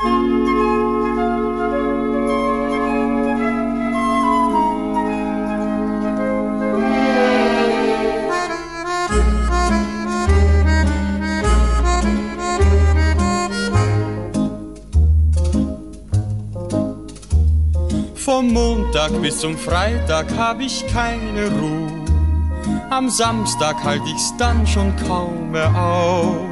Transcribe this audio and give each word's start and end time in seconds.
Vom 0.00 0.08
Montag 18.54 19.20
bis 19.20 19.40
zum 19.40 19.58
Freitag 19.58 20.34
hab 20.34 20.60
ich 20.60 20.86
keine 20.86 21.50
Ruhe. 21.60 21.92
Am 22.88 23.10
Samstag 23.10 23.84
halt 23.84 24.00
ich's 24.06 24.34
dann 24.38 24.66
schon 24.66 24.96
kaum 24.96 25.50
mehr 25.50 25.74
aus. 25.76 26.49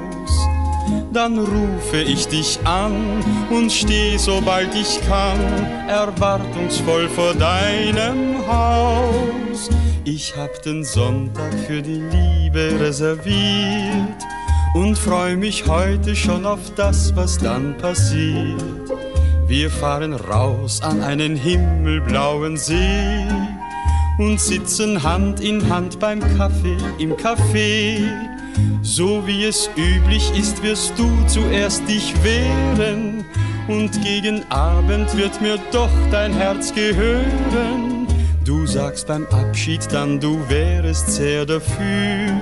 Dann 1.13 1.39
rufe 1.39 1.97
ich 1.97 2.29
dich 2.29 2.59
an 2.65 3.25
und 3.51 3.73
steh, 3.73 4.17
sobald 4.17 4.75
ich 4.75 5.01
kann, 5.09 5.41
erwartungsvoll 5.89 7.09
vor 7.09 7.35
deinem 7.35 8.47
Haus. 8.47 9.71
Ich 10.05 10.37
hab 10.37 10.63
den 10.63 10.85
Sonntag 10.85 11.53
für 11.67 11.83
die 11.83 12.01
Liebe 12.01 12.79
reserviert 12.81 14.25
und 14.75 14.97
freu 14.97 15.37
mich 15.37 15.67
heute 15.67 16.15
schon 16.15 16.47
auf 16.47 16.61
das, 16.77 17.15
was 17.17 17.39
dann 17.39 17.77
passiert. 17.79 18.63
Wir 19.47 19.71
fahren 19.71 20.13
raus 20.13 20.83
an 20.83 21.03
einen 21.03 21.35
himmelblauen 21.35 22.57
See 22.57 23.27
und 24.19 24.39
sitzen 24.39 25.03
Hand 25.03 25.41
in 25.41 25.69
Hand 25.69 25.99
beim 25.99 26.21
Kaffee 26.37 26.77
im 26.99 27.15
Café. 27.15 28.38
So 28.83 29.27
wie 29.27 29.45
es 29.45 29.69
üblich 29.77 30.33
ist, 30.39 30.63
wirst 30.63 30.99
du 30.99 31.11
zuerst 31.27 31.89
dich 31.89 32.15
wehren 32.23 33.25
und 33.69 33.91
gegen 34.03 34.43
Abend 34.51 35.17
wird 35.17 35.41
mir 35.41 35.59
doch 35.73 35.91
dein 36.11 36.33
Herz 36.33 36.75
gehören. 36.75 38.07
Du 38.45 38.67
sagst 38.67 39.07
beim 39.07 39.27
Abschied 39.27 39.87
dann, 39.93 40.19
du 40.21 40.41
wärest 40.49 41.11
sehr 41.11 41.45
dafür, 41.45 42.33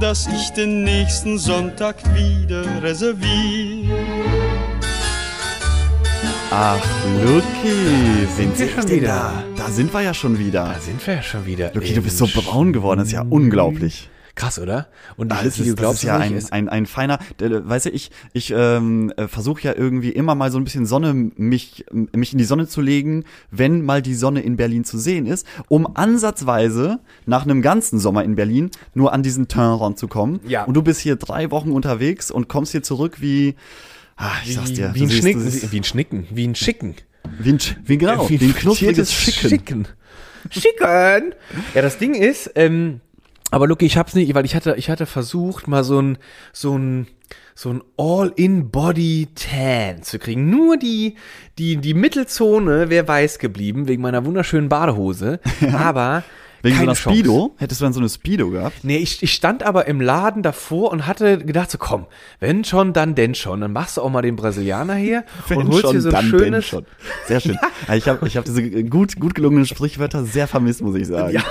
dass 0.00 0.26
ich 0.26 0.50
den 0.50 0.84
nächsten 0.84 1.38
Sonntag 1.38 1.96
wieder 2.14 2.64
reserviere. 2.82 3.96
Ach, 6.50 6.84
Luki, 7.24 8.26
sind 8.36 8.58
wir 8.58 8.66
wir 8.66 8.74
schon 8.74 8.90
wieder? 8.90 8.94
wieder? 8.94 9.44
Da 9.56 9.68
sind 9.70 9.94
wir 9.94 10.02
ja 10.02 10.12
schon 10.12 10.38
wieder. 10.38 10.64
Da 10.74 10.80
sind 10.80 11.06
wir 11.06 11.14
ja 11.14 11.22
schon 11.22 11.46
wieder. 11.46 11.70
Luki, 11.72 11.94
du 11.94 12.02
bist 12.02 12.18
so 12.18 12.26
braun 12.26 12.74
geworden, 12.74 12.98
das 12.98 13.08
ist 13.08 13.14
ja 13.14 13.24
unglaublich. 13.28 14.10
Krass, 14.34 14.58
oder? 14.58 14.88
Und 15.16 15.30
die 15.30 15.36
Ah, 15.36 15.42
das 15.44 15.56
du 15.56 15.62
ist, 15.62 15.68
das 15.70 15.76
glaubst 15.76 16.02
ist 16.02 16.08
ja 16.08 16.18
nicht, 16.18 16.26
ein, 16.30 16.36
ist- 16.38 16.52
ein, 16.54 16.68
ein 16.70 16.86
feiner, 16.86 17.18
weißt 17.38 17.86
du, 17.86 17.90
ich, 17.90 18.10
ich 18.32 18.50
ähm, 18.56 19.12
äh, 19.18 19.28
versuche 19.28 19.62
ja 19.62 19.74
irgendwie 19.76 20.08
immer 20.08 20.34
mal 20.34 20.50
so 20.50 20.56
ein 20.58 20.64
bisschen 20.64 20.86
Sonne, 20.86 21.12
mich, 21.36 21.84
mich 21.92 22.32
in 22.32 22.38
die 22.38 22.44
Sonne 22.44 22.66
zu 22.66 22.80
legen, 22.80 23.24
wenn 23.50 23.82
mal 23.82 24.00
die 24.00 24.14
Sonne 24.14 24.40
in 24.40 24.56
Berlin 24.56 24.84
zu 24.84 24.96
sehen 24.98 25.26
ist, 25.26 25.46
um 25.68 25.86
ansatzweise 25.96 27.00
nach 27.26 27.42
einem 27.44 27.60
ganzen 27.60 27.98
Sommer 27.98 28.24
in 28.24 28.34
Berlin 28.34 28.70
nur 28.94 29.12
an 29.12 29.22
diesen 29.22 29.48
Teint 29.48 29.80
ranzukommen. 29.80 30.40
Ja. 30.46 30.64
Und 30.64 30.74
du 30.74 30.82
bist 30.82 31.00
hier 31.00 31.16
drei 31.16 31.50
Wochen 31.50 31.70
unterwegs 31.70 32.30
und 32.30 32.48
kommst 32.48 32.72
hier 32.72 32.82
zurück 32.82 33.20
wie, 33.20 33.54
ah, 34.16 34.30
ich 34.46 34.54
sag's 34.54 34.72
dir, 34.72 34.92
wie 34.94 35.00
du 35.00 35.04
ein 35.04 35.08
siehst, 35.10 35.20
Schnicken, 35.22 35.46
ist- 35.46 35.72
wie 35.72 35.80
ein 35.80 35.84
Schnicken, 35.84 36.26
wie 36.30 36.48
ein 36.48 36.54
Schicken. 36.54 36.94
wie 37.38 37.52
ein, 37.52 37.58
wie, 37.84 37.98
genau, 37.98 38.28
wie 38.30 38.38
ein 38.38 38.54
knuspriges 38.54 39.12
Schicken. 39.12 39.48
Schicken. 39.50 39.88
Schicken. 40.50 41.34
Ja, 41.74 41.82
das 41.82 41.98
Ding 41.98 42.14
ist, 42.14 42.50
ähm, 42.54 43.00
aber 43.52 43.68
Lucky, 43.68 43.84
ich 43.84 43.98
hab's 43.98 44.14
nicht, 44.14 44.34
weil 44.34 44.46
ich 44.46 44.54
hatte, 44.54 44.74
ich 44.78 44.88
hatte 44.88 45.04
versucht, 45.04 45.68
mal 45.68 45.84
so 45.84 46.00
ein, 46.00 46.16
so 46.52 46.76
ein, 46.76 47.06
so 47.54 47.70
ein 47.70 47.82
All-in-Body-Tan 47.98 50.02
zu 50.02 50.18
kriegen. 50.18 50.48
Nur 50.48 50.78
die, 50.78 51.16
die, 51.58 51.76
die 51.76 51.92
Mittelzone 51.92 52.88
wäre 52.88 53.06
weiß 53.06 53.38
geblieben, 53.38 53.88
wegen 53.88 54.00
meiner 54.00 54.24
wunderschönen 54.24 54.70
Badehose. 54.70 55.38
Aber, 55.72 56.24
Wegen 56.62 56.76
so 56.76 56.78
keine 56.78 56.90
einer 56.92 56.96
Chance. 56.96 57.18
Speedo? 57.18 57.54
Hättest 57.58 57.80
du 57.80 57.84
dann 57.84 57.92
so 57.92 58.00
eine 58.00 58.08
Speedo 58.08 58.50
gehabt? 58.50 58.84
Nee, 58.84 58.98
ich, 58.98 59.22
ich 59.22 59.34
stand 59.34 59.64
aber 59.64 59.86
im 59.86 60.00
Laden 60.00 60.42
davor 60.42 60.92
und 60.92 61.06
hatte 61.06 61.38
gedacht 61.38 61.70
so, 61.70 61.76
komm, 61.76 62.06
wenn 62.40 62.64
schon, 62.64 62.92
dann 62.92 63.14
denn 63.14 63.34
schon. 63.34 63.60
Dann 63.60 63.72
machst 63.72 63.96
du 63.96 64.00
auch 64.00 64.10
mal 64.10 64.22
den 64.22 64.36
Brasilianer 64.36 64.94
hier 64.94 65.24
und 65.54 65.68
holst 65.68 65.92
dir 65.92 66.00
so 66.00 66.08
ein 66.08 66.14
dann 66.14 66.24
schönes... 66.24 66.42
denn 66.42 66.62
schon. 66.62 66.86
Sehr 67.26 67.40
schön. 67.40 67.58
Ja, 67.88 67.88
Ich 67.94 68.08
habe 68.08 68.26
ich 68.26 68.36
hab 68.36 68.44
diese 68.44 68.84
gut, 68.84 69.18
gut 69.18 69.34
gelungenen 69.34 69.66
Sprichwörter 69.66 70.24
sehr 70.24 70.48
vermisst, 70.48 70.80
muss 70.80 70.94
ich 70.94 71.06
sagen. 71.06 71.34
Ja. 71.34 71.42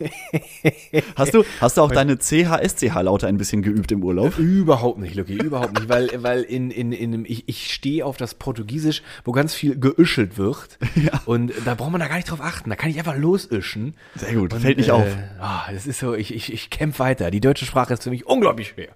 Hast 1.16 1.34
du, 1.34 1.44
hast 1.60 1.76
du 1.76 1.82
auch 1.82 1.92
deine 1.92 2.18
CH-SCH-Laute 2.18 3.26
ein 3.26 3.36
bisschen 3.36 3.62
geübt 3.62 3.92
im 3.92 4.02
Urlaub? 4.02 4.38
Überhaupt 4.38 4.98
nicht, 4.98 5.14
Lucky, 5.14 5.34
überhaupt 5.34 5.74
nicht, 5.74 5.88
weil, 5.88 6.10
weil 6.22 6.42
in, 6.42 6.70
in, 6.70 6.92
in, 6.92 7.24
ich, 7.24 7.44
ich 7.46 7.72
stehe 7.72 8.04
auf 8.04 8.16
das 8.16 8.34
Portugiesisch, 8.34 9.02
wo 9.24 9.32
ganz 9.32 9.54
viel 9.54 9.78
geüschelt 9.78 10.38
wird. 10.38 10.78
Und 11.26 11.52
da 11.64 11.74
braucht 11.74 11.92
man 11.92 12.00
da 12.00 12.08
gar 12.08 12.16
nicht 12.16 12.30
drauf 12.30 12.40
achten. 12.40 12.70
Da 12.70 12.76
kann 12.76 12.90
ich 12.90 12.98
einfach 12.98 13.16
losischen. 13.16 13.94
Sehr 14.14 14.34
gut, 14.34 14.52
Und, 14.52 14.60
fällt 14.60 14.78
nicht 14.78 14.88
äh, 14.88 14.92
auf. 14.92 15.16
Ah, 15.38 15.70
das 15.72 15.86
ist 15.86 16.00
so, 16.00 16.14
ich, 16.14 16.34
ich, 16.34 16.52
ich 16.52 16.70
kämpfe 16.70 17.00
weiter. 17.00 17.30
Die 17.30 17.40
deutsche 17.40 17.66
Sprache 17.66 17.92
ist 17.94 18.02
für 18.02 18.10
mich 18.10 18.26
unglaublich 18.26 18.68
schwer. 18.68 18.90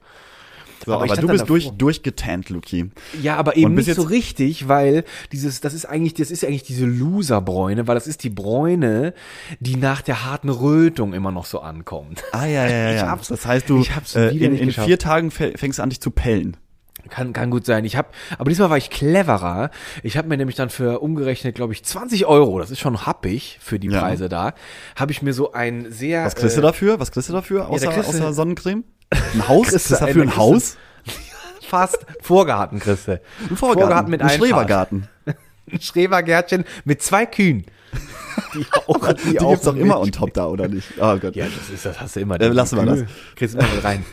So, 0.84 0.92
aber 0.94 1.04
aber, 1.04 1.16
du 1.16 1.26
bist 1.28 1.48
durch, 1.48 1.70
durchgetannt, 1.70 2.50
Luki. 2.50 2.90
Ja, 3.22 3.36
aber 3.36 3.56
eben 3.56 3.74
nicht 3.74 3.94
so 3.94 4.02
richtig, 4.02 4.68
weil 4.68 5.04
dieses, 5.32 5.60
das 5.60 5.72
ist 5.74 5.86
eigentlich, 5.86 6.14
das 6.14 6.30
ist 6.30 6.42
ja 6.42 6.48
eigentlich 6.48 6.62
diese 6.64 6.84
Loser-Bräune, 6.84 7.86
weil 7.86 7.94
das 7.94 8.06
ist 8.06 8.22
die 8.24 8.30
Bräune, 8.30 9.14
die 9.60 9.76
nach 9.76 10.02
der 10.02 10.24
harten 10.24 10.48
Rötung 10.48 11.12
immer 11.14 11.30
noch 11.32 11.46
so 11.46 11.60
ankommt. 11.60 12.22
Ah, 12.32 12.46
ja, 12.46 12.66
ja, 12.66 12.76
ja. 12.76 12.90
Ich 12.94 13.00
ja. 13.00 13.08
hab's- 13.08 13.28
das 13.28 13.46
heißt, 13.46 13.68
du 13.70 13.80
ich 13.80 13.94
hab's 13.94 14.14
äh, 14.14 14.28
in, 14.28 14.52
nicht 14.52 14.60
in 14.62 14.70
vier 14.70 14.98
Tagen 14.98 15.30
fäng- 15.30 15.56
fängst 15.56 15.78
du 15.78 15.82
an, 15.82 15.90
dich 15.90 16.00
zu 16.00 16.10
pellen. 16.10 16.56
Kann, 17.10 17.34
kann 17.34 17.50
gut 17.50 17.66
sein. 17.66 17.84
Ich 17.84 17.96
habe, 17.96 18.08
aber 18.38 18.48
diesmal 18.48 18.70
war 18.70 18.78
ich 18.78 18.88
cleverer. 18.88 19.70
Ich 20.02 20.16
habe 20.16 20.26
mir 20.28 20.38
nämlich 20.38 20.56
dann 20.56 20.70
für 20.70 21.00
umgerechnet, 21.00 21.54
glaube 21.54 21.74
ich, 21.74 21.84
20 21.84 22.24
Euro, 22.24 22.58
das 22.58 22.70
ist 22.70 22.78
schon 22.80 23.04
happig 23.04 23.58
für 23.60 23.78
die 23.78 23.88
Ja. 23.88 24.00
Preise 24.00 24.30
da, 24.30 24.54
habe 24.96 25.12
ich 25.12 25.20
mir 25.20 25.34
so 25.34 25.52
ein 25.52 25.92
sehr. 25.92 26.24
Was 26.24 26.34
kriegst 26.34 26.56
du 26.56 26.60
äh, 26.60 26.62
dafür? 26.62 27.00
Was 27.00 27.10
kriegst 27.12 27.28
du 27.28 27.34
dafür? 27.34 27.68
Außer, 27.68 27.86
da 27.86 27.92
kriegst 27.92 28.08
du- 28.14 28.16
außer 28.16 28.32
Sonnencreme? 28.32 28.84
Ein 29.10 29.48
Haus? 29.48 29.68
Kriegst 29.68 29.90
du 29.90 29.94
du 29.94 30.00
dafür 30.00 30.22
ein 30.22 30.36
Haus? 30.36 30.76
Fast 31.68 32.06
Vorgarten, 32.20 32.78
Christe. 32.78 33.20
Ein 33.48 33.56
Vorgarten, 33.56 34.10
mit 34.10 34.20
ein 34.20 34.28
Einfahrt. 34.28 34.48
Schrebergarten. 34.48 35.08
Ein 35.72 35.80
Schrebergärtchen 35.80 36.64
mit 36.84 37.00
zwei 37.02 37.24
Kühen. 37.24 37.64
Die 38.54 38.66
auch, 38.86 39.12
Die, 39.24 39.34
doch 39.34 39.76
immer 39.76 40.00
on 40.00 40.12
top 40.12 40.34
da, 40.34 40.46
oder 40.46 40.68
nicht? 40.68 40.88
Oh 41.00 41.16
Gott. 41.16 41.34
Ja, 41.36 41.46
das 41.46 41.70
ist, 41.70 41.86
das 41.86 42.00
hast 42.00 42.16
du 42.16 42.20
immer. 42.20 42.40
Äh, 42.40 42.48
lassen 42.48 42.76
wir 42.76 42.84
das. 42.84 43.04
Kriegst 43.34 43.54
du 43.54 43.58
immer 43.58 43.68
mit 43.74 43.84
rein. 43.84 44.04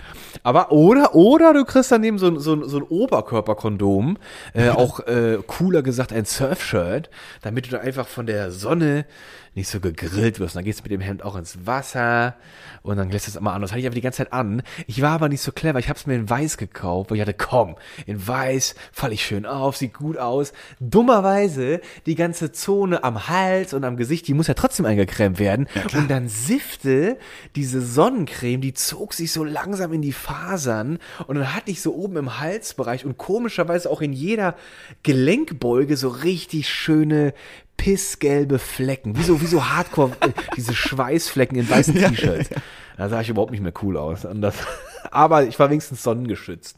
Aber 0.44 0.72
oder 0.72 1.14
oder 1.14 1.54
du 1.54 1.66
kriegst 1.66 1.92
daneben 1.92 2.18
so 2.18 2.28
ein 2.28 2.40
so 2.40 2.54
ein, 2.54 2.68
so 2.68 2.78
ein 2.78 2.84
Oberkörperkondom, 2.84 4.18
äh, 4.54 4.70
auch 4.70 5.02
äh, 5.02 5.38
cooler 5.46 5.82
gesagt 5.82 6.14
ein 6.14 6.26
Surfshirt, 6.26 7.10
damit 7.42 7.68
du 7.68 7.72
da 7.72 7.80
einfach 7.80 8.08
von 8.08 8.26
der 8.26 8.52
Sonne 8.52 9.06
nicht 9.54 9.68
so 9.68 9.82
gegrillt 9.82 10.40
wirst. 10.40 10.56
Und 10.56 10.60
dann 10.60 10.66
gehst 10.66 10.80
du 10.80 10.84
mit 10.84 10.92
dem 10.92 11.02
Hemd 11.02 11.24
auch 11.24 11.36
ins 11.36 11.66
Wasser 11.66 12.36
und 12.84 12.98
dann 12.98 13.12
lässt 13.12 13.28
es 13.28 13.36
immer 13.36 13.54
an. 13.54 13.62
Das 13.62 13.72
hatte 13.72 13.82
ich 13.82 13.86
aber 13.86 13.96
die 13.96 14.02
ganze 14.02 14.18
Zeit 14.18 14.32
an. 14.32 14.64
Ich 14.88 15.02
war 15.02 15.12
aber 15.12 15.28
nicht 15.28 15.42
so 15.42 15.52
clever. 15.52 15.78
Ich 15.80 15.90
habe 15.90 16.00
es 16.00 16.08
mir 16.08 16.16
in 16.16 16.30
Weiß 16.30 16.58
gekauft, 16.58 17.10
weil 17.10 17.18
ich 17.18 17.22
hatte, 17.22 17.34
komm, 17.34 17.76
in 18.06 18.26
Weiß 18.26 18.76
falle 18.94 19.14
ich 19.14 19.26
schön 19.26 19.46
auf, 19.46 19.76
sieht 19.76 19.94
gut 19.94 20.18
aus. 20.18 20.54
Dummerweise 20.80 21.82
die 22.06 22.16
ganze 22.16 22.54
Zone 22.54 23.04
am 23.04 23.28
Hals 23.28 23.74
und 23.74 23.84
am 23.84 23.98
Gesicht, 23.98 24.28
die 24.28 24.34
muss 24.34 24.48
ja 24.48 24.54
trotzdem 24.54 24.86
eingecremt 24.86 25.38
werden. 25.38 25.68
und 25.94 26.10
dann 26.10 26.30
siffte 26.30 27.18
diese 27.56 27.82
Sonnencreme, 27.82 28.62
die 28.62 28.74
zog 28.74 29.14
sich 29.14 29.34
so 29.34 29.44
langsam 29.44 29.92
in 29.92 30.02
die 30.02 30.14
Fasern 30.14 30.98
und 31.28 31.36
dann 31.36 31.54
hatte 31.54 31.72
ich 31.72 31.82
so 31.82 31.94
oben 31.94 32.16
im 32.16 32.40
Halsbereich 32.40 33.06
und 33.06 33.18
komischerweise 33.18 33.90
auch 33.90 34.02
in 34.02 34.14
jeder 34.14 34.56
Gelenkbeuge 35.04 35.98
so 35.98 36.08
richtig 36.08 36.70
schöne 36.70 37.34
pissgelbe 37.82 38.60
Flecken, 38.60 39.18
wie 39.18 39.24
so, 39.24 39.42
wie 39.42 39.48
so 39.48 39.68
Hardcore, 39.68 40.12
äh, 40.20 40.30
diese 40.56 40.76
Schweißflecken 40.76 41.58
in 41.58 41.68
weißen 41.68 41.96
T-Shirts. 42.16 42.52
Da 42.96 43.10
sah 43.10 43.22
ich 43.22 43.30
überhaupt 43.30 43.50
nicht 43.50 43.64
mehr 43.64 43.74
cool 43.82 43.98
aus. 43.98 44.24
Und 44.24 44.42
das, 44.42 44.56
aber 45.12 45.46
ich 45.46 45.58
war 45.58 45.72
wenigstens 45.72 46.04
sonnengeschützt. 46.04 46.78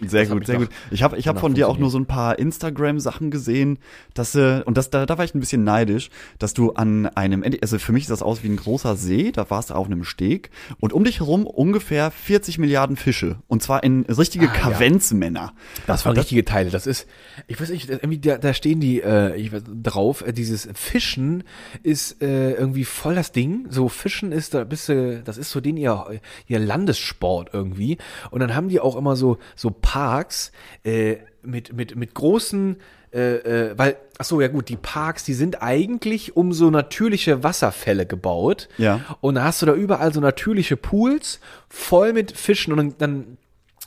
Sehr 0.00 0.26
gut, 0.26 0.46
sehr 0.46 0.58
gut. 0.58 0.68
Ich 0.90 1.02
habe 1.02 1.16
ich 1.16 1.28
hab 1.28 1.38
von 1.38 1.54
dir 1.54 1.68
auch 1.68 1.78
nur 1.78 1.90
so 1.90 1.98
ein 1.98 2.06
paar 2.06 2.38
Instagram-Sachen 2.38 3.30
gesehen, 3.30 3.78
dass 4.12 4.34
äh, 4.34 4.62
und 4.64 4.76
das 4.76 4.90
da, 4.90 5.06
da 5.06 5.18
war 5.18 5.24
ich 5.24 5.34
ein 5.34 5.40
bisschen 5.40 5.64
neidisch, 5.64 6.10
dass 6.38 6.52
du 6.54 6.72
an 6.72 7.06
einem, 7.06 7.44
also 7.62 7.78
für 7.78 7.92
mich 7.92 8.04
sieht 8.04 8.12
das 8.12 8.22
aus 8.22 8.42
wie 8.42 8.48
ein 8.48 8.56
großer 8.56 8.96
See, 8.96 9.30
da 9.32 9.48
warst 9.50 9.70
du 9.70 9.74
auf 9.74 9.86
einem 9.86 10.04
Steg 10.04 10.50
und 10.80 10.92
um 10.92 11.04
dich 11.04 11.20
herum 11.20 11.46
ungefähr 11.46 12.10
40 12.10 12.58
Milliarden 12.58 12.96
Fische 12.96 13.36
und 13.46 13.62
zwar 13.62 13.82
in 13.84 14.02
richtige 14.02 14.48
Ah, 14.48 14.54
ja. 14.54 14.60
Kavenzmänner. 14.60 15.52
Das 15.86 16.04
waren 16.04 16.16
richtige 16.16 16.44
Teile. 16.44 16.70
Das 16.70 16.86
ist, 16.86 17.06
ich 17.46 17.60
weiß 17.60 17.70
nicht, 17.70 17.88
irgendwie 17.88 18.18
da, 18.18 18.36
da 18.38 18.52
stehen 18.52 18.80
die 18.80 19.00
äh, 19.00 19.36
ich 19.36 19.52
weiß, 19.52 19.62
drauf. 19.82 20.26
Äh, 20.26 20.32
dieses 20.32 20.68
Fischen 20.74 21.44
ist 21.82 22.20
äh, 22.22 22.52
irgendwie 22.52 22.84
voll 22.84 23.14
das 23.14 23.32
Ding. 23.32 23.66
So 23.70 23.88
Fischen 23.88 24.32
ist 24.32 24.54
da 24.54 24.64
bist 24.64 24.88
du, 24.88 25.22
das 25.24 25.38
ist 25.38 25.50
so 25.50 25.60
den 25.60 25.76
ihr 25.76 26.20
ihr 26.46 26.58
Landessport 26.58 27.50
irgendwie. 27.52 27.98
Und 28.30 28.40
dann 28.40 28.54
haben 28.54 28.68
die 28.68 28.80
auch 28.80 28.96
immer 28.96 29.16
so 29.16 29.38
so 29.54 29.70
Parks 29.84 30.50
äh, 30.84 31.18
mit 31.42 31.72
mit 31.72 31.94
mit 31.94 32.14
großen 32.14 32.76
äh, 33.14 33.68
äh, 33.68 33.78
weil, 33.78 33.96
ach 34.18 34.24
so, 34.24 34.40
ja 34.40 34.48
gut, 34.48 34.68
die 34.68 34.76
Parks, 34.76 35.22
die 35.22 35.34
sind 35.34 35.62
eigentlich 35.62 36.36
um 36.36 36.52
so 36.52 36.68
natürliche 36.70 37.44
Wasserfälle 37.44 38.06
gebaut. 38.06 38.68
Ja. 38.76 39.02
Und 39.20 39.36
da 39.36 39.44
hast 39.44 39.62
du 39.62 39.66
da 39.66 39.74
überall 39.74 40.12
so 40.12 40.18
natürliche 40.18 40.76
Pools 40.76 41.38
voll 41.68 42.12
mit 42.12 42.32
Fischen 42.32 42.72
und 42.72 42.78
dann, 42.78 42.94
dann 42.98 43.38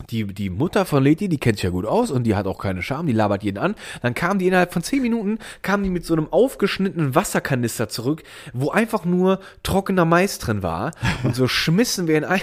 die, 0.10 0.26
die 0.26 0.50
Mutter 0.50 0.86
von 0.86 1.04
Leti, 1.04 1.28
die 1.28 1.40
kennt 1.40 1.58
sich 1.58 1.64
ja 1.64 1.70
gut 1.72 1.86
aus 1.86 2.12
und 2.12 2.24
die 2.24 2.36
hat 2.36 2.46
auch 2.46 2.60
keine 2.60 2.84
Scham, 2.84 3.08
die 3.08 3.14
labert 3.14 3.44
jeden 3.44 3.58
an. 3.58 3.76
Dann 4.02 4.14
kam 4.14 4.38
die 4.38 4.48
innerhalb 4.48 4.72
von 4.72 4.84
zehn 4.84 5.02
Minuten, 5.02 5.40
kam 5.64 5.84
die 5.84 5.90
mit 5.90 6.06
so 6.06 6.14
einem 6.14 6.32
aufgeschnittenen 6.32 7.16
Wasserkanister 7.16 7.90
zurück, 7.90 8.24
wo 8.54 8.70
einfach 8.70 9.06
nur 9.06 9.40
trockener 9.64 10.06
Mais 10.06 10.38
drin 10.38 10.62
war. 10.62 10.92
Und 11.24 11.36
so 11.36 11.48
schmissen 11.48 12.08
wir 12.08 12.18
in 12.18 12.26
ein, 12.26 12.42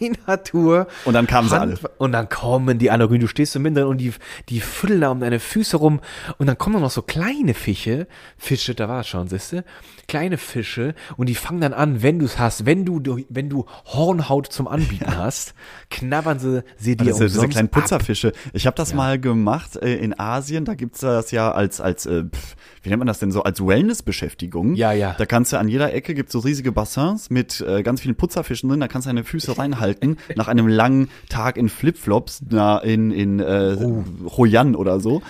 einer 0.00 0.42
Tour. 0.42 0.88
Und 1.04 1.14
dann 1.14 1.26
kamen 1.26 1.48
sie 1.48 1.58
alle. 1.58 1.78
Und 1.98 2.12
dann 2.12 2.28
kommen 2.28 2.78
die 2.78 2.90
alle, 2.90 3.08
du 3.08 3.28
stehst 3.28 3.52
so 3.52 3.60
mit 3.60 3.76
drin 3.76 3.84
und 3.84 3.98
die, 3.98 4.12
die 4.48 4.60
füllen 4.60 5.00
da 5.00 5.10
um 5.10 5.20
deine 5.20 5.38
Füße 5.38 5.76
rum. 5.76 6.00
Und 6.38 6.46
dann 6.46 6.58
kommen 6.58 6.80
noch 6.80 6.90
so 6.90 7.02
kleine 7.02 7.54
Fische, 7.54 8.08
Fische, 8.36 8.74
da 8.74 8.88
war 8.88 9.00
es 9.00 9.06
schon, 9.06 9.28
siehst 9.28 9.52
du? 9.52 9.64
Kleine 10.08 10.38
Fische 10.38 10.94
und 11.16 11.28
die 11.28 11.34
fangen 11.34 11.60
dann 11.60 11.72
an, 11.72 12.02
wenn 12.02 12.18
du 12.18 12.24
es 12.26 12.38
hast, 12.38 12.66
wenn 12.66 12.84
du, 12.84 13.02
wenn 13.28 13.48
du 13.48 13.66
Hornhaut 13.86 14.46
zum 14.46 14.68
Anbieten 14.68 15.06
hast, 15.16 15.54
knabbern 15.90 16.38
sie, 16.38 16.62
sie 16.76 16.96
dir 16.96 17.04
diese, 17.04 17.26
diese 17.26 17.48
kleinen 17.48 17.68
ab. 17.68 17.72
Putzerfische. 17.72 18.32
Ich 18.52 18.66
habe 18.66 18.76
das 18.76 18.94
mal 18.94 19.18
gemacht 19.20 19.76
äh, 19.76 19.96
in 19.96 20.18
Asien. 20.18 20.64
Da 20.64 20.74
gibt's 20.74 21.00
das 21.00 21.30
ja 21.30 21.50
als 21.52 21.80
als 21.80 22.06
äh, 22.06 22.24
pf, 22.24 22.56
wie 22.82 22.88
nennt 22.88 22.98
man 23.00 23.08
das 23.08 23.18
denn 23.18 23.32
so 23.32 23.42
als 23.42 23.64
Wellness-Beschäftigung. 23.64 24.74
Ja, 24.74 24.92
ja. 24.92 25.14
Da 25.18 25.26
kannst 25.26 25.52
du 25.52 25.58
an 25.58 25.68
jeder 25.68 25.92
Ecke 25.92 26.14
gibt's 26.14 26.32
so 26.32 26.38
riesige 26.40 26.72
Bassins 26.72 27.30
mit 27.30 27.60
äh, 27.60 27.82
ganz 27.82 28.00
vielen 28.00 28.16
Putzerfischen 28.16 28.68
drin. 28.68 28.80
Da 28.80 28.88
kannst 28.88 29.06
du 29.06 29.10
deine 29.10 29.24
Füße 29.24 29.58
reinhalten 29.58 30.18
nach 30.34 30.48
einem 30.48 30.68
langen 30.68 31.08
Tag 31.28 31.56
in 31.56 31.68
Flipflops 31.68 32.42
na, 32.48 32.78
in 32.78 33.10
in 33.10 33.40
äh, 33.40 33.76
Oh. 33.76 34.04
Hoi 34.36 34.56
An 34.56 34.74
oder 34.74 35.00
so. 35.00 35.22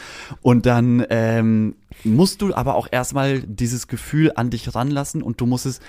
Und 0.43 0.67
dann 0.67 1.05
ähm, 1.11 1.75
musst 2.05 2.43
du 2.43 2.55
aber 2.55 2.75
auch 2.75 2.89
erstmal 2.91 3.41
dieses 3.41 3.89
Gefühl 3.89 4.33
an 4.35 4.51
dich 4.51 4.75
ranlassen 4.75 5.23
und 5.23 5.41
du 5.41 5.47
musst 5.47 5.67
es 5.67 5.81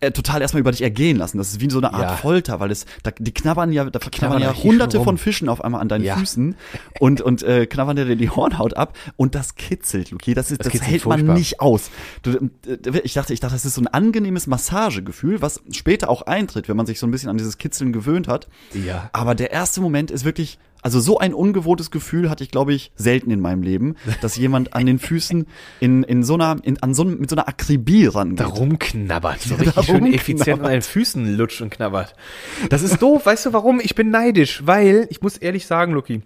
äh, 0.00 0.10
total 0.10 0.42
erstmal 0.42 0.60
über 0.60 0.72
dich 0.72 0.82
ergehen 0.82 1.16
lassen. 1.16 1.38
Das 1.38 1.50
ist 1.50 1.60
wie 1.60 1.70
so 1.70 1.78
eine 1.78 1.92
Art 1.94 2.02
Ja. 2.02 2.16
Folter, 2.16 2.58
weil 2.58 2.72
es, 2.72 2.86
da, 3.04 3.12
die 3.16 3.32
knabbern 3.32 3.72
ja, 3.72 3.84
da 3.88 4.00
knabbern 4.00 4.40
da 4.40 4.48
ja 4.48 4.54
hunderte 4.62 4.96
rum. 4.96 5.04
von 5.04 5.18
Fischen 5.18 5.48
auf 5.48 5.62
einmal 5.62 5.80
an 5.80 5.88
deinen 5.88 6.02
Ja. 6.02 6.16
Füßen 6.16 6.56
und, 6.98 7.20
und 7.20 7.44
äh, 7.44 7.66
knabbern 7.66 7.94
dir 7.94 8.16
die 8.16 8.28
Hornhaut 8.28 8.74
ab 8.76 8.96
und 9.16 9.36
das 9.36 9.54
kitzelt, 9.54 10.10
Luki. 10.10 10.34
Das 10.34 10.50
ist, 10.50 10.64
das, 10.64 10.72
kitzelt 10.72 10.90
hält 10.90 11.06
man 11.06 11.20
furchtbar. 11.20 11.34
nicht 11.38 11.60
aus. 11.60 11.90
Du, 12.22 12.32
äh, 12.66 13.00
ich 13.04 13.12
dachte, 13.14 13.32
ich 13.32 13.38
dachte, 13.38 13.54
das 13.54 13.64
ist 13.64 13.74
so 13.74 13.80
ein 13.80 13.86
angenehmes 13.86 14.48
Massagegefühl, 14.48 15.40
was 15.40 15.62
später 15.70 16.08
auch 16.10 16.22
eintritt, 16.22 16.68
wenn 16.68 16.76
man 16.76 16.86
sich 16.86 16.98
so 16.98 17.06
ein 17.06 17.12
bisschen 17.12 17.28
an 17.28 17.38
dieses 17.38 17.58
Kitzeln 17.58 17.92
gewöhnt 17.92 18.26
hat. 18.26 18.48
Ja. 18.74 19.08
Aber 19.12 19.36
der 19.36 19.52
erste 19.52 19.80
Moment 19.80 20.10
ist 20.10 20.24
wirklich, 20.24 20.58
also 20.82 21.00
so 21.00 21.18
ein 21.18 21.32
ungewohntes 21.32 21.90
Gefühl 21.90 22.28
hatte 22.28 22.44
ich, 22.44 22.50
glaube 22.50 22.74
ich, 22.74 22.92
selten 22.96 23.30
in 23.30 23.40
meinem 23.40 23.62
Leben, 23.62 23.94
dass 24.20 24.36
jemand 24.36 24.74
an 24.74 24.84
den 24.86 24.98
Füßen 24.98 25.46
in, 25.80 26.02
in 26.02 26.22
so 26.24 26.34
einer, 26.34 26.56
in, 26.62 26.82
an 26.82 26.92
so, 26.92 27.02
einem- 27.02 27.18
mit 27.20 27.30
so 27.30 27.36
einer 27.36 27.48
Akribie 27.48 28.06
rangeht. 28.06 28.40
da 28.40 28.46
rumknabbert, 28.46 29.40
so 29.40 29.54
richtig 29.56 29.74
da 29.74 29.82
schön 29.84 30.06
effizient 30.12 30.40
rumknabbert. 30.40 30.64
an 30.66 30.70
deinen 30.72 30.82
Füßen 30.82 31.36
lutscht 31.36 31.60
und 31.62 31.70
knabbert. 31.70 32.14
Das 32.68 32.82
ist 32.82 33.00
doof, 33.00 33.24
weißt 33.26 33.46
du 33.46 33.52
warum? 33.52 33.80
Ich 33.80 33.94
bin 33.94 34.10
neidisch, 34.10 34.62
weil, 34.66 35.06
ich 35.10 35.22
muss 35.22 35.36
ehrlich 35.36 35.66
sagen, 35.66 35.92
Luki, 35.92 36.22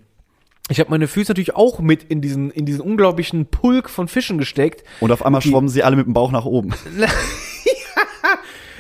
ich 0.69 0.81
habe 0.81 0.91
meine 0.91 1.07
Füße 1.07 1.31
natürlich 1.31 1.55
auch 1.55 1.79
mit 1.79 2.03
in 2.05 2.21
diesen, 2.21 2.51
in 2.51 2.67
diesen 2.67 2.81
unglaublichen 2.81 3.47
Pulk 3.47 3.89
von 3.89 4.09
Fischen 4.09 4.37
gesteckt. 4.39 4.83
Und 5.01 5.13
auf 5.13 5.25
einmal 5.25 5.41
schwommen 5.43 5.69
sie 5.69 5.85
alle 5.85 5.95
mit 5.95 6.07
dem 6.07 6.13
Bauch 6.13 6.33
nach 6.33 6.45
oben. 6.45 6.73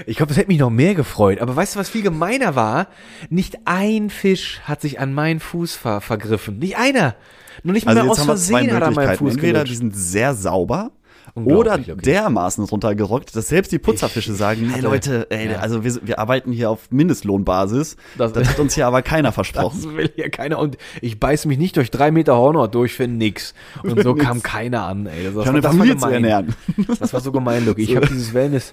Ich 0.04 0.16
glaube, 0.16 0.28
das 0.28 0.36
hätte 0.36 0.48
mich 0.48 0.58
noch 0.58 0.70
mehr 0.70 0.94
gefreut. 0.94 1.40
Aber 1.40 1.56
weißt 1.56 1.74
du, 1.74 1.78
was 1.78 1.88
viel 1.88 2.02
gemeiner 2.02 2.54
war? 2.54 2.88
Nicht 3.30 3.56
ein 3.64 4.10
Fisch 4.10 4.60
hat 4.64 4.80
sich 4.82 5.00
an 5.00 5.14
meinen 5.14 5.40
Fuß 5.40 5.74
ver 5.76 6.00
vergriffen. 6.00 6.58
Nicht 6.58 6.76
einer. 6.76 7.14
Nur 7.62 7.72
nicht 7.72 7.86
mal 7.86 7.96
Also 7.96 8.10
aus 8.10 8.18
wir 8.18 8.24
zwei 8.24 8.26
Versehen 8.26 8.74
hat 8.74 8.82
er 8.82 8.88
an 8.88 8.94
meinen. 8.94 9.16
Fuß 9.16 9.34
Entweder 9.34 9.64
die 9.64 9.74
sind 9.74 9.96
sehr 9.96 10.34
sauber 10.34 10.90
oder 11.34 11.74
okay. 11.74 11.94
dermaßen 11.96 12.64
runtergerockt, 12.64 13.36
dass 13.36 13.48
selbst 13.48 13.70
die 13.70 13.78
Putzerfische 13.78 14.32
sagen, 14.32 14.62
hey 14.70 14.76
hatte- 14.80 14.82
Leute, 14.82 15.26
ey, 15.30 15.50
ja. 15.50 15.58
also 15.58 15.84
wir, 15.84 15.98
wir 16.06 16.18
arbeiten 16.18 16.50
hier 16.50 16.70
auf 16.70 16.90
Mindestlohnbasis. 16.90 17.96
Das- 18.16 18.32
Das, 18.32 18.48
hat 18.48 18.58
uns 18.58 18.74
hier 18.74 18.86
aber 18.86 19.02
keiner 19.02 19.32
versprochen. 19.32 19.80
Das 19.84 19.94
will 19.96 20.10
hier 20.14 20.30
keiner. 20.30 20.58
Und 20.58 20.78
ich 21.02 21.20
beiß 21.20 21.44
mich 21.46 21.58
nicht 21.58 21.76
durch 21.76 21.90
drei 21.90 22.10
Meter 22.10 22.36
Hornhaut 22.36 22.74
durch 22.74 22.94
für 22.94 23.06
nix. 23.06 23.52
Und 23.82 24.02
so 24.02 24.14
nix. 24.14 24.24
kam 24.24 24.42
keiner 24.42 24.84
an, 24.86 25.06
ey. 25.06 25.24
Das, 25.24 25.34
war- 25.34 25.42
Ich 25.42 25.48
habe 25.48 25.58
eine 25.58 25.60
das 25.60 25.64
war 25.64 25.78
Familie 25.78 25.96
zu 25.98 26.06
gemein. 26.06 26.24
ernähren. 26.24 26.54
Das 27.00 27.12
war 27.12 27.20
so 27.20 27.32
gemein, 27.32 27.66
Luke. 27.66 27.82
Ich 27.82 27.94
habe 27.96 28.06
dieses 28.06 28.32
Wellness, 28.32 28.72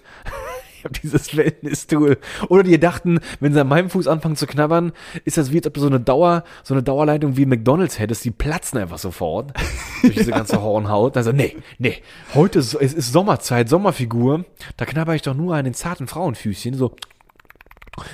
ich 0.83 0.85
habe 0.85 0.99
dieses 0.99 1.35
Wellness-Tool. 1.37 2.17
Oder 2.49 2.63
die 2.63 2.77
dachten, 2.77 3.19
wenn 3.39 3.53
sie 3.53 3.61
an 3.61 3.67
meinem 3.69 3.89
Fuß 3.89 4.07
anfangen 4.07 4.35
zu 4.35 4.47
knabbern, 4.47 4.91
ist 5.23 5.37
das 5.37 5.51
wie, 5.53 5.57
als 5.57 5.67
ob 5.67 5.73
du 5.75 5.79
so 5.81 5.87
eine 5.87 5.99
Dauer, 6.01 6.43
so 6.63 6.73
eine 6.73 6.83
Dauerleitung 6.83 7.37
wie 7.37 7.45
McDonalds 7.45 7.99
hättest, 7.99 8.25
die 8.25 8.31
platzen 8.31 8.79
einfach 8.79 8.97
sofort 8.97 9.53
durch 10.01 10.15
diese 10.15 10.31
ganze 10.31 10.61
Hornhaut. 10.61 11.15
Also, 11.15 11.31
nee, 11.31 11.55
nee, 11.77 12.01
heute 12.33 12.59
ist, 12.59 12.73
es 12.73 12.93
ist 12.93 13.13
Sommerzeit, 13.13 13.69
Sommerfigur, 13.69 14.43
da 14.75 14.85
knabber 14.85 15.15
ich 15.15 15.21
doch 15.21 15.35
nur 15.35 15.55
an 15.55 15.63
den 15.63 15.73
zarten 15.73 16.07
Frauenfüßchen, 16.07 16.73
so, 16.73 16.95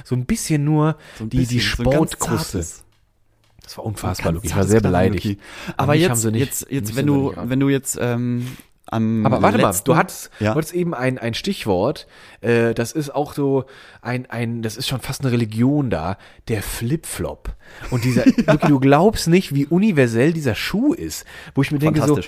so 0.03 0.15
ein 0.15 0.25
bisschen 0.25 0.63
nur 0.63 0.95
ein 1.19 1.29
die, 1.29 1.45
die 1.45 1.55
bisschen, 1.55 1.83
so 1.85 1.89
ganz 1.89 2.11
Sportkruste. 2.13 2.57
zartes- 2.59 2.83
das 3.63 3.77
war 3.77 3.85
unfassbar, 3.85 4.31
Luke. 4.31 4.45
Ich 4.47 4.55
war 4.55 4.63
sehr 4.63 4.81
beleidigt. 4.81 5.23
Luki. 5.25 5.37
Aber 5.77 5.93
jetzt, 5.95 6.09
haben 6.09 6.17
sie 6.17 6.31
nicht- 6.31 6.45
jetzt, 6.45 6.67
jetzt, 6.71 6.95
wenn 6.95 7.05
du, 7.05 7.33
wenn 7.35 7.59
du 7.59 7.69
jetzt 7.69 7.97
ähm, 8.01 8.47
am 8.91 9.25
Aber 9.25 9.41
warte 9.41 9.57
mal, 9.59 9.67
letzten- 9.69 9.85
du 9.85 9.95
hattest, 9.95 10.29
ja? 10.39 10.51
du 10.53 10.57
hattest 10.57 10.73
eben 10.73 10.93
ein, 10.93 11.17
ein 11.17 11.33
Stichwort, 11.33 12.07
äh, 12.41 12.73
das 12.73 12.91
ist 12.91 13.13
auch 13.13 13.33
so 13.33 13.65
ein, 14.01 14.25
ein, 14.29 14.61
das 14.61 14.77
ist 14.77 14.87
schon 14.87 14.99
fast 14.99 15.21
eine 15.21 15.31
Religion 15.31 15.89
da, 15.89 16.17
der 16.47 16.61
Flipflop. 16.63 17.53
Und 17.91 18.03
dieser, 18.03 18.25
Luki, 18.47 18.67
du 18.67 18.79
glaubst 18.79 19.27
nicht, 19.27 19.53
wie 19.53 19.65
universell 19.65 20.33
dieser 20.33 20.55
Schuh 20.55 20.93
ist, 20.93 21.25
wo 21.55 21.61
ich 21.61 21.71
mir 21.71 21.79
denke 21.79 22.01
so. 22.05 22.19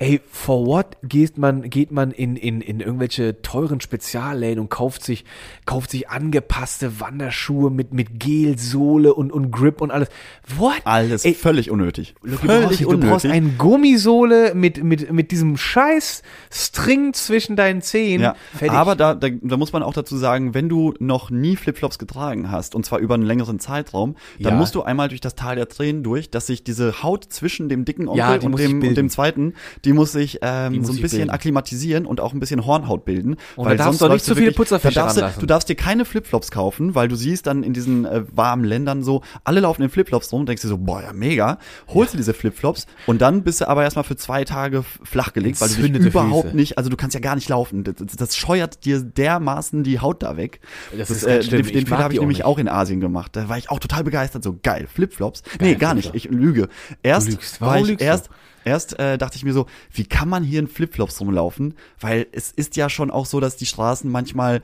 Ey, 0.00 0.20
for 0.30 0.64
what 0.64 0.96
geht 1.02 1.38
man, 1.38 1.68
geht 1.68 1.90
man 1.90 2.12
in, 2.12 2.36
in, 2.36 2.60
in 2.60 2.78
irgendwelche 2.78 3.42
teuren 3.42 3.80
Spezialläden 3.80 4.60
und 4.60 4.70
kauft 4.70 5.02
sich, 5.02 5.24
kauft 5.66 5.90
sich 5.90 6.08
angepasste 6.08 7.00
Wanderschuhe 7.00 7.70
mit, 7.70 7.92
mit 7.92 8.20
Gelsohle 8.20 9.12
und, 9.12 9.32
und 9.32 9.50
Grip 9.50 9.80
und 9.80 9.90
alles. 9.90 10.08
What? 10.56 10.80
Alles 10.84 11.24
Ey, 11.24 11.34
völlig 11.34 11.70
unnötig. 11.72 12.14
Du 12.22 12.36
brauchst, 12.38 12.80
du 12.80 12.98
brauchst 12.98 13.26
eine 13.26 13.48
Gummisohle 13.58 14.54
mit, 14.54 14.82
mit, 14.84 15.12
mit 15.12 15.32
diesem 15.32 15.56
scheiß 15.56 16.22
String 16.50 17.12
zwischen 17.12 17.56
deinen 17.56 17.82
Zehen. 17.82 18.22
Ja, 18.22 18.36
Fertig. 18.52 18.70
aber 18.78 18.94
da, 18.94 19.14
da, 19.14 19.28
da 19.30 19.56
muss 19.56 19.72
man 19.72 19.82
auch 19.82 19.94
dazu 19.94 20.16
sagen, 20.16 20.54
wenn 20.54 20.68
du 20.68 20.94
noch 21.00 21.30
nie 21.30 21.56
Flipflops 21.56 21.98
getragen 21.98 22.52
hast, 22.52 22.76
und 22.76 22.86
zwar 22.86 23.00
über 23.00 23.14
einen 23.14 23.24
längeren 23.26 23.58
Zeitraum, 23.58 24.14
dann 24.38 24.52
Ja. 24.52 24.58
musst 24.58 24.76
du 24.76 24.82
einmal 24.82 25.08
durch 25.08 25.20
das 25.20 25.34
Tal 25.34 25.56
der 25.56 25.68
Tränen 25.68 26.04
durch, 26.04 26.30
dass 26.30 26.46
sich 26.46 26.62
diese 26.62 27.02
Haut 27.02 27.24
zwischen 27.24 27.68
dem 27.68 27.84
dicken 27.84 28.06
Onkel 28.06 28.18
Ja, 28.18 28.34
und, 28.36 28.56
dem, 28.60 28.80
und 28.80 28.94
dem 28.96 29.10
zweiten, 29.10 29.54
die 29.84 29.87
muss 29.92 30.12
sich 30.12 30.38
ähm, 30.42 30.72
Die 30.72 30.78
muss 30.80 30.88
so 30.88 30.92
ein 30.94 31.00
bisschen 31.00 31.18
bilden. 31.18 31.30
akklimatisieren 31.30 32.06
und 32.06 32.20
auch 32.20 32.32
ein 32.32 32.40
bisschen 32.40 32.64
Hornhaut 32.66 33.04
bilden. 33.04 33.36
Und 33.56 33.68
da 33.68 33.74
darfst 33.74 34.00
du 34.00 34.06
auch 34.06 34.12
nicht 34.12 34.24
zu 34.24 34.34
viele 34.34 34.52
Putzerfische 34.52 34.94
da 34.94 35.12
darfst 35.12 35.18
du, 35.36 35.40
du 35.40 35.46
darfst 35.46 35.68
dir 35.68 35.74
keine 35.76 36.04
Flipflops 36.04 36.50
kaufen, 36.50 36.94
weil 36.94 37.08
du 37.08 37.16
siehst 37.16 37.46
dann 37.46 37.62
in 37.62 37.72
diesen 37.72 38.04
äh, 38.04 38.24
warmen 38.32 38.64
Ländern 38.64 39.02
so, 39.02 39.22
alle 39.44 39.60
laufen 39.60 39.82
in 39.82 39.90
Flipflops 39.90 40.32
rum 40.32 40.40
und 40.40 40.48
denkst 40.48 40.62
dir 40.62 40.68
so, 40.68 40.78
boah, 40.78 41.02
ja 41.02 41.12
mega, 41.12 41.58
holst 41.88 42.14
du 42.14 42.16
diese 42.16 42.34
Flipflops 42.34 42.86
und 43.06 43.20
dann 43.20 43.42
bist 43.42 43.60
du 43.60 43.68
aber 43.68 43.82
erstmal 43.82 44.04
für 44.04 44.16
zwei 44.16 44.44
Tage 44.44 44.84
flachgelegt, 45.02 45.60
weil 45.60 45.68
du 45.68 45.90
dich 45.90 46.06
überhaupt 46.06 46.46
Füße. 46.46 46.56
nicht, 46.56 46.78
also 46.78 46.90
du 46.90 46.96
kannst 46.96 47.14
ja 47.14 47.20
gar 47.20 47.34
nicht 47.34 47.48
laufen. 47.48 47.84
Das, 47.84 47.94
das, 48.16 48.36
scheuert 48.36 48.84
dir 48.84 49.00
dermaßen 49.00 49.82
die 49.82 50.00
Haut 50.00 50.22
da 50.22 50.36
weg. 50.36 50.60
Das 50.96 51.08
Das 51.08 51.22
ist 51.22 51.46
schlimm. 51.46 51.64
Den, 51.64 51.72
den 51.74 51.86
Fehler 51.86 51.98
habe 51.98 52.10
die 52.10 52.16
ich 52.16 52.20
nämlich 52.20 52.44
auch 52.44 52.58
in 52.58 52.68
Asien 52.68 53.00
gemacht. 53.00 53.34
Da 53.34 53.48
war 53.48 53.58
ich 53.58 53.70
auch 53.70 53.78
total 53.78 54.04
begeistert. 54.04 54.42
So 54.44 54.58
geil, 54.62 54.86
Flipflops. 54.92 55.42
nee, 55.60 55.74
gar 55.74 55.94
nicht. 55.94 56.14
Ich 56.14 56.24
lüge. 56.24 56.68
Erst 57.02 57.28
lügst. 57.30 57.60
war 57.60 57.78
ich 57.78 57.86
lügst 57.86 58.00
du? 58.00 58.04
erst 58.04 58.30
Erst 58.64 58.98
äh, 58.98 59.18
dachte 59.18 59.36
ich 59.36 59.44
mir 59.44 59.52
so, 59.52 59.66
wie 59.92 60.04
kann 60.04 60.28
man 60.28 60.42
hier 60.44 60.60
in 60.60 60.68
Flipflops 60.68 61.20
rumlaufen? 61.20 61.74
Weil 62.00 62.26
es 62.32 62.50
ist 62.52 62.76
ja 62.76 62.88
schon 62.90 63.10
auch 63.10 63.26
so, 63.26 63.40
dass 63.40 63.56
die 63.56 63.66
Straßen 63.66 64.10
manchmal 64.10 64.60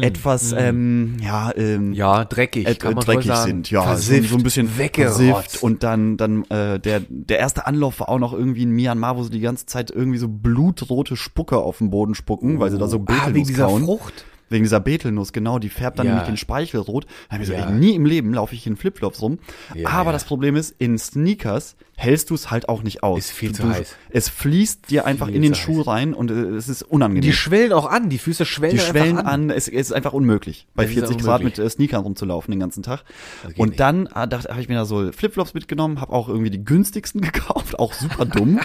etwas, 0.00 0.52
ähm, 0.52 1.16
ja, 1.22 1.52
ähm, 1.56 1.92
ja, 1.92 2.24
dreckig, 2.24 2.66
äh, 2.66 2.74
kann 2.74 2.94
man 2.94 3.04
dreckig 3.04 3.26
sagen. 3.26 3.50
sind, 3.50 3.70
ja, 3.70 3.82
Versifft, 3.82 4.24
so, 4.24 4.28
so 4.30 4.36
ein 4.36 4.42
bisschen 4.42 4.78
weggerotzt. 4.78 5.62
und 5.62 5.82
dann 5.82 6.16
dann 6.16 6.44
äh, 6.50 6.78
der 6.78 7.00
der 7.08 7.38
erste 7.38 7.66
Anlauf 7.66 8.00
war 8.00 8.08
auch 8.08 8.18
noch 8.18 8.32
irgendwie 8.32 8.62
in 8.62 8.70
Myanmar, 8.70 9.16
wo 9.16 9.22
sie 9.22 9.30
die 9.30 9.40
ganze 9.40 9.66
Zeit 9.66 9.90
irgendwie 9.90 10.18
so 10.18 10.28
blutrote 10.28 11.16
Spucke 11.16 11.58
auf 11.58 11.78
den 11.78 11.90
Boden 11.90 12.14
spucken, 12.14 12.60
weil 12.60 12.70
sie 12.70 12.78
da 12.78 12.86
so 12.88 12.98
ah, 12.98 13.00
Betelnuss 13.00 13.34
wegen 13.34 13.46
dieser 13.46 13.66
kauen. 13.66 13.84
Frucht. 13.84 14.24
Wegen 14.50 14.64
dieser 14.64 14.80
Betelnuss, 14.80 15.34
genau, 15.34 15.58
die 15.58 15.68
färbt 15.68 15.98
dann 15.98 16.06
Ja. 16.06 16.12
nämlich 16.12 16.26
den 16.26 16.38
Speichel 16.38 16.80
rot. 16.80 17.04
Da 17.28 17.34
hab 17.34 17.42
ich 17.42 17.48
so, 17.48 17.52
Ja. 17.52 17.66
ey, 17.68 17.72
nie 17.74 17.94
im 17.94 18.06
Leben 18.06 18.32
laufe 18.32 18.54
ich 18.54 18.66
in 18.66 18.76
Flipflops 18.76 19.20
rum. 19.20 19.38
Ja, 19.74 19.90
Aber 19.90 20.10
das 20.10 20.24
Problem 20.24 20.56
ist, 20.56 20.74
in 20.78 20.96
Sneakers 20.96 21.76
hältst 21.98 22.30
du 22.30 22.34
es 22.34 22.50
halt 22.52 22.68
auch 22.68 22.84
nicht 22.84 23.02
aus. 23.02 23.18
Ist 23.18 23.30
viel 23.32 23.52
zu 23.52 23.62
du, 23.62 23.70
heiß. 23.70 23.96
Es 24.10 24.28
fließt 24.28 24.88
dir 24.88 25.04
einfach 25.04 25.26
Viel 25.26 25.34
in 25.34 25.42
den 25.42 25.56
Schuh 25.56 25.80
heiß. 25.80 25.86
rein 25.88 26.14
und 26.14 26.30
äh, 26.30 26.34
es 26.34 26.68
ist 26.68 26.82
unangenehm. 26.82 27.22
Die 27.22 27.32
schwellen 27.32 27.72
auch 27.72 27.86
an, 27.86 28.08
die 28.08 28.18
Füße 28.18 28.46
schwellen, 28.46 28.76
Die 28.76 28.78
schwellen 28.78 29.18
an. 29.18 29.26
an, 29.26 29.50
es, 29.50 29.66
es 29.66 29.74
ist 29.74 29.92
einfach 29.92 30.12
unmöglich, 30.12 30.68
bei 30.76 30.84
Es 30.84 30.90
ist 30.90 30.98
40 30.98 31.18
Grad 31.18 31.42
mit 31.42 31.58
äh, 31.58 31.68
Sneakern 31.68 32.02
rumzulaufen 32.02 32.52
den 32.52 32.60
ganzen 32.60 32.84
Tag. 32.84 33.02
Und 33.56 33.70
nicht. 33.70 33.80
dann 33.80 34.06
ah, 34.06 34.26
dachte 34.26 34.48
habe 34.48 34.60
ich 34.60 34.68
mir 34.68 34.76
da 34.76 34.84
so 34.84 35.10
Flipflops 35.10 35.54
mitgenommen, 35.54 36.00
habe 36.00 36.12
auch 36.12 36.28
irgendwie 36.28 36.50
die 36.50 36.64
günstigsten 36.64 37.20
gekauft, 37.20 37.80
auch 37.80 37.92
super 37.92 38.24
dumm. 38.24 38.60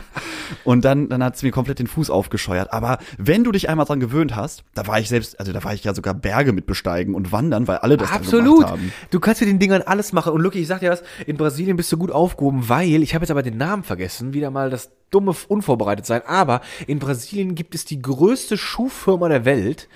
und 0.64 0.86
dann 0.86 1.10
dann 1.10 1.24
hat's 1.24 1.42
mir 1.42 1.50
komplett 1.52 1.80
den 1.80 1.88
Fuß 1.88 2.12
aufgescheuert. 2.12 2.72
Aber 2.72 3.00
wenn 3.18 3.44
du 3.44 3.52
dich 3.52 3.68
einmal 3.68 3.88
dran 3.88 4.00
gewöhnt 4.00 4.36
hast, 4.36 4.64
da 4.76 4.86
war 4.86 5.00
ich 5.00 5.10
selbst, 5.10 5.40
also 5.40 5.52
da 5.52 5.64
war 5.64 5.74
ich 5.74 5.84
ja 5.84 5.96
sogar 5.96 6.14
Berge 6.14 6.54
mit 6.54 6.68
besteigen 6.68 7.16
und 7.16 7.32
wandern, 7.32 7.68
weil 7.68 7.78
alle 7.78 7.98
das 7.98 8.12
Absolut. 8.12 8.58
gemacht 8.58 8.74
haben. 8.74 8.94
Du 9.10 9.20
kannst 9.20 9.42
mit 9.42 9.50
den 9.50 9.58
Dingern 9.58 9.82
alles 9.82 10.14
machen. 10.14 10.34
Und 10.34 10.42
Lucky, 10.42 10.60
ich 10.60 10.68
sag 10.68 10.82
dir 10.82 10.92
was, 10.92 11.02
in 11.26 11.36
Brasilien 11.36 11.78
bist 11.78 11.92
du 11.92 11.98
gut 11.98 12.12
aufgehoben, 12.12 12.70
weil, 12.70 13.02
ich 13.02 13.16
habe 13.16 13.23
jetzt 13.24 13.32
aber 13.32 13.44
den 13.44 13.58
Namen 13.58 13.84
vergessen, 13.84 14.34
wieder 14.34 14.52
mal 14.52 14.70
das 14.70 14.92
dumme 15.10 15.36
unvorbereitet 15.48 16.06
sein. 16.06 16.22
Aber 16.26 16.62
in 16.88 16.98
Brasilien 17.00 17.54
gibt 17.56 17.76
es 17.76 17.86
die 17.86 18.02
größte 18.02 18.58
Schuhfirma 18.58 19.30
der 19.30 19.46
Welt 19.46 19.88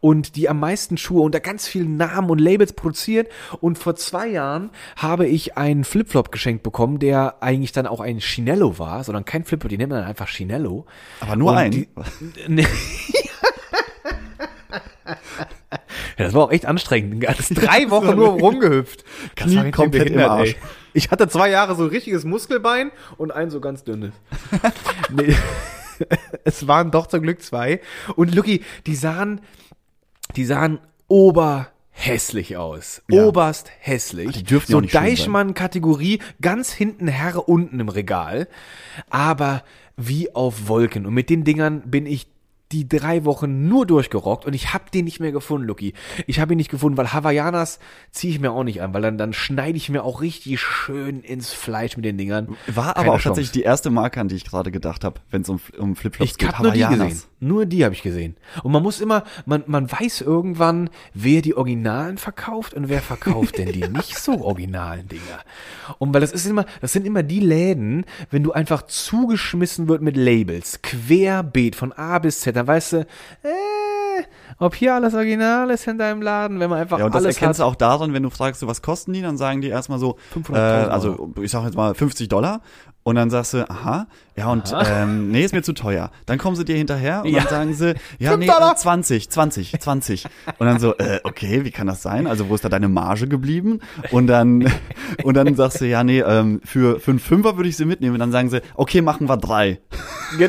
und 0.00 0.34
die 0.36 0.48
am 0.48 0.58
meisten 0.58 0.96
Schuhe 0.96 1.22
unter 1.22 1.38
ganz 1.40 1.68
vielen 1.68 1.96
Namen 1.96 2.28
und 2.30 2.40
Labels 2.40 2.72
produziert. 2.72 3.28
Und 3.60 3.78
vor 3.78 3.94
zwei 3.94 4.28
Jahren 4.28 4.70
habe 4.96 5.26
ich 5.28 5.56
einen 5.56 5.84
Flipflop 5.84 6.32
geschenkt 6.32 6.62
bekommen, 6.64 6.98
der 6.98 7.36
eigentlich 7.40 7.70
dann 7.72 7.86
auch 7.86 8.00
ein 8.00 8.18
Chinello 8.18 8.78
war, 8.78 9.04
sondern 9.04 9.24
kein 9.24 9.44
Flipflop, 9.44 9.68
die 9.70 9.78
nennt 9.78 9.90
man 9.90 10.00
dann 10.00 10.08
einfach 10.08 10.28
Chinello. 10.28 10.86
Aber 11.20 11.36
nur 11.36 11.52
Und 11.52 11.56
ein. 11.58 11.70
die- 11.70 11.88
Nee. 12.48 12.66
Ja, 16.18 16.26
das 16.26 16.32
war 16.34 16.44
auch 16.44 16.52
echt 16.52 16.66
anstrengend. 16.66 17.20
Ganz 17.20 17.48
drei 17.50 17.90
Wochen 17.90 18.14
nur 18.16 18.28
rumgehüpft. 18.28 19.04
Das 19.36 19.54
war 19.54 19.70
komplett 19.70 20.10
im 20.10 20.20
Arsch. 20.20 20.50
ey. 20.50 20.56
Ich 20.94 21.10
hatte 21.10 21.28
zwei 21.28 21.50
Jahre 21.50 21.74
so 21.74 21.82
ein 21.82 21.90
richtiges 21.90 22.24
Muskelbein 22.24 22.90
und 23.18 23.32
ein 23.32 23.50
so 23.50 23.60
ganz 23.60 23.84
dünnes. 23.84 24.14
nee. 25.10 25.36
Es 26.44 26.66
waren 26.66 26.90
doch 26.90 27.06
zum 27.06 27.22
Glück 27.22 27.40
zwei. 27.42 27.80
Und 28.16 28.34
Lucky, 28.34 28.62
die 28.86 28.96
sahen, 28.96 29.40
die 30.34 30.44
sahen 30.44 30.80
oberhässlich 31.06 32.56
aus. 32.56 33.02
Ja. 33.08 33.24
Oberst 33.24 33.70
hässlich. 33.78 34.28
Ah, 34.28 34.32
die 34.32 34.42
dürfen 34.42 34.72
so. 34.72 34.80
Deichmann-Kategorie, 34.80 36.20
ganz 36.40 36.72
hinten 36.72 37.06
Herre 37.06 37.42
unten 37.42 37.78
im 37.78 37.88
Regal. 37.88 38.48
Aber 39.08 39.62
wie 39.96 40.34
auf 40.34 40.68
Wolken. 40.68 41.06
Und 41.06 41.14
mit 41.14 41.30
den 41.30 41.44
Dingern 41.44 41.82
bin 41.82 42.06
ich 42.06 42.26
die 42.72 42.88
drei 42.88 43.24
Wochen 43.24 43.68
nur 43.68 43.86
durchgerockt 43.86 44.46
und 44.46 44.54
ich 44.54 44.72
habe 44.72 44.84
den 44.92 45.04
nicht 45.04 45.20
mehr 45.20 45.32
gefunden, 45.32 45.66
Lucky. 45.66 45.92
Ich 46.26 46.40
habe 46.40 46.54
ihn 46.54 46.56
nicht 46.56 46.70
gefunden, 46.70 46.96
weil 46.96 47.12
Hawaiianas 47.12 47.78
ziehe 48.10 48.32
ich 48.32 48.40
mir 48.40 48.50
auch 48.52 48.64
nicht 48.64 48.82
an, 48.82 48.92
weil 48.94 49.02
dann, 49.02 49.18
dann 49.18 49.32
schneide 49.32 49.76
ich 49.76 49.88
mir 49.90 50.02
auch 50.02 50.20
richtig 50.20 50.60
schön 50.60 51.20
ins 51.20 51.52
Fleisch 51.52 51.96
mit 51.96 52.04
den 52.04 52.18
Dingern. 52.18 52.56
War 52.66 52.88
aber 52.88 52.94
Keine 52.94 53.08
auch 53.10 53.14
Chance. 53.14 53.28
tatsächlich 53.28 53.52
die 53.52 53.62
erste 53.62 53.90
Marke, 53.90 54.20
an 54.20 54.28
die 54.28 54.36
ich 54.36 54.44
gerade 54.44 54.70
gedacht 54.72 55.04
habe, 55.04 55.20
wenn 55.30 55.42
es 55.42 55.48
um, 55.48 55.60
um 55.78 55.94
Flipflops 55.94 56.32
Ich 56.32 56.38
geht. 56.38 56.52
habe 56.52 56.62
nur 56.64 56.72
die 56.72 56.84
Hawaiianas. 56.84 57.08
gesehen. 57.08 57.28
Nur 57.44 57.66
die 57.66 57.84
habe 57.84 57.94
ich 57.94 58.02
gesehen. 58.02 58.36
Und 58.62 58.72
man 58.72 58.82
muss 58.82 59.00
immer, 59.00 59.22
man, 59.44 59.64
man 59.66 59.90
weiß 59.92 60.22
irgendwann, 60.22 60.88
wer 61.12 61.42
die 61.42 61.54
Originalen 61.54 62.16
verkauft 62.16 62.72
und 62.72 62.88
wer 62.88 63.02
verkauft 63.02 63.58
denn 63.58 63.70
die 63.70 63.86
nicht 63.88 64.18
so 64.18 64.40
originalen 64.40 65.08
Dinger. 65.08 65.40
Und 65.98 66.14
weil 66.14 66.22
das 66.22 66.32
ist 66.32 66.46
immer, 66.46 66.64
das 66.80 66.92
sind 66.94 67.06
immer 67.06 67.22
die 67.22 67.40
Läden, 67.40 68.06
wenn 68.30 68.42
du 68.42 68.52
einfach 68.52 68.82
zugeschmissen 68.82 69.88
wird 69.88 70.00
mit 70.00 70.16
Labels, 70.16 70.80
querbeet 70.80 71.76
von 71.76 71.92
A 71.92 72.18
bis 72.18 72.40
Z, 72.40 72.56
dann 72.56 72.66
weißt 72.66 72.94
du, 72.94 72.96
äh, 73.00 74.22
ob 74.58 74.74
hier 74.74 74.94
alles 74.94 75.12
original 75.14 75.68
ist 75.70 75.86
in 75.86 75.98
deinem 75.98 76.22
Laden, 76.22 76.60
wenn 76.60 76.70
man 76.70 76.78
einfach 76.78 76.98
Ja, 76.98 77.04
und 77.04 77.14
das 77.14 77.24
alles 77.24 77.36
erkennst 77.36 77.60
hat. 77.60 77.66
du 77.66 77.70
auch 77.70 77.74
daran, 77.74 78.14
wenn 78.14 78.22
du 78.22 78.30
fragst, 78.30 78.60
so, 78.60 78.66
was 78.66 78.80
kosten 78.80 79.12
die, 79.12 79.20
dann 79.20 79.36
sagen 79.36 79.60
die 79.60 79.68
erstmal 79.68 79.98
so, 79.98 80.16
äh, 80.34 80.38
500.000 80.38 80.86
also 80.86 81.34
ich 81.42 81.50
sag 81.50 81.64
jetzt 81.64 81.76
mal 81.76 81.94
50 81.94 82.28
Dollar. 82.28 82.62
Und 83.04 83.16
dann 83.16 83.28
sagst 83.30 83.52
du, 83.52 83.68
aha, 83.70 84.06
ja 84.34 84.48
und 84.50 84.74
ähm, 84.86 85.30
nee, 85.30 85.44
ist 85.44 85.52
mir 85.54 85.62
zu 85.62 85.74
teuer. 85.74 86.10
Dann 86.26 86.38
kommen 86.38 86.56
sie 86.56 86.64
dir 86.64 86.74
hinterher 86.76 87.20
und 87.22 87.28
Ja. 87.28 87.40
dann 87.40 87.48
sagen 87.50 87.74
sie, 87.74 87.94
ja, 88.18 88.30
Fünf 88.30 88.40
nee, 88.40 88.50
Dollar. 88.50 88.72
äh, 88.72 88.76
20, 88.76 89.28
20, 89.30 89.78
20. 89.78 90.24
Und 90.58 90.66
dann 90.66 90.80
so, 90.80 90.96
äh, 90.96 91.20
okay, 91.22 91.64
wie 91.64 91.70
kann 91.70 91.86
das 91.86 92.00
sein? 92.02 92.26
Also 92.26 92.48
wo 92.48 92.54
ist 92.54 92.64
da 92.64 92.70
deine 92.70 92.88
Marge 92.88 93.28
geblieben? 93.28 93.80
Und 94.10 94.26
dann 94.26 94.72
und 95.22 95.34
dann 95.34 95.54
sagst 95.54 95.82
du, 95.82 95.86
ja, 95.86 96.02
nee, 96.02 96.20
ähm, 96.20 96.60
für 96.64 96.98
für 96.98 97.10
einen 97.12 97.20
Fünfer 97.20 97.56
würde 97.58 97.68
ich 97.68 97.76
sie 97.76 97.84
mitnehmen. 97.84 98.14
Und 98.14 98.20
dann 98.20 98.32
sagen 98.32 98.48
sie, 98.48 98.62
okay, 98.74 99.02
machen 99.02 99.28
wir 99.28 99.36
drei. 99.36 99.80
ja, 100.38 100.48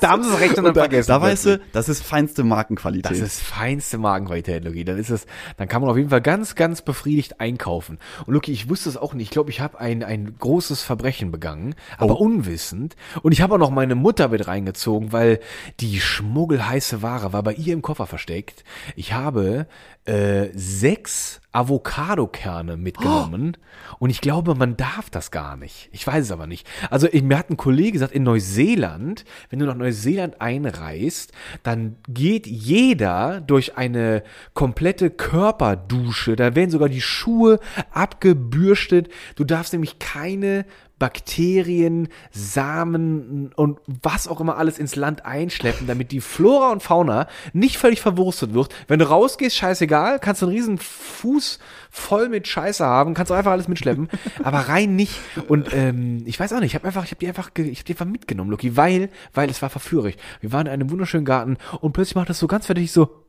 da 0.00 0.10
haben 0.10 0.22
sie 0.22 0.30
es 0.30 0.40
recht 0.40 0.50
und 0.56 0.64
dann 0.64 0.66
Und 0.68 0.76
da, 0.76 0.82
vergessen. 0.82 1.08
da 1.08 1.20
weißt 1.20 1.46
du, 1.46 1.60
das 1.72 1.88
ist 1.88 2.02
feinste 2.02 2.44
Markenqualität. 2.44 3.10
Das 3.10 3.18
ist 3.18 3.40
feinste 3.42 3.98
Magenqualität, 3.98 4.64
Lucky. 4.64 4.84
Dann 4.84 4.98
ist 4.98 5.10
es, 5.10 5.26
dann 5.56 5.68
kann 5.68 5.82
man 5.82 5.90
auf 5.90 5.96
jeden 5.96 6.10
Fall 6.10 6.22
ganz, 6.22 6.54
ganz 6.54 6.82
befriedigt 6.82 7.40
einkaufen. 7.40 7.98
Und 8.26 8.34
Lucky, 8.34 8.52
ich 8.52 8.68
wusste 8.70 8.88
es 8.88 8.96
auch 8.96 9.14
nicht. 9.14 9.24
Ich 9.24 9.30
glaube, 9.30 9.50
ich 9.50 9.60
habe 9.60 9.78
ein, 9.80 10.02
ein 10.02 10.36
großes 10.38 10.82
Verbrechen 10.82 11.23
begangen, 11.30 11.74
aber 11.98 12.14
Oh. 12.20 12.24
unwissend. 12.24 12.96
Und 13.22 13.32
ich 13.32 13.40
habe 13.42 13.54
auch 13.54 13.58
noch 13.58 13.70
meine 13.70 13.94
Mutter 13.94 14.28
mit 14.28 14.46
reingezogen, 14.46 15.12
weil 15.12 15.40
die 15.80 16.00
schmuggelheiße 16.00 17.02
Ware 17.02 17.32
war 17.32 17.42
bei 17.42 17.54
ihr 17.54 17.72
im 17.74 17.82
Koffer 17.82 18.06
versteckt. 18.06 18.64
Ich 18.96 19.12
habe 19.12 19.66
äh, 20.04 20.48
sechs 20.54 21.40
Avocado-Kerne 21.52 22.76
mitgenommen. 22.76 23.56
Und 24.00 24.10
ich 24.10 24.20
glaube, 24.20 24.54
man 24.54 24.76
darf 24.76 25.08
das 25.08 25.30
gar 25.30 25.56
nicht. 25.56 25.88
Ich 25.92 26.04
weiß 26.06 26.24
es 26.24 26.30
aber 26.32 26.46
nicht. 26.46 26.66
Also 26.90 27.06
ich, 27.10 27.22
mir 27.22 27.38
hat 27.38 27.48
ein 27.48 27.56
Kollege 27.56 27.92
gesagt, 27.92 28.12
in 28.12 28.24
Neuseeland, 28.24 29.24
wenn 29.50 29.60
du 29.60 29.66
nach 29.66 29.76
Neuseeland 29.76 30.40
einreist, 30.40 31.32
dann 31.62 31.96
geht 32.08 32.46
jeder 32.46 33.40
durch 33.40 33.76
eine 33.78 34.24
komplette 34.52 35.10
Körperdusche. 35.10 36.34
Da 36.36 36.54
werden 36.56 36.70
sogar 36.70 36.88
die 36.88 37.00
Schuhe 37.00 37.60
abgebürstet. 37.92 39.08
Du 39.36 39.44
darfst 39.44 39.72
nämlich 39.72 39.98
keine 39.98 40.66
Bakterien, 40.98 42.08
Samen 42.30 43.52
und 43.54 43.78
was 43.86 44.28
auch 44.28 44.40
immer 44.40 44.56
alles 44.56 44.78
ins 44.78 44.96
Land 44.96 45.26
einschleppen, 45.26 45.86
damit 45.86 46.12
die 46.12 46.20
Flora 46.20 46.70
und 46.70 46.82
Fauna 46.82 47.26
nicht 47.52 47.78
völlig 47.78 48.00
verwurstet 48.00 48.54
wird. 48.54 48.74
Wenn 48.86 49.00
du 49.00 49.08
rausgehst, 49.08 49.56
scheißegal, 49.56 50.18
kannst 50.20 50.42
du 50.42 50.46
einen 50.46 50.54
riesen 50.54 50.78
Fuß 50.78 51.58
voll 51.90 52.28
mit 52.28 52.46
Scheiße 52.46 52.84
haben, 52.84 53.14
kannst 53.14 53.30
du 53.30 53.34
einfach 53.34 53.52
alles 53.52 53.68
mitschleppen, 53.68 54.08
aber 54.42 54.58
rein 54.60 54.96
nicht. 54.96 55.20
Und 55.48 55.72
ähm, 55.74 56.22
ich 56.26 56.38
weiß 56.38 56.52
auch 56.52 56.60
nicht, 56.60 56.72
ich 56.72 56.74
habe 56.74 56.86
einfach, 56.86 57.04
ich 57.04 57.10
habe 57.10 57.20
die 57.20 57.28
einfach, 57.28 57.50
ich 57.56 57.78
habe 57.78 57.84
die 57.84 57.92
einfach 57.92 58.06
mitgenommen, 58.06 58.50
Lucky, 58.50 58.76
weil, 58.76 59.10
weil 59.32 59.50
es 59.50 59.62
war 59.62 59.70
verführerisch. 59.70 60.16
Wir 60.40 60.52
waren 60.52 60.66
in 60.66 60.72
einem 60.72 60.90
wunderschönen 60.90 61.24
Garten 61.24 61.56
und 61.80 61.92
plötzlich 61.92 62.14
macht 62.16 62.30
das 62.30 62.38
so 62.38 62.46
ganz 62.46 62.66
fertig 62.66 62.92
so 62.92 63.24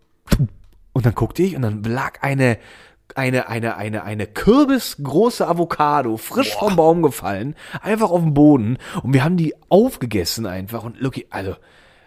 und 0.94 1.06
dann 1.06 1.14
guckte 1.14 1.44
ich 1.44 1.56
und 1.58 1.62
dann 1.62 1.84
lag 1.84 2.22
eine 2.22 2.58
eine, 3.16 3.48
eine, 3.48 3.78
eine, 3.78 4.04
eine 4.04 4.28
kürbisgroße 4.28 5.48
Avocado, 5.48 6.18
frisch 6.18 6.54
vom 6.54 6.76
Baum 6.76 7.02
gefallen, 7.02 7.56
einfach 7.82 8.10
auf 8.10 8.22
den 8.22 8.34
Boden. 8.34 8.78
Und 9.04 9.14
wir 9.14 9.24
haben 9.24 9.38
die 9.38 9.54
aufgegessen 9.70 10.46
einfach. 10.46 10.84
Und 10.84 11.00
Lucky, 11.00 11.28
also, 11.30 11.56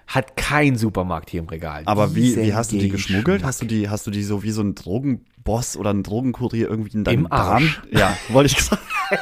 hat 0.07 0.37
kein 0.37 0.77
Supermarkt 0.77 1.31
hier 1.31 1.41
im 1.41 1.49
Regal. 1.49 1.83
Aber 1.85 2.15
wie, 2.15 2.37
wie 2.37 2.55
hast 2.55 2.73
du 2.73 2.79
die 2.79 2.89
geschmuggelt? 2.89 3.45
Hast 3.45 3.63
du 3.63 3.67
die, 3.67 3.91
hast 3.91 4.07
du 4.07 4.11
die 4.11 4.23
so 4.23 4.43
wie 4.43 4.51
so 4.51 4.63
ein 4.63 4.75
Drogenboss 4.75 5.77
oder 5.77 5.91
ein 5.91 6.03
Drogenkurier 6.03 6.69
irgendwie 6.69 6.97
in 6.97 7.05
deinem 7.05 7.27
Im 7.27 7.33
Arsch. 7.33 7.83
Darm? 7.83 7.99
Ja, 7.99 8.17
wollte 8.29 8.49
ich 8.49 8.57
gesagt. 8.57 8.83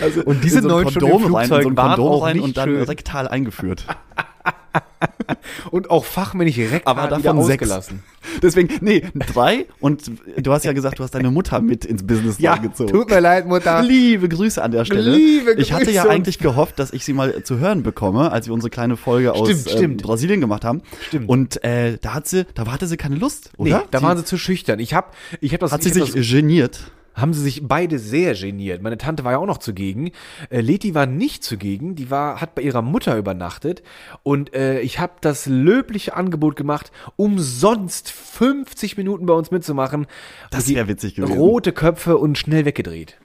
Also 0.00 0.22
Und 0.22 0.44
diese 0.44 0.62
so 0.62 0.68
neun 0.68 0.88
Stunden 0.88 1.10
Kondom 1.10 1.34
rein, 1.34 1.44
in 1.44 1.48
so 1.48 1.54
ein 1.56 1.62
Flugzeug 1.62 1.96
Kondom 1.96 2.22
rein 2.22 2.40
und 2.40 2.56
dann 2.56 2.76
rektal 2.76 3.28
eingeführt. 3.28 3.86
Und 5.70 5.90
auch 5.90 6.04
fachmännisch 6.04 6.54
direkt 6.56 6.86
Aber 6.86 7.08
davon 7.08 7.42
sechs. 7.44 7.62
ausgelassen. 7.62 8.02
Deswegen, 8.42 8.68
nee, 8.82 9.02
drei 9.32 9.66
und 9.80 10.10
du 10.36 10.52
hast 10.52 10.64
ja 10.64 10.72
gesagt, 10.72 10.98
du 10.98 11.02
hast 11.02 11.14
deine 11.14 11.30
Mutter 11.30 11.60
mit 11.60 11.84
ins 11.84 12.06
Business 12.06 12.38
Ja, 12.38 12.56
gezogen. 12.56 12.90
tut 12.92 13.08
mir 13.08 13.20
leid, 13.20 13.46
Mutter. 13.46 13.82
Liebe 13.82 14.28
Grüße 14.28 14.62
an 14.62 14.70
der 14.72 14.84
Stelle. 14.84 15.10
Liebe 15.16 15.52
Ich 15.54 15.72
hatte 15.72 15.90
ja 15.90 16.02
Grüße 16.02 16.12
eigentlich 16.14 16.38
gehofft, 16.38 16.78
dass 16.78 16.92
ich 16.92 17.04
sie 17.04 17.12
mal 17.14 17.42
zu 17.42 17.58
hören 17.58 17.82
bekomme, 17.82 18.30
als 18.30 18.46
wir 18.46 18.54
unsere 18.54 18.70
kleine 18.70 18.96
Folge 18.96 19.32
aus 19.32 19.48
Stimmt, 19.48 19.80
ähm. 19.82 19.96
Brasilien 19.96 20.40
gemacht 20.40 20.64
haben. 20.64 20.82
Stimmt. 21.08 21.28
Und 21.28 21.64
äh, 21.64 21.96
da 22.00 22.14
hat 22.14 22.28
sie, 22.28 22.46
da 22.54 22.66
hatte 22.70 22.86
sie 22.86 22.96
keine 22.96 23.16
Lust, 23.16 23.50
Nee, 23.58 23.70
oder? 23.70 23.84
da 23.90 24.02
waren 24.02 24.18
sie 24.18 24.24
zu 24.24 24.36
schüchtern. 24.36 24.78
Ich 24.80 24.92
hab, 24.94 25.14
ich 25.40 25.52
hab 25.54 25.60
das, 25.60 25.72
hat 25.72 25.82
sie 25.82 25.90
sich 25.90 26.12
das, 26.12 26.28
geniert. 26.30 26.80
Haben 27.14 27.34
sie 27.34 27.42
sich 27.42 27.66
beide 27.66 27.98
sehr 27.98 28.34
geniert. 28.34 28.82
Meine 28.82 28.98
Tante 28.98 29.24
war 29.24 29.32
ja 29.32 29.38
auch 29.38 29.46
noch 29.46 29.58
zugegen. 29.58 30.10
Äh, 30.50 30.60
Leti 30.60 30.94
war 30.94 31.06
nicht 31.06 31.44
zugegen, 31.44 31.94
die 31.94 32.10
war 32.10 32.40
hat 32.40 32.54
bei 32.54 32.62
ihrer 32.62 32.82
Mutter 32.82 33.16
übernachtet 33.16 33.82
und 34.22 34.54
äh, 34.54 34.80
ich 34.80 34.98
habe 34.98 35.14
das 35.20 35.46
löbliche 35.46 36.16
Angebot 36.16 36.56
gemacht, 36.56 36.92
umsonst 37.16 38.10
50 38.10 38.96
Minuten 38.96 39.26
bei 39.26 39.34
uns 39.34 39.50
mitzumachen. 39.50 40.06
Das 40.50 40.64
Und 40.64 40.68
die 40.70 40.74
wär 40.76 40.88
witzig 40.88 41.14
gewesen. 41.14 41.36
Rote 41.36 41.72
Köpfe 41.72 42.16
und 42.16 42.38
schnell 42.38 42.64
weggedreht. 42.64 43.18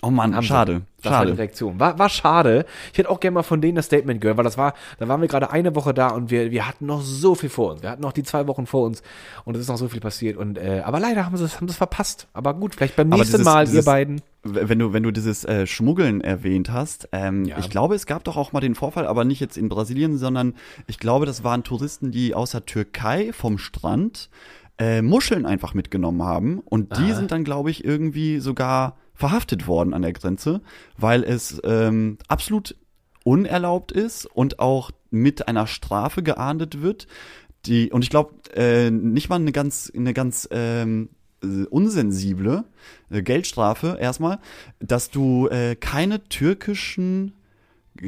Oh 0.00 0.10
Mann, 0.10 0.34
Haben 0.34 0.42
sie. 0.42 0.48
schade. 0.48 0.82
Das 1.02 1.12
war 1.12 1.20
die 1.22 1.28
Schade. 1.30 1.38
Reaktion. 1.38 1.78
War, 1.78 1.98
war 1.98 2.08
schade. 2.08 2.64
Ich 2.92 2.98
hätte 2.98 3.10
auch 3.10 3.20
gerne 3.20 3.34
mal 3.34 3.42
von 3.42 3.60
denen 3.60 3.74
das 3.76 3.86
Statement 3.86 4.20
gehört, 4.20 4.36
weil 4.38 4.44
das 4.44 4.56
war, 4.56 4.74
da 4.98 5.06
waren 5.06 5.20
wir 5.20 5.28
gerade 5.28 5.50
eine 5.50 5.74
Woche 5.74 5.92
da 5.92 6.08
und 6.08 6.30
wir, 6.30 6.50
wir 6.50 6.66
hatten 6.66 6.86
noch 6.86 7.02
so 7.02 7.34
viel 7.34 7.48
vor 7.50 7.72
uns. 7.72 7.82
Wir 7.82 7.90
hatten 7.90 8.02
noch 8.02 8.12
die 8.12 8.22
zwei 8.22 8.46
Wochen 8.46 8.66
vor 8.66 8.86
uns 8.86 9.02
und 9.44 9.54
es 9.54 9.60
ist 9.62 9.68
noch 9.68 9.76
so 9.76 9.88
viel 9.88 10.00
passiert. 10.00 10.36
Und 10.36 10.58
äh, 10.58 10.82
aber 10.84 10.98
leider 10.98 11.26
haben 11.26 11.36
sie 11.36 11.44
es 11.44 11.56
haben 11.60 11.68
sie 11.68 11.74
verpasst. 11.74 12.26
Aber 12.32 12.54
gut, 12.54 12.74
vielleicht 12.74 12.96
beim 12.96 13.08
Aber 13.12 13.18
nächsten 13.18 13.36
dieses- 13.38 13.44
Mal, 13.44 13.64
ihr 13.64 13.70
dieses- 13.70 13.84
beiden. 13.84 14.20
Wenn 14.44 14.78
du, 14.80 14.92
wenn 14.92 15.04
du 15.04 15.12
dieses 15.12 15.44
äh, 15.44 15.66
Schmuggeln 15.68 16.20
erwähnt 16.20 16.72
hast, 16.72 17.08
ähm, 17.12 17.44
Ja. 17.44 17.58
ich 17.58 17.70
glaube, 17.70 17.94
es 17.94 18.06
gab 18.06 18.24
doch 18.24 18.36
auch 18.36 18.52
mal 18.52 18.58
den 18.58 18.74
Vorfall, 18.74 19.06
aber 19.06 19.24
nicht 19.24 19.38
jetzt 19.38 19.56
in 19.56 19.68
Brasilien, 19.68 20.16
sondern 20.18 20.54
ich 20.88 20.98
glaube, 20.98 21.26
das 21.26 21.44
waren 21.44 21.62
Touristen, 21.62 22.10
die 22.10 22.34
aus 22.34 22.50
der 22.50 22.64
Türkei 22.66 23.32
vom 23.32 23.58
Strand 23.58 24.30
äh, 24.78 25.00
Muscheln 25.00 25.46
einfach 25.46 25.74
mitgenommen 25.74 26.22
haben 26.24 26.58
und 26.64 26.96
die 26.98 27.12
sind 27.12 27.30
dann, 27.30 27.44
glaube 27.44 27.70
ich, 27.70 27.84
irgendwie 27.84 28.40
sogar 28.40 28.96
verhaftet 29.14 29.66
worden 29.66 29.94
an 29.94 30.02
der 30.02 30.12
Grenze, 30.12 30.60
weil 30.96 31.22
es 31.24 31.60
ähm, 31.64 32.18
absolut 32.28 32.76
unerlaubt 33.24 33.92
ist 33.92 34.26
und 34.26 34.58
auch 34.58 34.90
mit 35.10 35.48
einer 35.48 35.66
Strafe 35.66 36.22
geahndet 36.22 36.82
wird. 36.82 37.06
Die, 37.66 37.92
und 37.92 38.02
ich 38.02 38.10
glaube, 38.10 38.34
äh, 38.54 38.90
nicht 38.90 39.28
mal 39.28 39.36
eine 39.36 39.52
ganz, 39.52 39.92
eine 39.94 40.14
ganz 40.14 40.48
ähm, 40.50 41.10
äh, 41.42 41.64
unsensible 41.66 42.64
äh, 43.10 43.22
Geldstrafe 43.22 43.98
erstmal, 44.00 44.38
dass 44.80 45.10
du 45.10 45.48
äh, 45.48 45.76
keine 45.76 46.24
türkischen 46.24 47.34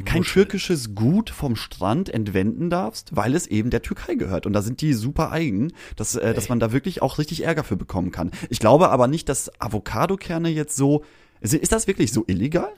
kein 0.03 0.23
türkisches 0.23 0.95
Gut 0.95 1.29
vom 1.29 1.55
Strand 1.55 2.09
entwenden 2.09 2.69
darfst, 2.69 3.15
weil 3.15 3.35
es 3.35 3.47
eben 3.47 3.69
der 3.69 3.81
Türkei 3.81 4.15
gehört. 4.15 4.45
Und 4.45 4.53
da 4.53 4.61
sind 4.61 4.81
die 4.81 4.93
super 4.93 5.31
eigen, 5.31 5.71
dass, 5.95 6.15
äh, 6.15 6.33
dass 6.33 6.49
man 6.49 6.59
da 6.59 6.71
wirklich 6.71 7.01
auch 7.01 7.17
richtig 7.17 7.43
Ärger 7.43 7.63
für 7.63 7.77
bekommen 7.77 8.11
kann. 8.11 8.31
Ich 8.49 8.59
glaube 8.59 8.89
aber 8.89 9.07
nicht, 9.07 9.29
dass 9.29 9.51
Avocadokerne 9.61 10.49
jetzt 10.49 10.75
so. 10.75 11.03
Ist 11.41 11.71
das 11.71 11.87
wirklich 11.87 12.11
so 12.11 12.23
illegal? 12.27 12.69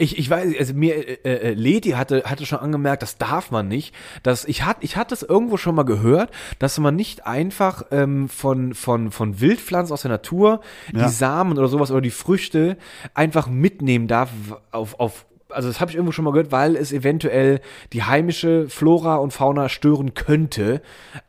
Ich, 0.00 0.18
ich 0.18 0.30
weiß, 0.30 0.54
also 0.58 0.72
mir, 0.72 1.26
äh, 1.26 1.50
äh, 1.50 1.52
Leti 1.52 1.90
hatte, 1.90 2.22
hatte 2.24 2.46
schon 2.46 2.60
angemerkt, 2.60 3.02
das 3.02 3.18
darf 3.18 3.50
man 3.50 3.68
nicht. 3.68 3.94
Dass 4.22 4.46
ich 4.46 4.64
hat, 4.64 4.78
ich 4.80 4.96
hatte 4.96 5.12
es 5.12 5.22
irgendwo 5.22 5.58
schon 5.58 5.74
mal 5.74 5.82
gehört, 5.82 6.30
dass 6.58 6.78
man 6.78 6.96
nicht 6.96 7.26
einfach 7.26 7.84
ähm, 7.90 8.30
von, 8.30 8.72
von, 8.72 9.10
von 9.10 9.40
Wildpflanzen 9.42 9.92
aus 9.92 10.02
der 10.02 10.10
Natur 10.10 10.62
Ja. 10.94 11.04
die 11.04 11.12
Samen 11.12 11.58
oder 11.58 11.68
sowas 11.68 11.90
oder 11.90 12.00
die 12.00 12.10
Früchte 12.10 12.78
einfach 13.12 13.46
mitnehmen 13.46 14.08
darf 14.08 14.30
auf, 14.70 14.98
auf 14.98 15.26
also 15.50 15.68
das 15.68 15.80
habe 15.80 15.90
ich 15.90 15.96
irgendwo 15.96 16.12
schon 16.12 16.24
mal 16.24 16.32
gehört, 16.32 16.52
weil 16.52 16.76
es 16.76 16.92
eventuell 16.92 17.60
die 17.92 18.02
heimische 18.02 18.68
Flora 18.68 19.16
und 19.16 19.32
Fauna 19.32 19.68
stören 19.68 20.14
könnte. 20.14 20.82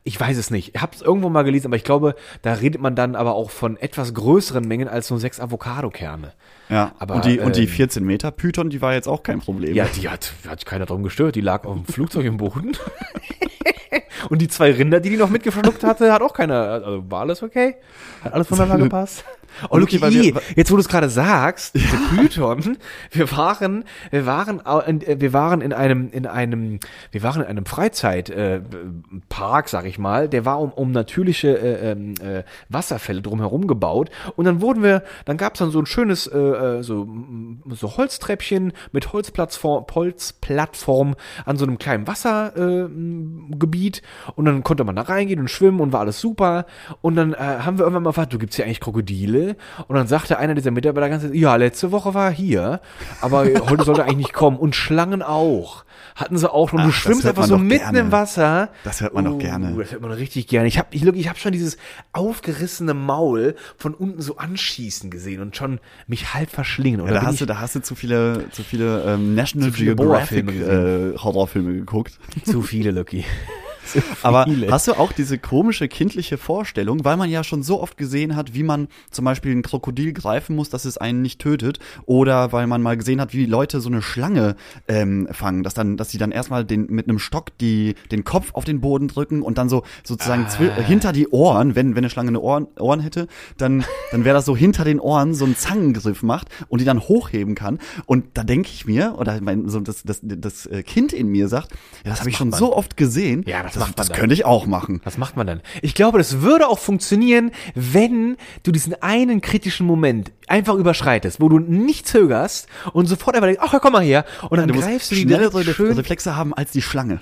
Ich 0.04 0.20
weiß 0.20 0.38
es 0.38 0.51
nicht. 0.51 0.75
Ich 0.75 0.82
habe 0.82 0.96
es 0.96 1.01
irgendwo 1.01 1.30
mal 1.30 1.44
gelesen, 1.44 1.68
aber 1.68 1.75
ich 1.75 1.84
glaube, 1.84 2.16
da 2.42 2.54
redet 2.54 2.82
man 2.82 2.96
dann 2.96 3.16
aber 3.16 3.34
auch 3.34 3.50
von 3.50 3.78
etwas 3.78 4.13
größeren 4.13 4.68
Mengen 4.68 4.88
als 4.88 5.10
nur 5.10 5.20
sechs 5.20 5.40
Avocadokerne. 5.40 6.34
Ja, 6.70 6.94
Aber, 7.00 7.16
und 7.16 7.25
die, 7.25 7.40
und 7.40 7.58
die 7.58 7.63
ähm, 7.63 7.68
14 7.68 8.04
Meter 8.04 8.32
Python, 8.32 8.70
die 8.70 8.82
war 8.82 8.94
jetzt 8.94 9.08
auch 9.08 9.24
kein 9.24 9.40
Problem. 9.40 9.75
Ja, 9.75 9.86
die 9.86 10.08
hat, 10.08 10.32
hat 10.48 10.66
keiner 10.66 10.86
drum 10.86 11.04
gestört. 11.04 11.36
Die 11.36 11.42
lag 11.42 11.66
auf 11.66 11.75
dem 11.75 11.86
Flugzeug 11.86 12.25
im 12.25 12.38
Boden. 12.38 12.72
Und 14.30 14.42
die 14.42 14.48
zwei 14.48 14.72
Rinder, 14.72 15.00
die 15.00 15.10
die 15.10 15.18
noch 15.18 15.30
mitgeschluckt 15.30 15.84
hatte, 15.84 16.12
hat 16.13 16.22
auch 16.22 16.34
keiner. 16.34 16.56
Also 16.56 17.04
war 17.10 17.22
alles 17.22 17.44
okay? 17.44 17.75
Hat 18.24 18.34
alles 18.34 18.48
voneinander 18.48 18.84
gepasst? 18.84 19.24
Oh, 19.70 19.78
Luki, 19.78 19.98
wir- 20.13 20.22
jetzt 20.56 20.72
wo 20.72 20.75
du 20.75 20.80
es 20.82 20.88
gerade 20.88 21.10
sagst, 21.10 21.75
diese 21.75 21.98
Python, 22.16 22.78
wir 23.12 23.30
waren, 23.36 23.84
wir 24.10 24.25
waren, 24.25 24.62
äh, 24.66 25.18
wir 25.20 25.34
waren 25.34 25.60
in 25.60 25.74
einem, 25.74 26.10
in 26.12 26.25
einem, 26.25 26.80
wir 27.12 27.22
waren 27.24 27.42
in 27.42 27.48
einem 27.48 27.66
Freizeitpark, 27.66 29.66
äh, 29.66 29.70
sag 29.70 29.86
ich 29.86 30.00
mal, 30.00 30.30
der 30.30 30.46
war 30.46 30.62
um, 30.62 30.72
um 30.72 30.92
natürliche 30.92 31.58
äh, 31.58 31.92
ähm, 31.92 32.13
äh, 32.24 32.44
Wasserfälle 32.70 33.22
drumherum 33.22 33.68
gebaut. 33.68 34.10
Und 34.38 34.46
dann 34.46 34.62
wurden 34.62 34.84
wir, 34.84 35.04
dann 35.25 35.36
gab's 35.36 35.60
dann 35.60 35.72
so 35.72 35.80
ein 35.80 35.86
schönes, 35.86 36.28
äh, 36.28 36.38
äh, 36.38 36.84
so, 36.84 37.04
mm, 37.06 37.63
so 37.72 37.98
Holztreppchen 37.98 38.72
mit 38.94 39.12
Holzplattform, 39.12 39.86
Holzplattform 39.94 41.16
an 41.46 41.58
so 41.58 41.66
einem 41.66 41.78
kleinen 41.78 42.08
Wassergebiet. 42.08 44.01
Und 44.36 44.46
dann 44.46 44.63
konnte 44.63 44.84
man 44.84 44.96
da 44.96 45.03
reingehen 45.03 45.39
und 45.39 45.50
schwimmen 45.50 45.80
und 45.80 45.94
war 45.94 46.01
alles 46.01 46.20
super. 46.20 46.65
Und 47.01 47.15
dann 47.15 47.34
äh, 47.34 47.38
haben 47.38 47.77
wir 47.77 47.84
irgendwann 47.84 48.03
mal 48.03 48.10
gefragt, 48.12 48.34
du 48.34 48.38
gibt's 48.38 48.56
hier 48.56 48.65
eigentlich 48.65 48.80
Krokodile? 48.80 49.56
Und 49.88 49.96
dann 49.96 50.08
sagte 50.08 50.38
einer 50.38 50.56
dieser 50.56 50.72
Mitarbeiter 50.72 51.10
ganz, 51.10 51.25
ja, 51.34 51.56
letzte 51.56 51.91
Woche 51.91 52.13
war 52.13 52.25
er 52.25 52.32
hier, 52.32 52.82
aber 53.22 53.46
heute 53.70 53.84
sollte 53.84 54.01
er 54.01 54.06
eigentlich 54.06 54.18
nicht 54.18 54.34
kommen. 54.34 54.58
Und 54.58 54.75
Schlangen 54.75 55.22
auch. 55.22 55.86
Hatten 56.15 56.38
sie 56.38 56.51
auch. 56.51 56.74
Und 56.74 56.80
Ach, 56.82 56.86
du 56.86 56.91
schwimmst 56.91 57.25
einfach 57.25 57.46
so 57.46 57.58
mitten 57.58 57.84
gerne. 57.84 58.00
im 58.00 58.12
Wasser. 58.12 58.70
Das 58.84 59.01
hört 59.01 59.13
man 59.13 59.25
doch 59.25 59.38
gerne. 59.38 59.74
Das 59.77 59.91
hört 59.91 60.01
man 60.01 60.12
richtig 60.12 60.48
gerne. 60.48 60.68
Ich 60.68 60.77
habe 60.77 60.89
ich, 60.91 61.06
ich 61.06 61.30
hab 61.30 61.38
schon 61.38 61.51
dieses 61.51 61.77
aufgerissene 62.13 62.94
Maul 62.94 63.56
von 63.77 63.94
unten 63.94 64.22
so 64.22 64.38
anschießen 64.38 65.10
gesehen 65.10 65.41
und 65.41 65.56
schon 65.56 65.80
mich 66.08 66.34
halb 66.34 66.50
verschlingen. 66.50 67.06
Ja, 67.06 67.13
da 67.13 67.22
hast 67.24 67.41
du, 67.41 67.46
da 67.46 67.60
hast 67.60 67.75
du 67.75 67.82
zu 67.82 67.96
viele, 67.96 68.50
zu 68.51 68.63
viele 68.63 69.03
ähm, 69.03 69.36
National 69.36 69.70
Zu 69.70 69.77
viele 69.77 69.96
Geographic 69.96 70.50
äh, 70.50 71.18
Horrorfilme 71.18 71.74
geguckt. 71.74 72.20
zu 72.46 72.62
viele, 72.62 72.91
Lucky. 72.91 73.25
Aber 74.22 74.46
viele. 74.46 74.72
hast 74.72 74.88
du 74.88 74.94
auch 74.94 75.12
diese 75.12 75.38
komische 75.38 75.88
kindliche 75.88 76.38
Vorstellung, 76.38 77.04
weil 77.04 77.18
man 77.18 77.30
ja 77.30 77.44
schon 77.44 77.64
so 77.64 77.82
oft 77.82 77.98
gesehen 77.98 78.36
hat, 78.36 78.54
wie 78.54 78.64
man 78.64 78.88
zum 79.12 79.26
Beispiel 79.26 79.52
ein 79.52 79.62
Krokodil 79.62 80.14
greifen 80.14 80.56
muss, 80.56 80.70
dass 80.70 80.86
es 80.86 80.98
einen 80.98 81.22
nicht 81.22 81.40
tötet, 81.40 81.80
oder 82.06 82.52
weil 82.52 82.68
man 82.68 82.82
mal 82.82 82.98
gesehen 82.98 83.22
hat, 83.22 83.34
wie 83.34 83.46
Leute 83.46 83.82
so 83.82 83.90
eine 83.90 84.02
Schlange 84.02 84.56
ähm, 84.88 85.28
fangen, 85.32 85.64
dass 85.64 85.74
dann, 85.74 85.98
dass 85.98 86.10
sie 86.12 86.18
dann 86.18 86.32
erstmal 86.32 86.66
den 86.66 86.88
mit 86.90 87.08
einem 87.08 87.20
Stock 87.20 87.58
die 87.60 87.96
den 88.12 88.24
Kopf 88.24 88.54
auf 88.54 88.66
den 88.66 88.82
Boden 88.82 89.08
drücken 89.08 89.42
und 89.42 89.58
dann 89.58 89.70
so 89.70 89.84
sozusagen 90.04 90.48
Ah. 90.52 90.82
hinter 90.82 91.12
die 91.14 91.28
Ohren, 91.30 91.76
wenn 91.76 91.92
wenn 91.92 92.00
eine 92.00 92.10
Schlange 92.10 92.30
eine 92.30 92.40
Ohren, 92.40 92.68
Ohren 92.80 93.00
hätte, 93.00 93.28
dann 93.58 93.84
dann 94.12 94.26
wäre 94.26 94.36
das 94.36 94.46
so 94.46 94.56
hinter 94.56 94.84
den 94.84 95.00
Ohren 95.00 95.34
so 95.34 95.46
ein 95.46 95.56
Zangengriff 95.56 96.24
macht 96.24 96.48
und 96.68 96.82
die 96.82 96.86
dann 96.86 97.00
hochheben 97.00 97.56
kann. 97.56 97.80
Und 98.06 98.26
da 98.34 98.44
denke 98.44 98.70
ich 98.74 98.86
mir, 98.86 99.16
oder 99.18 99.40
mein, 99.42 99.70
so 99.70 99.80
das, 99.80 100.04
das, 100.04 100.20
das 100.22 100.66
äh, 100.66 100.84
Kind 100.84 101.14
in 101.14 101.28
mir 101.28 101.48
sagt, 101.48 101.72
ja, 102.04 102.12
das 102.12 102.20
habe 102.20 102.30
ich 102.30 102.38
schon 102.38 102.50
man. 102.50 102.60
so 102.60 102.76
oft 102.76 102.98
gesehen. 102.98 103.44
Ja, 103.48 103.64
das 103.74 103.80
macht 103.80 103.90
man 103.90 103.96
das 103.96 104.08
dann. 104.10 104.18
könnte 104.18 104.34
ich 104.34 104.46
auch 104.46 104.66
machen. 104.66 105.01
Was 105.04 105.18
macht 105.18 105.36
man 105.38 105.48
dann? 105.48 105.62
Ich 105.82 105.94
glaube, 105.96 106.18
das 106.18 106.42
würde 106.42 106.68
auch 106.68 106.80
funktionieren, 106.80 107.51
wenn 107.75 108.38
du 108.63 108.72
diesen 108.72 109.01
einen 109.01 109.42
kritischen 109.42 109.86
Moment 109.86 110.32
einfach 110.48 110.75
überschreitest, 110.75 111.40
wo 111.42 111.50
du 111.50 111.60
nicht 111.60 112.08
zögerst 112.08 112.68
und 112.94 113.08
sofort 113.08 113.36
einfach 113.36 113.48
denkst, 113.48 113.62
ach, 113.63 113.74
ja, 113.74 113.80
komm 113.80 113.94
mal 113.94 114.04
her. 114.04 114.25
Und 114.50 114.58
dann 114.58 114.68
Du 114.68 114.80
greifst 114.80 115.12
du 115.12 115.16
die 115.16 115.22
schnellere 115.22 115.66
Reflexe 115.66 116.36
haben 116.36 116.54
als 116.54 116.72
die 116.72 116.82
Schlange. 116.82 117.20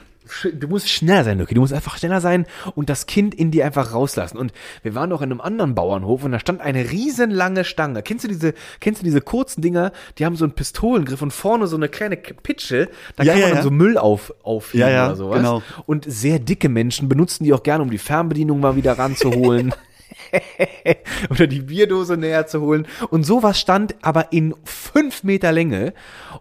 Du 0.53 0.67
musst 0.67 0.89
schneller 0.89 1.23
sein, 1.23 1.39
Lucky. 1.39 1.53
Du 1.53 1.61
musst 1.61 1.73
einfach 1.73 1.97
schneller 1.97 2.21
sein 2.21 2.45
und 2.75 2.89
das 2.89 3.05
Kind 3.05 3.33
in 3.35 3.51
dir 3.51 3.65
einfach 3.65 3.93
rauslassen. 3.93 4.37
Und 4.37 4.53
wir 4.83 4.95
waren 4.95 5.09
noch 5.09 5.21
in 5.21 5.31
einem 5.31 5.41
anderen 5.41 5.75
Bauernhof 5.75 6.23
und 6.23 6.31
da 6.31 6.39
stand 6.39 6.61
eine 6.61 6.91
riesenlange 6.91 7.63
Stange. 7.63 8.03
Kennst 8.03 8.23
du 8.23 8.27
diese, 8.27 8.53
kennst 8.79 9.01
du 9.01 9.05
diese 9.05 9.21
kurzen 9.21 9.61
Dinger? 9.61 9.91
Die 10.17 10.25
haben 10.25 10.35
so 10.35 10.45
einen 10.45 10.53
Pistolengriff 10.53 11.21
und 11.21 11.31
vorne 11.31 11.67
so 11.67 11.75
eine 11.75 11.89
kleine 11.89 12.17
Pitsche. 12.17 12.89
Da 13.15 13.23
Ja, 13.23 13.33
kann 13.33 13.41
ja, 13.41 13.47
man 13.47 13.55
dann 13.55 13.57
ja. 13.57 13.63
so 13.63 13.71
Müll 13.71 13.97
auf, 13.97 14.33
aufheben 14.43 14.87
Ja, 14.87 14.93
ja, 14.93 15.05
oder 15.07 15.15
sowas. 15.15 15.37
genau. 15.37 15.63
Und 15.85 16.05
sehr 16.07 16.39
dicke 16.39 16.69
Menschen 16.69 17.09
benutzen 17.09 17.43
die 17.43 17.53
auch 17.53 17.63
gerne, 17.63 17.83
um 17.83 17.89
die 17.89 17.97
Fernbedienung 17.97 18.59
mal 18.59 18.75
wieder 18.75 18.97
ranzuholen. 18.97 19.73
oder 21.29 21.47
die 21.47 21.61
Bierdose 21.61 22.17
näher 22.17 22.47
zu 22.47 22.61
holen. 22.61 22.87
Und 23.09 23.25
sowas 23.25 23.59
stand 23.59 23.95
aber 24.01 24.31
in 24.33 24.55
fünf 24.63 25.23
Meter 25.23 25.51
Länge 25.51 25.93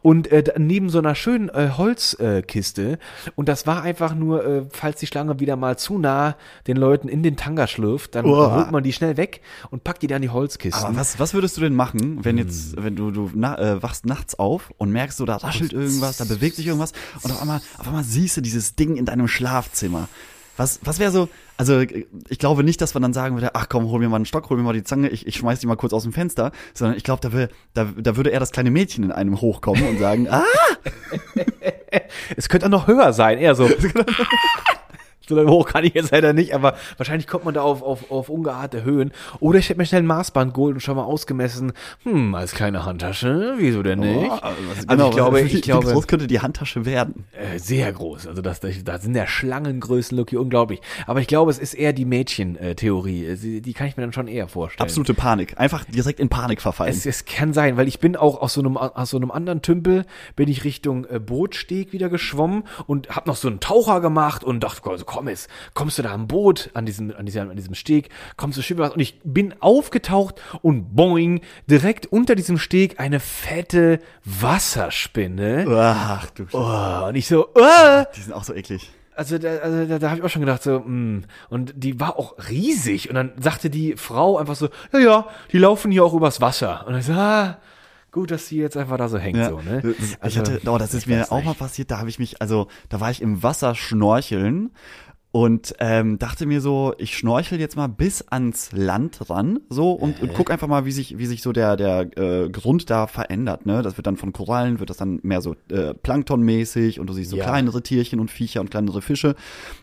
und 0.02 0.30
äh, 0.32 0.44
neben 0.56 0.90
so 0.90 0.98
einer 0.98 1.14
schönen 1.14 1.48
äh, 1.50 1.70
Holzkiste. 1.76 2.92
Äh, 2.92 2.96
und 3.36 3.48
das 3.48 3.66
war 3.66 3.82
einfach 3.82 4.14
nur, 4.14 4.44
äh, 4.44 4.62
falls 4.70 5.00
die 5.00 5.06
Schlange 5.06 5.40
wieder 5.40 5.56
mal 5.56 5.78
zu 5.78 5.98
nah 5.98 6.36
den 6.66 6.76
Leuten 6.76 7.08
in 7.08 7.22
den 7.22 7.36
Tanga 7.36 7.66
schlürft, 7.66 8.14
dann 8.14 8.26
Uah. 8.26 8.56
holt 8.56 8.70
man 8.70 8.82
die 8.82 8.92
schnell 8.92 9.16
weg 9.16 9.42
und 9.70 9.84
packt 9.84 10.02
die 10.02 10.06
dann 10.06 10.16
in 10.16 10.22
die 10.22 10.30
Holzkisten. 10.30 10.84
Aber 10.84 10.96
was, 10.96 11.18
was 11.18 11.34
würdest 11.34 11.56
du 11.56 11.60
denn 11.60 11.74
machen, 11.74 12.24
wenn 12.24 12.38
Hm. 12.38 12.46
jetzt, 12.46 12.82
wenn 12.82 12.96
du, 12.96 13.10
du 13.10 13.30
na, 13.34 13.58
äh, 13.58 13.82
wachst 13.82 14.06
nachts 14.06 14.38
auf 14.38 14.70
und 14.78 14.90
merkst, 14.90 15.18
so, 15.18 15.24
da 15.24 15.36
raschelt 15.36 15.72
irgendwas, 15.72 16.16
da 16.16 16.24
bewegt 16.24 16.56
sich 16.56 16.66
irgendwas 16.66 16.92
und 17.22 17.30
auf 17.30 17.40
einmal, 17.40 17.60
auf 17.78 17.86
einmal 17.86 18.04
siehst 18.04 18.36
du 18.36 18.40
dieses 18.40 18.74
Ding 18.74 18.96
in 18.96 19.04
deinem 19.04 19.28
Schlafzimmer. 19.28 20.08
Was, 20.56 20.80
was 20.82 20.98
wäre 20.98 21.12
so, 21.12 21.28
also 21.58 21.80
ich 21.80 22.38
glaube 22.38 22.64
nicht, 22.64 22.80
dass 22.80 22.94
man 22.94 23.02
dann 23.02 23.12
sagen 23.12 23.34
würde, 23.36 23.54
ach 23.54 23.68
komm, 23.68 23.90
hol 23.90 23.98
mir 24.00 24.08
mal 24.08 24.16
einen 24.16 24.24
Stock, 24.24 24.48
hol 24.48 24.56
mir 24.56 24.62
mal 24.62 24.72
die 24.72 24.84
Zange, 24.84 25.08
ich, 25.10 25.26
ich 25.26 25.36
schmeiß 25.36 25.60
die 25.60 25.66
mal 25.66 25.76
kurz 25.76 25.92
aus 25.92 26.04
dem 26.04 26.12
Fenster, 26.14 26.52
sondern 26.72 26.96
ich 26.96 27.04
glaube, 27.04 27.20
da, 27.20 27.32
wär- 27.32 27.48
da, 27.74 27.86
da 27.96 28.16
würde 28.16 28.30
eher 28.30 28.40
das 28.40 28.52
kleine 28.52 28.70
Mädchen 28.70 29.04
in 29.04 29.12
einem 29.12 29.40
hochkommen 29.40 29.86
und 29.86 29.98
sagen, 29.98 30.28
ah, 30.30 30.44
Es 32.36 32.48
könnte 32.48 32.66
auch 32.66 32.70
noch 32.70 32.86
höher 32.86 33.12
sein, 33.12 33.38
eher 33.38 33.54
so. 33.54 33.68
So 35.28 35.34
lange 35.36 35.50
hoch 35.50 35.66
kann 35.66 35.84
ich 35.84 35.94
jetzt 35.94 36.10
leider 36.10 36.32
nicht, 36.32 36.54
aber 36.54 36.74
wahrscheinlich 36.96 37.26
kommt 37.26 37.44
man 37.44 37.54
da 37.54 37.60
auf, 37.62 37.82
auf, 37.82 38.10
auf 38.10 38.28
ungeahnte 38.28 38.82
Höhen. 38.84 39.12
Oder 39.40 39.58
ich 39.58 39.68
hätte 39.68 39.78
mir 39.78 39.86
schnell 39.86 40.02
ein 40.02 40.06
Maßband 40.06 40.54
geholt 40.54 40.74
und 40.74 40.80
schon 40.80 40.96
mal 40.96 41.02
ausgemessen. 41.04 41.72
Hm, 42.04 42.34
als 42.34 42.52
kleine 42.52 42.84
Handtasche, 42.84 43.54
wieso 43.58 43.82
denn 43.82 44.00
nicht? 44.00 44.30
Oh, 44.30 44.38
also 44.86 45.08
ich 45.08 45.14
glaube, 45.14 45.38
wie, 45.38 45.46
ich 45.46 45.54
wie 45.56 45.60
glaube, 45.60 45.92
groß 45.92 46.06
könnte 46.06 46.26
die 46.26 46.40
Handtasche 46.40 46.84
werden? 46.86 47.24
äh, 47.32 47.58
sehr 47.58 47.92
groß. 47.92 48.26
Also 48.26 48.40
das, 48.42 48.60
das, 48.60 48.82
da 48.84 48.98
sind 48.98 49.14
ja 49.14 49.26
Schlangengrößen, 49.26 50.16
Lucky, 50.16 50.36
unglaublich. 50.36 50.80
Aber 51.06 51.20
ich 51.20 51.26
glaube, 51.26 51.50
es 51.50 51.58
ist 51.58 51.74
eher 51.74 51.92
die 51.92 52.04
Mädchen-Theorie. 52.04 53.34
Sie- 53.36 53.60
Die 53.60 53.72
kann 53.74 53.86
ich 53.88 53.96
mir 53.96 54.02
dann 54.02 54.12
schon 54.12 54.28
eher 54.28 54.48
vorstellen. 54.48 54.82
Absolute 54.86 55.14
Panik. 55.14 55.58
Einfach 55.58 55.84
direkt 55.84 56.20
in 56.20 56.28
Panik 56.28 56.60
verfallen. 56.62 56.90
Es, 56.90 57.06
es 57.06 57.24
kann 57.24 57.52
sein, 57.52 57.76
weil 57.76 57.88
ich 57.88 58.00
bin 58.00 58.16
auch 58.16 58.40
aus 58.40 58.54
so 58.54 58.60
einem 58.60 58.76
aus 58.76 59.10
so 59.10 59.16
einem 59.16 59.30
anderen 59.30 59.62
Tümpel 59.62 60.04
bin 60.36 60.48
ich 60.48 60.64
Richtung 60.64 61.04
äh, 61.06 61.18
Bootsteg 61.18 61.92
wieder 61.92 62.08
geschwommen 62.08 62.64
und 62.86 63.10
hab 63.14 63.26
noch 63.26 63.36
so 63.36 63.48
einen 63.48 63.60
Taucher 63.60 64.00
gemacht 64.00 64.44
und 64.44 64.60
dachte, 64.64 64.80
komm 65.04 65.17
jetzt, 65.26 65.48
kommst 65.74 65.98
du 65.98 66.02
da 66.02 66.12
am 66.12 66.28
Boot 66.28 66.70
an 66.74 66.86
diesem 66.86 67.14
an 67.16 67.26
diesem 67.26 67.50
an 67.50 67.56
diesem 67.56 67.74
Steg, 67.74 68.10
kommst 68.36 68.56
du 68.58 68.62
schön 68.62 68.78
was 68.78 68.92
und 68.92 69.00
ich 69.00 69.20
bin 69.24 69.54
aufgetaucht 69.60 70.40
und 70.62 70.94
boing 70.94 71.40
direkt 71.68 72.06
unter 72.06 72.34
diesem 72.36 72.58
Steg 72.58 73.00
eine 73.00 73.18
fette 73.20 73.98
Wasserspinne. 74.24 75.66
Ach 75.68 76.30
du 76.30 76.44
Scheiße. 76.46 76.56
Oh, 77.02 77.06
und 77.08 77.14
ich 77.16 77.26
so, 77.26 77.48
äh, 77.54 78.04
Die 78.16 78.20
sind 78.20 78.32
auch 78.32 78.44
so 78.44 78.54
eklig. 78.54 78.90
also 79.16 79.38
da, 79.38 79.56
also 79.56 79.86
da, 79.86 79.98
da 79.98 80.10
habe 80.10 80.20
ich 80.20 80.24
auch 80.24 80.30
schon 80.30 80.42
gedacht 80.42 80.62
so, 80.62 80.80
mh. 80.80 81.22
und 81.48 81.72
die 81.76 81.98
war 82.00 82.18
auch 82.18 82.34
riesig 82.50 83.08
und 83.08 83.14
dann 83.16 83.32
sagte 83.40 83.70
die 83.70 83.96
Frau 83.96 84.36
einfach 84.38 84.54
so, 84.54 84.68
ja 84.92 84.98
ja, 84.98 85.26
die 85.52 85.58
laufen 85.58 85.90
hier 85.90 86.04
auch 86.04 86.14
übers 86.14 86.40
Wasser 86.40 86.86
und 86.86 86.96
ich 86.96 87.06
so, 87.06 87.12
ah, 87.12 87.58
gut, 88.12 88.30
dass 88.30 88.48
die 88.48 88.56
jetzt 88.56 88.76
einfach 88.76 88.96
da 88.96 89.08
so 89.08 89.18
hängt 89.18 89.36
Ja, 89.38 89.50
so, 89.50 89.60
ne? 89.60 89.82
ich 89.98 90.16
Also, 90.20 90.40
hatte, 90.40 90.60
oh, 90.66 90.78
das 90.78 90.94
ist 90.94 91.06
mir 91.06 91.30
auch 91.30 91.36
nicht. 91.38 91.46
mal 91.46 91.54
passiert, 91.54 91.90
da 91.90 91.98
habe 91.98 92.08
ich 92.08 92.18
mich, 92.18 92.40
also 92.40 92.68
da 92.88 93.00
war 93.00 93.10
ich 93.10 93.20
im 93.22 93.42
Wasser 93.42 93.74
schnorcheln 93.74 94.70
und 95.30 95.74
ähm, 95.78 96.18
dachte 96.18 96.46
mir 96.46 96.60
so, 96.62 96.94
ich 96.96 97.16
schnorchel 97.16 97.60
jetzt 97.60 97.76
mal 97.76 97.86
bis 97.86 98.22
ans 98.28 98.70
Land 98.72 99.28
ran, 99.28 99.60
so 99.68 99.92
und, 99.92 100.20
und 100.20 100.32
guck 100.32 100.50
einfach 100.50 100.68
mal, 100.68 100.86
wie 100.86 100.92
sich, 100.92 101.18
wie 101.18 101.26
sich 101.26 101.42
so 101.42 101.52
der 101.52 101.76
der 101.76 102.16
äh, 102.18 102.48
Grund 102.48 102.88
da 102.88 103.06
verändert. 103.06 103.66
Ne, 103.66 103.82
das 103.82 103.98
wird 103.98 104.06
dann 104.06 104.16
von 104.16 104.32
Korallen 104.32 104.80
wird 104.80 104.88
das 104.88 104.96
dann 104.96 105.20
mehr 105.22 105.42
so 105.42 105.54
äh, 105.70 105.92
Planktonmäßig 105.94 106.98
und 106.98 107.08
du 107.08 107.12
siehst 107.12 107.30
so 107.30 107.36
Ja. 107.36 107.44
kleinere 107.44 107.82
Tierchen 107.82 108.20
und 108.20 108.30
Viecher 108.30 108.60
und 108.62 108.70
kleinere 108.70 109.02
Fische. 109.02 109.28
Und 109.28 109.36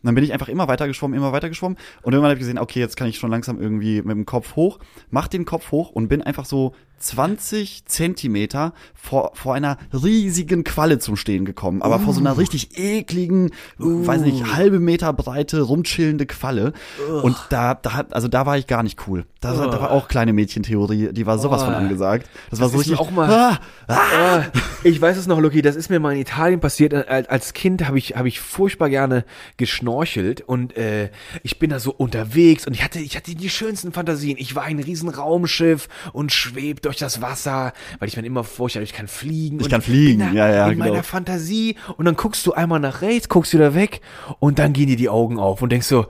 dann 0.04 0.16
bin 0.16 0.24
ich 0.24 0.34
einfach 0.34 0.50
immer 0.50 0.68
weiter 0.68 0.88
geschwommen, 0.88 1.16
immer 1.18 1.32
weiter 1.32 1.50
geschwommen 1.50 1.78
und 2.02 2.14
irgendwann 2.14 2.32
habe 2.32 2.40
ich 2.40 2.46
gesehen, 2.48 2.58
okay, 2.58 2.80
jetzt 2.80 2.98
kann 2.98 3.08
ich 3.08 3.18
schon 3.18 3.30
langsam 3.30 3.62
irgendwie 3.62 4.02
mit 4.02 4.12
dem 4.18 4.26
Kopf 4.26 4.56
hoch, 4.56 4.80
mach 5.12 5.28
den 5.28 5.46
Kopf 5.46 5.72
hoch 5.72 5.92
und 5.92 6.08
bin 6.08 6.22
einfach 6.24 6.46
so 6.46 6.74
20 6.98 7.86
Zentimeter 7.86 8.74
vor, 8.94 9.32
vor 9.36 9.54
einer 9.54 9.78
riesigen 9.94 10.64
Qualle 10.64 10.98
zum 10.98 11.18
Stehen 11.18 11.44
gekommen, 11.46 11.82
aber 11.82 12.00
vor 12.00 12.14
so 12.14 12.22
einer 12.22 12.38
richtig 12.38 12.80
ekligen, 12.80 13.52
weiß 13.78 14.22
nicht, 14.22 14.56
halbe 14.56 14.80
Meter 14.80 15.12
breite, 15.46 15.62
rumchillende 15.62 16.26
Qualle. 16.26 16.74
Und 17.22 17.36
da, 17.50 17.76
da, 17.76 17.94
hat- 17.94 18.14
also 18.14 18.28
da 18.28 18.46
war 18.46 18.58
ich 18.58 18.68
gar 18.68 18.84
nicht 18.84 19.08
cool. 19.08 19.26
Da, 19.46 19.58
war- 19.58 19.70
da 19.70 19.82
war 19.82 19.92
auch 19.92 20.08
kleine 20.08 20.34
Mädchentheorie, 20.34 21.10
die 21.14 21.26
war 21.26 21.38
sowas 21.40 21.64
von 21.64 21.74
Oh. 21.74 21.78
angesagt. 21.78 22.28
Das, 22.50 22.60
war 22.60 22.70
so 22.70 22.78
richtig. 22.78 23.00
auch 23.00 23.12
mal- 23.12 23.30
ah, 23.30 23.60
ah, 23.88 23.98
Ah, 24.38 24.44
ich 24.84 25.00
weiß 25.02 25.18
es 25.18 25.28
noch, 25.28 25.40
Lucky, 25.40 25.62
das 25.62 25.76
ist 25.76 25.90
mir 25.90 26.00
mal 26.00 26.14
in 26.14 26.20
Italien 26.22 26.60
passiert. 26.60 26.94
Als 26.94 27.28
als 27.30 27.54
Kind 27.54 27.86
habe 27.88 27.98
ich, 27.98 28.16
hab 28.16 28.26
ich 28.26 28.40
furchtbar 28.40 28.90
gerne 28.90 29.24
geschnorchelt 29.58 30.42
und 30.42 30.78
äh, 30.78 31.10
ich 31.44 31.60
bin 31.60 31.70
da 31.70 31.80
so 31.80 31.92
unterwegs 31.92 32.68
und 32.68 32.74
ich 32.74 32.84
hatte, 32.84 33.00
ich 33.00 33.16
hatte 33.16 33.34
die 33.36 33.50
schönsten 33.50 33.92
Fantasien. 33.92 34.38
Ich 34.38 34.56
war 34.56 34.64
ein 34.64 34.80
riesen 34.80 35.10
Raumschiff 35.10 35.88
und 36.14 36.32
schweb 36.32 36.82
durch 36.82 36.98
das 36.98 37.22
Wasser, 37.22 37.74
weil 38.00 38.08
ich 38.08 38.16
mir 38.18 38.26
immer 38.26 38.44
vorstelle, 38.44 38.84
ich 38.84 38.94
kann 38.94 39.08
fliegen. 39.08 39.60
Ich 39.60 39.70
kann 39.70 39.82
fliegen, 39.82 40.20
da 40.20 40.32
ja, 40.32 40.50
ja, 40.50 40.68
In 40.68 40.74
genau. 40.78 40.86
meiner 40.92 41.04
Fantasie 41.04 41.76
und 41.98 42.06
dann 42.06 42.16
guckst 42.16 42.46
du 42.46 42.54
einmal 42.54 42.80
nach 42.80 43.02
rechts, 43.02 43.30
guckst 43.30 43.54
wieder 43.54 43.74
weg 43.76 44.02
und 44.40 44.60
dann 44.60 44.74
gehen 44.74 44.88
dir 44.88 44.98
die 44.98 45.10
Augen 45.10 45.40
auf 45.40 45.62
und 45.62 45.72
denkst 45.72 45.88
so, 45.88 46.06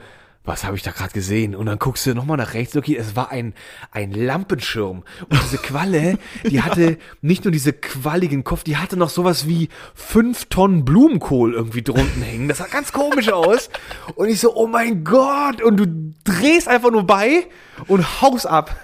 was 0.45 0.63
habe 0.63 0.75
ich 0.77 0.83
da 0.83 0.91
gerade 0.91 1.11
gesehen? 1.13 1.55
Und 1.55 1.65
dann 1.65 1.79
guckst 1.79 2.05
du 2.05 2.13
nochmal 2.13 2.37
nach 2.37 2.53
rechts, 2.53 2.75
okay, 2.75 2.95
es 2.97 3.15
war 3.15 3.31
ein, 3.31 3.53
ein 3.91 4.11
Lampenschirm. 4.11 5.03
Und 5.29 5.39
diese 5.43 5.57
Qualle, 5.57 6.17
die 6.49 6.61
hatte 6.61 6.97
nicht 7.21 7.43
nur 7.45 7.51
diese 7.51 7.73
qualligen 7.73 8.43
Kopf, 8.43 8.63
die 8.63 8.77
hatte 8.77 8.97
noch 8.97 9.09
sowas 9.09 9.47
wie 9.47 9.69
fünf 9.93 10.45
Tonnen 10.45 10.85
Blumenkohl 10.85 11.53
irgendwie 11.53 11.81
drunten 11.81 12.21
hängen. 12.21 12.47
Das 12.47 12.59
sah 12.59 12.67
ganz 12.67 12.91
komisch 12.93 13.31
aus. 13.31 13.69
Und 14.15 14.29
ich 14.29 14.39
so, 14.39 14.55
oh 14.55 14.67
mein 14.67 15.03
Gott! 15.03 15.61
Und 15.61 15.77
du 15.77 15.85
drehst 16.23 16.67
einfach 16.67 16.91
nur 16.91 17.05
bei 17.05 17.45
und 17.87 18.21
haust 18.21 18.47
ab. 18.47 18.75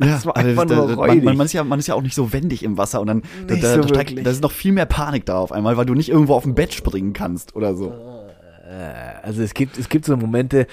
Ja, 0.00 0.08
Das 0.08 0.26
war 0.26 0.36
also 0.36 0.48
einfach 0.50 0.64
da- 0.66 0.74
nur 0.76 0.88
da- 0.88 0.96
man, 0.96 1.24
man, 1.24 1.36
man, 1.38 1.46
ist 1.46 1.52
ja, 1.54 1.64
man 1.64 1.78
ist 1.78 1.86
ja 1.86 1.94
auch 1.94 2.02
nicht 2.02 2.14
so 2.14 2.32
wendig 2.32 2.62
im 2.62 2.76
Wasser 2.76 3.00
und 3.00 3.06
dann 3.06 3.22
da, 3.46 3.54
da, 3.56 3.74
so 3.76 3.80
da, 3.82 3.88
steigt, 3.88 4.26
da 4.26 4.30
ist 4.30 4.42
noch 4.42 4.52
viel 4.52 4.72
mehr 4.72 4.84
Panik 4.84 5.24
da 5.24 5.38
auf 5.38 5.52
einmal, 5.52 5.76
weil 5.78 5.86
du 5.86 5.94
nicht 5.94 6.10
irgendwo 6.10 6.34
auf 6.34 6.42
dem 6.42 6.54
Bett 6.54 6.74
springen 6.74 7.12
kannst 7.14 7.54
oder 7.56 7.74
so. 7.74 7.92
Also 9.22 9.42
es 9.42 9.54
gibt, 9.54 9.78
es 9.78 9.88
gibt 9.88 10.04
so 10.04 10.16
Momente, 10.16 10.66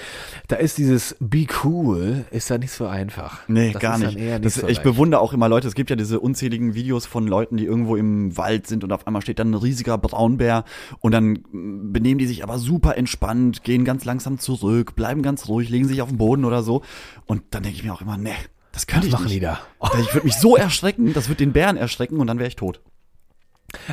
da 0.48 0.56
ist 0.56 0.78
dieses 0.78 1.16
Be 1.20 1.46
cool, 1.62 2.24
ist 2.30 2.50
da 2.50 2.58
nicht 2.58 2.72
so 2.72 2.86
einfach. 2.86 3.46
Nee, 3.48 3.72
Das 3.72 3.80
gar 3.82 3.98
nicht. 3.98 4.16
eher 4.18 4.38
das, 4.38 4.54
so 4.54 4.62
ich 4.62 4.76
leicht. 4.78 4.82
bewundere 4.82 5.20
auch 5.20 5.32
immer 5.32 5.48
Leute, 5.48 5.68
es 5.68 5.74
gibt 5.74 5.90
ja 5.90 5.96
diese 5.96 6.18
unzähligen 6.20 6.74
Videos 6.74 7.06
von 7.06 7.26
Leuten, 7.26 7.56
die 7.56 7.64
irgendwo 7.64 7.96
im 7.96 8.36
Wald 8.36 8.66
sind 8.66 8.82
und 8.84 8.92
auf 8.92 9.06
einmal 9.06 9.22
steht 9.22 9.38
dann 9.38 9.50
ein 9.52 9.54
riesiger 9.54 9.96
Braunbär 9.98 10.64
und 11.00 11.12
dann 11.12 11.44
benehmen 11.52 12.18
die 12.18 12.26
sich 12.26 12.42
aber 12.42 12.58
super 12.58 12.96
entspannt, 12.96 13.62
gehen 13.62 13.84
ganz 13.84 14.04
langsam 14.04 14.38
zurück, 14.38 14.96
bleiben 14.96 15.22
ganz 15.22 15.48
ruhig, 15.48 15.68
legen 15.68 15.86
sich 15.86 16.02
auf 16.02 16.08
den 16.08 16.18
Boden 16.18 16.44
oder 16.44 16.62
so. 16.62 16.82
Und 17.26 17.42
dann 17.50 17.62
denke 17.62 17.78
ich 17.78 17.84
mir 17.84 17.92
auch 17.92 18.00
immer, 18.02 18.16
nee, 18.16 18.30
das 18.72 18.86
könnte 18.88 19.06
ich 19.06 19.12
machen 19.12 19.24
nicht. 19.26 19.36
die 19.36 19.40
da? 19.40 19.60
Ich 20.00 20.12
würde 20.14 20.26
mich 20.26 20.34
so 20.36 20.56
erschrecken, 20.56 21.12
das 21.12 21.28
wird 21.28 21.38
den 21.38 21.52
Bären 21.52 21.76
erschrecken 21.76 22.18
und 22.18 22.26
dann 22.26 22.38
wäre 22.38 22.48
ich 22.48 22.56
tot. 22.56 22.80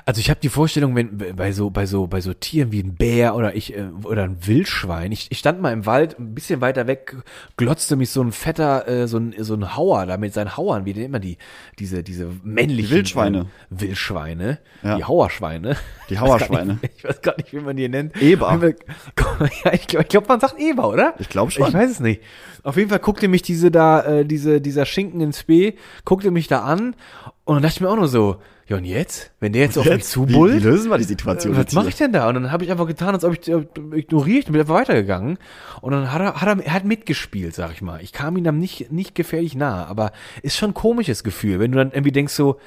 Also 0.05 0.19
ich 0.19 0.29
habe 0.29 0.39
die 0.41 0.49
Vorstellung, 0.49 0.95
wenn 0.95 1.17
bei 1.35 1.51
so 1.51 1.69
bei 1.69 1.85
so 1.85 2.07
bei 2.07 2.21
so 2.21 2.33
Tieren 2.33 2.71
wie 2.71 2.81
ein 2.81 2.95
Bär 2.95 3.35
oder 3.35 3.55
ich 3.55 3.75
äh, 3.75 3.85
oder 4.03 4.23
ein 4.23 4.37
Wildschwein. 4.45 5.11
Ich, 5.11 5.27
ich 5.31 5.39
stand 5.39 5.61
mal 5.61 5.71
im 5.73 5.85
Wald, 5.85 6.17
ein 6.19 6.33
bisschen 6.33 6.61
weiter 6.61 6.87
weg, 6.87 7.15
glotzte 7.57 7.95
mich 7.95 8.09
so 8.09 8.21
ein 8.21 8.31
fetter 8.31 8.87
äh, 8.87 9.07
so 9.07 9.17
ein 9.17 9.33
so 9.37 9.53
ein 9.53 9.75
Hauer 9.75 10.05
da 10.05 10.17
mit 10.17 10.33
seinen 10.33 10.55
Hauern, 10.57 10.85
wie 10.85 10.93
denn 10.93 11.03
immer 11.05 11.19
die 11.19 11.37
diese 11.79 12.03
diese 12.03 12.27
männlichen 12.43 12.89
Die 12.89 12.95
Wildschweine. 12.95 13.39
äh, 13.39 13.45
Wildschweine, 13.81 14.59
Ja. 14.83 14.95
die 14.97 15.03
Hauerschweine. 15.03 15.75
Die 16.09 16.19
Hauerschweine. 16.19 16.79
Ich 16.97 17.03
weiß 17.03 17.21
gar 17.21 17.35
nicht, 17.37 17.53
wie 17.53 17.59
man 17.59 17.75
die 17.75 17.87
nennt. 17.89 18.21
Eber. 18.21 18.59
Ja, 19.65 19.73
ich 19.73 19.87
glaube, 19.87 20.05
glaub, 20.07 20.27
man 20.27 20.39
sagt 20.39 20.59
Eber, 20.59 20.87
oder? 20.89 21.13
Ich 21.19 21.29
glaub 21.29 21.51
schon. 21.51 21.67
Ich 21.67 21.73
weiß 21.73 21.89
es 21.89 21.99
nicht. 21.99 22.21
Auf 22.63 22.77
jeden 22.77 22.89
Fall 22.89 22.99
guckte 22.99 23.27
mich 23.27 23.41
diese 23.41 23.71
da, 23.71 24.01
äh, 24.03 24.25
diese, 24.25 24.61
dieser 24.61 24.85
Schinken 24.85 25.19
ins 25.21 25.43
B, 25.43 25.73
guckte 26.05 26.31
mich 26.31 26.47
da 26.47 26.61
an 26.61 26.95
und 27.45 27.55
dann 27.55 27.63
dachte 27.63 27.75
ich 27.75 27.81
mir 27.81 27.89
auch 27.89 27.95
nur 27.95 28.07
so, 28.07 28.37
ja 28.67 28.77
und 28.77 28.85
jetzt? 28.85 29.31
Wenn 29.39 29.53
der 29.53 29.63
jetzt 29.63 29.77
auf 29.77 29.85
mich 29.85 29.93
wie, 29.93 29.97
wie 29.97 30.03
zubullt, 30.03 30.63
lösen 30.63 30.89
wir 30.91 30.97
die 30.97 31.03
Situation 31.03 31.53
was 31.53 31.59
jetzt 31.59 31.73
mache 31.73 31.89
ich 31.89 31.95
denn 31.95 32.13
da? 32.13 32.29
Und 32.29 32.35
dann 32.35 32.51
habe 32.51 32.63
ich 32.63 32.71
einfach 32.71 32.87
getan, 32.87 33.13
als 33.13 33.23
ob 33.23 33.33
ich 33.33 33.47
äh, 33.49 33.65
ignoriert 33.93 34.45
und 34.47 34.53
bin 34.53 34.61
einfach 34.61 34.75
weitergegangen. 34.75 35.37
Und 35.81 35.91
dann 35.91 36.11
hat 36.11 36.21
er, 36.21 36.41
hat 36.41 36.47
er, 36.47 36.63
er 36.63 36.73
hat 36.73 36.85
mitgespielt, 36.85 37.55
sag 37.55 37.73
ich 37.73 37.81
mal. 37.81 38.01
Ich 38.01 38.13
kam 38.13 38.37
ihm 38.37 38.43
dann 38.43 38.59
nicht, 38.59 38.91
nicht 38.91 39.15
gefährlich 39.15 39.55
nahe, 39.55 39.87
aber 39.87 40.11
ist 40.41 40.55
schon 40.55 40.71
ein 40.71 40.73
komisches 40.75 41.23
Gefühl, 41.23 41.59
wenn 41.59 41.71
du 41.71 41.79
dann 41.79 41.91
irgendwie 41.91 42.11
denkst 42.11 42.33
so, 42.33 42.59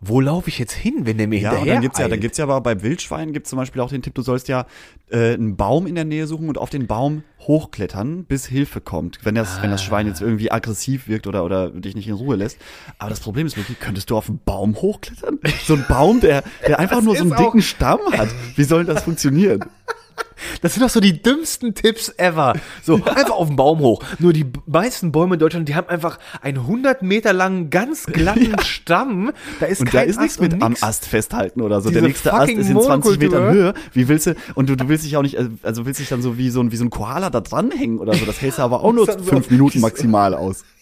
wo 0.00 0.20
laufe 0.20 0.48
ich 0.48 0.58
jetzt 0.58 0.72
hin, 0.72 1.04
wenn 1.04 1.18
der 1.18 1.28
mir 1.28 1.38
Ja, 1.38 1.50
hinterher 1.50 1.74
dann 1.74 1.82
gibt's 1.82 1.98
ja, 1.98 2.08
dann 2.08 2.20
gibt's 2.20 2.38
ja 2.38 2.44
aber 2.44 2.60
bei 2.60 2.82
Wildschweinen 2.82 3.34
gibt's 3.34 3.50
zum 3.50 3.58
Beispiel 3.58 3.82
auch 3.82 3.90
den 3.90 4.02
Tipp, 4.02 4.14
du 4.14 4.22
sollst 4.22 4.48
ja 4.48 4.66
äh, 5.10 5.34
einen 5.34 5.56
Baum 5.56 5.86
in 5.86 5.94
der 5.94 6.06
Nähe 6.06 6.26
suchen 6.26 6.48
und 6.48 6.56
auf 6.56 6.70
den 6.70 6.86
Baum 6.86 7.22
hochklettern, 7.46 8.24
bis 8.24 8.46
Hilfe 8.46 8.80
kommt, 8.80 9.18
wenn 9.24 9.34
das, 9.34 9.62
wenn 9.62 9.70
das 9.70 9.82
Schwein 9.82 10.06
jetzt 10.06 10.20
irgendwie 10.20 10.50
aggressiv 10.50 11.08
wirkt 11.08 11.26
oder, 11.26 11.44
oder 11.44 11.70
dich 11.70 11.94
nicht 11.94 12.08
in 12.08 12.14
Ruhe 12.14 12.36
lässt. 12.36 12.58
Aber 12.98 13.10
das 13.10 13.20
Problem 13.20 13.46
ist 13.46 13.56
wirklich, 13.56 13.80
könntest 13.80 14.10
du 14.10 14.16
auf 14.16 14.28
einen 14.28 14.40
Baum 14.44 14.76
hochklettern? 14.76 15.38
So 15.64 15.74
ein 15.74 15.84
Baum, 15.88 16.20
der, 16.20 16.42
der 16.66 16.78
einfach 16.78 17.02
nur 17.02 17.16
so 17.16 17.22
einen 17.22 17.36
dicken 17.36 17.62
Stamm 17.62 18.00
hat. 18.12 18.28
Wie 18.56 18.64
soll 18.64 18.84
das 18.84 19.02
funktionieren? 19.04 19.64
Das 20.62 20.74
sind 20.74 20.82
doch 20.82 20.90
so 20.90 21.00
die 21.00 21.22
dümmsten 21.22 21.74
Tipps 21.74 22.12
ever. 22.16 22.54
So, 22.82 22.96
einfach 22.96 23.30
auf 23.30 23.48
den 23.48 23.56
Baum 23.56 23.80
hoch. 23.80 24.02
Nur 24.18 24.32
die 24.32 24.46
meisten 24.66 25.12
Bäume 25.12 25.34
in 25.34 25.40
Deutschland, 25.40 25.68
die 25.68 25.74
haben 25.74 25.88
einfach 25.88 26.18
einen 26.40 26.58
100 26.58 27.02
Meter 27.02 27.32
langen, 27.32 27.70
ganz 27.70 28.06
glatten 28.06 28.58
Stamm. 28.64 29.32
Da 29.58 29.66
ist 29.66 29.80
Und 29.80 29.92
da 29.92 30.00
kein 30.00 30.08
ist 30.08 30.20
nichts 30.20 30.40
mit 30.40 30.62
am 30.62 30.72
nix. 30.72 30.82
Ast 30.82 31.06
festhalten 31.06 31.60
oder 31.60 31.80
so. 31.80 31.88
Diese 31.88 32.00
der 32.00 32.08
nächste 32.08 32.32
Ast 32.32 32.50
ist 32.50 32.68
in 32.68 32.80
20 32.80 33.18
Metern 33.18 33.42
Monokultur. 33.42 33.52
Höhe. 33.52 33.74
Wie 33.92 34.08
willst 34.08 34.26
du, 34.26 34.34
und 34.54 34.68
du, 34.68 34.76
du 34.76 34.88
willst 34.88 35.04
dich 35.04 35.16
auch 35.16 35.22
nicht, 35.22 35.38
also 35.62 35.86
willst 35.86 36.00
dich 36.00 36.08
dann 36.08 36.22
so 36.22 36.38
wie 36.38 36.50
so 36.50 36.60
ein, 36.60 36.72
wie 36.72 36.76
so 36.76 36.84
ein 36.84 36.90
Koala 36.90 37.29
da 37.30 37.40
dranhängen 37.40 37.98
oder 37.98 38.14
so. 38.14 38.24
Das 38.26 38.40
hältst 38.40 38.58
du 38.58 38.62
aber 38.62 38.82
auch 38.82 38.92
nur 38.94 39.06
fünf 39.06 39.50
Minuten 39.50 39.80
maximal 39.80 40.34
aus. 40.34 40.64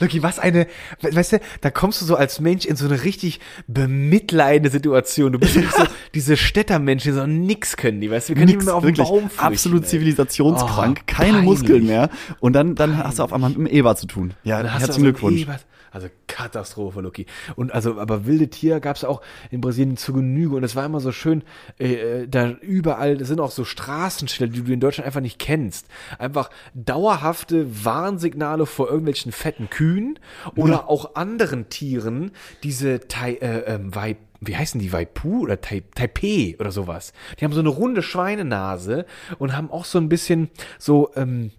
Lucky, 0.00 0.22
was 0.22 0.38
eine, 0.38 0.66
we- 1.02 1.14
weißt 1.14 1.32
du, 1.34 1.40
da 1.60 1.70
kommst 1.70 2.00
du 2.00 2.06
so 2.06 2.16
als 2.16 2.40
Mensch 2.40 2.64
in 2.64 2.74
so 2.74 2.86
eine 2.86 3.04
richtig 3.04 3.38
bemitleidende 3.68 4.70
Situation. 4.70 5.30
Du 5.32 5.38
bist 5.38 5.54
nicht 5.56 5.72
so 5.72 5.84
diese 6.14 6.36
Städtermenschen, 6.36 7.12
die 7.12 7.18
so 7.18 7.26
nix 7.26 7.76
können, 7.76 8.00
die, 8.00 8.10
weißt 8.10 8.30
du, 8.30 8.32
wir 8.32 8.36
können 8.36 8.46
Nix, 8.46 8.56
nicht 8.58 8.66
mehr 8.66 8.74
auf 8.74 8.84
den 8.84 8.94
Baum 8.94 9.20
flüchten, 9.28 9.38
absolut 9.46 9.82
ey. 9.82 9.88
zivilisationskrank, 9.88 11.00
Oh, 11.02 11.04
keine 11.06 11.32
peinlich. 11.34 11.44
Muskeln 11.44 11.86
mehr. 11.86 12.08
Und 12.40 12.54
dann, 12.54 12.74
dann 12.74 12.96
hast 12.98 13.18
du 13.18 13.22
auf 13.22 13.32
einmal 13.32 13.50
mit 13.50 13.58
dem 13.58 13.66
Eber 13.66 13.94
zu 13.94 14.06
tun. 14.06 14.34
Ja, 14.42 14.62
Dann 14.62 14.72
hast 14.72 14.82
du 14.82 14.86
herzlichen 14.88 15.06
also 15.06 15.18
Glückwunsch. 15.20 15.46
was- 15.46 15.66
Also 15.92 16.08
Katastrophe, 16.26 17.00
Lucky. 17.00 17.26
Und 17.54 17.72
also, 17.72 18.00
aber 18.00 18.26
wilde 18.26 18.48
Tiere 18.48 18.80
gab 18.80 18.96
es 18.96 19.04
auch 19.04 19.20
in 19.50 19.60
Brasilien 19.60 19.98
zu 19.98 20.14
Genüge. 20.14 20.56
Und 20.56 20.64
es 20.64 20.74
war 20.74 20.86
immer 20.86 21.00
so 21.00 21.12
schön, 21.12 21.42
äh, 21.78 22.22
äh, 22.22 22.28
da 22.28 22.48
überall, 22.48 23.18
das 23.18 23.28
sind 23.28 23.40
auch 23.40 23.50
so 23.50 23.64
Straßenschilder, 23.64 24.52
die 24.52 24.62
du 24.62 24.72
in 24.72 24.80
Deutschland 24.80 25.06
einfach 25.06 25.20
nicht 25.20 25.38
kennst. 25.38 25.86
Einfach 26.18 26.48
dauerhafte 26.74 27.84
Warnsignale 27.84 28.64
vor 28.64 28.88
irgendwelchen 28.88 29.32
fetten 29.32 29.68
Kühen 29.68 30.18
oder 30.56 30.88
auch 30.88 31.14
anderen 31.14 31.68
Tieren, 31.68 32.32
diese 32.62 33.00
Tai, 33.06 33.34
äh, 33.34 33.74
ähm, 33.74 33.94
Weib 33.94 34.16
wie 34.44 34.56
heißen 34.56 34.80
die, 34.80 34.92
Waipu 34.92 35.42
oder 35.42 35.60
Tai, 35.60 35.84
Taipei 35.94 36.56
oder 36.58 36.72
sowas. 36.72 37.12
Die 37.38 37.44
haben 37.44 37.52
so 37.52 37.60
eine 37.60 37.68
runde 37.68 38.02
Schweinenase 38.02 39.06
und 39.38 39.56
haben 39.56 39.70
auch 39.70 39.84
so 39.84 39.98
ein 39.98 40.08
bisschen 40.08 40.50
so, 40.80 41.12
ähm, 41.14 41.52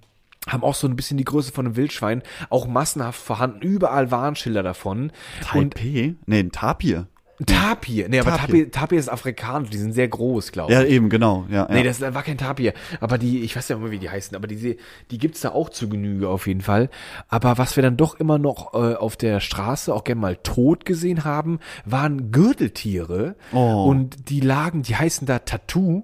haben 0.48 0.64
auch 0.64 0.76
so 0.76 0.88
ein 0.88 0.96
bisschen 0.96 1.18
die 1.18 1.24
Größe 1.24 1.52
von 1.52 1.66
einem 1.66 1.76
Wildschwein, 1.76 2.22
auch 2.50 2.68
massenhaft 2.68 3.22
vorhanden, 3.22 3.62
überall 3.62 4.12
Warnschilder 4.12 4.64
davon. 4.64 5.12
Und 5.54 5.74
Taipei? 5.76 6.16
Nee, 6.26 6.40
ein 6.40 6.52
Tapir. 6.52 7.08
Tapir, 7.46 8.10
nee, 8.10 8.20
aber 8.20 8.32
Tapir. 8.32 8.48
Tapir, 8.48 8.72
Tapir 8.72 9.00
ist 9.00 9.10
afrikanisch, 9.10 9.72
die 9.72 9.78
sind 9.78 9.94
sehr 9.94 10.08
groß, 10.08 10.52
glaube 10.52 10.72
ich. 10.72 10.78
Ja, 10.78 10.86
eben, 10.86 11.10
genau. 11.10 11.46
Ja, 11.50 11.68
Nee, 11.70 11.78
ja. 11.78 11.84
das 11.84 12.00
war 12.02 12.22
kein 12.22 12.38
Tapir. 12.38 12.74
Aber 13.00 13.18
die, 13.18 13.42
ich 13.42 13.56
weiß 13.56 13.70
ja 13.70 13.76
immer, 13.76 13.90
wie 13.90 13.98
die 13.98 14.10
heißen, 14.10 14.36
aber 14.36 14.48
diese, 14.48 14.76
die 15.10 15.18
gibt's 15.18 15.42
da 15.42 15.50
auch 15.50 15.70
zu 15.70 15.90
Genüge 15.90 16.30
auf 16.30 16.46
jeden 16.46 16.62
Fall. 16.62 16.90
Aber 17.30 17.58
was 17.58 17.76
wir 17.76 17.82
dann 17.82 17.98
doch 17.98 18.20
immer 18.20 18.38
noch 18.38 18.74
äh, 18.74 18.96
auf 18.96 19.18
der 19.18 19.40
Straße 19.40 19.94
auch 19.94 20.04
gerne 20.04 20.22
mal 20.22 20.36
tot 20.38 20.86
gesehen 20.86 21.24
haben, 21.24 21.60
waren 21.86 22.32
Gürteltiere. 22.32 23.36
Oh. 23.52 23.86
Und 23.90 24.30
die 24.30 24.40
lagen, 24.40 24.84
die 24.84 24.96
heißen 24.96 25.26
da 25.26 25.40
Tattoo. 25.40 26.04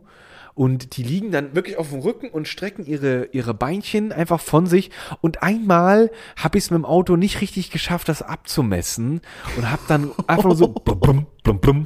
Und 0.55 0.97
die 0.97 1.03
liegen 1.03 1.31
dann 1.31 1.55
wirklich 1.55 1.77
auf 1.77 1.89
dem 1.91 1.99
Rücken 1.99 2.29
und 2.29 2.47
strecken 2.47 2.85
ihre, 2.85 3.25
ihre 3.31 3.53
Beinchen 3.53 4.11
einfach 4.11 4.39
von 4.41 4.65
sich. 4.65 4.91
Und 5.21 5.41
einmal 5.43 6.11
habe 6.35 6.57
ich 6.57 6.65
es 6.65 6.71
mit 6.71 6.77
dem 6.77 6.85
Auto 6.85 7.15
nicht 7.15 7.41
richtig 7.41 7.71
geschafft, 7.71 8.09
das 8.09 8.21
abzumessen. 8.21 9.21
Und 9.57 9.69
habe 9.71 9.81
dann 9.87 10.11
einfach 10.27 10.43
nur 10.45 10.55
so 10.55 10.67
blum, 10.85 11.27
blum, 11.43 11.59
blum. 11.59 11.85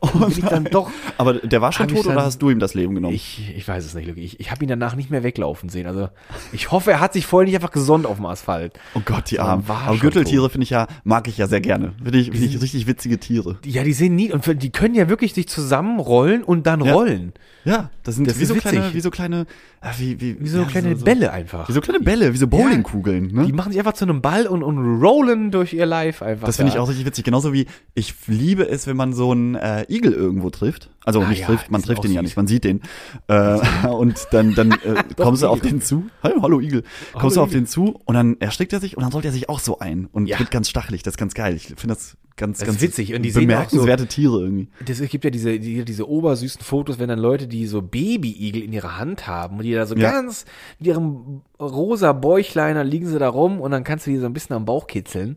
Und 0.00 0.38
ich 0.38 0.44
dann 0.44 0.64
doch 0.64 0.90
Aber 1.18 1.34
der 1.34 1.60
war 1.60 1.72
schon 1.72 1.88
tot 1.88 2.06
oder 2.06 2.14
dann- 2.14 2.24
hast 2.24 2.40
du 2.40 2.50
ihm 2.50 2.58
das 2.58 2.74
Leben 2.74 2.94
genommen? 2.94 3.14
ich, 3.14 3.52
ich 3.56 3.66
weiß 3.66 3.84
es 3.84 3.94
nicht, 3.94 4.06
Lucky. 4.08 4.20
Ich, 4.22 4.40
ich 4.40 4.50
habe 4.50 4.64
ihn 4.64 4.68
danach 4.68 4.96
nicht 4.96 5.10
mehr 5.10 5.22
weglaufen 5.22 5.68
sehen. 5.68 5.86
Also 5.86 6.08
ich 6.52 6.70
hoffe, 6.70 6.92
er 6.92 7.00
hat 7.00 7.12
sich 7.12 7.26
vorher 7.26 7.46
nicht 7.46 7.54
einfach 7.56 7.70
gesonnt 7.72 8.06
auf 8.06 8.16
dem 8.16 8.26
Asphalt. 8.26 8.72
oh 8.94 9.00
Gott, 9.04 9.30
die 9.30 9.40
Armen. 9.40 9.64
Aber 9.68 9.96
Gürteltiere 9.98 10.48
finde 10.50 10.64
ich 10.64 10.70
ja, 10.70 10.86
mag 11.04 11.28
ich 11.28 11.36
ja 11.38 11.46
sehr 11.46 11.60
gerne. 11.60 11.92
Finde 12.02 12.18
ich, 12.18 12.30
finde 12.30 12.46
ich 12.46 12.60
richtig 12.60 12.86
witzige 12.86 13.18
Tiere. 13.18 13.58
Ja, 13.64 13.82
die 13.84 13.92
sehen 13.92 14.14
nie 14.16 14.32
und 14.32 14.62
die 14.62 14.70
können 14.70 14.94
ja 14.94 15.08
wirklich 15.08 15.34
sich 15.34 15.48
zusammenrollen 15.48 16.42
und 16.42 16.66
dann 16.66 16.84
Ja. 16.84 16.92
rollen. 16.94 17.32
Ja, 17.64 17.90
das 18.02 18.13
sind 18.14 18.28
Das 18.28 18.38
wie, 18.38 18.44
so 18.44 18.54
witzig. 18.54 18.70
kleine, 18.70 18.94
wie 18.94 19.00
so 19.00 19.10
kleine, 19.10 19.46
ja, 19.82 19.90
wie, 19.98 20.20
wie, 20.20 20.40
Wie 20.40 20.48
so 20.48 20.58
ja, 20.58 20.64
kleine 20.64 20.96
Bälle 20.96 21.32
einfach. 21.32 21.68
Wie 21.68 21.72
so 21.72 21.80
kleine 21.80 22.00
Bälle, 22.00 22.32
wie 22.32 22.36
so 22.38 22.46
Bowlingkugeln. 22.46 23.28
Ne? 23.32 23.46
Die 23.46 23.52
machen 23.52 23.72
sich 23.72 23.78
einfach 23.80 23.92
zu 23.94 24.04
einem 24.04 24.22
Ball 24.22 24.46
und, 24.46 24.62
und 24.62 25.00
rollen 25.02 25.50
durch 25.50 25.72
ihr 25.72 25.86
Life 25.86 26.24
einfach. 26.24 26.46
Das 26.46 26.56
finde 26.56 26.72
ich 26.72 26.78
auch 26.78 26.88
richtig 26.88 27.04
witzig. 27.06 27.24
Genauso 27.24 27.52
wie 27.52 27.66
ich 27.94 28.14
liebe 28.26 28.68
es, 28.68 28.86
wenn 28.86 28.96
man 28.96 29.12
so 29.12 29.32
einen 29.32 29.54
äh, 29.54 29.84
Igel 29.88 30.12
irgendwo 30.12 30.50
trifft. 30.50 30.90
Also 31.04 31.20
Ah 31.20 31.28
nicht 31.28 31.40
ja, 31.40 31.46
trifft, 31.46 31.70
man 31.70 31.82
trifft 31.82 32.02
den 32.04 32.12
ja 32.12 32.22
nicht, 32.22 32.36
man 32.36 32.46
sieht 32.46 32.64
den. 32.64 32.80
Äh, 33.28 33.58
und 33.88 34.26
dann, 34.30 34.54
dann 34.54 34.72
äh, 34.72 35.02
kommst 35.16 35.42
du 35.42 35.48
auf 35.48 35.60
den 35.60 35.82
zu. 35.82 36.06
Hallo, 36.22 36.40
hallo 36.42 36.60
Igel. 36.60 36.82
Kommst 37.12 37.36
du 37.36 37.42
auf 37.42 37.50
Igel. 37.50 37.60
den 37.60 37.66
zu 37.66 38.00
und 38.04 38.14
dann 38.14 38.40
erschrickt 38.40 38.72
er 38.72 38.80
sich 38.80 38.96
und 38.96 39.02
dann 39.02 39.12
rollt 39.12 39.24
er 39.26 39.32
sich 39.32 39.48
auch 39.48 39.58
so 39.58 39.78
ein 39.80 40.08
und 40.12 40.26
Ja. 40.26 40.38
wird 40.38 40.50
ganz 40.50 40.70
stachelig. 40.70 41.02
Das 41.02 41.14
ist 41.14 41.18
ganz 41.18 41.34
geil. 41.34 41.54
Ich 41.56 41.66
finde 41.66 41.88
das 41.88 42.16
ganz, 42.36 42.58
Das 42.58 42.66
ganz 42.68 42.80
witzig. 42.80 43.14
Und 43.14 43.22
die 43.22 43.30
auch 43.30 43.34
so- 43.34 43.40
bemerkenswerte 43.40 44.06
Tiere 44.06 44.40
irgendwie. 44.40 44.68
Das, 44.84 45.00
es 45.00 45.08
gibt 45.10 45.24
ja 45.24 45.30
diese, 45.30 45.58
die, 45.58 45.84
diese 45.84 46.08
obersüßen 46.08 46.60
Fotos, 46.62 46.98
wenn 46.98 47.08
dann 47.08 47.18
Leute, 47.18 47.46
die 47.46 47.66
so 47.66 47.82
Babyigel 47.82 48.62
in 48.62 48.72
ihrer 48.72 48.98
Hand 48.98 49.26
haben 49.26 49.58
und 49.58 49.64
die 49.64 49.72
da 49.72 49.86
so 49.86 49.94
Ja. 49.96 50.10
ganz 50.10 50.44
mit 50.78 50.88
ihrem 50.88 51.42
rosa 51.60 52.12
Bäuchlein, 52.12 52.74
dann 52.74 52.86
liegen 52.86 53.06
sie 53.06 53.18
da 53.18 53.28
rum 53.28 53.60
und 53.60 53.70
dann 53.70 53.84
kannst 53.84 54.06
du 54.06 54.10
die 54.10 54.18
so 54.18 54.26
ein 54.26 54.32
bisschen 54.32 54.54
am 54.56 54.64
Bauch 54.64 54.86
kitzeln. 54.86 55.36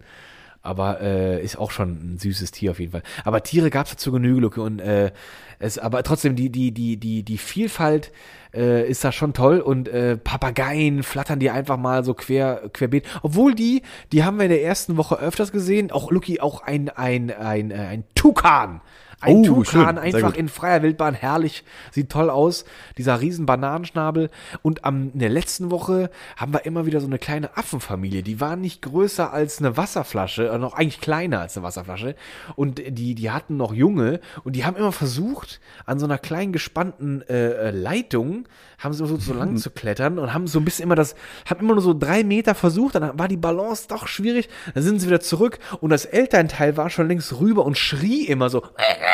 Aber 0.64 1.00
äh, 1.00 1.42
ist 1.42 1.58
auch 1.58 1.72
schon 1.72 1.92
ein 2.16 2.18
süßes 2.20 2.52
Tier 2.52 2.72
auf 2.72 2.80
jeden 2.82 2.92
Fall. 2.92 3.04
Aber 3.24 3.42
Tiere 3.42 3.70
gab's 3.70 3.92
dazu 3.92 4.12
Genüge, 4.12 4.42
Luke. 4.42 4.62
Und 4.62 4.80
äh, 4.80 5.12
es, 5.60 5.78
aber 5.80 6.04
trotzdem, 6.04 6.36
die, 6.36 6.52
die, 6.52 6.72
die, 6.72 6.98
die, 6.98 7.24
die 7.24 7.38
Vielfalt 7.38 8.12
äh, 8.54 8.88
ist 8.88 9.04
da 9.04 9.12
schon 9.12 9.34
toll. 9.34 9.60
Und 9.60 9.88
äh, 9.88 10.18
Papageien 10.18 11.04
flattern 11.04 11.40
die 11.40 11.50
einfach 11.50 11.78
mal 11.78 12.04
so 12.04 12.14
quer, 12.14 12.70
querbeet. 12.74 13.06
Obwohl 13.24 13.56
die, 13.56 13.82
die 14.12 14.24
haben 14.24 14.38
wir 14.38 14.46
in 14.46 14.52
der 14.52 14.64
ersten 14.64 14.98
Woche 14.98 15.20
öfters 15.20 15.52
gesehen. 15.52 15.92
Auch 15.92 16.12
Lucky, 16.12 16.40
auch 16.40 16.62
ein, 16.62 16.90
ein, 16.90 17.32
ein, 17.32 17.72
äh, 17.72 17.76
ein 17.76 18.04
Tukan. 18.16 18.82
Ein 19.20 19.38
Oh, 19.38 19.44
Tukan 19.44 19.66
schön. 19.66 19.98
Einfach 19.98 20.36
in 20.36 20.48
freier 20.48 20.84
Wildbahn, 20.84 21.16
herrlich, 21.16 21.64
sieht 21.92 22.12
toll 22.12 22.30
aus. 22.30 22.66
Dieser 22.98 23.20
riesen 23.20 23.48
Bananenschnabel. 23.48 24.30
Und 24.62 24.86
am, 24.86 25.12
in 25.14 25.20
der 25.20 25.30
letzten 25.30 25.72
Woche 25.72 26.12
haben 26.36 26.54
wir 26.54 26.66
immer 26.66 26.86
wieder 26.86 27.02
so 27.02 27.08
eine 27.08 27.18
kleine 27.18 27.58
Affenfamilie. 27.58 28.22
Die 28.22 28.40
waren 28.40 28.62
nicht 28.62 28.84
größer 28.84 29.34
als 29.34 29.58
eine 29.58 29.76
Wasserflasche, 29.76 30.50
oder 30.50 30.60
noch 30.60 30.74
eigentlich 30.74 31.02
kleiner 31.02 31.42
als 31.42 31.58
eine 31.58 31.66
Wasserflasche. 31.66 32.16
Und 32.56 32.78
die, 32.78 33.16
die 33.16 33.32
hatten 33.32 33.58
noch 33.58 33.74
Junge 33.74 34.20
und 34.44 34.56
die 34.56 34.66
haben 34.66 34.76
immer 34.76 34.92
versucht, 34.92 35.62
an 35.86 35.98
so 35.98 36.06
einer 36.06 36.20
kleinen 36.20 36.54
gespannten 36.54 37.24
äh, 37.28 37.70
äh, 37.70 37.72
Leitung, 37.72 38.48
haben 38.78 38.94
sie 38.94 39.00
versucht, 39.00 39.22
so 39.22 39.34
lang 39.34 39.58
zu 39.58 39.72
klettern 39.72 40.20
und 40.20 40.34
haben 40.34 40.46
so 40.46 40.60
ein 40.60 40.66
bisschen 40.66 40.84
immer 40.84 40.96
das, 40.96 41.16
haben 41.50 41.62
immer 41.62 41.74
nur 41.74 41.82
so 41.82 41.96
drei 41.96 42.24
Meter 42.24 42.54
versucht, 42.54 42.94
dann 42.96 43.18
war 43.18 43.28
die 43.28 43.38
Balance 43.38 43.88
doch 43.88 44.08
schwierig, 44.08 44.50
dann 44.76 44.84
sind 44.84 45.00
sie 45.00 45.08
wieder 45.08 45.20
zurück 45.20 45.58
und 45.82 45.90
das 45.90 46.06
Elternteil 46.06 46.78
war 46.78 46.92
schon 46.92 47.08
längst 47.08 47.40
rüber 47.40 47.66
und 47.66 47.78
schrie 47.78 48.26
immer 48.28 48.50
so, 48.50 48.62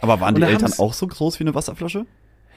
Aber 0.00 0.20
waren 0.20 0.34
die 0.34 0.42
Eltern 0.42 0.72
auch 0.78 0.92
so 0.92 1.06
groß 1.06 1.38
wie 1.40 1.44
eine 1.44 1.54
Wasserflasche? 1.54 2.06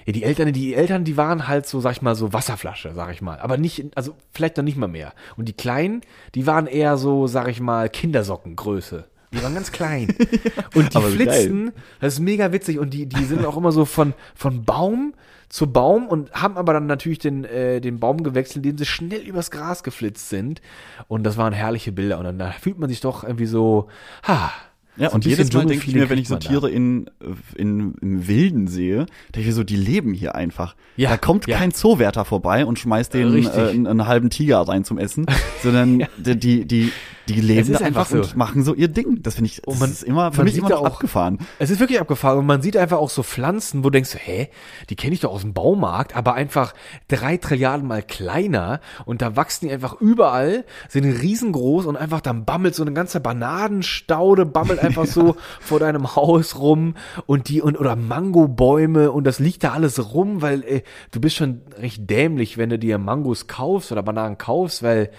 Ja, 0.05 0.11
die 0.11 0.23
Eltern, 0.23 0.51
die 0.51 0.73
Eltern, 0.73 1.05
die 1.05 1.15
waren 1.15 1.47
halt 1.47 1.65
so, 1.65 1.79
sag 1.79 1.93
ich 1.93 2.01
mal, 2.01 2.15
so 2.15 2.33
Wasserflasche, 2.33 2.93
sag 2.93 3.11
ich 3.13 3.21
mal. 3.21 3.39
Aber 3.39 3.57
nicht, 3.57 3.85
also 3.95 4.15
vielleicht 4.33 4.57
noch 4.57 4.63
nicht 4.63 4.77
mal 4.77 4.87
mehr. 4.87 5.13
Und 5.37 5.47
die 5.47 5.53
Kleinen, 5.53 6.01
die 6.35 6.45
waren 6.45 6.67
eher 6.67 6.97
so, 6.97 7.27
sag 7.27 7.47
ich 7.47 7.61
mal, 7.61 7.89
Kindersockengröße. 7.89 9.05
Die 9.31 9.41
waren 9.41 9.53
ganz 9.53 9.71
klein. 9.71 10.13
Und 10.75 10.93
die 10.93 10.97
Aber 10.97 11.07
flitzen, 11.07 11.71
das 11.99 12.15
ist 12.15 12.19
mega 12.19 12.51
witzig. 12.51 12.79
Und 12.79 12.93
die, 12.93 13.07
die 13.07 13.23
sind 13.23 13.45
auch 13.45 13.57
immer 13.57 13.71
so 13.71 13.85
von, 13.85 14.13
von 14.35 14.63
Baum 14.63 15.13
zu 15.49 15.71
Baum 15.71 16.07
und 16.07 16.33
haben 16.33 16.57
aber 16.57 16.73
dann 16.73 16.87
natürlich 16.87 17.19
den, 17.19 17.43
äh, 17.43 17.79
den 17.79 17.99
Baum 17.99 18.23
gewechselt, 18.23 18.65
indem 18.65 18.79
sie 18.79 18.87
schnell 18.87 19.21
übers 19.21 19.51
Gras 19.51 19.83
geflitzt 19.83 20.29
sind. 20.29 20.61
Und 21.07 21.23
das 21.23 21.37
waren 21.37 21.53
herrliche 21.53 21.91
Bilder. 21.91 22.17
Und 22.17 22.25
dann 22.25 22.39
da 22.39 22.51
fühlt 22.51 22.79
man 22.79 22.89
sich 22.89 23.01
doch 23.01 23.23
irgendwie 23.23 23.45
so, 23.45 23.87
ha. 24.27 24.51
Ja, 24.95 25.09
so 25.09 25.15
und 25.15 25.25
jedes 25.25 25.51
Mal 25.53 25.65
denke 25.65 25.87
ich 25.87 25.95
mir, 25.95 26.09
wenn 26.09 26.19
ich 26.19 26.27
so. 26.27 26.35
Tiere 26.37 26.69
in, 26.69 27.09
in, 27.55 27.95
im 28.01 28.27
Wilden 28.27 28.67
sehe, 28.67 29.05
denke 29.33 29.41
ich 29.41 29.47
mir 29.47 29.53
so, 29.53 29.63
die 29.63 29.75
leben 29.75 30.13
hier 30.13 30.35
einfach. 30.35 30.75
Ja, 30.97 31.09
da 31.09 31.17
kommt 31.17 31.47
ja. 31.47 31.57
kein 31.57 31.71
Zoowärter 31.71 32.25
vorbei 32.25 32.65
und 32.65 32.77
schmeißt 32.77 33.13
den 33.13 33.29
Richtig. 33.29 33.55
äh, 33.57 33.69
einen, 33.69 33.87
einen 33.87 34.07
halben 34.07 34.29
Tiger 34.29 34.59
rein 34.61 34.83
zum 34.83 34.99
Essen, 34.99 35.25
sondern 35.63 36.05
die, 36.17 36.37
die, 36.37 36.65
die, 36.65 36.91
die 37.27 37.41
leben 37.41 37.73
da 37.73 37.79
einfach 37.79 38.07
so. 38.07 38.17
und 38.17 38.35
machen 38.35 38.63
so 38.63 38.75
ihr 38.75 38.87
Ding. 38.89 39.23
Das 39.23 39.35
finde 39.35 39.49
ich, 39.49 39.61
das 39.61 39.73
Und 39.73 39.79
man- 39.79 39.89
ist 39.89 40.03
immer, 40.03 40.31
für 40.31 40.43
mich 40.43 40.57
immer 40.57 40.77
auch- 40.77 40.85
abgefahren. 40.85 41.39
Es 41.57 41.71
ist 41.71 41.79
wirklich 41.79 41.99
abgefahren 41.99 42.37
und 42.39 42.45
man 42.45 42.61
sieht 42.61 42.77
einfach 42.77 42.97
auch 42.97 43.09
so 43.09 43.23
Pflanzen, 43.23 43.79
wo 43.79 43.85
du 43.89 43.91
denkst, 43.91 44.15
hä, 44.23 44.49
die 44.91 44.95
kenne 44.95 45.13
ich 45.15 45.21
doch 45.21 45.31
aus 45.31 45.41
dem 45.41 45.53
Baumarkt, 45.53 46.15
aber 46.15 46.35
einfach 46.35 46.73
drei 47.07 47.37
Trilliarden 47.37 47.87
mal 47.87 48.03
kleiner 48.03 48.79
und 49.05 49.23
da 49.23 49.35
wachsen 49.35 49.67
die 49.67 49.73
einfach 49.73 49.99
überall, 49.99 50.65
sind 50.89 51.05
riesengroß 51.05 51.87
und 51.87 51.95
einfach 51.95 52.21
dann 52.21 52.45
bammelt 52.45 52.75
so 52.75 52.83
eine 52.83 52.93
ganze 52.93 53.19
Bananenstaude, 53.19 54.45
bammelt 54.45 54.82
einfach 54.83 55.05
so 55.05 55.35
vor 55.59 55.79
deinem 55.79 56.15
Haus 56.15 56.59
rum 56.59 56.95
und 57.25 57.49
die 57.49 57.61
und 57.61 57.79
oder 57.79 57.95
Mangobäume 57.95 59.11
und 59.11 59.23
das 59.25 59.39
liegt 59.39 59.63
da 59.63 59.71
alles 59.73 60.13
rum, 60.13 60.41
weil 60.41 60.63
äh, 60.63 60.81
du 61.11 61.21
bist 61.21 61.35
schon 61.35 61.61
recht 61.77 62.09
dämlich, 62.09 62.57
wenn 62.57 62.69
du 62.69 62.77
dir 62.79 62.97
Mangos 62.97 63.47
kaufst 63.47 63.91
oder 63.91 64.03
Bananen 64.03 64.37
kaufst, 64.37 64.83
weil 64.83 65.09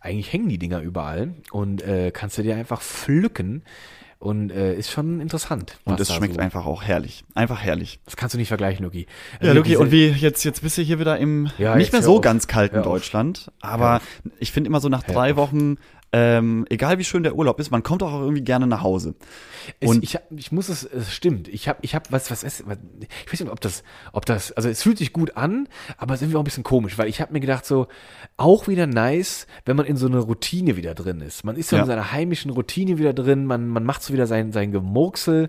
eigentlich 0.00 0.32
hängen 0.32 0.48
die 0.48 0.58
Dinger 0.58 0.80
überall 0.80 1.34
und 1.52 1.82
äh, 1.82 2.10
kannst 2.10 2.38
du 2.38 2.42
dir 2.42 2.56
einfach 2.56 2.80
pflücken 2.80 3.62
und 4.18 4.50
äh, 4.52 4.74
ist 4.74 4.90
schon 4.90 5.18
interessant. 5.20 5.78
Und 5.84 5.98
es 5.98 6.12
schmeckt 6.12 6.34
so- 6.34 6.40
einfach 6.40 6.66
auch 6.66 6.82
herrlich. 6.82 7.24
Einfach 7.34 7.62
herrlich. 7.62 8.00
Das 8.04 8.16
kannst 8.16 8.34
du 8.34 8.38
nicht 8.38 8.48
vergleichen, 8.48 8.84
Luki. 8.84 9.06
Ja, 9.40 9.48
Also 9.48 9.54
Luki, 9.54 9.68
diese- 9.70 9.80
und 9.80 9.90
wie 9.92 10.08
jetzt, 10.08 10.44
jetzt 10.44 10.62
bist 10.62 10.76
du 10.78 10.82
hier 10.82 10.98
wieder 10.98 11.16
im 11.18 11.50
Ja, 11.58 11.74
nicht 11.76 11.92
mehr 11.92 12.02
so 12.02 12.16
auf. 12.16 12.20
ganz 12.22 12.46
kalten. 12.46 12.82
Deutschland, 12.82 13.50
aber 13.60 13.96
auf. 13.96 14.02
ich 14.38 14.52
finde 14.52 14.68
immer 14.68 14.80
so 14.80 14.88
nach 14.90 15.06
Hör 15.06 15.14
drei 15.14 15.30
auf. 15.32 15.36
Wochen, 15.38 15.76
ähm, 16.12 16.66
egal 16.70 16.98
wie 16.98 17.04
schön 17.04 17.22
der 17.22 17.36
Urlaub 17.36 17.60
ist, 17.60 17.70
man 17.70 17.82
kommt 17.84 18.02
auch 18.02 18.20
irgendwie 18.20 18.42
gerne 18.42 18.66
nach 18.66 18.82
Hause. 18.82 19.14
Es, 19.78 19.90
Und- 19.90 20.02
ich, 20.02 20.16
hab- 20.16 20.24
ich 20.36 20.50
muss 20.50 20.68
es, 20.68 20.82
es 20.82 21.12
stimmt. 21.12 21.46
Ich 21.46 21.68
habe, 21.68 21.78
ich 21.82 21.94
habe, 21.94 22.06
was, 22.10 22.30
was 22.30 22.42
ist, 22.42 22.66
was, 22.66 22.78
ich 23.24 23.32
weiß 23.32 23.40
nicht, 23.40 23.50
ob 23.52 23.60
das, 23.60 23.84
ob 24.12 24.26
das, 24.26 24.50
also 24.52 24.68
es 24.68 24.82
fühlt 24.82 24.98
sich 24.98 25.12
gut 25.12 25.36
an, 25.36 25.68
aber 25.98 26.14
es 26.14 26.20
ist 26.20 26.24
irgendwie 26.24 26.36
auch 26.38 26.42
ein 26.42 26.44
bisschen 26.44 26.64
komisch, 26.64 26.98
weil 26.98 27.08
ich 27.08 27.20
habe 27.20 27.32
mir 27.32 27.40
gedacht 27.40 27.64
so, 27.64 27.86
auch 28.36 28.66
wieder 28.66 28.86
nice, 28.88 29.46
wenn 29.64 29.76
man 29.76 29.86
in 29.86 29.96
so 29.96 30.06
eine 30.06 30.18
Routine 30.18 30.76
wieder 30.76 30.94
drin 30.94 31.20
ist. 31.20 31.44
Man 31.44 31.54
ist 31.56 31.68
so 31.68 31.76
Ja. 31.76 31.82
in 31.82 31.88
seiner 31.88 32.10
heimischen 32.12 32.50
Routine 32.50 32.98
wieder 32.98 33.12
drin, 33.12 33.46
man, 33.46 33.68
man 33.68 33.84
macht 33.84 34.02
so 34.02 34.12
wieder 34.12 34.26
sein, 34.26 34.50
sein 34.52 34.72
Gemurksel. 34.72 35.48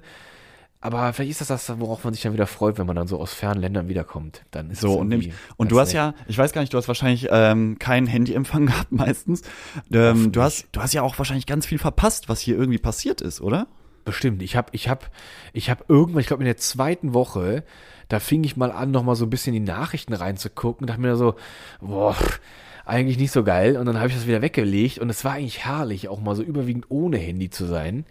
Aber 0.82 1.14
vielleicht 1.14 1.32
ist 1.32 1.42
das 1.42 1.48
das, 1.48 1.80
worauf 1.80 2.04
man 2.04 2.14
sich 2.14 2.24
dann 2.24 2.34
wieder 2.34 2.48
freut, 2.48 2.80
wenn 2.80 2.88
man 2.88 2.96
dann 2.96 3.08
so 3.08 3.20
aus 3.20 3.34
fernen 3.36 3.62
Ländern 3.62 3.88
wiederkommt. 3.88 4.42
Dann 4.50 4.72
ist 4.72 4.82
So, 4.82 4.96
und, 4.96 5.10
nimmst, 5.10 5.30
und 5.56 5.72
du 5.72 5.80
hast 5.80 5.90
nett. 5.90 5.96
ja, 5.96 6.14
ich 6.28 6.38
weiß 6.38 6.54
gar 6.54 6.62
nicht, 6.62 6.74
du 6.74 6.78
hast 6.78 6.88
wahrscheinlich 6.88 7.28
ähm, 7.30 7.78
keinen 7.78 8.08
Handyempfang 8.08 8.66
gehabt 8.68 8.92
meistens. 8.92 9.44
Ähm, 9.94 10.32
du 10.32 10.42
hast, 10.42 10.66
du 10.72 10.82
hast 10.82 10.94
ja 10.94 11.04
auch 11.04 11.20
wahrscheinlich 11.20 11.46
ganz 11.46 11.68
viel 11.68 11.78
verpasst, 11.78 12.30
was 12.30 12.40
hier 12.40 12.58
irgendwie 12.58 12.80
passiert 12.80 13.22
ist, 13.22 13.42
oder? 13.42 13.68
Bestimmt. 14.06 14.42
Ich 14.42 14.56
habe, 14.56 14.70
ich 14.72 14.90
habe, 14.90 15.06
ich 15.54 15.70
habe 15.70 15.86
irgendwann, 15.88 16.22
ich 16.22 16.28
glaube 16.28 16.42
in 16.42 16.48
der 16.48 16.58
zweiten 16.58 17.14
Woche, 17.14 17.64
da 18.10 18.20
fing 18.20 18.44
ich 18.44 18.58
mal 18.58 18.72
an, 18.72 18.90
noch 18.90 19.04
mal 19.04 19.16
so 19.16 19.26
ein 19.26 19.30
bisschen 19.30 19.54
in 19.54 19.66
die 19.66 19.72
Nachrichten 19.72 20.14
reinzugucken. 20.14 20.88
Dachte 20.88 21.00
mir 21.00 21.16
so, 21.16 21.36
boah, 21.80 22.16
eigentlich 22.86 23.20
nicht 23.20 23.32
so 23.32 23.44
geil. 23.44 23.78
Und 23.78 23.86
dann 23.86 23.98
habe 23.98 24.08
ich 24.08 24.16
das 24.16 24.26
wieder 24.26 24.42
weggelegt. 24.42 24.98
Und 24.98 25.12
es 25.12 25.24
war 25.24 25.34
eigentlich 25.34 25.64
herrlich, 25.64 26.10
auch 26.10 26.20
mal 26.20 26.36
so 26.36 26.42
überwiegend 26.42 26.88
ohne 26.90 27.18
Handy 27.18 27.52
zu 27.52 27.66
sein. 27.66 28.06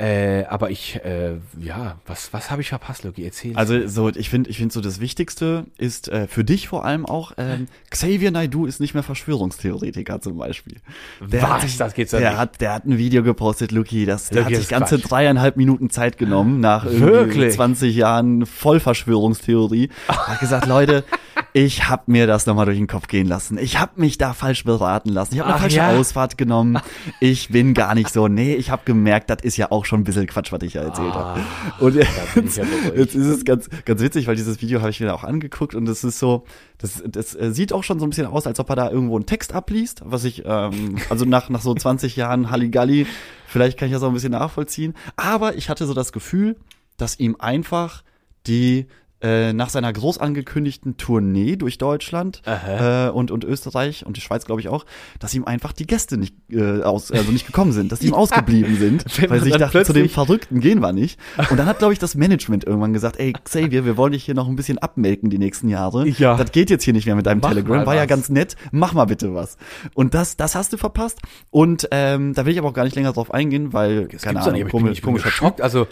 Äh, 0.00 0.44
aber 0.48 0.70
ich, 0.70 0.96
äh, 1.04 1.34
ja, 1.60 1.96
was, 2.06 2.32
was 2.32 2.50
habe 2.50 2.62
ich 2.62 2.70
verpasst, 2.70 3.04
Loki? 3.04 3.22
Erzähl. 3.22 3.54
Also 3.54 3.86
so, 3.86 4.08
ich 4.08 4.30
finde, 4.30 4.48
ich 4.48 4.56
finde 4.56 4.72
so 4.72 4.80
das 4.80 4.98
Wichtigste 4.98 5.66
ist 5.76 6.08
äh, 6.08 6.26
für 6.26 6.42
dich 6.42 6.68
vor 6.68 6.86
allem 6.86 7.04
auch, 7.04 7.32
ähm, 7.36 7.66
Xavier 7.90 8.30
Naidoo 8.30 8.64
ist 8.64 8.80
nicht 8.80 8.94
mehr 8.94 9.02
Verschwörungstheoretiker 9.02 10.22
zum 10.22 10.38
Beispiel. 10.38 10.76
Der 11.20 11.42
Was? 11.42 11.50
Hat 11.64 11.80
Das 11.80 11.92
geht's 11.92 12.12
ja 12.12 12.18
der 12.18 12.30
nicht. 12.30 12.38
hat, 12.38 12.60
der 12.62 12.72
hat 12.72 12.86
ein 12.86 12.96
Video 12.96 13.22
gepostet, 13.22 13.72
Luki, 13.72 14.06
das, 14.06 14.30
der 14.30 14.44
Luki, 14.44 14.54
hat 14.54 14.60
sich 14.62 14.70
ganze 14.70 14.96
Quatsch. 14.98 15.10
dreieinhalb 15.10 15.56
Minuten 15.58 15.90
Zeit 15.90 16.16
genommen 16.16 16.60
nach 16.60 16.86
irgendwie 16.86 17.04
Wirklich? 17.04 17.54
20 17.54 17.94
Jahren 17.94 18.46
Vollverschwörungstheorie. 18.46 19.90
Hat 20.08 20.40
gesagt, 20.40 20.66
Leute, 20.66 21.04
ich 21.52 21.88
habe 21.88 22.04
mir 22.06 22.26
das 22.26 22.46
nochmal 22.46 22.66
durch 22.66 22.78
den 22.78 22.86
Kopf 22.86 23.08
gehen 23.08 23.26
lassen. 23.26 23.58
Ich 23.58 23.78
habe 23.78 24.00
mich 24.00 24.18
da 24.18 24.34
falsch 24.34 24.64
beraten 24.64 25.08
lassen. 25.08 25.34
Ich 25.34 25.40
habe 25.40 25.48
eine 25.48 25.56
Ach 25.56 25.60
falsche 25.62 25.76
ja? 25.78 25.90
Ausfahrt 25.90 26.38
genommen. 26.38 26.78
Ich 27.18 27.48
bin 27.50 27.74
gar 27.74 27.94
nicht 27.94 28.10
so. 28.10 28.28
Nee, 28.28 28.54
ich 28.54 28.70
habe 28.70 28.82
gemerkt, 28.84 29.30
das 29.30 29.42
ist 29.42 29.56
ja 29.56 29.70
auch 29.70 29.84
schon 29.84 30.00
ein 30.00 30.04
bisschen 30.04 30.26
Quatsch, 30.26 30.52
was 30.52 30.62
ich 30.62 30.74
ja 30.74 30.82
erzählt 30.82 31.12
habe. 31.12 31.40
Und 31.78 31.94
jetzt, 31.94 32.56
ja 32.56 32.64
jetzt 32.94 33.14
ist 33.14 33.26
es 33.26 33.44
ganz, 33.44 33.68
ganz 33.84 34.00
witzig, 34.00 34.26
weil 34.26 34.36
dieses 34.36 34.60
Video 34.62 34.80
habe 34.80 34.90
ich 34.90 35.00
mir 35.00 35.12
auch 35.12 35.24
angeguckt 35.24 35.74
und 35.74 35.88
es 35.88 36.04
ist 36.04 36.18
so, 36.18 36.44
das, 36.78 37.02
das 37.06 37.34
äh, 37.34 37.52
sieht 37.52 37.72
auch 37.72 37.84
schon 37.84 37.98
so 37.98 38.06
ein 38.06 38.10
bisschen 38.10 38.26
aus, 38.26 38.46
als 38.46 38.58
ob 38.60 38.70
er 38.70 38.76
da 38.76 38.90
irgendwo 38.90 39.16
einen 39.16 39.26
Text 39.26 39.54
abliest, 39.54 40.02
was 40.04 40.24
ich, 40.24 40.44
ähm, 40.46 40.96
also 41.10 41.24
nach, 41.24 41.48
nach 41.48 41.60
so 41.60 41.74
20 41.74 42.16
Jahren 42.16 42.50
Halligalli, 42.50 43.06
vielleicht 43.46 43.78
kann 43.78 43.88
ich 43.88 43.94
das 43.94 44.02
auch 44.02 44.08
ein 44.08 44.14
bisschen 44.14 44.32
nachvollziehen. 44.32 44.94
Aber 45.16 45.56
ich 45.56 45.68
hatte 45.68 45.86
so 45.86 45.94
das 45.94 46.12
Gefühl, 46.12 46.56
dass 46.96 47.18
ihm 47.18 47.36
einfach 47.38 48.02
die 48.46 48.86
äh, 49.22 49.52
nach 49.52 49.68
seiner 49.68 49.92
groß 49.92 50.18
angekündigten 50.18 50.96
Tournee 50.96 51.56
durch 51.56 51.78
Deutschland 51.78 52.42
äh, 52.46 53.08
und, 53.08 53.30
und 53.30 53.44
Österreich 53.44 54.06
und 54.06 54.16
die 54.16 54.20
Schweiz, 54.20 54.44
glaube 54.44 54.60
ich 54.60 54.68
auch, 54.68 54.86
dass 55.18 55.34
ihm 55.34 55.44
einfach 55.44 55.72
die 55.72 55.86
Gäste 55.86 56.16
nicht 56.16 56.34
äh, 56.50 56.82
aus, 56.82 57.10
also 57.12 57.30
nicht 57.30 57.46
gekommen 57.46 57.72
sind, 57.72 57.92
dass 57.92 58.00
die 58.00 58.08
ihm 58.08 58.14
ausgeblieben 58.20 58.76
sind, 58.76 59.04
weil 59.30 59.40
sich 59.40 59.52
dann 59.52 59.60
dachten, 59.60 59.84
zu 59.84 59.92
dem 59.92 60.08
Verrückten 60.08 60.60
gehen 60.60 60.80
wir 60.80 60.92
nicht. 60.92 61.18
Und 61.50 61.56
dann 61.58 61.66
hat, 61.66 61.78
glaube 61.78 61.92
ich, 61.92 61.98
das 61.98 62.14
Management 62.14 62.64
irgendwann 62.64 62.92
gesagt, 62.92 63.18
ey, 63.18 63.32
Xavier, 63.32 63.84
wir 63.84 63.96
wollen 63.96 64.12
dich 64.12 64.24
hier 64.24 64.34
noch 64.34 64.48
ein 64.48 64.56
bisschen 64.56 64.78
abmelken 64.78 65.30
die 65.30 65.38
nächsten 65.38 65.68
Jahre. 65.68 66.08
Ja. 66.08 66.36
Das 66.36 66.52
geht 66.52 66.70
jetzt 66.70 66.84
hier 66.84 66.94
nicht 66.94 67.06
mehr 67.06 67.16
mit 67.16 67.26
deinem 67.26 67.40
Mach 67.40 67.50
Telegram, 67.50 67.86
war 67.86 67.94
ja 67.94 68.06
ganz 68.06 68.28
nett, 68.28 68.56
mach 68.72 68.92
mal 68.92 69.04
bitte 69.04 69.34
was. 69.34 69.56
Und 69.94 70.14
das, 70.14 70.36
das 70.36 70.54
hast 70.54 70.72
du 70.72 70.76
verpasst. 70.76 71.18
Und 71.50 71.88
ähm, 71.90 72.34
da 72.34 72.46
will 72.46 72.52
ich 72.52 72.58
aber 72.58 72.68
auch 72.68 72.74
gar 72.74 72.84
nicht 72.84 72.96
länger 72.96 73.12
drauf 73.12 73.32
eingehen, 73.32 73.72
weil, 73.72 74.08
Das 74.08 74.22
keine 74.22 74.40
Ahnung, 74.40 74.68
komisch, 74.68 75.02
komischer 75.02 75.24
Typ. 75.24 75.32
geschockt. 75.32 75.60
Also, 75.60 75.86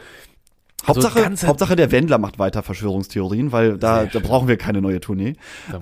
Hauptsache, 0.87 1.23
ganze- 1.23 1.47
Hauptsache 1.47 1.77
der 1.77 1.91
Wendler 1.93 2.19
macht 2.19 2.39
weiter 2.39 2.63
Verschwörungstheorien, 2.63 3.53
weil 3.53 3.77
da, 3.79 4.07
da 4.07 4.21
brauchen 4.21 4.49
wir 4.49 4.57
keine 4.57 4.81
neue 4.81 5.01
Tournee. 5.01 5.35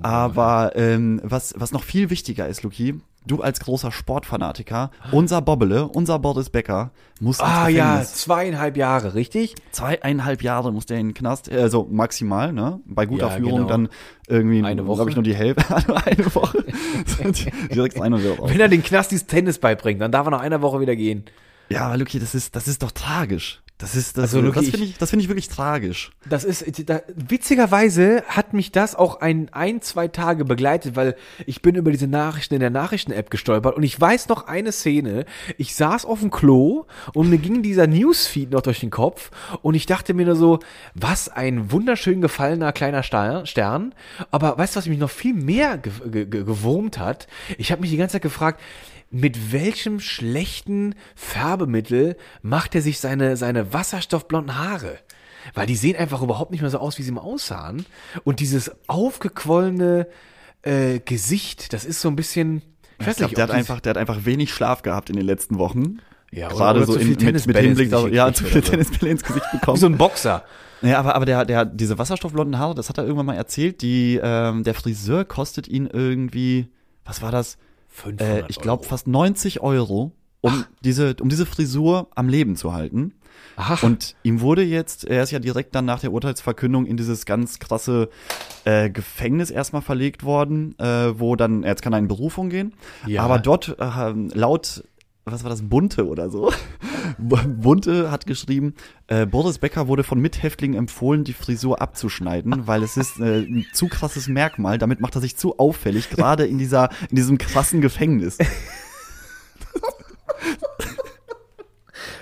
Aber 0.02 0.72
ähm, 0.74 1.20
was, 1.22 1.54
was 1.56 1.72
noch 1.72 1.84
viel 1.84 2.10
wichtiger 2.10 2.48
ist, 2.48 2.62
Luki, 2.62 2.94
du 3.26 3.42
als 3.42 3.60
großer 3.60 3.92
Sportfanatiker, 3.92 4.90
unser 5.12 5.42
Bobbele, 5.42 5.86
unser 5.88 6.18
Boris 6.18 6.50
Becker, 6.50 6.90
muss 7.20 7.40
ah 7.40 7.68
ja, 7.68 8.02
zweieinhalb 8.02 8.76
Jahre, 8.76 9.14
richtig? 9.14 9.54
Zweieinhalb 9.70 10.42
Jahre 10.42 10.72
muss 10.72 10.86
der 10.86 10.98
in 10.98 11.08
den 11.08 11.14
Knast, 11.14 11.50
äh, 11.50 11.58
also 11.60 11.86
maximal, 11.90 12.52
ne? 12.52 12.80
Bei 12.86 13.04
guter 13.06 13.28
Ja, 13.28 13.36
Führung 13.36 13.56
genau. 13.58 13.68
dann 13.68 13.88
irgendwie, 14.28 14.62
Eine 14.64 14.86
Woche. 14.86 14.96
glaube 14.96 15.10
ich, 15.10 15.16
nur 15.16 15.24
die 15.24 15.34
Hälfte, 15.34 15.64
eine 16.06 16.34
Woche. 16.34 16.64
Direkt 17.74 18.00
eine 18.00 18.22
Woche. 18.22 18.48
Wenn 18.50 18.60
er 18.60 18.68
den 18.68 18.82
Knastis 18.82 19.26
Tennis 19.26 19.58
beibringt, 19.58 20.00
dann 20.00 20.12
darf 20.12 20.26
er 20.26 20.30
nach 20.30 20.40
einer 20.40 20.62
Woche 20.62 20.80
wieder 20.80 20.96
gehen. 20.96 21.24
Ja, 21.68 21.94
Luki, 21.94 22.18
das 22.18 22.34
ist, 22.34 22.54
das 22.56 22.68
ist 22.68 22.82
doch 22.82 22.92
tragisch. 22.92 23.60
Das 23.78 23.94
ist, 23.94 24.16
das, 24.16 24.34
Also, 24.34 24.50
das 24.50 24.68
finde 24.68 24.86
ich, 24.86 24.96
das 24.96 25.10
finde 25.10 25.22
ich 25.22 25.28
wirklich 25.28 25.48
tragisch. 25.48 26.10
Das 26.26 26.44
ist, 26.44 26.88
da, 26.88 27.02
witzigerweise 27.14 28.22
hat 28.26 28.54
mich 28.54 28.72
das 28.72 28.94
auch 28.94 29.20
ein, 29.20 29.50
ein, 29.52 29.82
zwei 29.82 30.08
Tage 30.08 30.46
begleitet, 30.46 30.96
weil 30.96 31.14
ich 31.44 31.60
bin 31.60 31.74
über 31.74 31.90
diese 31.90 32.06
Nachrichten 32.06 32.54
in 32.54 32.60
der 32.60 32.70
Nachrichten-App 32.70 33.28
gestolpert 33.28 33.76
und 33.76 33.82
ich 33.82 34.00
weiß 34.00 34.28
noch 34.28 34.46
eine 34.46 34.72
Szene. 34.72 35.26
Ich 35.58 35.74
saß 35.74 36.06
auf 36.06 36.20
dem 36.20 36.30
Klo 36.30 36.86
und 37.12 37.28
mir 37.28 37.36
ging 37.36 37.62
dieser 37.62 37.86
Newsfeed 37.86 38.50
noch 38.50 38.62
durch 38.62 38.80
den 38.80 38.90
Kopf 38.90 39.30
und 39.60 39.74
ich 39.74 39.84
dachte 39.84 40.14
mir 40.14 40.24
nur 40.24 40.36
so, 40.36 40.60
was 40.94 41.28
ein 41.28 41.70
wunderschön 41.70 42.22
gefallener 42.22 42.72
kleiner 42.72 43.02
Stern. 43.02 43.94
Aber 44.30 44.56
weißt 44.56 44.74
du, 44.74 44.78
was 44.78 44.86
mich 44.86 44.98
noch 44.98 45.10
viel 45.10 45.34
mehr 45.34 45.76
ge 45.76 45.92
ge 46.24 46.24
gewurmt 46.24 46.98
hat? 46.98 47.26
Ich 47.58 47.72
habe 47.72 47.82
mich 47.82 47.90
die 47.90 47.98
ganze 47.98 48.14
Zeit 48.14 48.22
gefragt, 48.22 48.58
mit 49.10 49.52
welchem 49.52 50.00
schlechten 50.00 50.94
Färbemittel 51.14 52.16
macht 52.42 52.74
er 52.74 52.82
sich 52.82 52.98
seine, 52.98 53.36
seine 53.36 53.72
wasserstoffblonden 53.72 54.58
Haare? 54.58 54.98
Weil 55.54 55.66
die 55.66 55.76
sehen 55.76 55.96
einfach 55.96 56.22
überhaupt 56.22 56.50
nicht 56.50 56.60
mehr 56.60 56.70
so 56.70 56.78
aus, 56.78 56.98
wie 56.98 57.02
sie 57.02 57.12
mal 57.12 57.20
aussahen. 57.20 57.86
Und 58.24 58.40
dieses 58.40 58.72
aufgequollene 58.88 60.08
äh, 60.62 60.98
Gesicht, 61.00 61.72
das 61.72 61.84
ist 61.84 62.00
so 62.00 62.08
ein 62.08 62.16
bisschen. 62.16 62.62
Ich 62.98 63.06
Ich 63.06 63.16
glaube, 63.16 63.34
der 63.34 63.44
hat 63.44 63.50
einfach, 63.50 63.80
der 63.80 63.90
hat 63.90 63.98
einfach 63.98 64.24
wenig 64.24 64.52
Schlaf 64.52 64.82
gehabt 64.82 65.10
in 65.10 65.16
den 65.16 65.26
letzten 65.26 65.58
Wochen. 65.58 65.98
Ja, 66.32 66.48
Gerade 66.48 66.84
so 66.84 66.96
in, 66.96 67.10
mit, 67.10 67.22
mit 67.22 67.56
Hinblick 67.56 67.84
ins 67.84 67.90
darauf, 67.90 68.06
Gesicht 68.06 68.16
ja, 68.16 68.32
zu 68.32 68.44
viele. 68.44 68.62
Tennisbälle 68.62 69.12
ins 69.12 69.22
Gesicht 69.22 69.46
bekommen. 69.52 69.76
wie 69.76 69.80
so 69.80 69.86
ein 69.86 69.96
Boxer. 69.96 70.44
Ja, 70.82 70.98
aber, 70.98 71.14
aber 71.14 71.24
der, 71.24 71.44
der, 71.44 71.64
diese 71.64 71.98
wasserstoffblonden 71.98 72.58
Haare, 72.58 72.74
das 72.74 72.88
hat 72.88 72.98
er 72.98 73.04
irgendwann 73.04 73.26
mal 73.26 73.36
erzählt, 73.36 73.80
die, 73.80 74.20
ähm, 74.22 74.64
der 74.64 74.74
Friseur 74.74 75.24
kostet 75.24 75.68
ihn 75.68 75.86
irgendwie, 75.86 76.68
was 77.04 77.22
war 77.22 77.30
das? 77.30 77.56
Äh, 77.96 78.02
500 78.02 78.50
ich 78.50 78.58
glaube 78.58 78.84
fast 78.84 79.06
90 79.06 79.60
Euro, 79.60 80.12
um 80.40 80.64
diese, 80.82 81.16
um 81.20 81.28
diese 81.28 81.46
Frisur 81.46 82.08
am 82.14 82.28
Leben 82.28 82.56
zu 82.56 82.72
halten. 82.72 83.14
Ach, 83.56 83.82
Und 83.82 84.16
ihm 84.22 84.40
wurde 84.40 84.62
jetzt, 84.62 85.04
er 85.04 85.22
ist 85.22 85.30
ja 85.30 85.38
direkt 85.38 85.74
dann 85.74 85.84
nach 85.86 86.00
der 86.00 86.12
Urteilsverkündung 86.12 86.86
in 86.86 86.96
dieses 86.96 87.24
ganz 87.26 87.58
krasse 87.58 88.08
äh, 88.64 88.90
Gefängnis 88.90 89.50
erstmal 89.50 89.82
verlegt 89.82 90.24
worden, 90.24 90.78
äh, 90.78 91.18
wo 91.18 91.36
dann, 91.36 91.62
jetzt 91.62 91.82
kann 91.82 91.92
er 91.92 91.98
in 91.98 92.08
Berufung 92.08 92.50
gehen. 92.50 92.74
Ja. 93.06 93.22
Aber 93.22 93.38
dort 93.38 93.76
äh, 93.78 94.12
laut, 94.34 94.84
was 95.28 95.42
war 95.42 95.50
das, 95.50 95.68
Bunte 95.68 96.06
oder 96.06 96.30
so? 96.30 96.52
Bunte 97.18 98.12
hat 98.12 98.26
geschrieben, 98.26 98.74
äh, 99.08 99.26
Boris 99.26 99.58
Becker 99.58 99.88
wurde 99.88 100.04
von 100.04 100.20
Mithäftlingen 100.20 100.78
empfohlen, 100.78 101.24
die 101.24 101.32
Frisur 101.32 101.82
abzuschneiden, 101.82 102.68
weil 102.68 102.84
es 102.84 102.96
ist 102.96 103.18
äh, 103.18 103.40
ein 103.40 103.66
zu 103.72 103.88
krasses 103.88 104.28
Merkmal. 104.28 104.78
Damit 104.78 105.00
macht 105.00 105.16
er 105.16 105.20
sich 105.20 105.36
zu 105.36 105.58
auffällig, 105.58 106.10
gerade 106.10 106.46
in 106.46 106.58
dieser, 106.58 106.90
in 107.10 107.16
diesem 107.16 107.38
krassen 107.38 107.80
Gefängnis. 107.80 108.38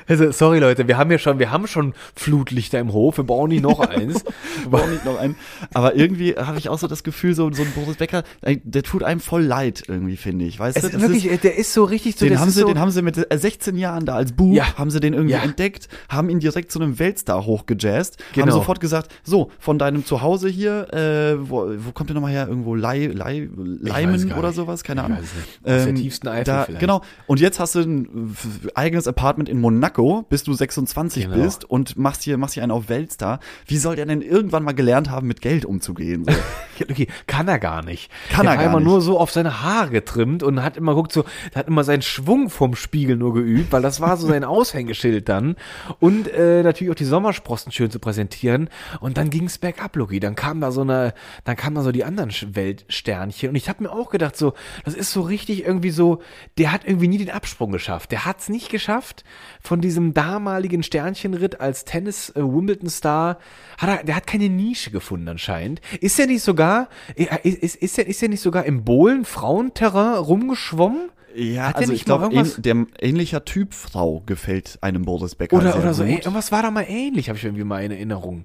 also, 0.09 0.31
sorry 0.33 0.59
Leute, 0.59 0.89
wir 0.89 0.97
haben 0.99 1.11
ja 1.11 1.19
schon, 1.19 1.39
wir 1.39 1.51
haben 1.51 1.67
schon 1.67 1.95
Flutlichter 2.15 2.79
im 2.79 2.93
Hof, 2.93 3.17
wir 3.17 3.25
brauchen 3.25 3.49
nicht 3.51 3.63
noch 3.63 3.81
eins. 3.89 4.25
War 4.69 4.87
nicht 4.87 5.05
noch 5.05 5.19
ein. 5.19 5.37
Aber 5.73 5.95
irgendwie 5.95 6.35
habe 6.35 6.59
ich 6.59 6.69
auch 6.69 6.79
so 6.79 6.87
das 6.87 7.03
Gefühl, 7.05 7.35
so, 7.35 7.51
so 7.53 7.63
ein 7.63 7.71
Boris 7.75 7.97
Becker, 7.97 8.23
der 8.43 8.83
tut 8.83 9.03
einem 9.03 9.21
voll 9.21 9.43
leid, 9.43 9.85
irgendwie, 9.89 10.17
finde 10.17 10.45
ich. 10.45 10.59
Weißt 10.59 10.77
Es 10.77 10.83
du, 10.91 10.97
ist 10.97 11.01
wirklich, 11.01 11.27
ist, 11.27 11.45
der 11.45 11.57
ist 11.57 11.73
so 11.73 11.85
richtig 11.85 12.17
so, 12.17 12.27
den 12.27 12.39
haben, 12.41 12.51
sie, 12.51 12.61
so, 12.61 12.67
den 12.67 12.79
haben 12.81 12.91
sie 12.91 13.03
mit 13.03 13.17
äh, 13.31 13.39
16 13.39 13.77
Jahren 13.77 14.05
da 14.07 14.15
als 14.15 14.33
Buch, 14.33 14.55
Ja. 14.55 14.77
haben 14.77 14.91
sie 14.91 15.01
den 15.01 15.15
irgendwie 15.15 15.35
Ja. 15.35 15.43
entdeckt, 15.43 15.89
haben 16.09 16.29
ihn 16.29 16.41
direkt 16.41 16.73
zu 16.73 16.81
einem 16.81 16.99
Weltstar 16.99 17.45
hochgejazzt, 17.47 18.19
haben 18.19 18.43
Genau. 18.43 18.53
sofort 18.55 18.81
gesagt, 18.81 19.13
so, 19.23 19.51
von 19.59 19.79
deinem 19.79 20.05
Zuhause 20.05 20.49
hier, 20.49 20.93
äh, 20.93 21.37
wo, 21.49 21.67
wo 21.79 21.93
kommt 21.93 22.11
der 22.11 22.15
nochmal 22.15 22.33
her? 22.33 22.47
Irgendwo 22.49 22.75
Lei, 22.75 23.07
Lei, 23.13 23.49
Leimen 23.57 24.33
oder 24.33 24.53
sowas? 24.53 24.83
Keine 24.85 25.05
Ahnung. 25.05 25.19
Aus 25.19 25.29
der 25.63 25.95
tiefsten 25.95 26.29
Eifel 26.29 26.45
da, 26.45 26.65
vielleicht. 26.65 26.81
Genau. 26.81 27.03
Und 27.27 27.41
jetzt 27.41 27.61
hast 27.61 27.75
du 27.75 27.81
ein 27.81 28.37
eigenes 28.75 29.07
Apartment 29.07 29.49
in 29.49 29.61
Monaco, 29.61 29.94
bis 30.29 30.43
du 30.45 30.53
26 30.53 31.25
Genau. 31.25 31.37
bist 31.43 31.65
und 31.65 31.97
machst 31.97 32.23
hier, 32.23 32.37
machst 32.39 32.55
hier 32.55 32.63
einen 32.63 32.73
auf 32.73 32.89
Weltstar. 32.89 33.41
Wie 33.67 33.77
soll 33.77 33.97
der 33.97 34.07
denn 34.07 34.21
irgendwann 34.23 34.63
mal 34.65 34.73
gelernt 34.73 35.11
haben, 35.11 35.27
mit 35.27 35.41
Geld 35.41 35.65
umzugehen? 35.65 36.25
So? 36.25 36.33
Okay, 36.91 37.07
kann 37.29 37.47
er 37.47 37.61
gar 37.61 37.85
nicht. 37.85 38.11
Kann 38.31 38.47
der 38.47 38.55
er 38.55 38.57
gar 38.59 38.67
immer 38.67 38.81
nicht. 38.81 38.89
nur 38.89 39.01
so 39.01 39.21
auf 39.21 39.31
seine 39.31 39.63
Haare 39.63 39.91
getrimmt 39.91 40.43
und 40.43 40.61
hat 40.61 40.77
immer 40.77 40.95
guckt 40.97 41.13
so, 41.13 41.25
hat 41.55 41.69
immer 41.69 41.85
seinen 41.85 42.03
Schwung 42.03 42.51
vom 42.51 42.75
Spiegel 42.75 43.17
nur 43.17 43.33
geübt, 43.33 43.71
weil 43.71 43.81
das 43.81 44.01
war 44.01 44.17
so 44.17 44.27
sein 44.27 44.43
Aushängeschild 44.45 45.29
dann. 45.29 45.55
Und 46.01 46.27
äh, 46.27 46.65
natürlich 46.65 46.91
auch 46.91 46.97
die 46.97 47.05
Sommersprossen 47.05 47.71
schön 47.71 47.93
zu 47.93 48.01
präsentieren. 48.01 48.69
Und 48.99 49.19
dann 49.19 49.31
ging's 49.31 49.59
bergab, 49.59 49.95
Loki. 49.95 50.19
Dann 50.19 50.35
kam 50.35 50.61
da 50.61 50.73
so 50.73 50.81
eine, 50.81 51.15
dann 51.45 51.55
kamen 51.55 51.77
da 51.77 51.83
so 51.83 51.93
die 51.93 52.03
anderen 52.03 52.33
Weltsternchen. 52.57 53.51
Und 53.51 53.55
ich 53.55 53.69
habe 53.69 53.85
mir 53.85 53.93
auch 53.93 54.11
gedacht, 54.11 54.37
so, 54.37 54.55
das 54.85 54.95
ist 54.95 55.13
so 55.13 55.23
richtig 55.23 55.65
irgendwie 55.65 55.91
so, 55.91 56.23
der 56.59 56.73
hat 56.73 56.85
irgendwie 56.85 57.07
nie 57.07 57.19
den 57.19 57.31
Absprung 57.31 57.71
geschafft. 57.71 58.11
Der 58.11 58.25
hat's 58.25 58.49
nicht 58.49 58.69
geschafft 58.69 59.23
von 59.61 59.81
diesem 59.85 60.15
damaligen 60.15 60.83
Sternchenritt 60.83 61.61
als 61.61 61.85
Tennis 61.85 62.31
äh, 62.31 62.41
Wimbledon 62.43 62.89
Star. 62.89 63.39
Hat 63.79 63.89
er, 63.89 64.05
der 64.05 64.17
hat 64.17 64.27
keine 64.27 64.49
Nische 64.49 64.91
gefunden 64.91 65.29
anscheinend. 65.29 65.81
Ist 66.01 66.19
er 66.19 66.27
nicht 66.27 66.43
sogar, 66.43 66.89
äh, 67.15 67.27
ist, 67.49 67.77
ist, 67.77 67.99
er, 67.99 68.07
ist 68.07 68.23
er 68.23 68.29
nicht 68.29 68.41
sogar 68.41 68.65
im 68.65 68.85
Bohlen 68.85 69.25
Frauenterrain 69.25 70.17
rumgeschwommen? 70.17 71.11
Ja, 71.35 71.69
Hat 71.69 71.75
der 71.75 71.81
also 71.83 71.93
ich 71.93 72.05
glaube, 72.05 72.25
irgendwas- 72.25 72.61
der 72.61 72.87
ähnlicher 73.01 73.45
Typ 73.45 73.75
Frau 73.75 74.23
gefällt 74.25 74.79
einem 74.83 75.05
Boris 75.05 75.35
Becker 75.35 75.57
Oder, 75.57 75.73
sehr 75.73 75.83
oder 75.83 75.95
so, 75.95 76.05
gut. 76.05 76.13
ey, 76.13 76.19
irgendwas 76.19 76.53
war 76.53 76.63
da 76.63 76.71
mal 76.71 76.87
ähnlich, 76.89 77.29
habe 77.29 77.39
ich 77.39 77.45
irgendwie 77.45 77.65
mal 77.65 77.83
in 77.85 77.91
Erinnerung. 77.91 78.45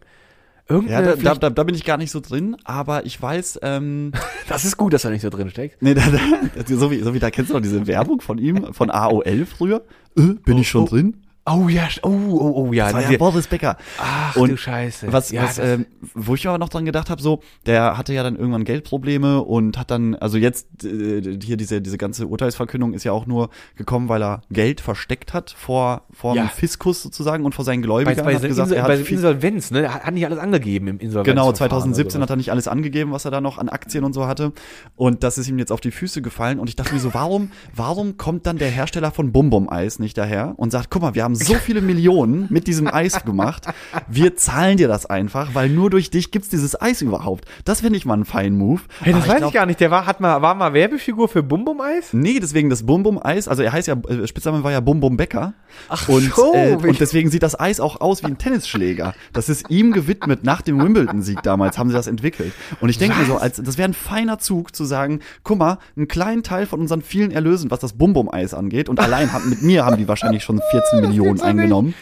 Ja, 0.70 0.76
Irgendeine, 0.76 1.08
da, 1.08 1.16
da, 1.16 1.36
da, 1.36 1.50
da 1.50 1.64
bin 1.64 1.74
ich 1.74 1.84
gar 1.84 1.98
nicht 1.98 2.12
so 2.12 2.20
drin, 2.20 2.56
aber 2.64 3.06
ich 3.06 3.20
weiß, 3.20 3.60
ähm, 3.64 4.12
das 4.48 4.66
ist 4.66 4.78
gut, 4.78 4.94
dass 4.94 5.04
er 5.04 5.12
nicht 5.12 5.22
so 5.22 5.30
drin 5.30 5.50
steckt. 5.50 5.82
nee, 5.82 5.94
da, 5.94 6.02
da, 6.10 6.20
so, 6.76 6.92
wie, 6.92 7.00
so 7.00 7.14
wie 7.14 7.20
da 7.20 7.32
kennst 7.32 7.50
du 7.50 7.56
noch 7.56 7.62
diese 7.62 7.88
Werbung 7.88 8.22
von 8.22 8.38
ihm, 8.38 8.74
von 8.74 8.90
AOL 8.90 9.46
früher. 9.46 9.84
Äh, 10.18 10.34
bin 10.46 10.58
ich 10.58 10.70
schon 10.70 10.84
oh. 10.84 10.88
drin? 10.88 11.18
Oh 11.52 11.68
ja, 11.70 11.88
oh, 12.04 12.10
oh, 12.10 12.52
oh 12.68 12.74
ja. 12.74 12.86
Das 12.86 12.94
war 12.94 13.02
ja 13.02 13.08
diese- 13.08 13.20
Boris 13.20 13.48
Becker. 13.48 13.78
Ach 13.98 14.36
Und 14.36 14.50
du 14.52 14.58
Scheiße. 14.58 15.12
Was, 15.12 15.32
Ja, 15.32 15.44
was 15.44 15.58
ähm, 15.60 15.86
wo 16.14 16.36
ich 16.36 16.48
aber 16.48 16.58
noch 16.58 16.70
dran 16.70 16.86
gedacht 16.86 17.10
habe, 17.10 17.22
so, 17.22 17.42
der 17.66 17.98
hatte 17.98 18.14
ja 18.14 18.24
dann 18.24 18.36
irgendwann 18.36 18.64
Geldprobleme 18.64 19.42
und 19.44 19.78
hat 19.78 19.92
dann, 19.92 20.16
also 20.16 20.38
jetzt 20.38 20.68
äh, 20.84 21.38
hier 21.44 21.58
diese 21.58 21.82
diese 21.82 21.98
ganze 21.98 22.28
Urteilsverkündung 22.28 22.94
ist 22.94 23.04
ja 23.04 23.12
auch 23.12 23.26
nur 23.26 23.50
gekommen, 23.76 24.10
weil 24.10 24.22
er 24.24 24.42
Geld 24.52 24.82
versteckt 24.82 25.34
hat 25.34 25.52
vor 25.58 26.04
vor 26.12 26.36
Ja. 26.36 26.44
dem 26.46 26.50
Fiskus 26.50 27.02
sozusagen 27.02 27.46
und 27.46 27.56
vor 27.56 27.66
seinen 27.66 27.82
bei, 27.82 27.86
Gläubigern. 27.88 28.26
bei, 28.26 28.36
hat 28.36 28.42
gesagt, 28.44 28.70
Insol, 28.72 28.78
er 28.78 28.88
bei 28.88 28.98
hat 29.00 29.10
Insolvenz, 29.10 29.72
ne? 29.72 29.82
Er 29.84 29.94
hat 30.06 30.14
nicht 30.14 30.26
alles 30.26 30.40
angegeben 30.40 30.88
im 30.88 31.00
Insolvenz. 31.00 31.26
Genau, 31.36 31.52
2017 31.52 32.22
hat 32.22 32.30
er 32.30 32.36
nicht 32.36 32.52
alles 32.52 32.68
angegeben, 32.68 33.12
was 33.12 33.26
er 33.26 33.32
da 33.32 33.42
noch 33.42 33.58
an 33.58 33.70
Aktien 33.70 34.04
und 34.04 34.14
so 34.14 34.28
hatte. 34.28 34.52
Und 34.96 35.24
das 35.24 35.38
ist 35.38 35.48
ihm 35.48 35.58
jetzt 35.60 35.72
auf 35.72 35.82
die 35.82 35.92
Füße 35.92 36.22
gefallen. 36.22 36.60
Und 36.60 36.70
ich 36.70 36.76
dachte 36.76 36.94
mir 36.94 37.00
so, 37.00 37.14
warum, 37.14 37.52
warum 37.76 38.18
kommt 38.18 38.46
dann 38.46 38.58
der 38.58 38.70
Hersteller 38.70 39.12
von 39.12 39.32
Bum 39.32 39.50
Bum 39.50 39.70
Eis 39.70 40.00
nicht 40.00 40.18
daher 40.18 40.54
und 40.58 40.72
sagt, 40.72 40.90
guck 40.90 41.02
mal, 41.02 41.16
wir 41.16 41.24
haben 41.24 41.36
so 41.40 41.56
viele 41.56 41.82
Millionen 41.82 42.48
mit 42.50 42.68
diesem 42.68 42.88
Eis 42.88 43.24
gemacht. 43.24 43.66
Wir 44.08 44.36
zahlen 44.36 44.78
dir 44.78 44.88
das 44.88 45.06
einfach, 45.06 45.54
weil 45.56 45.70
nur 45.70 45.90
durch 45.90 46.10
dich 46.10 46.32
gibt's 46.32 46.50
dieses 46.50 46.80
Eis 46.80 47.02
überhaupt. 47.02 47.46
Das 47.66 47.82
finde 47.82 47.98
ich 47.98 48.06
mal 48.06 48.14
einen 48.16 48.26
feinen 48.26 48.58
Move. 48.58 48.82
Hey, 49.02 49.14
das 49.14 49.24
Aber 49.24 49.32
weiß 49.34 49.38
glaub- 49.40 49.50
ich 49.50 49.54
gar 49.56 49.66
nicht. 49.66 49.80
Der 49.80 49.92
war, 49.92 50.06
hat 50.06 50.20
mal, 50.22 50.42
war 50.42 50.56
mal 50.56 50.74
Werbefigur 50.74 51.28
für 51.28 51.44
Bum 51.44 51.66
Bum 51.66 51.82
Eis? 51.82 52.14
Nee, 52.14 52.40
deswegen 52.40 52.70
das 52.70 52.86
Bum 52.86 53.04
Bum 53.04 53.20
Eis, 53.24 53.48
also 53.48 53.64
er 53.64 53.72
heißt 53.72 53.88
ja, 53.88 53.96
äh, 54.08 54.28
Spitzname 54.28 54.64
war 54.64 54.72
ja 54.72 54.80
Bum 54.80 55.00
Bum 55.00 55.18
Becker. 55.18 55.54
Ach 55.88 56.08
und, 56.10 56.34
so, 56.34 56.54
äh, 56.54 56.76
und 56.76 57.00
deswegen 57.00 57.30
sieht 57.30 57.44
das 57.44 57.60
Eis 57.60 57.80
auch 57.80 58.02
aus 58.02 58.24
wie 58.24 58.28
ein 58.28 58.38
Tennisschläger. 58.38 59.14
Das 59.34 59.50
ist 59.50 59.70
ihm 59.70 59.92
gewidmet 59.92 60.44
nach 60.44 60.62
dem 60.62 60.82
Wimbledon-Sieg 60.82 61.42
damals, 61.44 61.78
haben 61.78 61.90
sie 61.90 61.96
das 61.96 62.08
entwickelt. 62.08 62.54
Und 62.82 62.90
ich 62.90 62.98
denke 62.98 63.18
mir 63.18 63.26
so, 63.26 63.38
als, 63.38 63.58
das 63.62 63.78
wäre 63.78 63.90
ein 63.90 63.94
feiner 63.94 64.40
Zug 64.40 64.76
zu 64.76 64.86
sagen, 64.86 65.20
guck 65.44 65.60
mal, 65.60 65.78
einen 65.96 66.08
kleinen 66.08 66.44
Teil 66.44 66.66
von 66.66 66.80
unseren 66.80 67.02
vielen 67.02 67.32
Erlösen, 67.32 67.72
was 67.72 67.80
das 67.80 67.94
Bum 67.94 68.14
Bum 68.14 68.30
Eis 68.32 68.54
angeht, 68.54 68.90
und 68.90 69.00
allein 69.00 69.32
haben, 69.34 69.50
mit 69.50 69.62
mir 69.62 69.86
haben 69.86 69.98
die 69.98 70.08
wahrscheinlich 70.08 70.44
schon 70.44 70.60
14 70.72 71.02
Millionen 71.02 71.29
nicht. 71.34 71.46
eingenommen. 71.46 71.94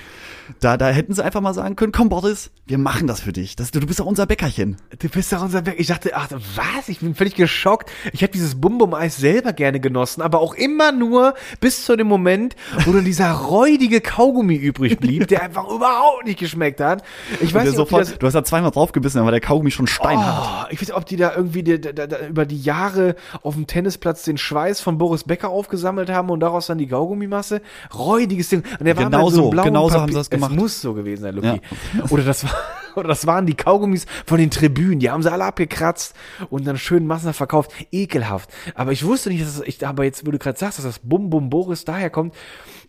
Da, 0.59 0.77
da 0.77 0.89
hätten 0.89 1.13
sie 1.13 1.23
einfach 1.23 1.41
mal 1.41 1.53
sagen 1.53 1.75
können, 1.75 1.91
komm 1.91 2.09
Boris, 2.09 2.51
wir 2.65 2.77
machen 2.77 3.07
das 3.07 3.21
für 3.21 3.33
dich. 3.33 3.55
Das, 3.55 3.71
du 3.71 3.79
bist 3.81 3.99
doch 3.99 4.05
unser 4.05 4.25
Bäckerchen. 4.25 4.77
Du 4.99 5.09
bist 5.09 5.31
doch 5.31 5.41
unser 5.41 5.61
Berg. 5.61 5.79
Ich 5.79 5.87
dachte, 5.87 6.11
ach, 6.15 6.29
was? 6.55 6.89
Ich 6.89 6.99
bin 6.99 7.15
völlig 7.15 7.35
geschockt. 7.35 7.89
Ich 8.13 8.23
habe 8.23 8.31
dieses 8.31 8.59
Bum 8.59 8.77
Bum 8.77 8.93
Eis 8.93 9.17
selber 9.17 9.53
gerne 9.53 9.79
genossen, 9.79 10.21
aber 10.21 10.39
auch 10.39 10.53
immer 10.53 10.91
nur 10.91 11.33
bis 11.59 11.85
zu 11.85 11.95
dem 11.95 12.07
Moment, 12.07 12.55
wo 12.85 12.91
dann 12.91 13.05
dieser 13.05 13.31
räudige 13.31 14.01
Kaugummi 14.01 14.55
übrig 14.55 14.99
blieb, 14.99 15.27
der 15.27 15.43
einfach 15.43 15.67
überhaupt 15.69 16.25
nicht 16.25 16.39
geschmeckt 16.39 16.79
hat. 16.79 17.03
Ich 17.41 17.53
weiß 17.53 17.63
nicht, 17.63 17.73
die 17.73 17.77
sofort, 17.77 18.01
das, 18.01 18.17
du 18.17 18.27
hast 18.27 18.33
da 18.33 18.43
zweimal 18.43 18.71
draufgebissen, 18.71 19.19
dann 19.19 19.25
war 19.25 19.31
der 19.31 19.41
Kaugummi 19.41 19.71
schon 19.71 19.87
steinhart. 19.87 20.65
Oh, 20.65 20.71
ich 20.71 20.81
weiß 20.81 20.89
nicht, 20.89 20.97
ob 20.97 21.05
die 21.05 21.17
da 21.17 21.35
irgendwie 21.35 21.63
die, 21.63 21.79
da, 21.79 21.91
da, 21.91 22.27
über 22.27 22.45
die 22.45 22.61
Jahre 22.61 23.15
auf 23.41 23.55
dem 23.55 23.67
Tennisplatz 23.67 24.23
den 24.23 24.37
Schweiß 24.37 24.81
von 24.81 24.97
Boris 24.97 25.23
Becker 25.23 25.49
aufgesammelt 25.49 26.09
haben 26.09 26.29
und 26.29 26.39
daraus 26.39 26.67
dann 26.67 26.77
die 26.77 26.87
Kaugummimasse. 26.87 27.61
Räudiges 27.93 28.49
Ding. 28.49 28.63
Und 28.79 28.85
der 28.85 28.97
war 28.97 29.05
Genau 29.05 29.25
mit 29.25 29.35
so, 29.35 29.49
blauen 29.49 29.65
genau 29.65 29.89
so 29.89 29.99
haben 29.99 30.11
sie 30.11 30.17
das 30.17 30.29
gemacht. 30.29 30.36
Es 30.43 30.49
muss 30.49 30.81
so 30.81 30.93
gewesen 30.93 31.21
sein, 31.23 31.35
Luki. 31.35 31.61
Oder 32.09 32.23
das 32.23 32.43
war. 32.43 32.51
Oder 32.97 33.09
das 33.09 33.27
waren 33.27 33.45
die 33.45 33.53
Kaugummis 33.53 34.07
von 34.25 34.39
den 34.39 34.49
Tribünen, 34.49 34.97
die 34.99 35.11
haben 35.11 35.21
sie 35.21 35.31
alle 35.31 35.43
abgekratzt 35.45 36.15
und 36.49 36.65
dann 36.65 36.79
schön 36.79 37.05
massenhaft 37.05 37.37
verkauft. 37.37 37.71
Ekelhaft. 37.91 38.49
Aber 38.73 38.91
ich 38.91 39.05
wusste 39.05 39.29
nicht, 39.29 39.43
dass 39.45 39.57
das, 39.59 39.67
ich, 39.67 39.85
aber 39.85 40.03
jetzt, 40.03 40.25
wo 40.25 40.31
du 40.31 40.39
gerade 40.39 40.57
sagst, 40.57 40.79
dass 40.79 40.85
das 40.85 40.97
Bum 41.03 41.29
Bum 41.29 41.51
Boris 41.51 41.85
daher 41.85 42.09
kommt, 42.09 42.33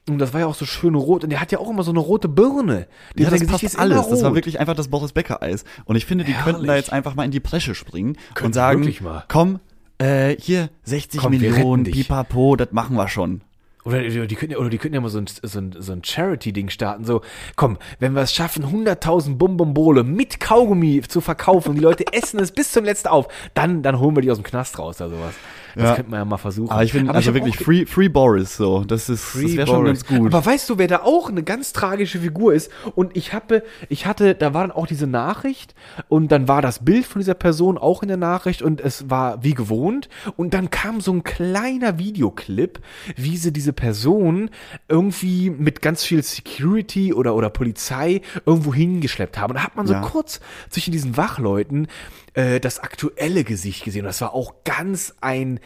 und 0.08 0.16
das 0.18 0.32
war 0.32 0.40
ja 0.40 0.46
auch 0.46 0.54
so 0.54 0.64
schön 0.64 0.94
rot, 0.94 1.24
und 1.24 1.30
der 1.30 1.42
hat 1.42 1.52
ja 1.52 1.58
auch 1.58 1.68
immer 1.68 1.82
so 1.82 1.90
eine 1.90 1.98
rote 1.98 2.26
Birne. 2.26 2.86
Die- 3.18 3.22
Ja, 3.24 3.28
das 3.28 3.40
Gesicht 3.40 3.60
passt 3.64 3.78
alles. 3.78 4.08
Das 4.08 4.22
war 4.22 4.34
wirklich 4.34 4.58
einfach 4.58 4.74
das 4.74 4.88
Boris 4.88 5.12
Becker 5.12 5.42
Eis. 5.42 5.64
Und 5.84 5.96
ich 5.96 6.06
finde, 6.06 6.24
die 6.24 6.32
Herrlich. 6.32 6.52
könnten 6.54 6.66
da 6.66 6.76
jetzt 6.76 6.90
einfach 6.90 7.14
mal 7.14 7.24
in 7.24 7.30
die 7.30 7.40
Bresche 7.40 7.74
springen 7.74 8.16
und 8.30 8.34
Könnten 8.34 8.54
sagen, 8.54 8.94
komm, 9.28 9.60
äh, 9.98 10.36
hier 10.40 10.70
60 10.84 11.20
Komm, 11.20 11.32
Millionen, 11.32 11.84
pipapo, 11.84 12.56
das 12.56 12.68
machen 12.72 12.96
wir 12.96 13.08
schon. 13.08 13.42
Oder 13.84 14.26
die 14.26 14.34
können 14.34 14.52
ja, 14.52 14.58
oder 14.58 14.70
die 14.70 14.78
können 14.78 14.94
ja 14.94 15.00
mal 15.00 15.08
so 15.08 15.18
ein, 15.18 15.26
so 15.26 15.58
ein, 15.58 15.74
so 15.78 15.92
ein 15.92 16.04
Charity-Ding 16.04 16.68
starten. 16.68 17.04
So, 17.04 17.22
komm, 17.56 17.78
wenn 18.00 18.12
wir 18.12 18.22
es 18.22 18.34
schaffen, 18.34 18.64
100.000 18.64 19.36
Bumbumbole 19.36 20.04
mit 20.04 20.40
Kaugummi 20.40 21.02
zu 21.02 21.20
verkaufen 21.20 21.70
und 21.70 21.76
die 21.76 21.82
Leute 21.82 22.04
essen 22.12 22.40
es 22.40 22.52
bis 22.52 22.72
zum 22.72 22.84
letzten 22.84 23.08
auf, 23.08 23.28
dann, 23.54 23.82
dann 23.82 23.98
holen 23.98 24.16
wir 24.16 24.22
die 24.22 24.30
aus 24.30 24.38
dem 24.38 24.44
Knast 24.44 24.78
raus 24.78 25.00
oder 25.00 25.10
sowas. 25.10 25.34
Das 25.78 25.90
Ja. 25.90 25.94
könnte 25.96 26.10
man 26.10 26.20
ja 26.20 26.24
mal 26.24 26.36
versuchen. 26.38 26.70
Aber 26.70 26.82
ich 26.82 26.92
finde, 26.92 27.14
also 27.14 27.28
hab 27.28 27.34
wirklich 27.34 27.56
Free, 27.56 27.86
Free 27.86 28.08
Boris, 28.08 28.56
so. 28.56 28.84
Das 28.84 29.08
ist, 29.08 29.34
das 29.34 29.56
wäre 29.56 29.66
schon 29.66 29.84
ganz 29.84 30.04
gut. 30.04 30.34
Aber 30.34 30.44
weißt 30.44 30.68
du, 30.68 30.76
wer 30.78 30.88
da 30.88 31.02
auch 31.02 31.28
eine 31.30 31.42
ganz 31.42 31.72
tragische 31.72 32.18
Figur 32.18 32.52
ist? 32.52 32.70
Und 32.96 33.16
ich 33.16 33.32
habe, 33.32 33.62
ich 33.88 34.04
hatte, 34.06 34.34
da 34.34 34.54
war 34.54 34.62
dann 34.66 34.72
auch 34.72 34.86
diese 34.86 35.06
Nachricht 35.06 35.74
und 36.08 36.32
dann 36.32 36.48
war 36.48 36.62
das 36.62 36.84
Bild 36.84 37.04
von 37.06 37.20
dieser 37.20 37.34
Person 37.34 37.78
auch 37.78 38.02
in 38.02 38.08
der 38.08 38.16
Nachricht 38.16 38.60
und 38.62 38.80
es 38.80 39.08
war 39.08 39.42
wie 39.44 39.54
gewohnt 39.54 40.08
und 40.36 40.52
dann 40.52 40.70
kam 40.70 41.00
so 41.00 41.12
ein 41.12 41.22
kleiner 41.22 41.98
Videoclip, 41.98 42.80
wie 43.16 43.36
sie 43.36 43.52
diese 43.52 43.72
Person 43.72 44.50
irgendwie 44.88 45.50
mit 45.50 45.80
ganz 45.82 46.04
viel 46.04 46.22
Security 46.22 47.12
oder 47.14 47.34
oder 47.34 47.50
Polizei 47.50 48.22
irgendwo 48.46 48.74
hingeschleppt 48.74 49.38
haben. 49.38 49.52
Und 49.52 49.56
da 49.58 49.64
hat 49.64 49.76
man 49.76 49.86
so 49.86 49.92
Ja. 49.94 50.00
kurz 50.00 50.40
zwischen 50.70 50.92
diesen 50.92 51.16
Wachleuten 51.16 51.86
äh, 52.34 52.60
das 52.60 52.80
aktuelle 52.80 53.44
Gesicht 53.44 53.84
gesehen. 53.84 54.04
Das 54.04 54.20
war 54.20 54.34
auch 54.34 54.54
ganz 54.64 55.14
ein 55.20 55.60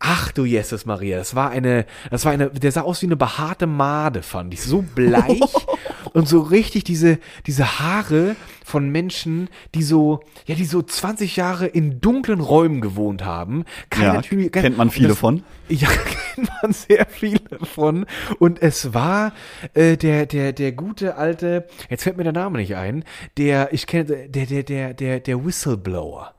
Ach 0.00 0.30
du 0.30 0.44
Jesus 0.44 0.86
Maria, 0.86 1.18
das 1.18 1.34
war 1.34 1.50
eine, 1.50 1.84
das 2.08 2.24
war 2.24 2.30
eine, 2.30 2.50
der 2.50 2.70
sah 2.70 2.82
aus 2.82 3.02
wie 3.02 3.06
eine 3.06 3.16
behaarte 3.16 3.66
Made, 3.66 4.22
fand 4.22 4.54
ich. 4.54 4.62
So 4.62 4.82
bleich 4.82 5.40
und 6.12 6.28
so 6.28 6.40
richtig 6.40 6.84
diese, 6.84 7.18
diese 7.46 7.78
Haare 7.80 8.36
von 8.64 8.90
Menschen, 8.90 9.48
die 9.74 9.82
so, 9.82 10.20
ja, 10.46 10.54
die 10.54 10.64
so 10.64 10.82
20 10.82 11.36
Jahre 11.36 11.66
in 11.66 12.00
dunklen 12.00 12.40
Räumen 12.40 12.80
gewohnt 12.80 13.24
haben. 13.24 13.64
Ja, 13.98 14.14
Natürlich- 14.14 14.52
kennt 14.52 14.76
man 14.76 14.90
viele 14.90 15.08
das- 15.08 15.18
von. 15.18 15.42
ja, 15.68 15.88
kennt 15.88 16.48
man 16.62 16.72
sehr 16.72 17.06
viele 17.08 17.40
von. 17.74 18.06
Und 18.38 18.62
es 18.62 18.94
war 18.94 19.32
äh, 19.74 19.96
der, 19.96 20.26
der, 20.26 20.52
der 20.52 20.72
gute 20.72 21.16
alte, 21.16 21.66
jetzt 21.90 22.04
fällt 22.04 22.16
mir 22.16 22.24
der 22.24 22.32
Name 22.32 22.58
nicht 22.58 22.76
ein, 22.76 23.04
der, 23.36 23.72
ich 23.72 23.86
kenne, 23.86 24.28
der, 24.28 24.46
der, 24.46 24.62
der, 24.62 24.94
der, 24.94 25.20
der 25.20 25.44
Whistleblower. 25.44 26.34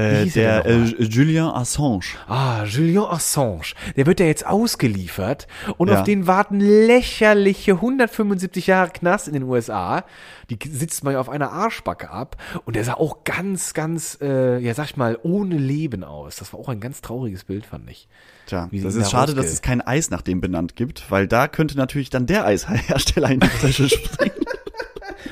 Äh, 0.00 0.20
er 0.24 0.26
der 0.26 0.62
denn 0.62 0.96
äh, 0.98 1.02
Julian 1.04 1.48
Assange. 1.54 2.00
Ah, 2.28 2.64
Julian 2.64 3.04
Assange. 3.04 3.74
Der 3.96 4.06
wird 4.06 4.20
ja 4.20 4.26
jetzt 4.26 4.46
ausgeliefert 4.46 5.46
und 5.76 5.88
Ja. 5.88 5.98
auf 5.98 6.04
den 6.04 6.26
warten 6.26 6.60
lächerliche 6.60 7.72
175 7.72 8.66
Jahre 8.66 8.90
Knast 8.90 9.28
in 9.28 9.34
den 9.34 9.42
USA. 9.44 10.04
Die 10.50 10.58
sitzt 10.68 11.04
man 11.04 11.12
ja 11.14 11.20
auf 11.20 11.28
einer 11.28 11.52
Arschbacke 11.52 12.10
ab 12.10 12.36
und 12.64 12.74
der 12.76 12.84
sah 12.84 12.94
auch 12.94 13.24
ganz, 13.24 13.72
ganz, 13.74 14.18
äh, 14.20 14.58
ja 14.58 14.74
sag 14.74 14.86
ich 14.86 14.96
mal, 14.96 15.18
ohne 15.22 15.56
Leben 15.56 16.02
aus. 16.02 16.36
Das 16.36 16.52
war 16.52 16.60
auch 16.60 16.68
ein 16.68 16.80
ganz 16.80 17.00
trauriges 17.02 17.44
Bild, 17.44 17.66
fand 17.66 17.88
ich. 17.88 18.08
Tja, 18.46 18.66
Wie 18.72 18.80
das 18.80 18.96
ist 18.96 19.10
schade, 19.12 19.34
dass 19.34 19.46
es 19.46 19.62
kein 19.62 19.80
Eis 19.80 20.10
nach 20.10 20.22
dem 20.22 20.40
benannt 20.40 20.74
gibt, 20.74 21.08
weil 21.10 21.28
da 21.28 21.46
könnte 21.46 21.76
natürlich 21.76 22.10
dann 22.10 22.26
der 22.26 22.44
Eishersteller 22.46 23.30
in 23.30 23.38
die 23.40 23.48
Tasche 23.48 23.88
springen. 23.88 24.32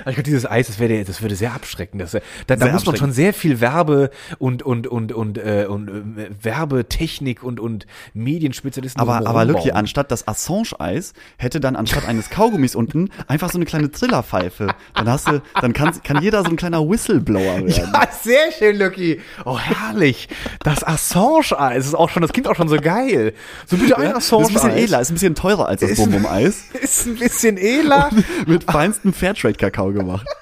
Aber 0.09 0.13
ich 0.13 0.17
glaube, 0.17 0.31
dieses 0.31 0.51
Eis, 0.51 0.69
das, 0.69 0.79
wäre, 0.79 1.05
das 1.05 1.21
würde 1.21 1.37
sehr 1.37 1.53
abschrecken. 1.53 1.99
Das, 1.99 2.13
da 2.13 2.21
da 2.47 2.57
Sehr 2.57 2.73
muss 2.73 2.87
man 2.87 2.97
schon 2.97 3.13
sehr 3.13 3.35
viel 3.35 3.61
Werbe 3.61 4.09
und 4.39 4.63
und 4.63 4.87
und 4.87 5.13
und, 5.13 5.37
äh, 5.37 5.67
und 5.69 6.17
äh, 6.17 6.31
Werbetechnik 6.43 7.43
und 7.43 7.61
und 7.61 7.87
Medienspezialisten. 8.15 9.03
Aber, 9.03 9.27
aber 9.27 9.45
Lucky, 9.45 9.73
anstatt 9.73 10.11
das 10.11 10.27
Assange-Eis, 10.27 11.13
hätte 11.37 11.61
dann 11.61 11.77
anstatt 11.77 12.09
eines 12.09 12.31
Kaugummis 12.31 12.75
unten 12.75 13.11
einfach 13.27 13.51
so 13.51 13.59
eine 13.59 13.67
kleine 13.67 13.91
Trillerpfeife. 13.91 14.69
Dann 14.95 15.11
hast 15.11 15.29
du, 15.29 15.43
dann 15.61 15.75
kann, 15.75 15.93
kann 16.03 16.23
jeder 16.23 16.43
so 16.43 16.49
ein 16.49 16.57
kleiner 16.57 16.89
Whistleblower 16.89 17.45
werden. 17.67 17.69
Ja, 17.69 18.09
sehr 18.23 18.51
schön, 18.59 18.79
Lucky. 18.79 19.21
Oh, 19.45 19.59
herrlich. 19.59 20.31
Das 20.65 20.83
Assange-Eis 20.85 21.85
ist 21.85 21.95
auch 21.95 22.09
schon, 22.09 22.23
das 22.23 22.33
klingt 22.33 22.49
auch 22.49 22.57
schon 22.57 22.69
so 22.71 22.77
geil. 22.77 23.35
So 23.67 23.77
bitte 23.77 23.99
ein 23.99 24.05
Ja, 24.05 24.13
das 24.15 24.25
ist 24.25 24.33
ein 24.33 24.39
bisschen 24.39 24.57
Assange-Eis. 24.57 24.85
edler, 24.85 25.01
ist 25.03 25.11
ein 25.11 25.15
bisschen 25.15 25.35
teurer 25.35 25.69
als 25.69 25.83
das 25.83 25.97
Bum-Bum-Eis. 25.97 26.65
Ist 26.81 27.07
ein 27.07 27.17
bisschen 27.17 27.59
edler. 27.59 28.09
Mit 28.47 28.65
feinstem 28.65 29.13
Fairtrade-Kakao 29.13 29.98
gemacht. 29.99 30.27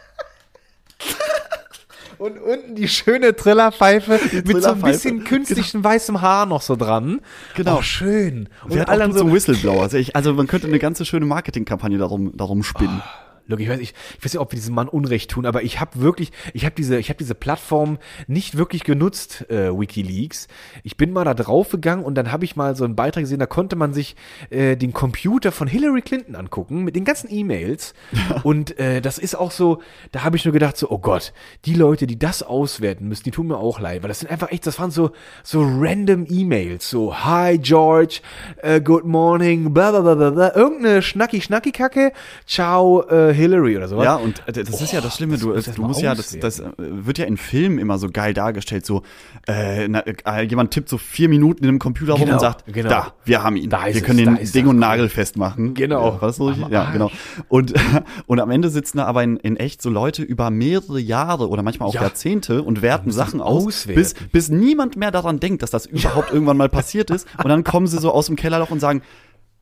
Und 2.19 2.39
unten 2.39 2.75
die 2.75 2.89
schöne 2.89 3.37
Trillerpfeife 3.37 4.19
mit 4.33 4.63
so 4.63 4.71
ein 4.71 4.81
bisschen 4.81 5.25
künstlichen 5.25 5.85
weißem 5.85 6.23
Haar 6.23 6.47
noch 6.47 6.63
so 6.63 6.75
dran. 6.75 7.21
Genau. 7.55 7.79
Oh, 7.79 7.83
schön. 7.83 8.49
Und 8.65 8.75
Wer 8.75 8.83
hat 8.83 8.89
alle 8.89 9.05
auch 9.05 9.09
dann 9.09 9.11
gut 9.11 9.29
so, 9.29 9.35
Whistleblower? 9.35 9.83
Also, 9.83 9.99
ich, 9.99 10.17
also 10.17 10.33
man 10.33 10.47
könnte 10.47 10.67
eine 10.67 10.79
ganze 10.79 11.05
schöne 11.05 11.27
Marketingkampagne 11.27 11.99
darum, 11.99 12.35
darum 12.35 12.63
spinnen. 12.63 13.03
Look, 13.47 13.61
ich 13.61 13.69
weiß, 13.69 13.81
ich, 13.81 13.95
ich 14.19 14.25
weiß 14.25 14.33
nicht, 14.35 14.41
ob 14.41 14.53
wir 14.53 14.57
diesem 14.57 14.75
Mann 14.75 14.89
Unrecht 14.89 15.31
tun, 15.31 15.47
aber 15.47 15.63
ich 15.63 15.81
habe 15.81 16.01
wirklich, 16.01 16.33
ich 16.53 16.65
habe 16.65 16.75
diese, 16.75 16.99
ich 16.99 17.09
habe 17.09 17.19
diese 17.19 17.35
Plattform 17.35 17.99
nicht 18.27 18.57
wirklich 18.57 18.85
genutzt, 18.85 19.49
äh, 19.51 19.71
WikiLeaks. 19.71 20.49
Ich 20.83 20.97
bin 20.97 21.13
mal 21.13 21.25
da 21.25 21.35
drauf 21.35 21.71
gegangen 21.71 22.05
und 22.05 22.15
dann 22.17 22.33
habe 22.33 22.45
ich 22.45 22.57
mal 22.57 22.75
so 22.77 22.85
einen 22.85 22.97
Beitrag 22.97 23.25
gesehen, 23.25 23.39
da 23.39 23.47
konnte 23.47 23.77
man 23.77 23.93
sich 23.93 24.17
äh, 24.51 24.77
den 24.77 24.93
Computer 24.93 25.53
von 25.53 25.69
Hillary 25.69 26.03
Clinton 26.03 26.35
angucken 26.35 26.85
mit 26.85 26.97
den 26.97 27.05
ganzen 27.05 27.33
E-Mails. 27.33 27.95
Und 28.43 28.79
äh, 28.79 29.01
das 29.01 29.19
ist 29.19 29.35
auch 29.35 29.51
so, 29.51 29.81
da 30.13 30.25
habe 30.25 30.37
ich 30.37 30.45
nur 30.45 30.53
gedacht 30.53 30.77
so, 30.77 30.91
oh 30.91 30.99
Gott, 30.99 31.33
die 31.65 31.75
Leute, 31.75 32.07
die 32.07 32.19
das 32.19 32.43
auswerten 32.43 33.09
müssen, 33.09 33.25
die 33.25 33.31
tun 33.31 33.49
mir 33.49 33.59
auch 33.59 33.81
leid, 33.81 34.03
weil 34.03 34.09
das 34.09 34.21
sind 34.21 34.31
einfach 34.31 34.51
echt, 34.51 34.67
das 34.67 34.79
waren 34.79 34.91
so 34.91 35.11
so 35.43 35.63
random 35.63 36.27
E-Mails, 36.29 36.89
so 36.91 37.17
Hi 37.17 37.59
George, 37.59 38.21
äh, 38.63 38.81
Good 38.81 39.05
Morning, 39.05 39.73
bla 39.73 39.91
bla 39.91 40.01
bla 40.01 40.15
bla, 40.15 40.31
bla. 40.31 40.55
irgendeine 40.55 41.03
schnacki 41.03 41.41
schnacki 41.41 41.73
Kacke, 41.73 42.13
Ciao 42.47 43.03
äh, 43.09 43.33
Hillary 43.37 43.77
oder 43.77 43.89
sowas. 43.89 44.05
Ja, 44.05 44.17
und 44.17 44.43
äh, 44.47 44.53
das 44.53 44.81
ist 44.81 44.93
ja 44.93 45.01
das 45.01 45.15
Schlimme, 45.17 45.39
du, 45.39 45.53
Oh, 45.53 45.55
das 45.55 45.67
muss 45.69 45.77
du 45.77 45.83
musst 45.83 46.01
ja, 46.03 46.15
das, 46.15 46.37
das 46.39 46.61
äh, 46.61 46.65
wird 46.79 47.19
ja 47.19 47.25
in 47.27 47.37
Filmen 47.37 47.79
immer 47.79 47.99
so 47.99 48.09
geil 48.11 48.35
dargestellt, 48.35 48.85
so, 48.87 49.03
äh, 49.47 49.87
na, 49.89 50.01
äh, 50.01 50.43
jemand 50.43 50.73
tippt 50.73 50.89
so 50.89 50.99
vier 50.99 51.29
Minuten 51.29 51.63
in 51.65 51.69
einem 51.71 51.79
Computer 51.79 52.15
rum 52.15 52.23
Genau, 52.23 52.35
und 52.35 52.41
sagt, 52.41 52.65
genau. 52.67 52.89
da, 52.89 53.13
wir 53.25 53.43
haben 53.43 53.57
ihn, 53.57 53.71
Da 53.71 53.87
wir 53.87 53.95
es, 53.95 54.03
können 54.03 54.25
da 54.25 54.33
den 54.35 54.53
Ding 54.53 54.67
und. 54.67 54.79
Nagel 54.79 55.09
festmachen. 55.09 55.75
Genau. 55.75 56.15
Ja, 56.15 56.23
was 56.23 56.37
so 56.37 56.51
Ja, 56.51 56.91
genau. 56.91 57.11
Und, 57.49 57.75
und 58.27 58.41
am 58.41 58.51
Ende 58.51 58.69
sitzen 58.71 58.99
da 58.99 59.05
aber 59.05 59.23
in, 59.23 59.37
in 59.37 59.57
echt 59.57 59.81
so 59.83 59.91
Leute 59.91 60.23
über 60.23 60.51
mehrere 60.51 60.99
Jahre 60.99 61.49
oder 61.49 61.63
manchmal 61.63 61.89
auch 61.89 61.95
Ja. 61.95 62.03
Jahrzehnte 62.03 62.63
und 62.63 62.83
werten 62.83 63.11
Sachen 63.13 63.41
aus, 63.41 63.67
auswerten. 63.67 64.01
bis, 64.03 64.15
bis 64.33 64.49
niemand 64.49 64.97
mehr 64.97 65.11
daran 65.11 65.41
denkt, 65.41 65.63
dass 65.63 65.71
das 65.71 65.87
überhaupt 65.87 66.33
irgendwann 66.33 66.57
mal 66.57 66.69
passiert 66.69 67.11
ist. 67.11 67.27
Und 67.43 67.49
dann 67.49 67.65
kommen 67.65 67.87
sie 67.87 67.99
so 67.99 68.11
aus 68.13 68.27
dem 68.27 68.37
Kellerloch 68.37 68.71
und 68.71 68.81
sagen, 68.81 69.03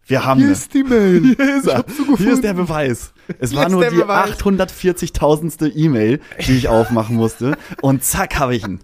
wir 0.07 0.25
haben 0.25 0.41
Hier 0.41 0.53
ist 0.53 0.75
die 0.75 0.83
Mail. 0.85 1.23
Hier 1.37 1.57
ist, 1.59 1.67
er. 1.67 1.85
Hier 2.17 2.33
ist 2.33 2.45
der 2.45 2.55
Beweis. 2.55 3.13
Es 3.39 3.55
war 3.55 3.69
nur 3.69 3.85
die 3.89 3.97
Beweis. 3.97 4.31
840.000. 4.39 5.73
E-Mail, 5.75 6.21
die 6.47 6.57
ich 6.57 6.69
aufmachen 6.69 7.17
musste. 7.17 7.57
Und 7.81 8.05
zack, 8.05 8.39
habe 8.39 8.55
ich 8.57 8.65
ihn. 8.67 8.81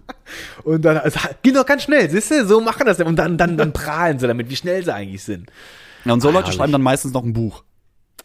Und 0.63 0.83
dann, 0.83 0.97
es 1.03 1.13
geht 1.43 1.55
doch 1.55 1.65
ganz 1.65 1.83
schnell, 1.83 2.09
siehst 2.09 2.31
du, 2.31 2.45
so 2.45 2.61
machen 2.61 2.85
das. 2.85 2.99
Und 2.99 3.15
dann, 3.17 3.37
dann, 3.37 3.57
dann 3.57 3.73
prahlen 3.73 4.17
sie 4.19 4.27
damit, 4.27 4.49
wie 4.49 4.55
schnell 4.55 4.83
sie 4.83 4.93
eigentlich 4.93 5.23
sind. 5.23 5.51
Ja, 6.05 6.13
und 6.13 6.21
so 6.21 6.29
Ah, 6.29 6.31
Leute 6.31 6.45
herrlich. 6.45 6.57
schreiben 6.57 6.71
dann 6.71 6.81
meistens 6.81 7.13
noch 7.13 7.23
ein 7.23 7.33
Buch. 7.33 7.63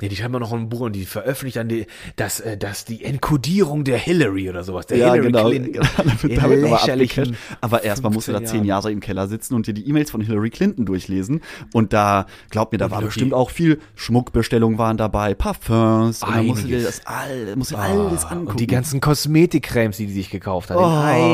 Ja, 0.01 0.09
die 0.09 0.17
schreiben 0.17 0.35
auch 0.37 0.41
noch 0.41 0.53
ein 0.53 0.69
Buch 0.69 0.81
und 0.81 0.93
die 0.95 1.07
veröffentlichen 1.07 1.59
dann 1.59 1.69
die, 1.69 1.87
das, 2.17 2.41
äh, 2.41 2.57
das, 2.59 2.85
die 2.85 3.03
Enkodierung 3.05 3.85
der 3.85 3.97
Hillary 3.99 4.51
oder 4.51 4.63
sowas. 4.63 4.87
Der 4.87 4.99
Hillary 4.99 5.33
Clinton. 5.33 5.73
Genau, 6.23 6.51
in 6.51 6.61
damit 6.61 6.73
abgecasht. 6.73 7.33
Aber 7.61 7.83
erstmal 7.85 8.13
musst 8.13 8.29
du 8.29 8.33
da 8.33 8.39
15 8.39 8.59
zehn. 8.61 8.65
Jahre 8.67 8.93
im 8.93 9.01
Keller 9.01 9.27
sitzen 9.29 9.55
und 9.55 9.67
dir 9.67 9.73
die 9.75 9.89
E-Mails 9.89 10.11
von 10.11 10.21
Hillary 10.21 10.51
Clinton 10.51 10.85
durchlesen. 10.87 11.41
Und 11.73 11.93
da, 11.93 12.27
glaub 12.51 12.73
mir, 12.73 12.79
da 12.79 12.91
war 12.91 13.01
die- 13.01 13.07
bestimmt 13.07 13.33
auch 13.35 13.51
viel 13.51 13.81
Schmuckbestellungen 13.95 14.79
waren 14.79 14.97
dabei, 14.97 15.35
Parfums. 15.35 16.23
Und 16.23 16.35
dann 16.35 16.47
musst 16.47 16.65
du 16.65 16.69
dir 16.69 16.83
das 16.83 17.07
all, 17.07 17.57
musst 17.57 17.73
du 17.73 17.77
alles 17.77 18.25
angucken. 18.25 18.49
Und 18.51 18.61
die 18.61 18.67
ganzen 18.67 19.01
Kosmetikcremes, 19.01 19.97
die 19.97 20.07
die 20.07 20.13
sich 20.13 20.31
gekauft 20.31 20.71
hat. 20.71 20.77
Oh. 20.77 20.83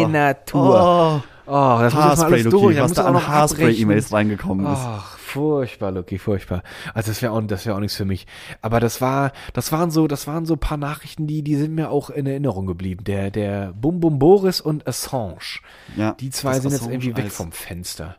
in 0.02 0.14
einer 0.14 0.44
Tour. 0.44 1.22
Oh, 1.24 1.28
Oh, 1.47 1.78
das 1.80 1.95
muss 1.95 2.05
jetzt 2.05 2.18
Haarspray, 2.18 2.43
durch. 2.45 2.53
Luki, 2.53 2.80
was 2.80 2.88
muss 2.88 2.97
da 2.97 3.05
auch 3.05 3.14
an 3.14 3.26
Haarspray-E-Mails 3.26 4.12
reingekommen 4.12 4.66
ist. 4.66 4.78
Ach, 4.80 5.18
furchtbar, 5.18 5.90
Lucky, 5.90 6.18
furchtbar. 6.18 6.62
Also 6.95 7.11
das 7.11 7.22
wäre 7.22 7.32
auch, 7.32 7.40
das 7.43 7.66
wäre 7.66 7.76
auch 7.76 7.80
nichts 7.80 7.97
für 7.97 8.05
mich. 8.05 8.26
Aber 8.61 8.80
das 8.80 9.01
war, 9.01 9.32
das 9.53 9.72
waren 9.72 9.90
so, 9.90 10.07
das 10.07 10.26
waren 10.26 10.47
so 10.47 10.55
ein 10.55 10.61
paar 10.61 10.78
Nachrichten, 10.78 11.26
die, 11.26 11.43
die 11.43 11.57
sind 11.57 11.74
mir 11.74 11.90
auch 11.90 12.11
in 12.11 12.26
Erinnerung 12.26 12.66
geblieben. 12.66 13.05
Der, 13.05 13.30
der 13.30 13.72
Bum 13.72 14.01
Bum 14.01 14.18
Boris 14.18 14.61
und 14.61 14.86
Assange. 14.86 15.61
Ja, 15.97 16.12
Die 16.12 16.30
zwei 16.30 16.61
sind 16.61 16.70
jetzt 16.70 16.82
Assange 16.82 16.95
irgendwie 16.95 17.16
weg 17.16 17.32
vom 17.32 17.53
Fenster. 17.53 18.16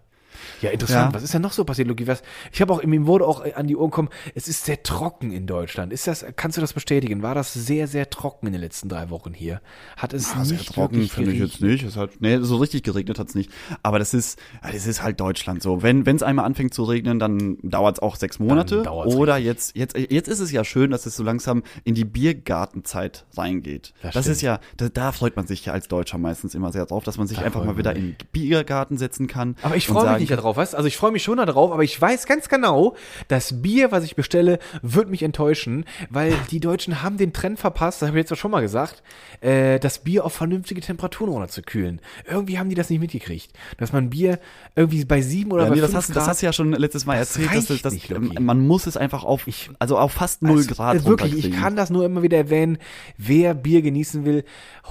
Ja, 0.64 0.72
interessant. 0.72 1.11
Ja. 1.11 1.16
Was 1.16 1.24
ist 1.24 1.34
denn 1.34 1.41
noch 1.41 1.51
so 1.51 1.64
passiert, 1.66 1.88
Luki? 1.88 2.07
Was? 2.07 2.24
Ich 2.51 2.61
habe 2.61 2.74
auch, 2.74 2.84
mir 2.84 3.05
wurde 3.05 3.26
auch 3.28 3.43
an 3.55 3.68
die 3.68 3.76
Ohren 3.76 3.91
gekommen, 3.91 4.09
es 4.34 4.47
ist 4.47 4.66
sehr 4.66 4.82
trocken 4.82 5.32
in 5.32 5.45
Deutschland. 5.45 5.91
Ist 5.93 6.07
das, 6.07 6.26
kannst 6.36 6.57
du 6.57 6.61
das 6.61 6.74
bestätigen? 6.74 7.22
War 7.22 7.36
das 7.36 7.53
sehr, 7.53 7.88
sehr 7.88 8.09
trocken 8.09 8.47
in 8.47 8.53
den 8.53 8.61
letzten 8.61 8.89
drei 8.89 9.09
Wochen 9.09 9.34
hier? 9.34 9.61
Hat 9.97 10.14
es 10.14 10.34
Ah, 10.34 10.43
sehr 10.45 10.57
nicht 10.57 10.74
trocken 10.74 10.95
wirklich 10.95 11.11
finde 11.11 11.32
ich 11.34 11.39
jetzt 11.39 11.61
nicht. 11.61 11.84
Es 11.84 11.97
hat, 11.97 12.11
nee, 12.20 12.38
so 12.39 12.57
richtig 12.57 12.84
geregnet 12.84 13.20
hat's 13.20 13.36
nicht. 13.36 13.51
Aber 13.84 13.99
das 13.99 14.14
ist, 14.14 14.39
ja, 14.64 14.72
das 14.72 14.88
ist 14.88 15.03
halt 15.03 15.20
Deutschland 15.20 15.61
so. 15.61 15.84
Wenn 15.84 16.05
es 16.07 16.24
einmal 16.24 16.45
anfängt 16.45 16.74
zu 16.74 16.84
regnen, 16.84 17.20
dann 17.20 17.57
dauert's 17.61 17.99
auch 17.99 18.16
sechs 18.16 18.39
Monate. 18.39 18.84
Oder 18.89 19.38
jetzt, 19.38 19.76
jetzt, 19.76 19.97
jetzt 19.97 20.28
ist 20.28 20.39
es 20.39 20.51
ja 20.51 20.64
schön, 20.64 20.91
dass 20.91 21.05
es 21.05 21.16
so 21.16 21.24
langsam 21.24 21.64
in 21.84 21.93
die 21.95 22.05
Biergartenzeit 22.05 23.26
reingeht. 23.36 23.93
Das 24.01 24.14
Das, 24.14 24.28
ist 24.28 24.41
ja, 24.41 24.59
da, 24.78 24.89
da 24.89 25.11
freut 25.11 25.36
man 25.36 25.47
sich 25.47 25.66
ja 25.66 25.74
als 25.74 25.88
Deutscher 25.88 26.18
meistens 26.18 26.55
immer 26.55 26.72
sehr 26.72 26.86
drauf, 26.86 27.03
dass 27.03 27.18
man 27.18 27.28
sich 27.28 27.38
Da 27.39 27.43
einfach 27.43 27.64
mal 27.66 27.78
wieder 27.78 27.95
in 27.95 28.16
den 28.16 28.16
Biergarten 28.32 28.97
setzen 28.97 29.28
kann. 29.28 29.55
Aber 29.61 29.76
ich 29.76 29.88
freue 29.88 30.11
mich 30.11 30.22
nicht 30.22 30.32
da 30.32 30.36
drauf, 30.54 30.58
weißt 30.58 30.76
Also 30.76 30.88
ich 30.88 30.97
freue 30.97 31.12
mich 31.12 31.24
schon 31.24 31.38
da 31.38 31.45
drauf, 31.45 31.72
aber 31.72 31.84
ich 31.84 31.99
weiß 31.99 32.26
ganz 32.26 32.49
genau, 32.49 32.95
das 33.28 33.62
Bier, 33.62 33.91
was 33.91 34.04
ich 34.04 34.16
bestelle, 34.16 34.60
wird 34.82 35.10
mich 35.10 35.24
enttäuschen, 35.24 35.86
weil 36.10 36.34
die 36.51 36.60
Deutschen 36.60 37.01
haben 37.01 37.18
den 37.18 37.34
Trend 37.34 37.60
verpasst, 37.60 38.01
das 38.01 38.08
habe 38.10 38.20
ich 38.20 38.24
jetzt 38.24 38.34
auch 38.34 38.38
schon 38.38 38.51
mal 38.51 38.62
gesagt, 38.62 39.04
äh, 39.41 39.80
das 39.80 39.99
Bier 39.99 40.26
auf 40.26 40.34
vernünftige 40.34 40.82
Temperaturen 40.82 41.32
runterzukühlen. 41.32 42.01
Irgendwie 42.30 42.58
haben 42.60 42.70
die 42.70 42.76
das 42.76 42.89
nicht 42.89 42.99
mitgekriegt. 42.99 43.51
Dass 43.78 43.91
man 43.93 44.10
Bier 44.10 44.39
irgendwie 44.76 45.04
bei 45.06 45.22
sieben 45.22 45.51
oder 45.51 45.64
Ja, 45.64 45.70
bei 45.70 45.76
nee, 45.76 45.82
das, 45.82 45.93
hast, 45.93 46.10
das 46.10 46.16
Grad- 46.16 46.28
hast 46.28 46.41
du 46.41 46.45
ja 46.45 46.54
schon 46.54 46.72
letztes 46.74 47.06
Mal 47.06 47.16
erzählt, 47.18 47.47
dass, 47.47 47.56
reicht 47.56 47.70
das, 47.70 47.82
das, 47.82 47.93
nicht, 47.93 48.10
Loki. 48.10 48.39
man 48.39 48.66
muss 48.66 48.88
es 48.88 48.97
einfach 48.97 49.24
auf, 49.24 49.45
also 49.80 49.97
auf 49.97 50.12
fast 50.12 50.41
null 50.41 50.58
Also, 50.58 50.74
Grad 50.76 51.06
Wirklich, 51.06 51.45
ich 51.45 51.51
kann 51.51 51.76
das 51.76 51.89
nur 51.89 52.06
immer 52.06 52.22
wieder 52.24 52.38
erwähnen. 52.38 52.78
Wer 53.18 53.54
Bier 53.54 53.82
genießen 53.82 54.26
will, 54.26 54.43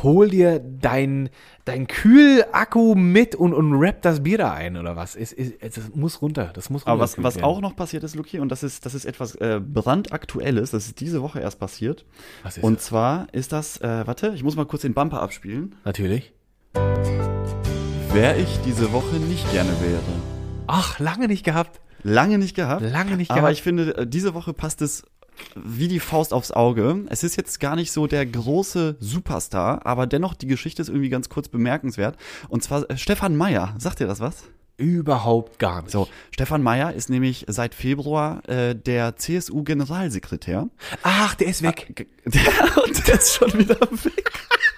hol 0.02 0.28
dir 0.28 0.58
dein, 0.60 1.30
dein 1.64 1.86
Kühlakku 1.86 2.94
mit 2.94 3.34
und, 3.34 3.54
und 3.54 3.78
wrap 3.80 4.02
das 4.02 4.22
Bier 4.22 4.38
da 4.38 4.52
ein 4.52 4.76
oder 4.76 4.96
was. 4.96 5.14
Es, 5.14 5.32
es, 5.32 5.52
es, 5.60 5.74
das 5.74 5.94
muss 5.94 6.20
runter. 6.22 6.50
Das 6.54 6.70
muss 6.70 6.86
Aber 6.86 7.00
was, 7.00 7.22
was 7.22 7.36
werden. 7.36 7.44
auch 7.44 7.60
noch 7.60 7.76
passiert 7.76 8.02
ist, 8.04 8.14
Luki, 8.16 8.40
und 8.40 8.48
das 8.48 8.62
ist, 8.62 8.84
das 8.84 8.94
ist 8.94 9.04
etwas 9.04 9.34
äh, 9.36 9.60
brandaktuelles, 9.60 10.72
das 10.72 10.86
ist 10.86 11.00
diese 11.00 11.22
Woche 11.22 11.40
erst 11.40 11.58
passiert. 11.58 12.04
Was 12.42 12.56
ist 12.56 12.64
und 12.64 12.78
das? 12.78 12.84
zwar 12.86 13.26
ist 13.32 13.52
das, 13.52 13.80
äh, 13.80 14.06
warte, 14.06 14.32
ich 14.34 14.42
muss 14.42 14.56
mal 14.56 14.66
kurz 14.66 14.82
den 14.82 14.94
Bumper 14.94 15.22
abspielen. 15.22 15.74
Natürlich. 15.84 16.32
Wer 18.12 18.36
ich 18.38 18.58
diese 18.64 18.92
Woche 18.92 19.16
nicht 19.16 19.50
gerne 19.52 19.70
wäre. 19.80 20.02
Ach, 20.66 20.98
lange 20.98 21.28
nicht 21.28 21.44
gehabt. 21.44 21.80
Lange 22.02 22.38
nicht 22.38 22.56
gehabt. 22.56 22.82
Lange 22.82 23.16
nicht 23.16 23.30
Aber 23.30 23.40
gehabt. 23.42 23.52
ich 23.54 23.62
finde, 23.62 23.96
äh, 23.96 24.06
diese 24.06 24.34
Woche 24.34 24.52
passt 24.52 24.82
es 24.82 25.04
wie 25.54 25.88
die 25.88 26.00
Faust 26.00 26.32
aufs 26.32 26.50
Auge. 26.50 27.04
Es 27.08 27.22
ist 27.24 27.36
jetzt 27.36 27.60
gar 27.60 27.76
nicht 27.76 27.92
so 27.92 28.06
der 28.06 28.24
große 28.26 28.96
Superstar, 29.00 29.84
aber 29.86 30.06
dennoch 30.06 30.34
die 30.34 30.46
Geschichte 30.46 30.82
ist 30.82 30.88
irgendwie 30.88 31.08
ganz 31.08 31.28
kurz 31.28 31.48
bemerkenswert. 31.48 32.16
Und 32.48 32.62
zwar 32.62 32.88
äh, 32.90 32.96
Stefan 32.96 33.36
Meyer. 33.36 33.74
Sagt 33.78 34.00
dir 34.00 34.06
das 34.06 34.20
was? 34.20 34.44
Überhaupt 34.78 35.58
gar 35.58 35.82
nicht. 35.82 35.92
So, 35.92 36.08
Stefan 36.32 36.62
Meyer 36.62 36.92
ist 36.94 37.10
nämlich 37.10 37.44
seit 37.48 37.74
Februar 37.74 38.48
äh, 38.48 38.74
der 38.74 39.16
CSU-Generalsekretär. 39.16 40.68
Ach, 41.02 41.34
der 41.34 41.48
ist 41.48 41.62
weg. 41.62 41.92
G- 41.94 42.06
Der, 42.24 42.84
und 42.84 43.06
der 43.06 43.14
ist 43.14 43.34
schon 43.34 43.52
wieder 43.58 43.78
weg. 43.80 44.30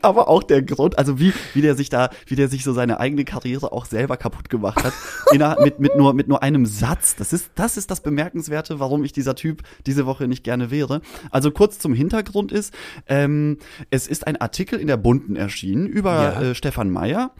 Aber 0.02 0.28
auch 0.28 0.42
der 0.42 0.62
Grund, 0.62 0.98
also 0.98 1.18
wie, 1.18 1.32
wie 1.54 1.62
der 1.62 1.74
sich 1.74 1.88
da, 1.88 2.10
wie 2.26 2.36
der 2.36 2.48
sich 2.48 2.64
so 2.64 2.72
seine 2.72 3.00
eigene 3.00 3.24
Karriere 3.24 3.72
auch 3.72 3.84
selber 3.84 4.16
kaputt 4.16 4.48
gemacht 4.48 4.82
hat, 4.84 4.92
mit, 5.60 5.80
mit, 5.80 5.96
nur, 5.96 6.14
mit 6.14 6.28
nur 6.28 6.42
einem 6.42 6.66
Satz. 6.66 7.16
Das 7.16 7.32
ist, 7.32 7.50
das 7.54 7.76
ist 7.76 7.90
das 7.90 8.00
Bemerkenswerte, 8.02 8.80
warum 8.80 9.04
ich 9.04 9.12
dieser 9.12 9.34
Typ 9.34 9.62
diese 9.86 10.06
Woche 10.06 10.28
nicht 10.28 10.44
gerne 10.44 10.70
wäre. 10.70 11.00
Also 11.30 11.50
kurz 11.50 11.78
zum 11.78 11.94
Hintergrund 11.94 12.52
ist, 12.52 12.74
ähm, 13.06 13.58
es 13.90 14.06
ist 14.06 14.26
ein 14.26 14.36
Artikel 14.40 14.78
in 14.78 14.86
der 14.86 14.96
Bunten 14.96 15.36
erschienen 15.36 15.86
über 15.86 16.10
Ja. 16.10 16.42
äh, 16.42 16.54
Stefan 16.54 16.90
Meyer, 16.90 17.32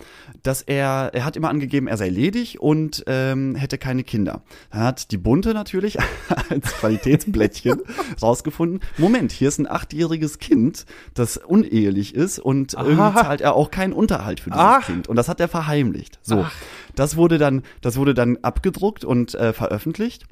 dass 0.43 0.63
er, 0.63 1.11
er 1.13 1.25
hat 1.25 1.37
immer 1.37 1.49
angegeben, 1.49 1.87
er 1.89 1.97
sei 1.97 2.09
ledig 2.09 2.61
und 2.61 3.05
ähm, 3.07 3.55
hätte 3.55 3.79
keine 3.79 4.05
Kinder. 4.05 4.43
Dann 4.71 4.83
hat 4.83 5.11
die 5.11 5.19
Bunte 5.19 5.55
natürlich 5.55 5.99
als 6.51 6.73
Qualitätsblättchen 6.75 7.81
rausgefunden, 8.23 8.81
Moment, 8.99 9.33
hier 9.33 9.49
ist 9.49 9.59
ein 9.59 9.71
achtjähriges 9.71 10.39
Kind, 10.39 10.87
das 11.15 11.37
unehelich 11.37 12.15
ist 12.15 12.39
und 12.51 12.75
irgendwie 12.75 13.01
Aha. 13.01 13.23
zahlt 13.23 13.41
er 13.41 13.55
auch 13.55 13.71
keinen 13.71 13.93
Unterhalt 13.93 14.41
für 14.41 14.51
dieses 14.51 14.61
Ach. 14.61 14.85
Kind. 14.85 15.07
Und 15.07 15.15
das 15.15 15.29
hat 15.29 15.39
er 15.39 15.47
verheimlicht. 15.47 16.19
So. 16.21 16.45
Ach. 16.45 16.53
Das 16.97 17.17
wurde 17.17 17.39
dann, 17.39 17.63
das 17.81 17.97
wurde 17.97 18.13
dann 18.13 18.39
abgedruckt 18.43 19.05
und 19.05 19.37
äh, 19.37 19.53
veröffentlicht. 19.53 20.25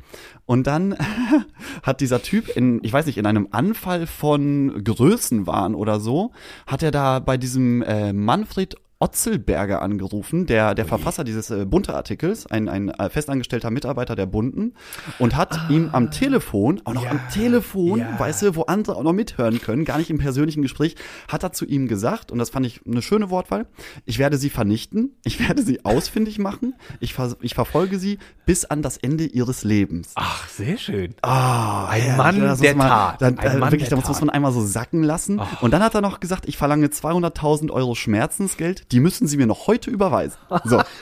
Und 0.45 0.66
dann 0.66 0.97
hat 1.85 2.01
dieser 2.01 2.21
Typ 2.21 2.49
in, 2.49 2.81
ich 2.83 2.93
weiß 2.93 3.07
nicht, 3.07 3.19
in 3.19 3.27
einem 3.27 3.47
Anfall 3.53 4.09
von 4.09 4.83
Größenwahn 4.83 5.77
oder 5.77 6.01
so, 6.01 6.33
hat 6.66 6.83
er 6.83 6.91
da 6.91 7.21
bei 7.21 7.37
diesem 7.37 7.83
äh, 7.83 8.12
Manfred 8.12 8.75
Otzelberger 9.01 9.80
angerufen, 9.80 10.46
der, 10.46 10.74
der 10.74 10.84
Verfasser 10.84 11.22
dieses 11.22 11.51
äh, 11.51 11.64
bunte 11.64 11.94
Artikels, 11.94 12.46
ein, 12.46 12.68
ein 12.68 12.88
äh, 12.88 13.11
festangestellter 13.11 13.70
Mitarbeiter 13.70 14.16
der 14.16 14.26
Bunten, 14.26 14.74
und 15.20 15.36
hat 15.36 15.57
ihm 15.70 15.90
am 15.92 16.11
Telefon, 16.11 16.80
auch 16.84 16.94
noch 16.94 17.05
Ja, 17.05 17.12
am 17.12 17.20
Telefon, 17.32 18.01
ja. 18.01 18.18
weißt 18.18 18.42
du, 18.42 18.57
wo 18.57 18.62
andere 18.62 18.96
auch 18.96 19.05
noch 19.05 19.12
mithören 19.12 19.61
können, 19.61 19.84
gar 19.84 19.99
nicht 19.99 20.11
im 20.11 20.18
persönlichen 20.18 20.62
Gespräch, 20.62 20.96
hat 21.28 21.44
er 21.44 21.53
zu 21.53 21.64
ihm 21.64 21.86
gesagt, 21.86 22.32
und 22.32 22.38
das 22.38 22.51
fand 22.51 22.66
ich 22.66 22.80
eine 22.86 23.03
schöne 23.03 23.30
Wortwahl, 23.30 23.66
ich 24.05 24.18
werde 24.18 24.36
sie 24.36 24.51
vernichten, 24.51 25.12
ich 25.24 25.46
werde 25.46 25.62
sie 25.62 25.84
ausfindig 25.84 26.38
machen, 26.40 26.74
ich, 26.99 27.14
ver 27.14 27.36
ich 27.40 27.55
verfolge 27.55 27.99
sie 28.01 28.18
bis 28.46 28.64
an 28.64 28.82
das 28.82 28.96
Ende 28.96 29.26
ihres 29.26 29.62
Lebens. 29.62 30.12
Ach, 30.16 30.49
sehr 30.49 30.76
schön. 30.76 31.14
Ah, 31.22 31.86
ein 31.86 32.01
herrlich, 32.01 32.16
Mann 32.16 32.40
das 32.40 32.61
der 32.61 32.74
man, 32.74 32.88
Tat. 32.88 33.22
Dann, 33.22 33.38
Ein 33.38 33.46
äh, 33.46 33.59
Mann 33.59 33.70
wirklich, 33.70 33.90
das 33.90 34.09
muss 34.09 34.20
man 34.20 34.30
einmal 34.30 34.53
so 34.53 34.64
sacken 34.64 35.03
lassen. 35.05 35.38
Ach. 35.38 35.62
Und 35.62 35.70
dann 35.70 35.82
hat 35.82 35.94
er 35.94 36.01
noch 36.01 36.18
gesagt, 36.18 36.49
ich 36.49 36.57
verlange 36.57 36.86
200.000 36.86 37.70
Euro 37.70 37.94
Schmerzensgeld, 37.94 38.88
die 38.93 39.01
müssen 39.01 39.26
Sie 39.26 39.36
mir 39.36 39.47
noch 39.47 39.66
heute 39.66 39.91
überweisen. 39.91 40.36
So. 40.64 40.80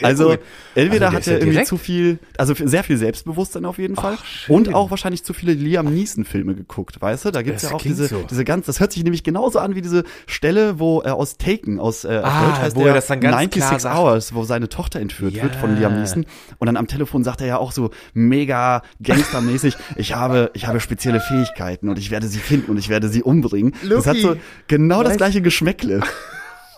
Also 0.00 0.30
cool. 0.30 0.38
entweder 0.74 1.06
Also 1.06 1.16
hat 1.18 1.26
er 1.28 1.32
ja 1.34 1.38
irgendwie 1.38 1.50
direkt- 1.52 1.68
zu 1.68 1.76
viel, 1.76 2.18
also 2.36 2.54
sehr 2.56 2.82
viel 2.82 2.96
Selbstbewusstsein 2.96 3.64
auf 3.64 3.78
jeden 3.78 3.94
Fall 3.94 4.16
Ach, 4.20 4.48
und 4.48 4.74
auch 4.74 4.90
wahrscheinlich 4.90 5.22
zu 5.22 5.32
viele 5.32 5.52
Liam 5.52 5.94
Neeson 5.94 6.24
Filme 6.24 6.56
geguckt, 6.56 7.00
weißt 7.00 7.26
du? 7.26 7.30
Da 7.30 7.42
gibt's 7.42 7.62
Das 7.62 7.70
ja 7.70 7.76
auch 7.76 7.80
diese 7.82 8.08
so. 8.08 8.24
diese 8.28 8.44
ganz, 8.44 8.66
das 8.66 8.80
hört 8.80 8.90
sich 8.92 9.04
nämlich 9.04 9.22
genauso 9.22 9.60
an 9.60 9.76
wie 9.76 9.80
diese 9.82 10.02
Stelle, 10.26 10.80
wo 10.80 11.02
er 11.02 11.14
aus 11.14 11.36
Taken 11.36 11.78
aus 11.78 12.02
äh, 12.04 12.20
Ah, 12.24 12.58
heißt 12.62 12.74
wo 12.74 12.84
er 12.84 12.94
das 12.94 13.06
dann 13.06 13.20
ganz 13.20 13.36
96 13.36 13.78
klar. 13.88 13.96
Hours, 14.00 14.34
wo 14.34 14.42
seine 14.42 14.68
Tochter 14.68 14.98
entführt 14.98 15.40
wird 15.40 15.54
von. 15.54 15.76
Liam 15.76 16.00
Neeson 16.00 16.26
und 16.58 16.66
dann 16.66 16.76
am 16.76 16.88
Telefon 16.88 17.22
sagt 17.22 17.40
er 17.40 17.46
ja 17.46 17.56
auch 17.58 17.70
so 17.70 17.90
mega 18.12 18.82
gangstermäßig, 19.00 19.76
ich 19.96 20.16
habe 20.16 20.50
ich 20.54 20.66
habe 20.66 20.80
spezielle 20.80 21.20
Fähigkeiten 21.20 21.88
und 21.88 21.98
ich 21.98 22.10
werde 22.10 22.26
sie 22.26 22.40
finden 22.40 22.72
und 22.72 22.78
ich 22.78 22.88
werde 22.88 23.08
sie 23.08 23.22
umbringen. 23.22 23.72
das 23.88 24.06
hat 24.06 24.16
so 24.16 24.34
genau 24.66 25.04
das 25.04 25.12
weißt- 25.12 25.16
gleiche 25.18 25.42
Geschmäckle. 25.42 26.00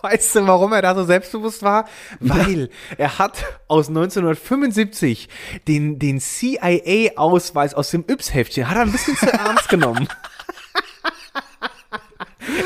Weißt 0.05 0.35
du, 0.35 0.45
warum 0.47 0.71
er 0.73 0.81
da 0.83 0.93
so 0.93 1.03
selbstbewusst 1.03 1.63
war? 1.63 1.85
Weil 2.19 2.69
er 2.97 3.17
hat 3.17 3.43
aus 3.67 3.87
1975 3.89 5.29
den, 5.67 5.97
den 5.99 6.19
CIA-Ausweis 6.19 7.73
aus 7.73 7.89
dem 7.89 8.05
Yps-Heftchen, 8.07 8.69
hat 8.69 8.77
er 8.77 8.83
ein 8.83 8.91
bisschen 8.91 9.15
zu 9.17 9.25
ernst 9.31 9.67
genommen. 9.69 10.07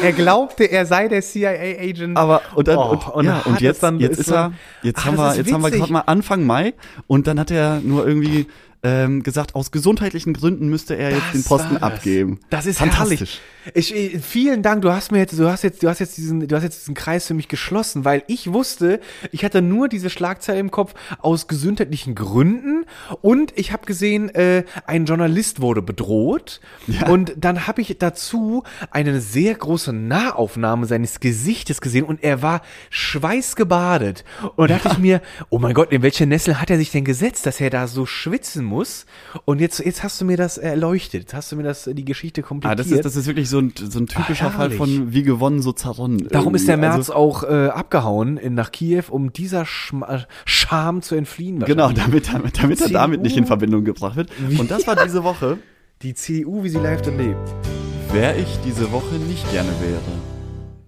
Er 0.01 0.11
glaubte, 0.13 0.65
er 0.65 0.85
sei 0.85 1.07
der 1.07 1.21
CIA-Agent. 1.21 2.17
Aber 2.17 2.41
und 2.55 2.67
dann 2.67 2.77
Oh, 2.77 2.89
und, 2.91 3.07
und 3.07 3.25
ja, 3.25 3.39
und 3.45 3.61
jetzt 3.61 3.81
dann- 3.81 3.99
jetzt 3.99 4.19
ist 4.19 4.29
er 4.31 4.51
jetzt 4.81 4.99
Ach, 4.99 5.05
haben 5.05 5.17
wir 5.17 5.35
jetzt 5.35 5.51
haben 5.53 5.61
wir 5.63 5.71
gerade 5.71 5.91
mal 5.91 6.01
Anfang 6.05 6.43
Mai 6.45 6.73
und 7.07 7.27
dann 7.27 7.39
hat 7.39 7.49
er 7.51 7.79
nur 7.79 8.05
irgendwie 8.07 8.47
ähm, 8.83 9.23
gesagt, 9.23 9.55
aus 9.55 9.71
gesundheitlichen 9.71 10.33
Gründen 10.33 10.69
müsste 10.69 10.95
er 10.95 11.09
jetzt 11.11 11.21
Das 11.27 11.31
den 11.33 11.43
Posten 11.43 11.73
das. 11.73 11.83
abgeben. 11.83 12.39
Das 12.49 12.65
ist 12.65 12.77
Fantastisch. 12.79 13.19
herrlich. 13.19 13.41
Ich, 13.73 13.95
äh, 13.95 14.19
vielen 14.19 14.63
Dank. 14.63 14.81
Du 14.81 14.91
hast 14.91 15.11
mir 15.11 15.19
jetzt, 15.19 15.37
du 15.37 15.49
hast 15.49 15.63
jetzt, 15.63 15.83
du 15.83 15.89
hast 15.89 15.99
jetzt 15.99 16.17
diesen, 16.17 16.47
du 16.47 16.55
hast 16.55 16.63
jetzt 16.63 16.79
diesen 16.81 16.93
Kreis 16.95 17.27
für 17.27 17.33
mich 17.33 17.49
geschlossen, 17.49 18.05
weil 18.05 18.23
ich 18.27 18.53
wusste, 18.53 18.99
ich 19.31 19.43
hatte 19.43 19.61
nur 19.61 19.89
diese 19.89 20.09
Schlagzeile 20.09 20.59
im 20.59 20.71
Kopf 20.71 20.93
aus 21.19 21.47
gesundheitlichen 21.47 22.15
Gründen 22.15 22.85
und 23.21 23.51
ich 23.57 23.73
habe 23.73 23.85
gesehen, 23.85 24.29
äh, 24.33 24.63
ein 24.87 25.05
Journalist 25.05 25.59
wurde 25.61 25.81
bedroht 25.81 26.61
und 27.09 27.33
dann 27.37 27.67
habe 27.67 27.81
ich 27.81 27.97
dazu 27.99 28.63
eine 28.91 29.19
sehr 29.19 29.55
große 29.55 29.91
Nahaufnahme 29.91 30.85
seines 30.85 31.19
Gesichtes 31.19 31.81
gesehen 31.81 32.05
und 32.05 32.23
er 32.23 32.41
war 32.41 32.61
schweißgebadet 32.89 34.23
und 34.55 34.69
da 34.71 34.77
dachte 34.77 34.89
ich 34.93 34.97
mir, 34.99 35.21
oh 35.49 35.59
mein 35.59 35.73
Gott, 35.73 35.91
in 35.91 36.01
welche 36.01 36.25
Nessel 36.25 36.59
hat 36.61 36.69
er 36.69 36.77
sich 36.77 36.91
denn 36.91 37.03
gesetzt, 37.03 37.45
dass 37.45 37.59
er 37.61 37.69
da 37.69 37.87
so 37.87 38.05
schwitzen 38.05 38.65
muss? 38.69 39.05
Und 39.45 39.59
jetzt, 39.59 39.79
jetzt 39.79 40.03
hast 40.03 40.21
du 40.21 40.25
mir 40.25 40.37
das 40.37 40.57
erleuchtet, 40.57 41.21
jetzt 41.23 41.33
hast 41.33 41.51
du 41.51 41.55
mir 41.57 41.63
das 41.63 41.89
die 41.91 42.05
Geschichte 42.05 42.41
Ah, 42.41 42.47
komplettiert. 42.47 42.79
das 42.79 42.87
ist 42.91 43.05
das 43.05 43.15
ist 43.15 43.27
wirklich 43.27 43.49
so 43.49 43.59
ein 43.59 43.73
so 43.75 43.99
ein 43.99 44.05
typischer 44.07 44.47
Ah, 44.47 44.51
Fall 44.51 44.71
von 44.71 45.11
wie 45.11 45.23
gewonnen 45.23 45.61
so 45.61 45.71
zerronnen. 45.73 46.27
Darum 46.29 46.55
ist 46.55 46.67
der. 46.67 46.77
März 46.77 46.95
Also, 46.95 47.13
auch 47.13 47.43
äh, 47.43 47.67
abgehauen 47.67 48.37
in, 48.37 48.53
nach 48.53 48.71
Kiew, 48.71 49.03
um 49.09 49.33
dieser 49.33 49.65
Schma 49.65 50.25
Scham 50.45 51.01
zu 51.01 51.15
entfliehen. 51.15 51.59
Genau, 51.59 51.91
damit, 51.91 52.31
damit, 52.33 52.57
damit 52.61 52.79
er 52.81 52.89
damit 52.89 53.21
nicht 53.21 53.35
in 53.35 53.45
Verbindung 53.45 53.83
gebracht 53.83 54.15
wird. 54.15 54.29
Und 54.57 54.69
das 54.71 54.85
war 54.87 54.95
diese 55.03 55.23
Woche, 55.23 55.57
Die 56.03 56.13
CDU, 56.13 56.63
wie 56.63 56.69
sie 56.69 56.77
live 56.77 57.01
dann 57.01 57.17
lebt. 57.17 57.37
wer 58.13 58.37
ich 58.37 58.47
diese 58.65 58.91
Woche 58.91 59.15
nicht 59.15 59.51
gerne 59.51 59.69
wäre. 59.81 59.99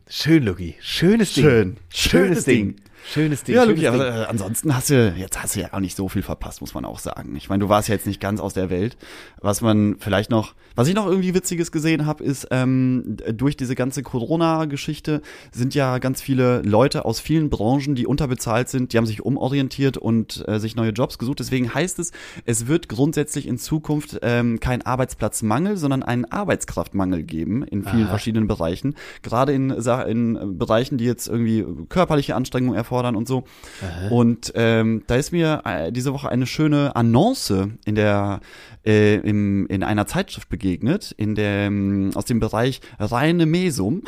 Schön, 0.07 0.43
Lucky. 0.43 0.75
Schönes 0.82 1.34
Ding. 1.34 1.43
Schön. 1.45 1.77
Schönes 1.89 2.43
Ding. 2.45 2.75
Schönes 3.06 3.43
Ding. 3.43 3.56
Ja, 3.56 3.64
schönes 3.64 3.78
Luki, 3.78 3.88
aber 3.88 4.12
Ding. 4.12 4.22
äh, 4.22 4.26
ansonsten 4.26 4.76
hast 4.76 4.89
du, 4.89 5.14
jetzt 5.18 5.41
hast 5.41 5.56
du 5.56 5.62
ja 5.62 5.74
auch 5.74 5.80
nicht 5.80 5.95
so 5.95 6.08
viel 6.08 6.22
verpasst, 6.22 6.62
muss 6.62 6.74
man 6.74 6.86
auch 6.86 6.99
sagen. 6.99 7.36
Ich 7.36 7.49
meine, 7.49 7.62
du 7.62 7.70
warst 7.70 7.89
ja 7.89 7.95
jetzt 7.95 8.08
nicht 8.08 8.22
ganz 8.22 8.39
aus 8.39 8.54
der 8.54 8.70
Welt. 8.70 8.97
Was 9.41 9.62
man 9.62 9.95
vielleicht 9.99 10.30
noch, 10.30 10.54
was 10.76 10.88
ich 10.88 10.95
noch 10.95 11.08
irgendwie 11.08 11.34
Witziges 11.34 11.72
gesehen 11.72 12.06
habe, 12.06 12.24
ist, 12.24 12.47
ähm, 12.52 13.18
durch 13.34 13.58
diese 13.58 13.76
ganze 13.76 14.04
Corona-Geschichte 14.04 15.22
sind 15.52 15.76
ja 15.76 15.97
ganz 15.97 16.22
viele 16.22 16.62
Leute 16.62 17.06
aus 17.06 17.20
vielen 17.20 17.49
Branchen, 17.49 17.95
die 17.95 18.06
unterbezahlt 18.06 18.70
sind, 18.70 18.93
die 18.93 18.97
haben 18.97 19.06
sich 19.06 19.24
umorientiert 19.26 19.97
und 19.97 20.47
äh, 20.47 20.60
sich 20.60 20.76
neue 20.76 20.91
Jobs 20.91 21.18
gesucht. 21.18 21.39
Deswegen 21.39 21.74
heißt 21.74 21.99
es, 21.99 22.12
es 22.45 22.68
wird 22.68 22.88
grundsätzlich 22.88 23.47
in 23.47 23.58
Zukunft 23.58 24.20
ähm, 24.22 24.60
kein 24.60 24.84
Arbeitsplatzmangel, 24.84 25.78
sondern 25.78 26.04
einen 26.04 26.26
Arbeitskraftmangel 26.26 27.24
geben 27.24 27.64
in 27.64 27.84
vielen 27.84 28.08
verschiedenen 28.08 28.47
Bereichen. 28.47 28.95
Gerade 29.22 29.54
in, 29.54 29.72
in 29.72 30.58
Bereichen, 30.58 30.97
die 30.97 31.06
jetzt 31.06 31.28
irgendwie 31.28 31.66
körperliche 31.89 32.36
Anstrengung 32.36 32.76
erfordern 32.76 32.90
einfordern 32.91 33.15
und 33.15 33.27
so. 33.27 33.43
Und 34.09 34.51
ähm, 34.55 35.03
da 35.07 35.15
ist 35.15 35.31
mir 35.31 35.61
äh, 35.65 35.91
diese 35.91 36.13
Woche 36.13 36.29
eine 36.29 36.45
schöne 36.45 36.95
Annonce 36.95 37.69
in 37.85 37.95
der 37.95 38.41
äh, 38.85 39.15
im, 39.15 39.67
in 39.67 39.83
einer 39.83 40.07
Zeitschrift 40.07 40.49
begegnet, 40.49 41.13
in 41.17 41.35
dem 41.35 42.11
aus 42.15 42.25
dem 42.25 42.39
Bereich 42.39 42.81
reine 42.99 43.45
Mesum. 43.45 44.03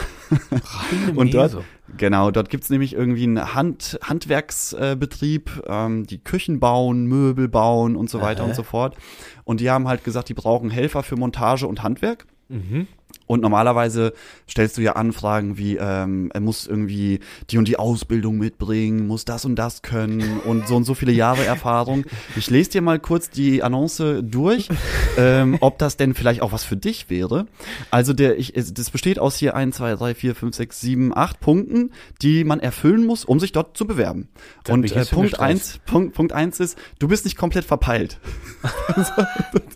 Reine 0.52 1.14
Und 1.16 1.34
dort, 1.34 1.54
Mesum. 1.54 1.64
genau, 1.98 2.32
dort 2.32 2.50
gibt's 2.50 2.70
nämlich 2.70 2.94
irgendwie 2.94 3.24
einen 3.24 3.54
Hand, 3.54 4.00
Handwerksbetrieb, 4.04 5.64
ähm, 5.68 6.06
die 6.06 6.20
Küchen 6.20 6.60
bauen, 6.60 7.06
Möbel 7.06 7.48
bauen 7.48 7.96
und 7.96 8.10
so 8.10 8.22
weiter 8.22 8.44
und 8.44 8.56
so 8.56 8.64
fort. 8.64 8.96
Und 9.44 9.60
die 9.60 9.70
haben 9.70 9.88
halt 9.88 10.04
gesagt, 10.04 10.30
die 10.30 10.34
brauchen 10.34 10.70
Helfer 10.70 11.04
für 11.04 11.16
Montage 11.16 11.68
und 11.68 11.84
Handwerk. 11.84 12.26
Und 13.26 13.42
normalerweise 13.42 14.14
stellst 14.50 14.78
du 14.78 14.82
ja 14.82 14.94
Anfragen 14.94 15.58
wie, 15.58 15.78
ähm, 15.78 16.30
er 16.34 16.42
muss 16.42 16.68
irgendwie 16.68 17.20
die 17.50 17.58
und 17.58 17.68
die 17.68 17.80
Ausbildung 17.80 18.38
mitbringen, 18.38 19.08
muss 19.08 19.24
das 19.26 19.46
und 19.46 19.56
das 19.56 19.82
können 19.82 20.40
und 20.46 20.68
so 20.68 20.76
und 20.76 20.84
so 20.84 20.94
viele 20.94 21.14
Jahre 21.14 21.46
Erfahrung. 21.46 22.06
Ich 22.36 22.50
lese 22.50 22.72
dir 22.72 22.82
mal 22.82 23.00
kurz 23.00 23.30
die 23.30 23.64
Annonce 23.64 24.22
durch, 24.22 24.68
ähm, 25.18 25.58
ob 25.62 25.78
das 25.80 25.96
denn 25.98 26.14
vielleicht 26.14 26.42
auch 26.42 26.52
was 26.52 26.64
für 26.64 26.76
dich 26.76 27.10
wäre. 27.10 27.48
Also 27.92 28.14
der, 28.14 28.38
ich, 28.38 28.54
das 28.54 28.90
besteht 28.90 29.20
aus 29.20 29.38
hier 29.38 29.56
1, 29.56 29.78
2, 29.78 29.96
3, 29.96 30.16
4, 30.16 30.36
5, 30.36 30.56
6, 30.56 30.82
7, 30.82 31.18
8 31.18 31.40
Punkten, 31.40 31.92
die 32.22 32.44
man 32.44 32.60
erfüllen 32.60 33.06
muss, 33.06 33.24
um 33.24 33.40
sich 33.40 33.54
dort 33.54 33.78
zu 33.78 33.88
bewerben. 33.88 34.28
Da 34.64 34.74
bin 34.74 34.84
und 34.84 34.92
äh, 34.92 35.06
Punkt 35.06 35.40
eins, 35.40 35.80
Punkt, 35.86 36.14
Punkt 36.14 36.34
eins 36.34 36.60
ist, 36.60 36.78
du 37.00 37.08
bist 37.08 37.26
nicht 37.26 37.38
komplett 37.38 37.66
verpeilt. 37.66 38.20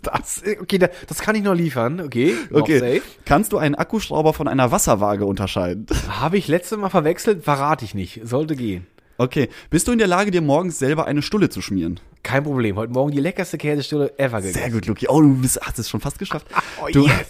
Das, 0.02 0.42
okay, 0.60 0.78
da, 0.78 0.88
das 1.06 1.18
kann 1.20 1.34
ich 1.34 1.42
noch 1.42 1.54
liefern. 1.54 2.00
Okay, 2.00 2.34
Okay. 2.50 2.78
safe. 2.78 3.02
Kannst 3.28 3.52
du 3.52 3.58
einen 3.58 3.74
Akkuschrauber 3.74 4.32
von 4.32 4.48
einer 4.48 4.72
Wasserwaage 4.72 5.26
unterscheiden? 5.26 5.84
Habe 6.08 6.38
ich 6.38 6.48
letztes 6.48 6.78
Mal 6.78 6.88
verwechselt, 6.88 7.44
verrate 7.44 7.84
ich 7.84 7.94
nicht. 7.94 8.22
Sollte 8.24 8.56
gehen. 8.56 8.86
Okay. 9.18 9.50
Bist 9.68 9.86
du 9.86 9.92
in 9.92 9.98
der 9.98 10.06
Lage, 10.06 10.30
dir 10.30 10.40
morgens 10.40 10.78
selber 10.78 11.04
eine 11.04 11.20
Stulle 11.20 11.50
zu 11.50 11.60
schmieren? 11.60 12.00
Kein 12.22 12.42
Problem. 12.44 12.76
Heute 12.76 12.90
Morgen 12.94 13.10
die 13.10 13.20
leckerste 13.20 13.58
Käsestulle 13.58 14.18
ever 14.18 14.40
gegessen. 14.40 14.62
Sehr 14.62 14.70
gut, 14.70 14.86
Luki. 14.86 15.08
Oh, 15.10 15.20
du 15.20 15.34
bist, 15.34 15.60
hast 15.60 15.78
es 15.78 15.90
schon 15.90 16.00
fast 16.00 16.18
geschafft. 16.18 16.46
Oh, 16.82 16.88
du, 16.90 17.04
yes. 17.04 17.26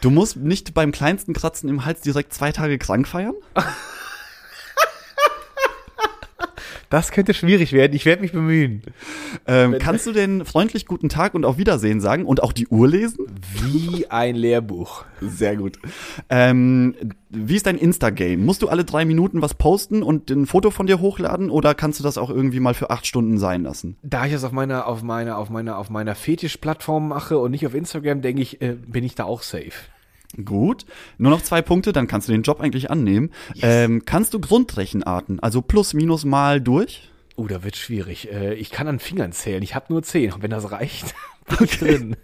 du 0.00 0.10
musst 0.10 0.36
nicht 0.36 0.74
beim 0.74 0.92
kleinsten 0.92 1.32
Kratzen 1.32 1.68
im 1.68 1.84
Hals 1.84 2.02
direkt 2.02 2.32
zwei 2.32 2.52
Tage 2.52 2.78
krank 2.78 3.08
feiern? 3.08 3.34
Das 6.92 7.10
könnte 7.10 7.32
schwierig 7.32 7.72
werden. 7.72 7.94
Ich 7.94 8.04
werde 8.04 8.20
mich 8.20 8.32
bemühen. 8.32 8.82
Ähm, 9.46 9.76
kannst 9.78 10.06
du 10.06 10.12
denn 10.12 10.44
freundlich 10.44 10.84
guten 10.84 11.08
Tag 11.08 11.32
und 11.32 11.46
auf 11.46 11.56
Wiedersehen 11.56 12.02
sagen 12.02 12.26
und 12.26 12.42
auch 12.42 12.52
die 12.52 12.66
Uhr 12.66 12.86
lesen? 12.86 13.16
Wie 13.62 14.10
ein 14.10 14.36
Lehrbuch. 14.36 15.06
Sehr 15.22 15.56
gut. 15.56 15.78
Ähm, 16.28 16.94
wie 17.30 17.56
ist 17.56 17.64
dein 17.64 17.78
Insta-Game? 17.78 18.44
Musst 18.44 18.60
du 18.60 18.68
alle 18.68 18.84
drei 18.84 19.06
Minuten 19.06 19.40
was 19.40 19.54
posten 19.54 20.02
und 20.02 20.28
ein 20.28 20.44
Foto 20.44 20.70
von 20.70 20.86
dir 20.86 21.00
hochladen 21.00 21.48
oder 21.48 21.74
kannst 21.74 21.98
du 21.98 22.04
das 22.04 22.18
auch 22.18 22.28
irgendwie 22.28 22.60
mal 22.60 22.74
für 22.74 22.90
acht 22.90 23.06
Stunden 23.06 23.38
sein 23.38 23.62
lassen? 23.62 23.96
Da 24.02 24.26
ich 24.26 24.32
das 24.32 24.44
auf 24.44 24.52
meiner, 24.52 24.86
auf 24.86 25.02
meiner, 25.02 25.38
auf 25.38 25.48
meiner, 25.48 25.78
auf 25.78 25.88
meiner 25.88 26.14
Fetisch-Plattform 26.14 27.08
mache 27.08 27.38
und 27.38 27.52
nicht 27.52 27.66
auf 27.66 27.74
Instagram, 27.74 28.20
denke 28.20 28.42
ich, 28.42 28.60
äh, 28.60 28.74
bin 28.74 29.02
ich 29.02 29.14
da 29.14 29.24
auch 29.24 29.42
safe. 29.42 29.72
Gut. 30.44 30.86
Nur 31.18 31.30
noch 31.30 31.42
zwei 31.42 31.62
Punkte, 31.62 31.92
dann 31.92 32.06
kannst 32.06 32.28
du 32.28 32.32
den 32.32 32.42
Job 32.42 32.60
eigentlich 32.60 32.90
annehmen. 32.90 33.30
Ähm, 33.60 34.02
kannst 34.06 34.32
du 34.34 34.40
Grundrechenarten, 34.40 35.40
also 35.40 35.62
plus, 35.62 35.94
minus, 35.94 36.24
mal 36.24 36.60
durch? 36.60 37.10
Oh, 37.36 37.46
da 37.46 37.64
wird 37.64 37.76
schwierig. 37.76 38.30
Äh, 38.32 38.54
ich 38.54 38.70
kann 38.70 38.88
an 38.88 38.98
Fingern 38.98 39.32
zählen. 39.32 39.62
Ich 39.62 39.74
habe 39.74 39.86
nur 39.90 40.02
zehn. 40.02 40.32
Wenn 40.40 40.50
das 40.50 40.70
reicht, 40.70 41.14
bin 41.58 41.66
drin. 41.66 42.16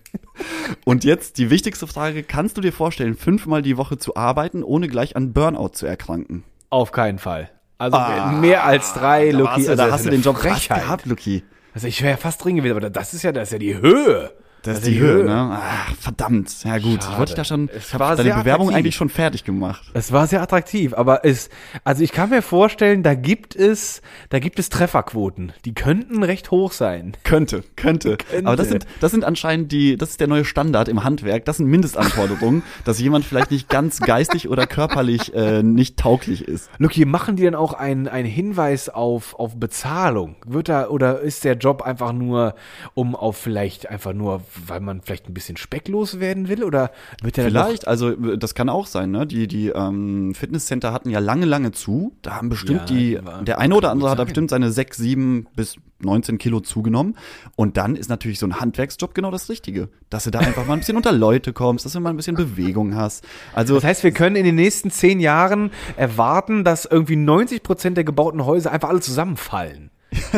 Und 0.85 1.05
jetzt 1.05 1.39
die 1.39 1.51
wichtigste 1.51 1.87
Frage, 1.87 2.23
kannst 2.23 2.57
du 2.57 2.61
dir 2.61 2.73
vorstellen, 2.73 3.17
fünfmal 3.17 3.63
die 3.63 3.77
Woche 3.77 3.99
zu 3.99 4.17
arbeiten, 4.17 4.63
ohne 4.63 4.89
gleich 4.89 5.17
an 5.17 5.33
Burnout 5.33 5.71
zu 5.71 5.87
erkranken? 5.87 6.45
Auf 6.71 6.93
keinen 6.93 7.19
Fall. 7.19 7.51
Also 7.79 7.97
mehr 8.41 8.65
als 8.65 8.93
drei, 8.95 9.31
Da, 9.31 9.39
Lucky. 9.39 9.51
also 9.51 9.75
da 9.77 9.91
hast 9.91 10.05
du 10.05 10.11
den 10.11 10.23
Job 10.23 10.37
Frechheit. 10.39 10.83
gehabt, 10.83 11.07
Luki. 11.07 11.45
Also 11.75 11.87
ich 11.87 12.03
wäre 12.03 12.17
fast 12.17 12.43
drin 12.45 12.57
gewesen, 12.57 12.77
aber 12.77 12.91
das 12.91 13.15
ist 13.15 13.23
ja, 13.23 13.31
das 13.33 13.49
ist 13.49 13.53
ja 13.53 13.59
die 13.59 13.77
Höhe. 13.77 14.33
Das 14.63 14.79
ist 14.79 14.87
die 14.87 14.99
Höhe, 14.99 15.25
ne? 15.25 15.59
Ach, 15.61 15.95
verdammt. 15.97 16.65
Ja 16.65 16.79
gut, 16.79 16.99
ich 16.99 17.05
Schade. 17.05 17.19
wollte 17.19 17.31
dich 17.33 17.37
da 17.37 17.45
schon, 17.45 17.69
Es 17.69 17.89
ich 17.93 17.99
war 17.99 18.17
deine 18.17 18.31
Bewerbung 18.35 18.69
attraktiv. 18.69 18.77
eigentlich 18.77 18.97
schon 18.97 19.09
fertig 19.09 19.45
gemacht. 19.45 19.83
Es 19.95 20.13
war 20.13 20.27
sehr 20.27 20.43
attraktiv, 20.43 20.95
aber 20.95 21.25
es, 21.25 21.49
also 21.85 22.03
ich 22.03 22.13
kann 22.13 22.31
mir 22.31 22.43
vorstellen, 22.43 23.03
da 23.03 23.15
gibt 23.15 23.55
es, 23.55 24.03
da 24.31 24.39
gibt 24.39 24.59
es 24.59 24.69
Trefferquoten. 24.69 25.53
Die 25.65 25.75
könnten 25.75 26.23
recht 26.23 26.51
hoch 26.51 26.73
sein. 26.73 27.13
Könnte, 27.25 27.63
könnte. 27.77 28.17
Könnte. 28.17 28.47
Aber 28.47 28.57
das 28.57 28.69
sind, 28.69 28.87
das 29.01 29.11
sind 29.13 29.25
anscheinend 29.25 29.71
die, 29.73 29.97
das 29.97 30.11
ist 30.11 30.21
der 30.21 30.27
neue 30.29 30.45
Standard 30.45 30.89
im 30.89 31.05
Handwerk. 31.05 31.45
Das 31.45 31.59
sind 31.59 31.67
Mindestanforderungen, 31.67 32.63
dass 32.85 32.99
jemand 33.01 33.25
vielleicht 33.25 33.51
nicht 33.51 33.69
ganz 33.69 34.01
geistig 34.01 34.49
oder 34.49 34.67
körperlich 34.67 35.35
äh, 35.35 35.63
nicht 35.63 35.97
tauglich 35.99 36.47
ist. 36.47 36.71
Lucky, 36.79 37.05
machen 37.05 37.37
die 37.37 37.43
denn 37.43 37.55
auch 37.55 37.73
einen, 37.75 38.09
einen 38.09 38.29
Hinweis 38.29 38.89
auf, 38.89 39.35
auf 39.39 39.57
Bezahlung? 39.57 40.37
Wird 40.47 40.69
da, 40.69 40.89
oder 40.89 41.21
ist 41.21 41.45
der 41.45 41.55
Job 41.57 41.83
einfach 41.83 42.13
nur, 42.13 42.55
um 42.95 43.15
auf 43.15 43.37
vielleicht 43.37 43.89
einfach 43.89 44.13
nur, 44.13 44.43
weil 44.67 44.81
man 44.81 45.01
vielleicht 45.03 45.29
ein 45.29 45.35
bisschen 45.35 45.57
specklos 45.57 46.21
werden 46.21 46.49
will? 46.49 46.65
Oder 46.65 46.91
wird 47.23 47.37
der 47.37 47.45
Vielleicht, 47.45 47.87
also 47.89 48.13
das 48.37 48.55
kann 48.55 48.69
auch 48.69 48.87
sein, 48.87 49.11
ne? 49.11 49.27
Die, 49.27 49.47
die 49.49 49.69
ähm, 49.69 50.35
Fitnesscenter 50.35 50.93
hatten 50.93 51.11
ja 51.11 51.19
lange, 51.19 51.47
lange 51.47 51.73
zu. 51.73 52.13
Da 52.23 52.37
haben 52.37 52.49
bestimmt 52.49 52.81
Ja, 52.91 52.97
die, 52.97 53.19
war- 53.23 53.43
der 53.43 53.59
eine 53.59 53.75
oder 53.75 53.91
andere 53.91 54.11
hat 54.11 54.19
da 54.19 54.25
bestimmt 54.25 54.51
seine 54.51 54.71
sechs, 54.73 54.97
sieben 54.97 55.47
bis 55.57 55.77
19 56.01 56.39
Kilo 56.39 56.61
zugenommen. 56.61 57.17
Und 57.57 57.77
dann 57.77 57.97
ist 57.97 58.09
natürlich 58.09 58.39
so 58.39 58.47
ein 58.47 58.61
Handwerksjob 58.61 59.15
genau 59.15 59.31
das 59.31 59.49
Richtige. 59.49 59.89
Dass 60.11 60.25
du 60.25 60.31
da 60.31 60.39
einfach 60.39 60.65
mal 60.67 60.75
ein 60.75 60.79
bisschen 60.79 60.97
unter 60.97 61.13
Leute 61.13 61.53
kommst, 61.53 61.85
dass 61.85 61.93
du 61.93 62.01
mal 62.01 62.11
ein 62.11 62.17
bisschen 62.17 62.37
Bewegung 62.37 62.95
hast. 62.95 63.25
Also 63.53 63.75
Das 63.75 63.85
heißt, 63.85 64.05
wir 64.05 64.13
können 64.13 64.37
in 64.37 64.45
den 64.45 64.55
nächsten 64.55 64.91
zehn 64.91 65.19
Jahren 65.21 65.71
erwarten, 65.97 66.63
dass 66.65 66.85
irgendwie 66.85 67.17
90 67.17 67.63
Prozent 67.63 67.97
der 67.97 68.05
gebauten 68.05 68.45
Häuser 68.45 68.71
einfach 68.71 68.89
alle 68.91 69.01
zusammenfallen. 69.01 69.91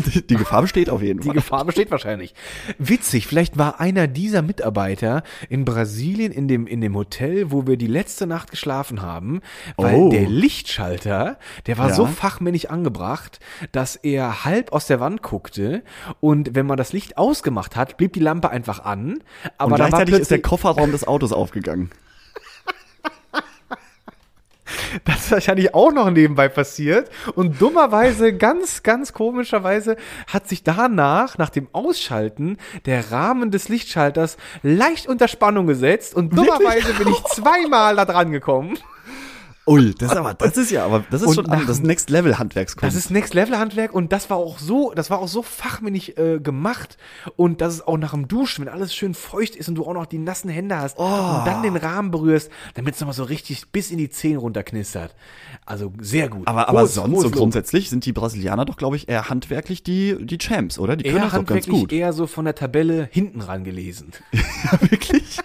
Die, 0.07 0.27
die 0.27 0.37
Gefahr 0.37 0.63
besteht 0.63 0.91
auf 0.91 1.01
jeden 1.03 1.21
Die 1.21 1.27
Fall. 1.29 1.35
Gefahr 1.35 1.65
besteht 1.65 1.91
wahrscheinlich. 1.91 2.35
Witzig, 2.79 3.27
vielleicht 3.27 3.57
war 3.57 3.81
einer 3.81 4.07
dieser 4.09 4.43
Mitarbeiter 4.43 5.23
in 5.49 5.65
Brasilien 5.65 6.33
in 6.33 6.49
dem, 6.49 6.67
in 6.67 6.81
dem 6.81 6.97
Hotel, 6.97 7.51
wo 7.53 7.67
wir 7.67 7.77
die 7.77 7.87
letzte 7.87 8.27
Nacht 8.27 8.51
geschlafen 8.51 9.01
haben, 9.03 9.41
weil 9.77 9.95
Oh. 9.97 10.09
der 10.11 10.27
Lichtschalter, 10.29 11.39
der 11.67 11.79
war 11.79 11.89
Ja. 11.89 11.95
so 11.95 12.07
fachmännisch 12.07 12.67
angebracht, 12.67 13.39
dass 13.73 13.97
er 13.97 14.45
halb 14.45 14.73
aus 14.73 14.87
der 14.87 15.01
Wand 15.01 15.23
guckte 15.23 15.83
und 16.21 16.55
wenn 16.55 16.67
man 16.67 16.77
das 16.77 16.93
Licht 16.93 17.17
ausgemacht 17.19 17.77
hat, 17.77 17.97
blieb 17.97 18.13
die 18.13 18.21
Lampe 18.21 18.51
einfach 18.51 18.85
an. 18.85 19.19
Aber 19.59 19.73
Und 19.73 19.77
gleichzeitig 19.77 20.17
ist 20.17 20.31
der 20.31 20.43
Kofferraum 20.43 20.93
des 20.93 21.07
Autos 21.07 21.33
aufgegangen. 21.33 21.91
Das 25.05 25.25
ist 25.25 25.31
wahrscheinlich 25.31 25.75
auch 25.75 25.93
noch 25.93 26.11
nebenbei 26.11 26.49
passiert. 26.49 27.11
Und 27.35 27.61
dummerweise, 27.61 28.37
ganz, 28.37 28.83
ganz 28.83 29.13
komischerweise, 29.13 29.97
hat 30.27 30.49
sich 30.49 30.63
danach, 30.63 31.39
nach 31.39 31.51
dem 31.51 31.69
Ausschalten, 31.73 32.59
der 32.87 33.11
Rahmen 33.11 33.51
des 33.51 33.69
Lichtschalters 33.69 34.37
leicht 34.63 35.07
unter 35.07 35.29
Spannung 35.29 35.67
gesetzt. 35.67 36.15
Und 36.15 36.37
dummerweise 36.37 36.93
bin 36.95 37.09
ich 37.09 37.23
zweimal 37.29 37.97
da 37.97 38.05
dran 38.05 38.31
gekommen. 38.31 38.79
Ui, 39.71 39.95
das 39.99 40.11
ist 40.13 40.17
aber, 40.17 40.35
das 40.35 40.57
ist 40.57 40.71
ja, 40.71 40.85
aber 40.85 41.05
das 41.11 41.23
ist 41.23 41.29
Und 41.29 41.35
schon 41.35 41.45
nach- 41.47 41.67
das 41.67 41.81
Next 41.81 42.11
Level 42.11 42.39
Handwerkskunst. 42.39 42.85
Das 42.85 42.95
ist 43.03 43.11
Next 43.11 43.35
Level 43.35 43.57
Handwerk 43.59 43.93
und 43.95 44.13
das 44.13 44.29
war 44.31 44.37
auch 44.39 44.59
so, 44.59 44.93
das 44.95 45.11
war 45.11 45.21
auch 45.21 45.29
so 45.29 45.43
fachmännisch 45.43 46.11
äh, 46.17 46.41
gemacht 46.41 46.97
und 47.37 47.61
das 47.61 47.75
ist 47.75 47.87
auch 47.89 47.97
nach 47.99 48.11
dem 48.13 48.27
Duschen, 48.29 48.65
wenn 48.67 48.73
alles 48.73 48.95
schön 48.95 49.15
feucht 49.15 49.55
ist 49.57 49.69
und 49.69 49.77
du 49.77 49.85
auch 49.87 49.95
noch 49.95 50.07
die 50.07 50.19
nassen 50.19 50.49
Hände 50.51 50.77
hast 50.77 50.99
Oh. 50.99 51.05
und 51.05 51.47
dann 51.47 51.63
den 51.63 51.77
Rahmen 51.77 52.11
berührst, 52.11 52.51
damit 52.75 52.95
es 52.95 53.01
nochmal 53.01 53.15
so 53.15 53.25
richtig 53.25 53.71
bis 53.71 53.91
in 53.91 53.99
die 53.99 54.11
Zehen 54.11 54.37
runterknistert. 54.39 55.15
Also 55.67 55.93
sehr 56.01 56.29
gut. 56.29 56.49
aber, 56.49 56.69
aber 56.69 56.83
Hohes- 56.83 56.95
sonst 56.95 57.15
hohes 57.15 57.23
so 57.25 57.31
grundsätzlich 57.31 57.91
sind 57.91 58.05
die 58.07 58.13
Brasilianer 58.13 58.65
doch, 58.65 58.77
glaube 58.77 58.97
ich, 58.97 59.09
eher 59.09 59.29
handwerklich 59.29 59.83
die, 59.83 60.17
die 60.21 60.39
Champs, 60.39 60.79
oder? 60.79 60.97
Die 60.97 61.05
können 61.05 61.17
eher 61.19 61.23
das 61.23 61.31
doch 61.33 61.39
ganz 61.39 61.49
handwerklich 61.51 61.81
gut. 61.81 61.93
eher 61.93 62.13
so 62.13 62.27
von 62.27 62.45
der 62.45 62.55
Tabelle 62.55 63.09
hinten 63.13 63.41
ran 63.41 63.65
gelesen. 63.65 64.11
Ja, 64.73 64.79
wirklich? 64.91 65.39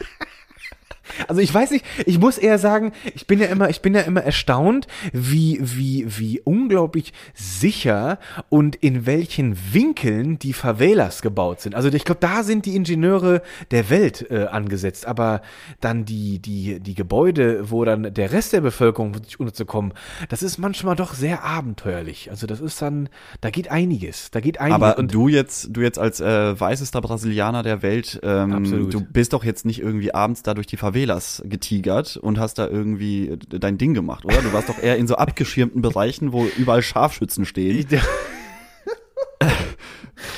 Also 1.28 1.41
ich 1.41 1.53
weiß 1.53 1.72
nicht, 1.72 1.86
ich 2.05 2.20
muss 2.20 2.38
eher 2.38 2.59
sagen, 2.59 2.91
ich 3.13 3.28
bin 3.28 3.39
ja 3.39 3.47
immer, 3.47 3.70
ich 3.70 3.82
bin 3.82 3.93
ja 3.93 4.01
immer 4.01 4.22
erstaunt, 4.22 4.88
wie, 5.13 5.59
wie, 5.61 6.05
wie 6.07 6.41
unglaublich 6.41 7.13
sicher 7.34 8.20
und 8.49 8.76
in 8.76 9.05
welchen 9.05 9.57
Winkeln 9.74 10.39
die 10.39 10.53
Favelas 10.53 11.22
gebaut 11.22 11.61
sind. 11.61 11.76
Also 11.76 11.89
ich 11.89 12.05
glaube, 12.05 12.20
da 12.22 12.43
sind 12.43 12.66
die 12.66 12.76
Ingenieure 12.76 13.41
der 13.72 13.89
Welt 13.89 14.30
äh, 14.30 14.45
angesetzt, 14.45 15.05
aber 15.05 15.41
dann 15.82 16.05
die, 16.05 16.39
die, 16.39 16.80
die 16.80 16.93
Gebäude, 16.95 17.70
wo 17.70 17.86
dann 17.86 18.13
der 18.13 18.32
Rest 18.32 18.53
der 18.53 18.61
Bevölkerung 18.61 19.16
sich 19.24 19.39
unterzukommen, 19.39 19.93
das 20.30 20.43
ist 20.43 20.57
manchmal 20.57 20.95
doch 20.95 21.13
sehr 21.13 21.43
abenteuerlich. 21.43 22.30
Also 22.32 22.47
das 22.47 22.61
ist 22.61 22.82
dann, 22.82 23.09
da 23.41 23.49
geht 23.49 23.72
einiges, 23.72 24.32
da 24.32 24.39
geht 24.39 24.59
einiges. 24.59 24.76
Aber 24.76 24.97
und 24.97 25.13
du 25.13 25.28
jetzt, 25.28 25.70
du 25.72 25.82
jetzt 25.82 25.99
als 25.99 26.20
äh, 26.20 26.59
weißester 26.59 27.01
Brasilianer 27.01 27.63
der 27.63 27.82
Welt, 27.82 28.20
ähm, 28.24 28.89
du 28.89 29.01
bist 29.01 29.34
doch 29.34 29.43
jetzt 29.43 29.66
nicht 29.66 29.82
irgendwie 29.82 30.13
abends 30.13 30.43
da 30.43 30.53
durch 30.53 30.68
die 30.68 30.78
Favelas 31.06 31.41
getigert 31.45 32.18
und 32.18 32.39
hast 32.39 32.56
da 32.56 32.68
irgendwie 32.68 33.30
äh, 33.30 33.38
dein 33.38 33.78
Ding 33.78 33.93
gemacht, 33.93 34.26
oder? 34.26 34.41
Du 34.41 34.51
warst 34.53 34.70
doch 34.70 34.82
eher 34.82 34.97
in 34.97 35.08
so 35.08 35.16
abgeschirmten 35.16 35.82
Bereichen, 35.82 36.34
wo 36.34 36.45
überall 36.58 36.82
Scharfschützen 36.82 37.45
stehen. 37.45 37.88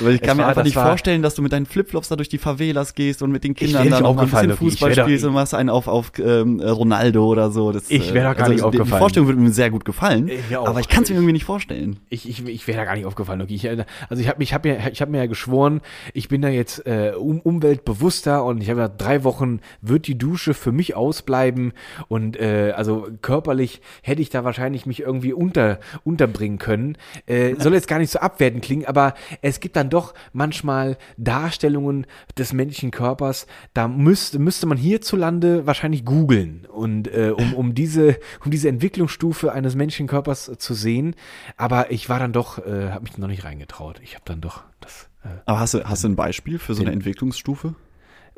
Weil 0.00 0.14
ich 0.14 0.20
kann 0.22 0.36
mir 0.36 0.42
war- 0.42 0.48
einfach 0.50 0.62
das 0.62 0.66
nicht 0.66 0.76
war- 0.76 0.86
vorstellen, 0.86 1.22
dass 1.22 1.34
du 1.34 1.42
mit 1.42 1.52
deinen 1.52 1.66
Flipflops 1.66 2.08
da 2.08 2.16
durch 2.16 2.28
die 2.28 2.38
Favelas 2.38 2.94
gehst 2.94 3.22
und 3.22 3.30
mit 3.32 3.44
den 3.44 3.52
Ich 3.52 3.58
Kindern 3.58 3.84
wär 3.84 3.90
da 3.90 3.96
nicht 3.96 4.02
noch 4.02 4.10
ein 4.10 4.18
aufgefallen, 4.18 4.48
bisschen. 4.50 4.66
Ich 4.68 4.72
Fußball 4.74 4.94
spielst 5.04 5.24
und 5.24 5.32
machst 5.34 5.54
einen 5.54 5.68
auf, 5.70 5.88
auf 5.88 6.12
ähm, 6.18 6.60
Ronaldo 6.60 7.26
oder 7.26 7.50
so. 7.50 7.72
Das, 7.72 7.90
Ich 7.90 8.12
wär 8.14 8.24
da 8.24 8.34
gar 8.34 8.46
also 8.46 8.52
nicht 8.52 8.64
die- 8.64 8.70
Die 8.70 8.78
aufgefallen. 8.80 9.00
Vorstellung 9.00 9.28
würde 9.28 9.40
mir 9.40 9.50
sehr 9.50 9.70
gut 9.70 9.84
gefallen, 9.84 10.28
Äh, 10.28 10.38
mir 10.48 10.60
auch. 10.60 10.68
aber 10.68 10.80
ich 10.80 10.88
kann 10.88 11.02
es 11.04 11.10
mir 11.10 11.16
irgendwie 11.16 11.32
nicht 11.32 11.44
vorstellen. 11.44 11.98
Ich, 12.08 12.28
ich, 12.28 12.44
ich 12.46 12.66
wäre 12.66 12.78
da 12.78 12.84
gar 12.84 12.94
nicht 12.96 13.06
aufgefallen, 13.06 13.40
Loki. 13.40 13.54
Ich, 13.54 13.68
also 13.68 13.84
ich 14.20 14.28
habe 14.28 14.38
mich, 14.38 14.52
hab 14.54 14.64
mir, 14.64 14.78
ich 14.92 15.00
habe 15.00 15.10
mir 15.10 15.18
ja 15.18 15.26
geschworen, 15.26 15.80
ich 16.12 16.28
bin 16.28 16.42
da 16.42 16.48
jetzt 16.48 16.86
äh, 16.86 17.12
um, 17.16 17.40
umweltbewusster 17.40 18.44
und 18.44 18.62
ich 18.62 18.70
habe 18.70 18.80
ja 18.80 18.88
drei 18.88 19.24
Wochen 19.24 19.60
wird 19.82 20.06
die 20.06 20.16
Dusche 20.18 20.54
für 20.54 20.72
mich 20.72 20.96
ausbleiben 20.96 21.72
und 22.08 22.36
äh, 22.38 22.72
also 22.76 23.06
körperlich 23.22 23.80
hätte 24.02 24.22
ich 24.22 24.30
da 24.30 24.44
wahrscheinlich 24.44 24.86
mich 24.86 25.00
irgendwie 25.00 25.32
unter 25.32 25.78
unterbringen 26.04 26.58
können. 26.58 26.96
Äh, 27.26 27.54
soll 27.58 27.74
jetzt 27.74 27.88
gar 27.88 27.98
nicht 27.98 28.10
so 28.10 28.18
abwertend 28.18 28.62
klingen, 28.64 28.86
aber 28.86 29.14
es 29.42 29.60
gibt 29.60 29.67
dann 29.76 29.90
doch 29.90 30.14
manchmal 30.32 30.98
Darstellungen 31.16 32.06
des 32.36 32.52
menschlichen 32.52 32.90
Körpers. 32.90 33.46
Da 33.74 33.88
müsste 33.88 34.38
müsste 34.38 34.66
man 34.66 34.78
hierzulande 34.78 35.66
wahrscheinlich 35.66 36.04
googeln 36.04 36.66
und 36.66 37.08
äh, 37.08 37.32
um 37.36 37.54
um 37.54 37.74
diese 37.74 38.18
um 38.44 38.50
diese 38.50 38.68
Entwicklungsstufe 38.68 39.52
eines 39.52 39.74
menschlichen 39.74 40.08
Körpers 40.08 40.50
zu 40.58 40.74
sehen. 40.74 41.14
Aber 41.56 41.90
ich 41.90 42.08
war 42.08 42.18
dann 42.18 42.32
doch, 42.32 42.58
äh, 42.58 42.90
habe 42.90 43.04
mich 43.04 43.16
noch 43.18 43.28
nicht 43.28 43.44
reingetraut. 43.44 44.00
Ich 44.02 44.14
habe 44.14 44.24
dann 44.26 44.40
doch 44.40 44.62
das. 44.80 45.08
Äh, 45.24 45.28
Aber 45.46 45.60
hast 45.60 45.74
du, 45.74 45.84
hast 45.84 46.04
du 46.04 46.08
ein 46.08 46.16
Beispiel 46.16 46.58
für 46.58 46.74
so 46.74 46.82
eine 46.82 46.92
Entwicklungsstufe? 46.92 47.74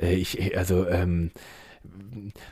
äh, 0.01 0.15
ich 0.15 0.57
also 0.57 0.89
ähm, 0.89 1.31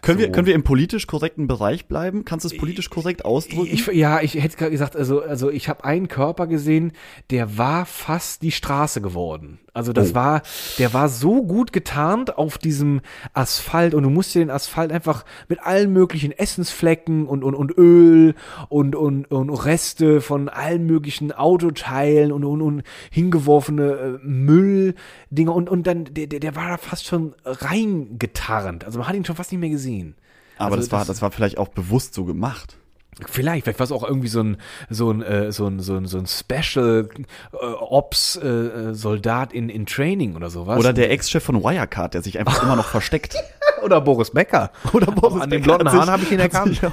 Können, 0.00 0.18
wir, 0.18 0.26
So. 0.26 0.32
können 0.32 0.46
wir 0.46 0.54
im 0.54 0.64
politisch 0.64 1.06
korrekten 1.06 1.46
Bereich 1.46 1.86
bleiben? 1.86 2.24
Kannst 2.24 2.44
du 2.44 2.48
es 2.48 2.56
politisch 2.56 2.88
korrekt 2.88 3.24
ausdrücken? 3.24 3.72
Ich, 3.72 3.86
ja, 3.88 4.20
ich 4.20 4.34
hätte 4.34 4.56
gerade 4.56 4.70
gesagt, 4.70 4.96
also, 4.96 5.20
also 5.20 5.50
ich 5.50 5.68
habe 5.68 5.84
einen 5.84 6.08
Körper 6.08 6.46
gesehen, 6.46 6.92
der 7.30 7.58
war 7.58 7.84
fast 7.84 8.42
die 8.42 8.52
Straße 8.52 9.00
geworden. 9.00 9.58
Also 9.78 9.92
das 9.92 10.10
Oh. 10.10 10.14
war, 10.16 10.42
der 10.78 10.92
war 10.92 11.08
so 11.08 11.44
gut 11.44 11.72
getarnt 11.72 12.36
auf 12.36 12.58
diesem 12.58 13.00
Asphalt 13.32 13.94
und 13.94 14.02
du 14.02 14.10
musst 14.10 14.34
dir 14.34 14.40
den 14.40 14.50
Asphalt 14.50 14.90
einfach 14.90 15.24
mit 15.48 15.60
allen 15.62 15.92
möglichen 15.92 16.32
Essensflecken 16.32 17.28
und, 17.28 17.44
und, 17.44 17.54
und 17.54 17.78
Öl 17.78 18.34
und, 18.68 18.96
und, 18.96 19.26
und 19.30 19.50
Reste 19.50 20.20
von 20.20 20.48
allen 20.48 20.84
möglichen 20.84 21.30
Autoteilen 21.30 22.32
und, 22.32 22.44
und, 22.44 22.60
und 22.60 22.82
hingeworfene 23.12 24.18
äh, 24.22 24.26
Mülldinger 24.26 25.54
und, 25.54 25.70
und 25.70 25.86
dann, 25.86 26.06
der, 26.10 26.26
der, 26.26 26.56
war 26.56 26.70
da 26.70 26.76
fast 26.76 27.06
schon 27.06 27.36
reingetarnt. 27.44 28.84
Also 28.84 28.98
man 28.98 29.06
hat 29.06 29.14
ihn 29.14 29.24
schon 29.24 29.36
fast 29.36 29.52
nicht 29.52 29.60
mehr 29.60 29.70
gesehen. 29.70 30.16
aber 30.56 30.74
also 30.74 30.78
das, 30.78 30.90
war, 30.90 31.04
das 31.04 31.22
war 31.22 31.30
vielleicht 31.30 31.56
auch 31.56 31.68
bewusst 31.68 32.14
so 32.14 32.24
gemacht. 32.24 32.78
Vielleicht, 33.26 33.64
vielleicht 33.64 33.80
war 33.80 33.84
es 33.84 33.92
auch 33.92 34.04
irgendwie 34.04 34.28
so 34.28 34.40
ein 34.42 34.58
so 34.88 35.10
ein 35.10 35.22
äh, 35.22 35.50
so 35.50 35.66
ein 35.66 35.80
so 35.80 35.96
ein 35.96 36.06
so 36.06 36.18
ein 36.18 36.26
Special 36.26 37.08
äh, 37.52 37.56
Ops 37.56 38.36
äh, 38.36 38.46
äh, 38.46 38.94
Soldat 38.94 39.52
in 39.52 39.68
in 39.68 39.86
Training 39.86 40.36
oder 40.36 40.50
sowas. 40.50 40.78
Oder 40.78 40.92
der 40.92 41.10
Ex-Chef 41.10 41.42
von 41.42 41.62
Wirecard, 41.62 42.14
der 42.14 42.22
sich 42.22 42.38
einfach 42.38 42.62
immer 42.62 42.76
noch 42.76 42.88
versteckt. 42.88 43.34
oder 43.82 44.00
Boris 44.00 44.30
Becker. 44.30 44.70
Oder 44.92 45.10
Boris 45.10 45.42
an 45.42 45.50
den 45.50 45.62
Becker 45.62 45.78
blonden 45.78 45.92
Haaren 45.92 46.10
habe 46.10 46.22
ich 46.22 46.30
ihn 46.30 46.38
erkannt. 46.38 46.80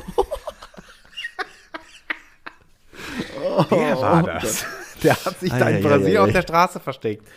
Wer 3.69 3.97
war 4.01 4.23
das? 4.23 4.65
Der 5.03 5.13
hat 5.13 5.39
sich 5.39 5.51
da 5.51 5.69
in 5.69 5.84
Brasilien 5.84 6.23
auf 6.23 6.32
der 6.32 6.41
Straße 6.41 6.80
versteckt. 6.80 7.28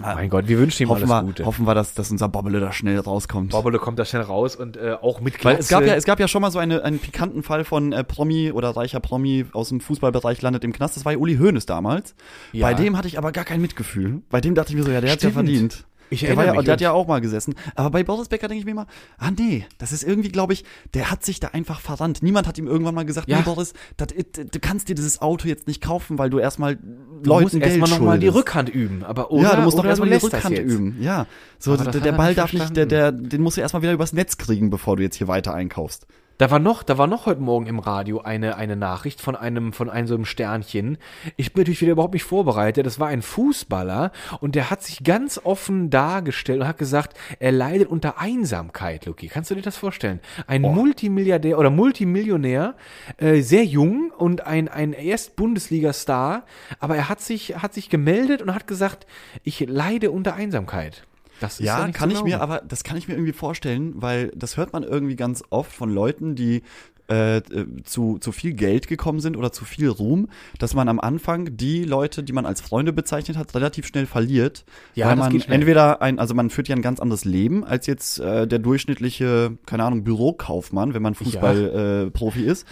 Mein 0.00 0.30
Gott, 0.30 0.48
wir 0.48 0.58
wünschen 0.58 0.82
ihm 0.82 0.88
Hoffen 0.90 1.02
alles 1.02 1.10
wir, 1.10 1.22
Gute. 1.22 1.46
hoffen 1.46 1.66
wir, 1.66 1.74
dass, 1.74 1.94
dass 1.94 2.10
unser 2.10 2.28
Bobbele 2.28 2.60
da 2.60 2.72
schnell 2.72 2.98
rauskommt. 2.98 3.52
Bobbele 3.52 3.78
kommt 3.78 3.98
da 3.98 4.04
schnell 4.04 4.22
raus 4.22 4.56
und 4.56 4.76
äh, 4.76 4.96
auch 5.00 5.20
mit 5.20 5.44
Weil 5.44 5.56
es 5.56 5.68
gab 5.68 5.84
ja, 5.84 5.94
es 5.94 6.04
gab 6.04 6.20
ja 6.20 6.28
schon 6.28 6.42
mal 6.42 6.50
so 6.50 6.58
eine, 6.58 6.82
einen 6.84 6.98
pikanten 6.98 7.42
Fall 7.42 7.64
von 7.64 7.92
äh, 7.92 8.04
Promi 8.04 8.52
oder 8.52 8.70
reicher 8.70 9.00
Promi 9.00 9.46
aus 9.52 9.70
dem 9.70 9.80
Fußballbereich 9.80 10.42
landet 10.42 10.64
im 10.64 10.72
Knast. 10.72 10.96
Das 10.96 11.04
war 11.04 11.12
ja 11.12 11.18
Uli 11.18 11.36
Hoeneß 11.36 11.66
damals. 11.66 12.14
Ja. 12.52 12.66
Bei 12.66 12.74
dem 12.74 12.96
hatte 12.96 13.08
ich 13.08 13.18
aber 13.18 13.32
gar 13.32 13.44
kein 13.44 13.60
Mitgefühl. 13.60 14.22
Bei 14.30 14.40
dem 14.40 14.54
dachte 14.54 14.72
ich 14.72 14.76
mir 14.76 14.84
so, 14.84 14.90
ja, 14.90 15.00
der 15.00 15.12
hat's 15.12 15.22
ja 15.22 15.30
verdient. 15.30 15.84
Ich 16.10 16.20
der, 16.20 16.36
war 16.36 16.44
ja, 16.46 16.54
mich. 16.54 16.64
der 16.64 16.72
hat 16.72 16.80
ja 16.80 16.92
auch 16.92 17.06
mal 17.06 17.20
gesessen. 17.20 17.54
Aber 17.74 17.90
bei 17.90 18.04
Boris 18.04 18.28
Becker 18.28 18.48
denke 18.48 18.60
ich 18.60 18.64
mir 18.64 18.70
immer, 18.72 18.86
ah 19.18 19.30
nee, 19.30 19.66
das 19.78 19.92
ist 19.92 20.02
irgendwie, 20.02 20.28
glaube 20.28 20.52
ich, 20.52 20.64
der 20.94 21.10
hat 21.10 21.24
sich 21.24 21.40
da 21.40 21.48
einfach 21.48 21.80
verrannt. 21.80 22.22
Niemand 22.22 22.46
hat 22.46 22.56
ihm 22.58 22.66
irgendwann 22.66 22.94
mal 22.94 23.04
gesagt, 23.04 23.28
Ja. 23.28 23.38
nee, 23.38 23.42
Boris, 23.42 23.72
das, 23.96 24.08
it- 24.12 24.54
du 24.54 24.60
kannst 24.60 24.88
dir 24.88 24.94
dieses 24.94 25.20
Auto 25.20 25.48
jetzt 25.48 25.66
nicht 25.66 25.82
kaufen, 25.82 26.18
weil 26.18 26.30
du 26.30 26.38
erstmal 26.38 26.76
du 26.76 26.82
Leuten 27.24 27.42
musst 27.44 27.52
Geld 27.54 27.64
erstmal 27.66 27.90
noch 27.90 28.00
mal 28.00 28.18
die. 28.18 28.28
Rückhand 28.28 28.68
üben, 28.68 29.04
aber 29.04 29.30
oder, 29.30 29.42
ja, 29.50 29.56
du 29.56 29.62
musst 29.62 29.78
doch 29.78 29.84
erstmal 29.84 30.08
die 30.08 30.16
Rückhand 30.16 30.58
üben. 30.58 30.96
Ja, 31.00 31.26
so 31.58 31.76
der, 31.76 31.90
der 31.92 32.02
er 32.04 32.12
Ball 32.12 32.34
darf 32.34 32.52
nicht, 32.52 32.76
der, 32.76 32.86
der, 32.86 33.12
den 33.12 33.42
musst 33.42 33.56
du 33.56 33.60
erstmal 33.60 33.82
wieder 33.82 33.92
übers 33.92 34.12
Netz 34.12 34.38
kriegen, 34.38 34.70
bevor 34.70 34.96
du 34.96 35.02
jetzt 35.02 35.16
hier 35.16 35.28
weiter 35.28 35.54
einkaufst. 35.54 36.06
Da 36.38 36.52
war 36.52 36.60
noch, 36.60 36.84
da 36.84 36.98
war 36.98 37.08
noch 37.08 37.26
heute 37.26 37.40
Morgen 37.40 37.66
im 37.66 37.80
Radio 37.80 38.20
eine, 38.20 38.54
eine 38.54 38.76
Nachricht 38.76 39.20
von 39.20 39.34
einem, 39.34 39.72
von 39.72 39.90
einem 39.90 40.06
so 40.06 40.14
einem 40.14 40.24
Sternchen. 40.24 40.96
Ich 41.36 41.52
bin 41.52 41.62
natürlich 41.62 41.80
wieder 41.80 41.90
überhaupt 41.90 42.14
nicht 42.14 42.22
vorbereitet. 42.22 42.86
Das 42.86 43.00
war 43.00 43.08
ein 43.08 43.22
Fußballer 43.22 44.12
und 44.38 44.54
der 44.54 44.70
hat 44.70 44.84
sich 44.84 45.02
ganz 45.02 45.40
offen 45.42 45.90
dargestellt 45.90 46.60
und 46.60 46.68
hat 46.68 46.78
gesagt, 46.78 47.18
er 47.40 47.50
leidet 47.50 47.88
unter 47.88 48.20
Einsamkeit, 48.20 49.06
Luki. 49.06 49.26
Kannst 49.26 49.50
du 49.50 49.56
dir 49.56 49.62
das 49.62 49.76
vorstellen? 49.76 50.20
Ein 50.46 50.62
Multimilliardär 50.62 51.58
oder 51.58 51.70
Multimillionär, 51.70 52.76
äh, 53.16 53.40
sehr 53.40 53.64
jung 53.64 54.12
und 54.16 54.46
ein, 54.46 54.68
ein 54.68 54.92
erst 54.92 55.34
Bundesliga-Star, 55.34 56.44
aber 56.78 56.94
er 56.94 57.08
hat 57.08 57.20
sich, 57.20 57.56
hat 57.56 57.74
sich 57.74 57.90
gemeldet 57.90 58.42
und 58.42 58.54
hat 58.54 58.68
gesagt, 58.68 59.08
ich 59.42 59.58
leide 59.66 60.12
unter 60.12 60.36
Einsamkeit. 60.36 61.02
Das 61.40 61.60
ist 61.60 61.66
Ja, 61.66 61.86
nicht 61.86 61.96
kann 61.96 62.10
ich 62.10 62.22
mir, 62.22 62.40
aber 62.40 62.62
das 62.66 62.84
kann 62.84 62.96
ich 62.96 63.08
mir 63.08 63.14
irgendwie 63.14 63.32
vorstellen, 63.32 63.94
weil 63.96 64.32
das 64.34 64.56
hört 64.56 64.72
man 64.72 64.82
irgendwie 64.82 65.16
ganz 65.16 65.42
oft 65.50 65.72
von 65.72 65.92
Leuten, 65.92 66.34
die 66.34 66.62
äh, 67.10 67.38
äh, 67.38 67.42
zu, 67.84 68.18
zu 68.18 68.32
viel 68.32 68.52
Geld 68.52 68.86
gekommen 68.86 69.20
sind 69.20 69.38
oder 69.38 69.50
zu 69.50 69.64
viel 69.64 69.88
Ruhm, 69.88 70.28
dass 70.58 70.74
man 70.74 70.90
am 70.90 71.00
Anfang 71.00 71.56
die 71.56 71.84
Leute, 71.84 72.22
die 72.22 72.34
man 72.34 72.44
als 72.44 72.60
Freunde 72.60 72.92
bezeichnet 72.92 73.38
hat, 73.38 73.54
relativ 73.54 73.86
schnell 73.86 74.04
verliert. 74.04 74.66
Ja, 74.94 75.06
weil 75.06 75.16
das 75.16 75.46
man 75.46 75.54
entweder 75.54 76.02
ein, 76.02 76.18
also 76.18 76.34
man 76.34 76.50
führt 76.50 76.68
ja 76.68 76.76
ein 76.76 76.82
ganz 76.82 77.00
anderes 77.00 77.24
Leben 77.24 77.64
als 77.64 77.86
jetzt 77.86 78.20
äh, 78.20 78.46
der 78.46 78.58
durchschnittliche, 78.58 79.56
keine 79.64 79.84
Ahnung, 79.84 80.04
Bürokaufmann, 80.04 80.92
wenn 80.92 81.00
man 81.00 81.14
Fußballprofi 81.14 82.08
äh, 82.08 82.10
Profi 82.10 82.42
ist. 82.42 82.66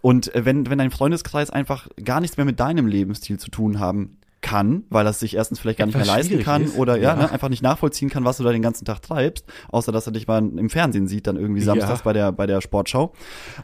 Und 0.00 0.32
äh, 0.32 0.44
wenn, 0.44 0.70
wenn 0.70 0.78
dein 0.78 0.92
Freundeskreis 0.92 1.50
einfach 1.50 1.88
gar 2.04 2.20
nichts 2.20 2.36
mehr 2.36 2.46
mit 2.46 2.60
deinem 2.60 2.86
Lebensstil 2.86 3.40
zu 3.40 3.50
tun 3.50 3.80
haben 3.80 4.16
kann, 4.42 4.84
weil 4.90 5.06
er 5.06 5.10
es 5.10 5.20
sich 5.20 5.34
erstens 5.36 5.60
vielleicht 5.60 5.78
gar 5.78 5.86
nicht 5.86 5.94
mehr 5.96 6.04
leisten 6.04 6.40
kann 6.42 6.64
ist. 6.64 6.76
oder 6.76 6.96
ja, 6.96 7.10
Ja. 7.10 7.16
Ne, 7.16 7.30
einfach 7.30 7.48
nicht 7.48 7.62
nachvollziehen 7.62 8.10
kann, 8.10 8.24
was 8.24 8.36
du 8.36 8.42
da 8.44 8.52
den 8.52 8.60
ganzen 8.62 8.84
Tag 8.84 9.00
treibst, 9.00 9.46
außer 9.68 9.92
dass 9.92 10.06
er 10.06 10.12
dich 10.12 10.26
mal 10.26 10.38
im 10.38 10.68
Fernsehen 10.68 11.06
sieht, 11.08 11.26
dann 11.26 11.36
irgendwie 11.36 11.60
Ja. 11.60 11.66
samstags 11.66 12.02
bei 12.02 12.12
der 12.12 12.32
bei 12.32 12.46
der 12.46 12.60
Sportschau. 12.60 13.12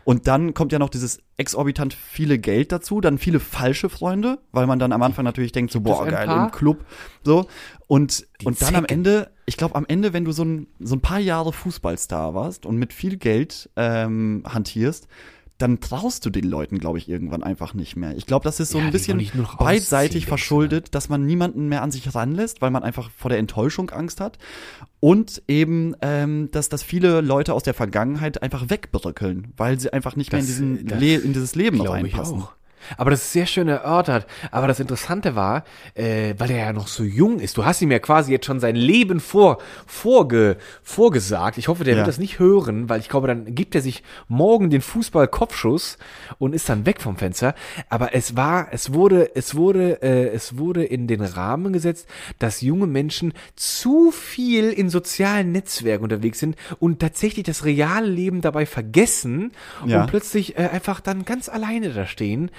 Und 0.04 0.26
dann 0.26 0.54
kommt 0.54 0.72
ja 0.72 0.78
noch 0.78 0.88
dieses 0.88 1.18
exorbitant 1.36 1.94
viele 1.94 2.38
Geld 2.38 2.72
dazu, 2.72 3.00
dann 3.00 3.18
viele 3.18 3.40
falsche 3.40 3.88
Freunde, 3.88 4.38
weil 4.52 4.66
man 4.66 4.78
dann 4.78 4.92
am 4.92 5.02
Anfang 5.02 5.24
natürlich 5.24 5.52
denkt 5.52 5.70
so 5.72 5.80
Gibt 5.80 5.94
boah 5.96 6.06
geil 6.06 6.26
paar? 6.26 6.46
im 6.46 6.50
Club 6.52 6.84
so 7.22 7.46
und 7.86 8.26
Die 8.40 8.46
und 8.46 8.62
dann 8.62 8.74
am. 8.76 8.84
Ende, 8.86 9.30
ich 9.46 9.56
glaube 9.56 9.74
am 9.74 9.84
Ende, 9.86 10.12
wenn 10.12 10.24
du 10.24 10.32
so 10.32 10.44
ein 10.44 10.68
so 10.80 10.94
ein 10.96 11.00
paar 11.00 11.18
Jahre 11.20 11.52
Fußballstar 11.52 12.34
warst 12.34 12.66
und 12.66 12.76
mit 12.76 12.92
viel 12.92 13.16
Geld 13.16 13.68
ähm, 13.76 14.42
hantierst, 14.48 15.08
dann 15.58 15.80
traust 15.80 16.24
du 16.24 16.30
den 16.30 16.44
Leuten, 16.44 16.78
glaube 16.78 16.98
ich, 16.98 17.08
irgendwann 17.08 17.42
einfach 17.42 17.74
nicht 17.74 17.96
mehr. 17.96 18.16
Ich 18.16 18.26
glaube, 18.26 18.44
das 18.44 18.60
ist 18.60 18.70
so 18.70 18.78
Ja, 18.78 18.84
ein 18.86 18.92
bisschen 18.92 19.20
beidseitig 19.58 20.26
verschuldet, 20.26 20.94
dass 20.94 21.08
man 21.08 21.26
niemanden 21.26 21.68
mehr 21.68 21.82
an 21.82 21.90
sich 21.90 22.14
ranlässt, 22.14 22.62
weil 22.62 22.70
man 22.70 22.84
einfach 22.84 23.10
vor 23.10 23.28
der 23.28 23.38
Enttäuschung 23.38 23.90
Angst 23.90 24.20
hat. 24.20 24.38
Und 25.00 25.42
eben, 25.48 25.94
ähm, 26.00 26.48
dass, 26.52 26.68
dass 26.68 26.82
viele 26.82 27.20
Leute 27.20 27.54
aus 27.54 27.64
der 27.64 27.74
Vergangenheit 27.74 28.42
einfach 28.42 28.70
wegbröckeln, 28.70 29.52
weil 29.56 29.78
sie 29.80 29.92
einfach 29.92 30.14
nicht 30.16 30.30
mehr 30.32 30.40
in, 30.40 30.46
Das- 30.46 30.54
diesen 30.54 30.86
das 30.86 31.00
Le 31.00 31.16
in 31.16 31.32
dieses 31.32 31.54
Leben 31.56 31.78
Glaube 31.78 32.06
ich 32.06 32.14
reinpassen. 32.14 32.42
auch. 32.42 32.52
Aber 32.96 33.10
das 33.10 33.22
ist 33.22 33.32
sehr 33.32 33.46
schön 33.46 33.68
erörtert. 33.68 34.26
Aber 34.50 34.66
das 34.66 34.80
Interessante 34.80 35.34
war, 35.36 35.64
äh, 35.94 36.34
weil 36.38 36.50
er 36.50 36.58
ja 36.58 36.72
noch 36.72 36.88
so 36.88 37.02
jung 37.04 37.40
ist, 37.40 37.56
du 37.56 37.64
hast 37.64 37.82
ihm 37.82 37.90
ja 37.90 37.98
quasi 37.98 38.32
jetzt 38.32 38.46
schon 38.46 38.60
sein 38.60 38.76
Leben 38.76 39.20
vor, 39.20 39.58
vorge, 39.86 40.56
vorgesagt. 40.82 41.58
Ich 41.58 41.68
hoffe, 41.68 41.84
der 41.84 41.94
Ja. 41.94 41.98
wird 41.98 42.08
das 42.08 42.18
nicht 42.18 42.38
hören, 42.38 42.88
weil 42.88 43.00
ich 43.00 43.08
glaube, 43.08 43.26
dann 43.26 43.54
gibt 43.54 43.74
er 43.74 43.80
sich 43.82 44.02
morgen 44.28 44.70
den 44.70 44.80
Fußball-Kopfschuss 44.82 45.98
und 46.38 46.54
ist 46.54 46.68
dann 46.68 46.86
weg 46.86 47.00
vom 47.00 47.16
Fenster. 47.16 47.54
Aber 47.88 48.14
es 48.14 48.36
war, 48.36 48.68
es 48.72 48.92
wurde, 48.92 49.34
es 49.34 49.54
wurde, 49.54 50.02
äh, 50.02 50.28
es 50.28 50.56
wurde 50.58 50.84
in 50.84 51.06
den 51.06 51.20
Rahmen 51.20 51.72
gesetzt, 51.72 52.06
dass 52.38 52.60
junge 52.60 52.86
Menschen 52.86 53.32
zu 53.56 54.10
viel 54.10 54.70
in 54.70 54.90
sozialen 54.90 55.52
Netzwerken 55.52 56.04
unterwegs 56.04 56.38
sind 56.38 56.56
und 56.78 57.00
tatsächlich 57.00 57.44
das 57.44 57.64
reale 57.64 58.06
Leben 58.08 58.40
dabei 58.40 58.66
vergessen 58.66 59.52
Ja. 59.86 60.00
und 60.02 60.06
plötzlich 60.08 60.56
äh, 60.58 60.68
einfach 60.72 61.00
dann 61.00 61.24
ganz 61.24 61.48
alleine 61.48 61.90
da 61.90 62.06
stehen 62.06 62.50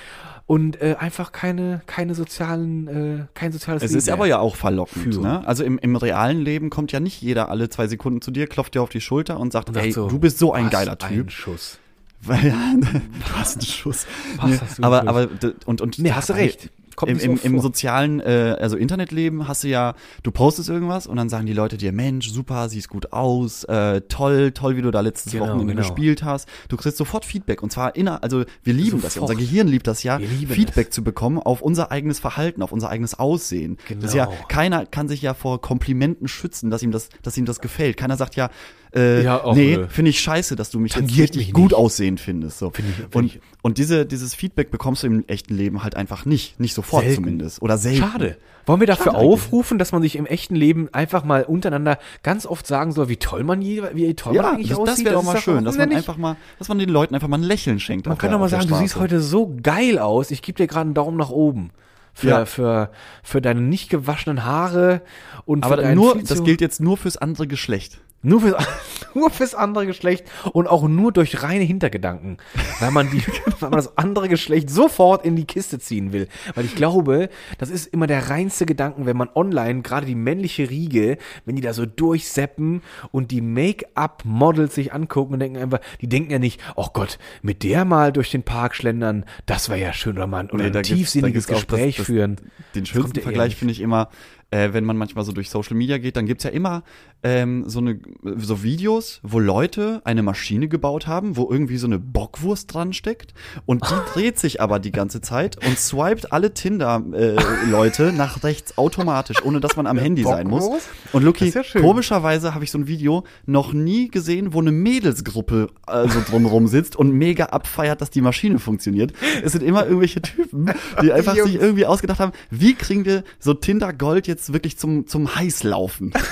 und 0.50 0.82
äh, 0.82 0.96
einfach 0.98 1.32
keine 1.32 1.82
keine 1.86 2.16
sozialen 2.16 2.88
äh, 2.88 3.26
kein 3.36 3.52
soziales 3.52 3.84
Es 3.84 3.92
Leben 3.92 4.00
ist 4.00 4.10
aber 4.10 4.26
ja 4.26 4.40
auch 4.40 4.56
verlockend. 4.56 5.14
führen. 5.14 5.22
Ne? 5.22 5.48
Also 5.48 5.64
im, 5.64 5.78
im 5.78 5.96
realen 5.96 6.42
Leben 6.42 6.72
kommt 6.72 6.92
ja 6.92 7.00
nicht 7.00 7.22
jeder 7.22 7.50
alle 7.50 7.70
zwei 7.70 7.86
Sekunden 7.88 8.20
zu 8.20 8.32
dir, 8.32 8.48
klopft 8.48 8.74
dir 8.74 8.82
auf 8.82 8.90
die 8.90 9.00
Schulter 9.00 9.40
und 9.40 9.54
sagt, 9.54 9.70
Und 9.70 9.76
sagt 9.76 9.86
ey, 9.86 9.92
so, 9.92 10.08
du 10.08 10.18
bist 10.18 10.40
so 10.40 10.52
ein 10.52 10.72
geiler 10.72 10.98
ein 11.04 11.08
Typ. 11.14 11.30
Schuss. 11.32 11.78
Weil, 12.24 12.42
du 12.82 13.34
hast 13.36 13.58
einen 13.58 13.66
Schuss. 13.68 14.08
Was 14.38 14.50
Nee, 14.50 14.58
hast 14.60 14.80
du 14.80 14.84
einen 14.84 14.94
aber, 14.94 15.28
Schuss? 15.30 15.40
aber 15.52 15.54
und 15.68 15.82
und 15.82 16.00
Nee, 16.00 16.12
hast 16.14 16.30
du 16.30 16.34
recht. 16.34 16.72
Kommt 17.00 17.14
im, 17.14 17.20
so 17.20 17.26
im, 17.26 17.40
im 17.56 17.62
sozialen, 17.62 18.20
äh, 18.20 18.58
also 18.60 18.76
Internetleben 18.76 19.48
hast 19.48 19.64
du 19.64 19.70
ja, 19.70 19.94
du 20.22 20.32
postest 20.32 20.68
irgendwas 20.68 21.08
und 21.08 21.16
dann 21.16 21.30
sagen 21.30 21.46
die 21.46 21.54
Leute 21.54 21.78
dir, 21.78 21.94
Mensch, 21.94 22.30
super, 22.30 22.68
siehst 22.68 22.90
gut 22.90 23.14
aus, 23.14 23.64
äh, 23.64 24.02
toll, 24.10 24.52
toll, 24.52 24.76
wie 24.76 24.82
du 24.82 24.92
da 24.92 25.00
letztes 25.00 25.32
Genau, 25.32 25.46
Wochenende 25.46 25.76
genau. 25.76 25.88
gespielt 25.88 26.24
hast. 26.24 26.50
Du 26.68 26.76
kriegst 26.76 26.98
sofort 26.98 27.24
Feedback 27.24 27.64
und 27.64 27.72
zwar 27.72 27.96
inner, 27.96 28.22
also 28.22 28.44
wir 28.64 28.74
lieben 28.74 29.02
das 29.02 29.16
ja, 29.16 29.22
Sofort. 29.22 29.30
unser 29.32 29.42
Gehirn 29.42 29.70
liebt 29.70 29.88
das 29.88 30.04
ja, 30.04 30.20
Feedback 30.20 30.92
zu 30.92 31.02
bekommen 31.02 31.38
auf 31.40 31.62
unser 31.62 31.90
eigenes 31.90 32.20
Verhalten, 32.20 32.62
auf 32.62 32.74
unser 32.74 32.90
eigenes 32.90 33.18
Aussehen. 33.18 33.78
Das 33.88 34.10
ist 34.10 34.14
ja, 34.14 34.26
Genau. 34.26 34.38
keiner 34.50 34.86
kann 34.86 35.08
sich 35.08 35.22
ja 35.22 35.34
vor 35.34 35.62
Komplimenten 35.62 36.28
schützen, 36.28 36.70
dass 36.70 36.84
ihm 36.84 36.92
das, 36.92 37.08
dass 37.24 37.38
ihm 37.38 37.46
das 37.46 37.62
gefällt. 37.62 37.96
Keiner 37.96 38.18
sagt 38.18 38.36
ja, 38.36 38.50
äh, 38.96 39.24
Ja, 39.24 39.44
auch, 39.44 39.56
nee, 39.56 39.80
finde 39.90 40.10
ich 40.10 40.20
scheiße, 40.20 40.56
dass 40.56 40.70
du 40.72 40.80
mich 40.80 40.96
jetzt 40.96 41.18
richtig 41.18 41.48
mich 41.48 41.54
gut 41.54 41.74
aussehend 41.74 42.20
findest. 42.20 42.60
So. 42.60 42.72
Find 42.72 42.90
ich- 42.90 42.96
find 42.96 43.16
und 43.16 43.26
ich- 43.26 43.40
und 43.62 43.78
diese, 43.78 44.06
dieses 44.06 44.34
Feedback 44.36 44.72
bekommst 44.72 45.04
du 45.04 45.08
im 45.08 45.24
echten 45.28 45.54
Leben 45.56 45.84
halt 45.84 45.96
einfach 45.96 46.26
nicht. 46.26 46.60
Nicht 46.60 46.74
sofort 46.74 47.04
Selten. 47.04 47.24
zumindest. 47.24 47.62
Oder 47.62 47.78
selten. 47.78 48.00
Schade. 48.02 48.38
Wollen 48.66 48.80
wir 48.82 48.88
dafür 48.88 49.14
Schade 49.14 49.18
aufrufen, 49.18 49.80
dass 49.80 49.92
man 49.92 50.02
sich 50.02 50.16
im 50.16 50.26
echten 50.28 50.56
Leben 50.56 50.90
einfach 50.94 51.24
mal 51.24 51.44
untereinander 51.44 51.98
ganz 52.24 52.46
oft 52.46 52.68
sagen 52.68 52.92
soll, 52.92 53.10
wie 53.10 53.18
toll 53.18 53.44
man 53.44 53.62
je, 53.62 53.82
wie 53.94 54.14
toll 54.14 54.34
man 54.34 54.44
Ja, 54.44 54.52
eigentlich 54.52 54.70
das, 54.70 54.78
aussieht? 54.78 54.98
das 55.00 55.06
wäre 55.06 55.14
doch 55.16 55.22
ist 55.22 55.28
mal 55.28 55.34
doch 55.34 55.42
schön, 55.42 55.64
dass 55.66 55.78
man 55.78 55.92
einfach 55.92 56.18
mal, 56.18 56.36
dass 56.60 56.68
man 56.68 56.78
den 56.78 56.90
Leuten 56.90 57.16
einfach 57.16 57.28
mal 57.28 57.38
ein 57.38 57.44
Lächeln 57.44 57.80
schenkt. 57.80 58.06
Man 58.08 58.18
kann 58.18 58.32
doch 58.32 58.40
mal 58.40 58.48
sagen, 58.50 58.68
du 58.68 58.76
siehst 58.76 58.96
heute 58.98 59.22
so 59.22 59.56
geil 59.64 59.98
aus. 60.00 60.30
Ich 60.32 60.42
gebe 60.42 60.58
dir 60.58 60.68
gerade 60.68 60.82
einen 60.86 60.94
Daumen 60.94 61.18
nach 61.18 61.30
oben. 61.32 61.72
Für, 62.14 62.28
Ja. 62.30 62.46
für, 62.46 62.90
für 63.24 63.42
deine 63.42 63.62
nicht 63.62 63.90
gewaschenen 63.90 64.44
Haare 64.44 65.02
und 65.46 65.66
für 65.66 65.72
Aber 65.74 65.96
nur, 65.96 66.18
das 66.22 66.44
gilt 66.44 66.60
jetzt 66.60 66.82
nur 66.82 66.98
fürs 66.98 67.16
andere 67.18 67.48
Geschlecht. 67.48 68.00
Nur 68.22 68.42
fürs, 68.42 68.56
nur 69.16 69.30
fürs 69.30 69.56
andere 69.56 69.86
Geschlecht 69.86 70.26
und 70.52 70.68
auch 70.68 70.88
nur 70.88 71.12
durch 71.14 71.42
reine 71.42 71.64
Hintergedanken, 71.64 72.38
weil 72.80 72.92
man 72.92 73.10
die, 73.10 73.22
weil 73.62 73.70
man 73.70 73.78
das 73.78 73.98
andere 73.98 74.28
Geschlecht 74.28 74.70
sofort 74.70 75.26
in 75.26 75.36
die 75.38 75.46
Kiste 75.46 75.80
ziehen 75.80 76.12
will. 76.12 76.28
Weil 76.56 76.66
ich 76.66 76.76
glaube, 76.76 77.30
das 77.58 77.70
ist 77.70 77.88
immer 77.88 78.08
der 78.08 78.30
reinste 78.30 78.66
Gedanken, 78.66 79.06
wenn 79.06 79.16
man 79.18 79.30
online, 79.34 79.82
gerade 79.84 80.06
die 80.06 80.16
männliche 80.16 80.70
Riege, 80.70 81.18
wenn 81.46 81.56
die 81.56 81.62
da 81.62 81.74
so 81.74 81.86
durchseppen 81.86 82.82
und 83.12 83.32
die 83.32 83.42
Make-up-Models 83.42 84.76
sich 84.76 84.94
angucken 84.94 85.34
und 85.34 85.40
denken 85.40 85.58
einfach, 85.58 85.80
die 86.02 86.08
denken 86.08 86.32
ja 86.32 86.40
nicht, 86.40 86.60
oh 86.76 86.88
Gott, 86.94 87.20
mit 87.42 87.64
der 87.64 87.86
mal 87.86 88.12
durch 88.12 88.32
den 88.32 88.44
Park 88.44 88.76
schlendern, 88.76 89.26
das 89.46 89.70
wäre 89.70 89.80
ja 89.80 89.94
schön, 89.94 90.18
oder 90.18 90.28
man, 90.28 90.50
oder 90.50 90.70
Nee, 90.70 90.78
ein 90.78 90.84
tiefsinniges 90.84 91.48
gibt's 91.48 91.62
auch 91.62 91.66
das- 91.66 91.78
Gespräch 91.78 91.98
das- 91.98 92.06
führen. 92.06 92.36
Den 92.76 92.86
schönsten 92.86 93.22
Vergleich 93.22 93.56
finde 93.56 93.72
ich 93.72 93.80
immer, 93.80 94.10
äh, 94.52 94.74
wenn 94.74 94.84
man 94.84 94.98
manchmal 94.98 95.24
so 95.26 95.32
durch 95.32 95.50
Social 95.50 95.76
Media 95.76 95.98
geht, 95.98 96.16
dann 96.16 96.26
gibt's 96.26 96.44
ja 96.44 96.50
immer 96.50 96.84
ähm, 97.24 97.66
so 97.68 97.80
eine 97.80 98.00
so 98.38 98.64
Videos, 98.64 99.20
wo 99.24 99.40
Leute 99.40 100.02
eine 100.06 100.24
Maschine 100.24 100.68
gebaut 100.68 101.08
haben, 101.08 101.36
wo 101.36 101.50
irgendwie 101.50 101.78
so 101.78 101.88
eine 101.88 102.00
Bockwurst 102.00 102.74
dran 102.74 102.94
steckt 102.94 103.34
und 103.66 103.84
die 103.90 103.96
dreht 104.14 104.40
sich 104.40 104.62
aber 104.62 104.80
die 104.80 104.92
ganze 104.92 105.22
Zeit 105.22 105.64
und 105.66 105.78
swiped 105.78 106.32
alle 106.32 106.54
Tinder-Leute 106.54 108.14
nach 108.16 108.44
rechts 108.44 108.78
automatisch, 108.78 109.44
ohne 109.44 109.60
dass 109.60 109.76
man 109.76 109.88
am 109.88 109.98
Handy 109.98 110.24
sein 110.24 110.48
muss. 110.48 110.64
Bockwurst? 110.64 110.90
Und 111.12 111.24
Lucky, 111.24 111.50
ja 111.50 111.64
komischerweise 111.82 112.54
habe 112.54 112.64
ich 112.64 112.72
so 112.72 112.78
ein 112.78 112.88
Video 112.88 113.24
noch 113.46 113.74
nie 113.74 114.10
gesehen, 114.10 114.54
wo 114.54 114.60
eine 114.60 114.72
Mädelsgruppe 114.72 115.70
äh, 115.88 116.08
so 116.08 116.22
drumrum 116.22 116.68
sitzt 116.68 116.96
und 116.96 117.12
mega 117.12 117.46
abfeiert, 117.46 118.02
dass 118.02 118.10
die 118.10 118.22
Maschine 118.22 118.60
funktioniert. 118.60 119.14
Es 119.44 119.52
sind 119.52 119.64
immer 119.64 119.86
irgendwelche 119.86 120.22
Typen, 120.22 120.72
die 121.02 121.12
einfach 121.12 121.36
sich 121.36 121.56
irgendwie 121.56 121.86
ausgedacht 121.86 122.20
haben, 122.20 122.32
wie 122.50 122.76
kriegen 122.76 123.06
wir 123.06 123.24
so 123.40 123.54
Tinder 123.54 123.94
Gold 123.94 124.28
jetzt 124.28 124.54
wirklich 124.54 124.78
zum, 124.78 125.08
zum 125.08 125.36
Heißlaufen? 125.36 126.14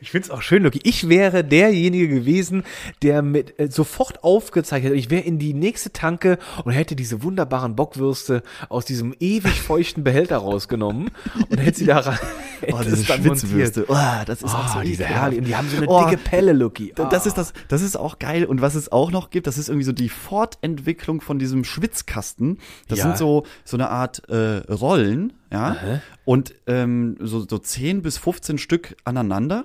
Ich 0.00 0.10
find's 0.10 0.30
auch 0.30 0.42
schön, 0.42 0.62
Loki. 0.62 0.80
Ich 0.84 1.08
wäre 1.08 1.44
derjenige 1.44 2.08
gewesen, 2.08 2.64
der 3.02 3.22
mit 3.22 3.58
äh, 3.58 3.68
sofort 3.70 4.24
aufgezeichnet. 4.24 4.94
Ich 4.94 5.10
wäre 5.10 5.22
in 5.22 5.38
die 5.38 5.54
nächste 5.54 5.92
Tanke 5.92 6.38
und 6.64 6.72
hätte 6.72 6.96
diese 6.96 7.22
wunderbaren 7.22 7.76
Bockwürste 7.76 8.42
aus 8.68 8.84
diesem 8.84 9.14
ewig 9.20 9.60
feuchten 9.60 10.04
Behälter 10.04 10.38
rausgenommen 10.38 11.10
und 11.50 11.58
hätte 11.58 11.78
sie 11.78 11.86
da 11.86 11.98
rein. 11.98 12.18
Oh, 12.70 12.78
diese 12.80 12.94
es 12.94 13.06
dann 13.08 13.24
montiert. 13.24 13.40
Schwitzwürste. 13.40 13.86
Oh, 13.88 13.96
das 14.24 14.40
ist 14.40 14.54
auch 14.54 14.68
so 14.68 14.78
Oh, 14.78 14.82
diese 14.82 15.04
herrlich. 15.04 15.40
Und 15.40 15.48
die 15.48 15.56
haben 15.56 15.68
so 15.68 15.78
eine 15.78 15.88
Oh, 15.88 16.04
dicke 16.04 16.16
Pelle, 16.16 16.52
Loki. 16.52 16.92
Da- 16.94 17.06
Das 17.08 17.26
ist 17.26 17.36
das, 17.36 17.52
das 17.66 17.82
ist 17.82 17.96
auch 17.96 18.20
geil. 18.20 18.44
Und 18.44 18.60
was 18.60 18.76
es 18.76 18.92
auch 18.92 19.10
noch 19.10 19.30
gibt, 19.30 19.48
das 19.48 19.58
ist 19.58 19.68
irgendwie 19.68 19.84
so 19.84 19.90
die 19.90 20.08
Fortentwicklung 20.08 21.20
von 21.20 21.40
diesem 21.40 21.64
Schwitzkasten. 21.64 22.58
Das 22.86 23.00
Ja. 23.00 23.06
sind 23.06 23.18
so, 23.18 23.44
so 23.64 23.76
eine 23.76 23.88
Art 23.90 24.28
äh, 24.28 24.58
Rollen, 24.72 25.32
ja. 25.52 26.00
Und 26.24 26.54
ähm, 26.68 27.16
so, 27.18 27.44
so 27.48 27.58
10 27.58 28.00
bis 28.02 28.16
15 28.18 28.58
Stück 28.58 28.94
aneinander. 29.04 29.64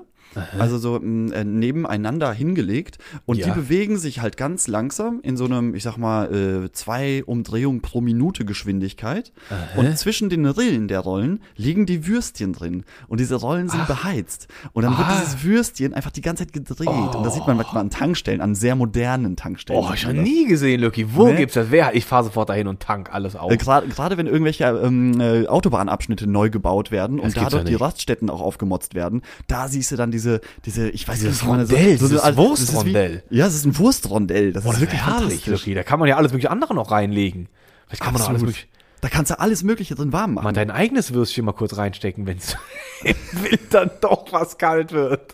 Also 0.59 0.77
so 0.77 0.99
mh, 1.01 1.33
äh, 1.35 1.43
nebeneinander 1.43 2.31
hingelegt 2.33 2.97
und 3.25 3.37
Ja. 3.37 3.45
die 3.47 3.51
bewegen 3.51 3.97
sich 3.97 4.21
halt 4.21 4.37
ganz 4.37 4.67
langsam 4.67 5.19
in 5.23 5.37
so 5.37 5.45
einem, 5.45 5.75
ich 5.75 5.83
sag 5.83 5.97
mal, 5.97 6.33
äh, 6.65 6.71
zwei 6.71 7.23
Umdrehungen 7.25 7.81
pro 7.81 8.01
Minute 8.01 8.45
Geschwindigkeit. 8.45 9.31
Und 9.75 9.97
zwischen 9.97 10.29
den 10.29 10.45
Rillen 10.45 10.87
der 10.87 10.99
Rollen 10.99 11.41
liegen 11.55 11.85
die 11.85 12.07
Würstchen 12.07 12.53
drin. 12.53 12.83
Und 13.07 13.19
diese 13.19 13.35
Rollen 13.35 13.69
sind 13.69 13.87
beheizt. 13.87 14.47
Und 14.73 14.83
dann 14.83 14.97
wird 14.97 15.07
Ah. 15.07 15.19
dieses 15.21 15.43
Würstchen 15.43 15.93
einfach 15.93 16.11
die 16.11 16.21
ganze 16.21 16.43
Zeit 16.45 16.53
gedreht. 16.53 16.87
Und 16.87 17.25
das 17.25 17.33
sieht 17.33 17.47
man 17.47 17.57
manchmal 17.57 17.81
an 17.81 17.89
Tankstellen, 17.89 18.41
an 18.41 18.55
sehr 18.55 18.75
modernen 18.75 19.35
Tankstellen. 19.35 19.81
Oh, 19.83 19.91
ich 19.93 20.05
habe 20.05 20.15
das. 20.15 20.23
nie 20.23 20.45
gesehen, 20.47 20.81
Loki. 20.81 21.15
Wo 21.15 21.27
Ne? 21.27 21.35
gibt's 21.35 21.55
das? 21.55 21.67
Wer? 21.71 21.95
Ich 21.95 22.05
fahre 22.05 22.25
sofort 22.25 22.49
dahin 22.49 22.67
und 22.67 22.79
tank 22.79 23.13
alles 23.13 23.35
auf. 23.35 23.51
Äh, 23.51 23.57
Gerade 23.57 24.17
wenn 24.17 24.27
irgendwelche 24.27 24.65
ähm, 24.65 25.19
äh, 25.19 25.47
Autobahnabschnitte 25.47 26.27
neu 26.27 26.49
gebaut 26.49 26.91
werden 26.91 27.19
und 27.19 27.33
gibt's 27.33 27.39
dadurch 27.51 27.63
ja 27.63 27.69
die. 27.69 27.75
Raststätten 27.75 28.29
auch 28.29 28.41
aufgemotzt 28.41 28.95
werden, 28.95 29.21
da 29.47 29.67
siehst 29.67 29.91
du 29.91 29.95
dann 29.95 30.11
diese, 30.11 30.26
diese, 30.65 30.89
ich 30.89 31.07
weiß 31.07 31.15
nicht, 31.15 31.27
Dieses 31.27 31.41
was 31.41 31.47
man 31.47 31.59
Rondell, 31.61 31.91
dieses 31.97 32.09
das 32.11 32.23
ist 32.23 32.33
wie- 32.33 32.37
Wurstrondell. 32.37 33.23
Ja, 33.29 33.47
es 33.47 33.55
ist 33.55 33.65
ein 33.65 33.77
Wurstrondell. 33.77 34.53
Das 34.53 34.63
ist 34.65 34.71
das 34.73 34.79
wirklich 34.81 34.99
ist 34.99 35.05
herrlich, 35.05 35.21
fantastisch. 35.43 35.65
Loki. 35.67 35.73
Da 35.75 35.83
kann 35.83 35.99
man 35.99 36.07
ja 36.09 36.17
alles 36.17 36.31
mögliche 36.31 36.51
andere 36.51 36.73
noch 36.75 36.91
reinlegen. 36.91 37.49
Vielleicht 37.87 38.03
kann 38.03 38.13
man 38.13 38.21
noch 38.21 38.29
alles 38.29 38.41
Absolut. 38.41 38.55
mögliche 38.55 38.67
Da 39.01 39.09
kannst 39.09 39.31
du 39.31 39.39
alles 39.39 39.63
Mögliche 39.63 39.95
drin 39.95 40.11
warm 40.13 40.33
machen. 40.35 40.43
mal 40.43 40.53
dein 40.53 40.71
eigenes 40.71 41.13
Würstchen 41.13 41.45
mal 41.45 41.53
kurz 41.53 41.77
reinstecken, 41.77 42.25
wenn 42.27 42.37
es 42.37 42.55
im 43.03 43.15
Winter 43.43 43.85
doch 43.85 44.31
was 44.31 44.57
kalt 44.57 44.91
wird. 44.91 45.33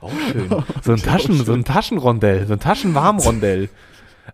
Auch 0.00 0.10
schön. 0.32 0.48
So 0.82 0.92
ein, 0.92 0.98
Taschen, 1.02 1.44
so 1.44 1.52
ein 1.52 1.64
Taschenrondell, 1.64 2.46
so 2.46 2.54
ein 2.54 2.60
Taschenwarmrondell. 2.60 3.68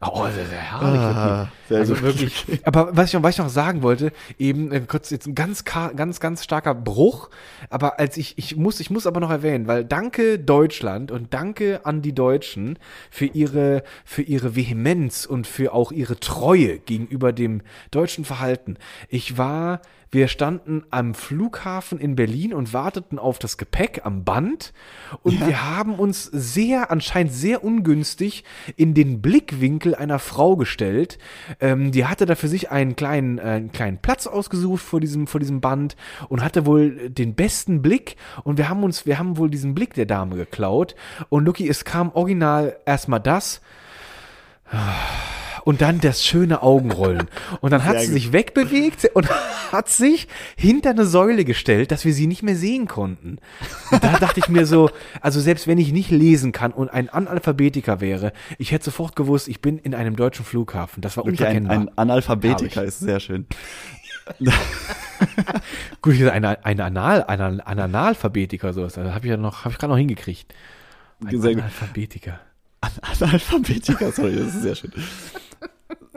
Oh, 0.00 0.24
ist 0.26 0.36
ja 0.36 0.58
herrlich. 0.58 1.00
Ah, 1.00 1.48
sehr 1.68 1.78
also 1.78 2.00
wirklich. 2.00 2.60
Aber 2.62 2.96
was 2.96 3.08
ich, 3.08 3.14
noch, 3.14 3.22
was 3.22 3.34
ich 3.34 3.38
noch 3.38 3.48
sagen 3.48 3.82
wollte, 3.82 4.12
eben 4.38 4.70
äh, 4.70 4.80
kurz 4.80 5.10
jetzt 5.10 5.26
ein 5.26 5.34
ganz, 5.34 5.64
ganz, 5.64 6.20
ganz 6.20 6.44
starker 6.44 6.74
Bruch. 6.74 7.30
Aber 7.70 7.98
als 7.98 8.16
ich, 8.16 8.36
ich 8.38 8.56
muss, 8.56 8.80
ich 8.80 8.90
muss 8.90 9.06
aber 9.06 9.18
noch 9.18 9.30
erwähnen, 9.30 9.66
weil 9.66 9.84
danke 9.84 10.38
Deutschland 10.38 11.10
und 11.10 11.34
danke 11.34 11.84
an 11.84 12.02
die 12.02 12.14
Deutschen 12.14 12.78
für 13.10 13.26
ihre, 13.26 13.82
für 14.04 14.22
ihre 14.22 14.54
Vehemenz 14.54 15.24
und 15.24 15.46
für 15.46 15.72
auch 15.72 15.90
ihre 15.90 16.20
Treue 16.20 16.78
gegenüber 16.78 17.32
dem 17.32 17.62
deutschen 17.90 18.24
Verhalten. 18.24 18.76
Ich 19.08 19.38
war, 19.38 19.80
wir 20.10 20.28
standen 20.28 20.84
am 20.90 21.14
Flughafen 21.14 21.98
in 21.98 22.16
Berlin 22.16 22.54
und 22.54 22.72
warteten 22.72 23.18
auf 23.18 23.38
das 23.38 23.58
Gepäck 23.58 24.02
am 24.04 24.24
Band. 24.24 24.72
Und 25.22 25.46
wir 25.46 25.64
haben 25.64 25.94
uns 25.94 26.24
sehr, 26.24 26.90
anscheinend 26.90 27.32
sehr 27.32 27.62
ungünstig 27.62 28.44
in 28.76 28.94
den 28.94 29.20
Blickwinkel 29.20 29.94
einer 29.94 30.18
Frau 30.18 30.56
gestellt. 30.56 31.18
Ähm, 31.60 31.92
die 31.92 32.06
hatte 32.06 32.26
da 32.26 32.34
für 32.34 32.48
sich 32.48 32.70
einen 32.70 32.96
kleinen, 32.96 33.38
äh, 33.38 33.42
einen 33.42 33.72
kleinen 33.72 33.98
Platz 33.98 34.26
ausgesucht 34.26 34.82
vor 34.82 35.00
diesem, 35.00 35.26
vor 35.26 35.40
diesem 35.40 35.60
Band 35.60 35.96
und 36.28 36.42
hatte 36.42 36.64
wohl 36.64 37.10
den 37.10 37.34
besten 37.34 37.82
Blick. 37.82 38.16
Und 38.44 38.58
wir 38.58 38.68
haben 38.68 38.82
uns, 38.84 39.04
wir 39.04 39.18
haben 39.18 39.36
wohl 39.36 39.50
diesen 39.50 39.74
Blick 39.74 39.94
der 39.94 40.06
Dame 40.06 40.36
geklaut. 40.36 40.94
Und 41.28 41.44
Lucky, 41.44 41.68
es 41.68 41.84
kam 41.84 42.12
original 42.12 42.76
erstmal 42.86 43.20
das, 43.20 43.60
und 45.68 45.82
dann 45.82 46.00
das 46.00 46.24
schöne 46.24 46.62
Augenrollen. 46.62 47.28
Und 47.60 47.72
dann 47.72 47.84
hat 47.84 48.00
sie 48.00 48.06
gut. 48.06 48.14
sich 48.14 48.32
wegbewegt 48.32 49.10
und 49.12 49.28
hat 49.70 49.90
sich 49.90 50.26
hinter 50.56 50.88
eine 50.88 51.04
Säule 51.04 51.44
gestellt, 51.44 51.90
dass 51.90 52.06
wir 52.06 52.14
sie 52.14 52.26
nicht 52.26 52.42
mehr 52.42 52.56
sehen 52.56 52.88
konnten. 52.88 53.36
Und 53.90 54.02
da 54.02 54.18
dachte 54.18 54.40
ich 54.40 54.48
mir 54.48 54.64
so, 54.64 54.88
also 55.20 55.40
selbst 55.40 55.66
wenn 55.66 55.76
ich 55.76 55.92
nicht 55.92 56.10
lesen 56.10 56.52
kann 56.52 56.72
und 56.72 56.88
ein 56.88 57.10
Analphabetiker 57.10 58.00
wäre, 58.00 58.32
ich 58.56 58.72
hätte 58.72 58.86
sofort 58.86 59.14
gewusst, 59.14 59.46
ich 59.46 59.60
bin 59.60 59.76
in 59.76 59.94
einem 59.94 60.16
deutschen 60.16 60.42
Flughafen. 60.42 61.02
Das 61.02 61.18
war 61.18 61.26
Wirklich 61.26 61.46
ein, 61.46 61.64
unverkennbar. 61.64 61.92
ein 61.92 61.98
Analphabetiker 61.98 62.76
Herrlich. 62.76 62.88
ist 62.88 63.00
sehr 63.00 63.20
schön. 63.20 63.44
Gut, 66.00 66.14
hier 66.14 66.32
ein, 66.32 66.46
ein 66.46 66.80
Anal, 66.80 67.24
ein, 67.24 67.60
ein 67.60 67.80
Analphabetiker, 67.82 68.72
so 68.72 68.86
ist 68.86 68.96
das. 68.96 69.12
Habe 69.12 69.26
ich 69.26 69.30
ja 69.30 69.36
noch, 69.36 69.66
habe 69.66 69.72
ich 69.72 69.78
gerade 69.78 69.92
noch 69.92 69.98
hingekriegt. 69.98 70.54
Ein. 71.22 71.36
Analphabetiker. 71.36 72.40
Analphabetiker, 72.80 74.12
sorry, 74.12 74.34
das 74.34 74.54
ist 74.54 74.62
sehr 74.62 74.74
schön. 74.74 74.92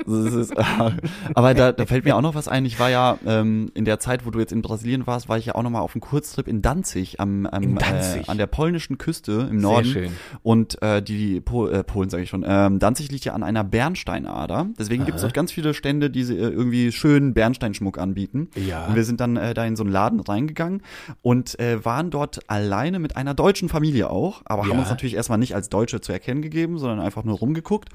Das 0.06 0.34
ist, 0.34 0.54
aber 1.36 1.54
da, 1.54 1.72
da 1.72 1.86
fällt 1.86 2.06
mir 2.06 2.16
auch 2.16 2.22
noch 2.22 2.36
was 2.36 2.47
ein. 2.47 2.66
Ich 2.66 2.80
war 2.80 2.89
ja 2.89 3.18
ähm, 3.26 3.72
in 3.74 3.86
der 3.86 3.99
Zeit, 3.99 4.26
wo 4.26 4.32
du 4.32 4.39
jetzt 4.39 4.52
in 4.52 4.62
Brasilien 4.62 5.08
warst, 5.08 5.30
war 5.30 5.38
ich 5.38 5.45
ja 5.47 5.56
auch 5.56 5.64
noch 5.64 5.70
mal 5.70 5.80
auf 5.82 5.93
einem 5.95 6.02
Kurztrip 6.02 6.47
in 6.47 6.62
Danzig, 6.62 7.20
am, 7.20 7.45
am 7.45 7.64
In 7.64 7.76
Danzig. 7.76 8.28
Äh, 8.28 8.32
an 8.32 8.38
der 8.38 8.47
polnischen 8.47 8.97
Küste 8.97 9.47
im 9.49 9.58
Norden. 9.58 9.86
schön. 9.86 10.12
Und 10.43 10.82
äh, 10.82 11.02
die 11.02 11.41
po 11.41 11.68
äh, 11.68 11.84
Polen 11.84 12.10
sage 12.10 12.24
ich 12.24 12.30
schon. 12.30 12.45
Ähm, 12.47 12.80
Danzig 12.80 13.12
liegt 13.12 13.26
ja 13.26 13.34
an 13.34 13.43
einer 13.43 13.64
Bernsteinader. 13.64 14.68
Deswegen 14.80 15.06
gibt 15.06 15.16
es 15.16 15.22
dort 15.22 15.34
ganz 15.34 15.52
viele 15.52 15.74
Stände, 15.74 16.10
die 16.10 16.24
sie, 16.24 16.36
äh, 16.36 16.49
irgendwie 16.49 16.91
schönen 16.91 17.34
Bernsteinschmuck 17.34 17.97
anbieten. 17.97 18.49
Ja. 18.56 18.86
Und 18.88 18.95
wir 18.95 19.04
sind 19.04 19.20
dann 19.22 19.38
äh, 19.38 19.54
da 19.54 19.66
in 19.66 19.76
so 19.76 19.84
einen 19.84 19.91
Laden 19.91 20.20
reingegangen 20.20 20.82
und 21.22 21.60
äh, 21.60 21.84
waren 21.86 22.10
dort 22.10 22.39
alleine 22.49 22.99
mit 22.99 23.16
einer 23.18 23.34
deutschen 23.34 23.70
Familie 23.70 24.10
auch, 24.10 24.41
aber 24.45 24.64
haben 24.64 24.72
Ja. 24.72 24.80
uns 24.80 24.89
natürlich 24.89 25.16
erstmal 25.16 25.38
nicht 25.38 25.56
als 25.56 25.70
Deutsche 25.70 26.02
zu 26.02 26.12
erkennen 26.12 26.41
gegeben, 26.41 26.78
sondern 26.78 26.99
einfach 26.99 27.24
nur 27.24 27.38
rumgeguckt. 27.38 27.89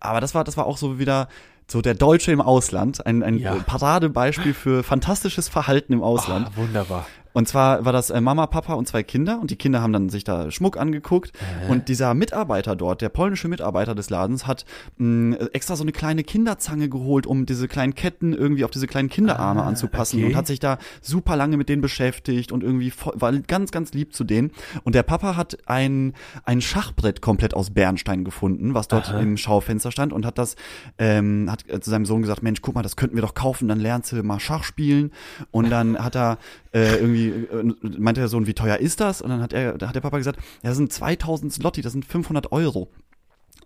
Aber 0.00 0.20
das 0.20 0.34
war, 0.34 0.44
das 0.44 0.56
war 0.56 0.66
auch 0.66 0.76
so 0.76 0.98
wieder 0.98 1.28
so 1.66 1.80
der 1.80 1.94
Deutsche 1.94 2.32
im 2.32 2.40
Ausland, 2.40 3.04
ein, 3.06 3.22
ein 3.22 3.38
Ja. 3.38 3.54
Paradebeispiel 3.54 4.52
für 4.54 4.82
fantastisches 4.82 5.48
Verhalten 5.48 5.92
im 5.94 6.02
Ausland. 6.02 6.48
Ah, 6.48 6.56
wunderbar. 6.56 7.06
Und 7.32 7.48
zwar 7.48 7.84
war 7.84 7.92
das 7.92 8.10
äh, 8.10 8.20
Mama, 8.20 8.46
Papa 8.46 8.74
und 8.74 8.86
zwei 8.86 9.02
Kinder 9.02 9.40
und 9.40 9.50
die 9.50 9.56
Kinder 9.56 9.82
haben 9.82 9.92
dann 9.92 10.08
sich 10.08 10.24
da 10.24 10.50
Schmuck 10.50 10.76
angeguckt 10.76 11.32
und 11.68 11.88
dieser 11.88 12.14
Mitarbeiter 12.14 12.76
dort, 12.76 13.00
der 13.00 13.08
polnische 13.08 13.48
Mitarbeiter 13.48 13.94
des 13.94 14.10
Ladens, 14.10 14.46
hat 14.46 14.64
mh, 14.98 15.36
extra 15.52 15.76
so 15.76 15.84
eine 15.84 15.92
kleine 15.92 16.24
Kinderzange 16.24 16.88
geholt, 16.88 17.26
um 17.26 17.46
diese 17.46 17.68
kleinen 17.68 17.94
Ketten 17.94 18.32
irgendwie 18.32 18.64
auf 18.64 18.70
diese 18.70 18.86
kleinen 18.86 19.08
Kinderarme 19.08 19.62
anzupassen 19.62 20.18
okay. 20.18 20.26
und 20.26 20.36
hat 20.36 20.46
sich 20.46 20.60
da 20.60 20.78
super 21.00 21.36
lange 21.36 21.56
mit 21.56 21.68
denen 21.68 21.82
beschäftigt 21.82 22.52
und 22.52 22.62
irgendwie 22.62 22.90
voll, 22.90 23.14
war 23.16 23.32
ganz, 23.32 23.70
ganz 23.70 23.92
lieb 23.92 24.14
zu 24.14 24.24
denen. 24.24 24.50
Und 24.84 24.94
der 24.94 25.02
Papa 25.02 25.36
hat 25.36 25.58
ein, 25.66 26.14
ein 26.44 26.60
Schachbrett 26.60 27.20
komplett 27.20 27.54
aus 27.54 27.70
Bernstein 27.70 28.24
gefunden, 28.24 28.74
was 28.74 28.88
dort 28.88 29.10
im 29.10 29.36
Schaufenster 29.36 29.90
stand 29.90 30.12
und 30.12 30.26
hat 30.26 30.38
das, 30.38 30.56
ähm, 30.98 31.50
hat 31.50 31.68
äh, 31.68 31.80
zu 31.80 31.90
seinem 31.90 32.06
Sohn 32.06 32.22
gesagt, 32.22 32.42
Mensch, 32.42 32.60
guck 32.62 32.74
mal, 32.74 32.82
das 32.82 32.96
könnten 32.96 33.16
wir 33.16 33.22
doch 33.22 33.34
kaufen, 33.34 33.68
dann 33.68 33.80
lernst 33.80 34.12
du 34.12 34.22
mal 34.22 34.40
Schach 34.40 34.64
spielen. 34.64 35.12
Und 35.50 35.70
dann 35.70 35.98
hat 35.98 36.16
er 36.16 36.38
äh, 36.72 36.96
irgendwie, 36.96 37.28
äh, 37.28 37.98
meinte 37.98 38.20
der 38.20 38.28
Sohn, 38.28 38.46
wie 38.46 38.54
teuer 38.54 38.78
ist 38.78 39.00
das? 39.00 39.20
Und 39.20 39.30
dann 39.30 39.40
hat 39.40 39.52
er, 39.52 39.76
da 39.78 39.88
hat 39.88 39.94
der 39.94 40.00
Papa 40.00 40.18
gesagt, 40.18 40.38
ja, 40.62 40.70
das 40.70 40.76
sind 40.76 40.92
2000 40.92 41.52
Slotti, 41.52 41.82
das 41.82 41.92
sind 41.92 42.04
500 42.04 42.52
Euro. 42.52 42.88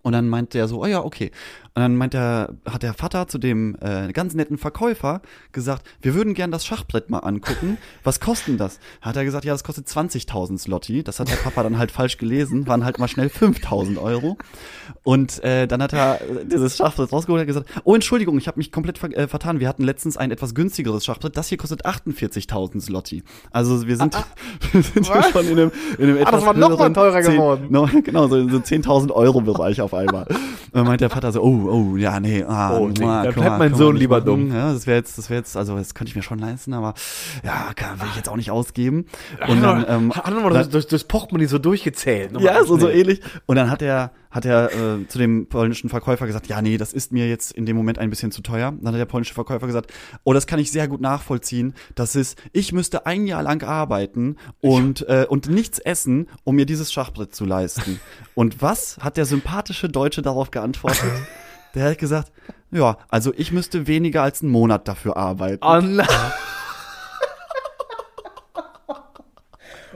Und 0.03 0.13
dann 0.13 0.29
meinte 0.29 0.57
er 0.57 0.67
so, 0.67 0.83
oh 0.83 0.85
ja, 0.85 1.03
okay. 1.03 1.31
Und 1.77 1.81
dann 1.81 1.95
meint 1.95 2.13
der, 2.13 2.55
hat 2.67 2.81
der 2.81 2.95
Vater 2.95 3.27
zu 3.27 3.37
dem 3.37 3.77
äh, 3.81 4.11
ganz 4.11 4.33
netten 4.33 4.57
Verkäufer 4.57 5.21
gesagt, 5.51 5.85
wir 6.01 6.15
würden 6.15 6.33
gern 6.33 6.49
das 6.49 6.65
Schachbrett 6.65 7.11
mal 7.11 7.19
angucken. 7.19 7.77
Was 8.03 8.19
kostet 8.19 8.47
denn 8.47 8.57
das? 8.57 8.79
Hat 8.99 9.15
er 9.15 9.23
gesagt, 9.25 9.45
ja, 9.45 9.53
das 9.53 9.63
kostet 9.63 9.87
20.000 9.87 10.57
Slotti. 10.57 11.03
Das 11.03 11.19
hat 11.19 11.29
der 11.29 11.35
Papa 11.35 11.61
dann 11.61 11.77
halt 11.77 11.91
falsch 11.91 12.17
gelesen, 12.17 12.65
waren 12.65 12.83
halt 12.83 12.97
mal 12.97 13.07
schnell 13.07 13.27
5.000 13.27 14.01
Euro. 14.01 14.39
Und 15.03 15.43
äh, 15.43 15.67
dann 15.67 15.83
hat 15.83 15.93
er 15.93 16.19
äh, 16.21 16.45
dieses 16.45 16.77
Schachbrett 16.77 17.11
rausgeholt 17.11 17.41
und 17.41 17.47
gesagt, 17.47 17.69
oh, 17.83 17.93
Entschuldigung, 17.93 18.39
ich 18.39 18.47
habe 18.47 18.57
mich 18.57 18.71
komplett 18.71 18.97
ver 18.97 19.15
äh, 19.15 19.27
vertan. 19.27 19.59
Wir 19.59 19.67
hatten 19.67 19.83
letztens 19.83 20.17
ein 20.17 20.31
etwas 20.31 20.55
günstigeres 20.55 21.05
Schachbrett. 21.05 21.37
Das 21.37 21.49
hier 21.49 21.59
kostet 21.59 21.85
48.000 21.85 22.81
Slotti. 22.81 23.23
Also 23.51 23.85
wir 23.87 23.97
sind, 23.97 24.15
wir 24.71 24.81
sind 24.81 25.05
schon 25.05 25.45
in 25.45 25.59
einem, 25.59 25.71
in 25.99 26.05
einem 26.05 26.17
etwas 26.17 26.27
Ah, 26.27 26.37
das 26.37 26.45
war 26.45 26.53
noch 26.55 26.79
mal 26.79 26.91
teurer 26.91 27.21
10 27.21 27.33
geworden. 27.33 27.67
No, 27.69 27.87
genau, 28.03 28.27
so, 28.27 28.49
so 28.49 28.57
10.000 28.57 29.11
Euro 29.11 29.41
Bereich 29.41 29.79
auf 29.87 29.93
einmal. 29.93 30.25
Und 30.27 30.37
dann 30.73 30.85
meint 30.85 31.01
der 31.01 31.09
Vater 31.09 31.31
so, 31.31 31.41
oh, 31.41 31.69
oh, 31.93 31.97
ja, 31.97 32.19
nee, 32.19 32.43
ah, 32.43 32.77
Oh, 32.77 32.87
nee, 32.87 32.93
dann 32.95 33.25
guck 33.25 33.33
bleibt 33.35 33.49
mal, 33.49 33.59
mein 33.59 33.75
Sohn 33.75 33.95
lieber 33.95 34.17
machen. 34.17 34.25
dumm. 34.25 34.53
Ja, 34.53 34.71
das 34.73 34.85
wäre 34.85 34.97
jetzt, 34.97 35.17
das 35.17 35.29
wäre 35.29 35.39
jetzt, 35.39 35.55
also 35.57 35.75
das 35.77 35.93
könnte 35.93 36.09
ich 36.09 36.15
mir 36.15 36.21
schon 36.21 36.39
leisten, 36.39 36.73
aber 36.73 36.93
ja, 37.43 37.71
kann, 37.75 37.99
will 37.99 38.07
ich 38.11 38.15
jetzt 38.17 38.29
auch 38.29 38.35
nicht 38.35 38.51
ausgeben. 38.51 39.05
Und 39.47 39.61
dann, 39.63 39.85
ähm, 39.87 40.13
hat 40.13 40.27
er 40.27 40.39
mal 40.39 40.51
das, 40.51 40.69
das, 40.69 40.87
das 40.87 41.03
Portemonnaie 41.05 41.47
so 41.47 41.57
durchgezählt. 41.57 42.31
Nochmal 42.33 42.55
ja, 42.55 42.63
so, 42.63 42.77
so 42.77 42.89
ähnlich. 42.89 43.21
Und 43.45 43.55
dann 43.55 43.71
hat 43.71 43.81
er, 43.81 44.11
hat 44.37 44.45
er 44.45 44.71
äh, 44.71 45.07
zu 45.07 45.17
dem 45.17 45.47
polnischen 45.47 45.89
Verkäufer 45.89 46.27
gesagt, 46.27 46.45
ja, 46.45 46.61
nee, 46.61 46.77
das 46.77 46.93
ist 46.93 47.11
mir 47.11 47.27
jetzt 47.27 47.51
in 47.51 47.65
dem 47.65 47.75
Moment 47.75 47.97
ein 47.97 48.11
bisschen 48.11 48.31
zu 48.31 48.43
teuer. 48.43 48.71
Dann 48.79 48.93
hat 48.93 48.99
der 48.99 49.05
polnische 49.05 49.33
Verkäufer 49.33 49.65
gesagt, 49.65 49.91
oh, 50.23 50.31
das 50.31 50.45
kann 50.45 50.59
ich 50.59 50.71
sehr 50.71 50.87
gut 50.87 51.01
nachvollziehen. 51.01 51.73
Das 51.95 52.15
ist, 52.15 52.39
ich 52.53 52.71
müsste 52.71 53.07
ein 53.07 53.25
Jahr 53.25 53.41
lang 53.41 53.63
arbeiten 53.63 54.35
und, 54.61 55.09
äh, 55.09 55.25
und 55.27 55.49
nichts 55.49 55.79
essen, 55.79 56.27
um 56.43 56.55
mir 56.55 56.67
dieses 56.67 56.93
Schachbrett 56.93 57.33
zu 57.33 57.45
leisten. 57.45 57.99
Und 58.35 58.61
was 58.61 58.99
hat 58.99 59.17
der 59.17 59.25
sympathische 59.25 59.89
Deutsche 59.89 60.21
darauf 60.21 60.51
geantwortet? 60.51 61.09
Der 61.73 61.89
hat 61.89 61.97
gesagt, 61.97 62.31
ja, 62.69 62.97
also 63.09 63.33
ich 63.35 63.51
müsste 63.51 63.87
weniger 63.87 64.21
als 64.21 64.43
einen 64.43 64.51
Monat 64.51 64.87
dafür 64.87 65.17
arbeiten. 65.17 65.65
Oh 65.65 65.81
nein. 65.81 66.07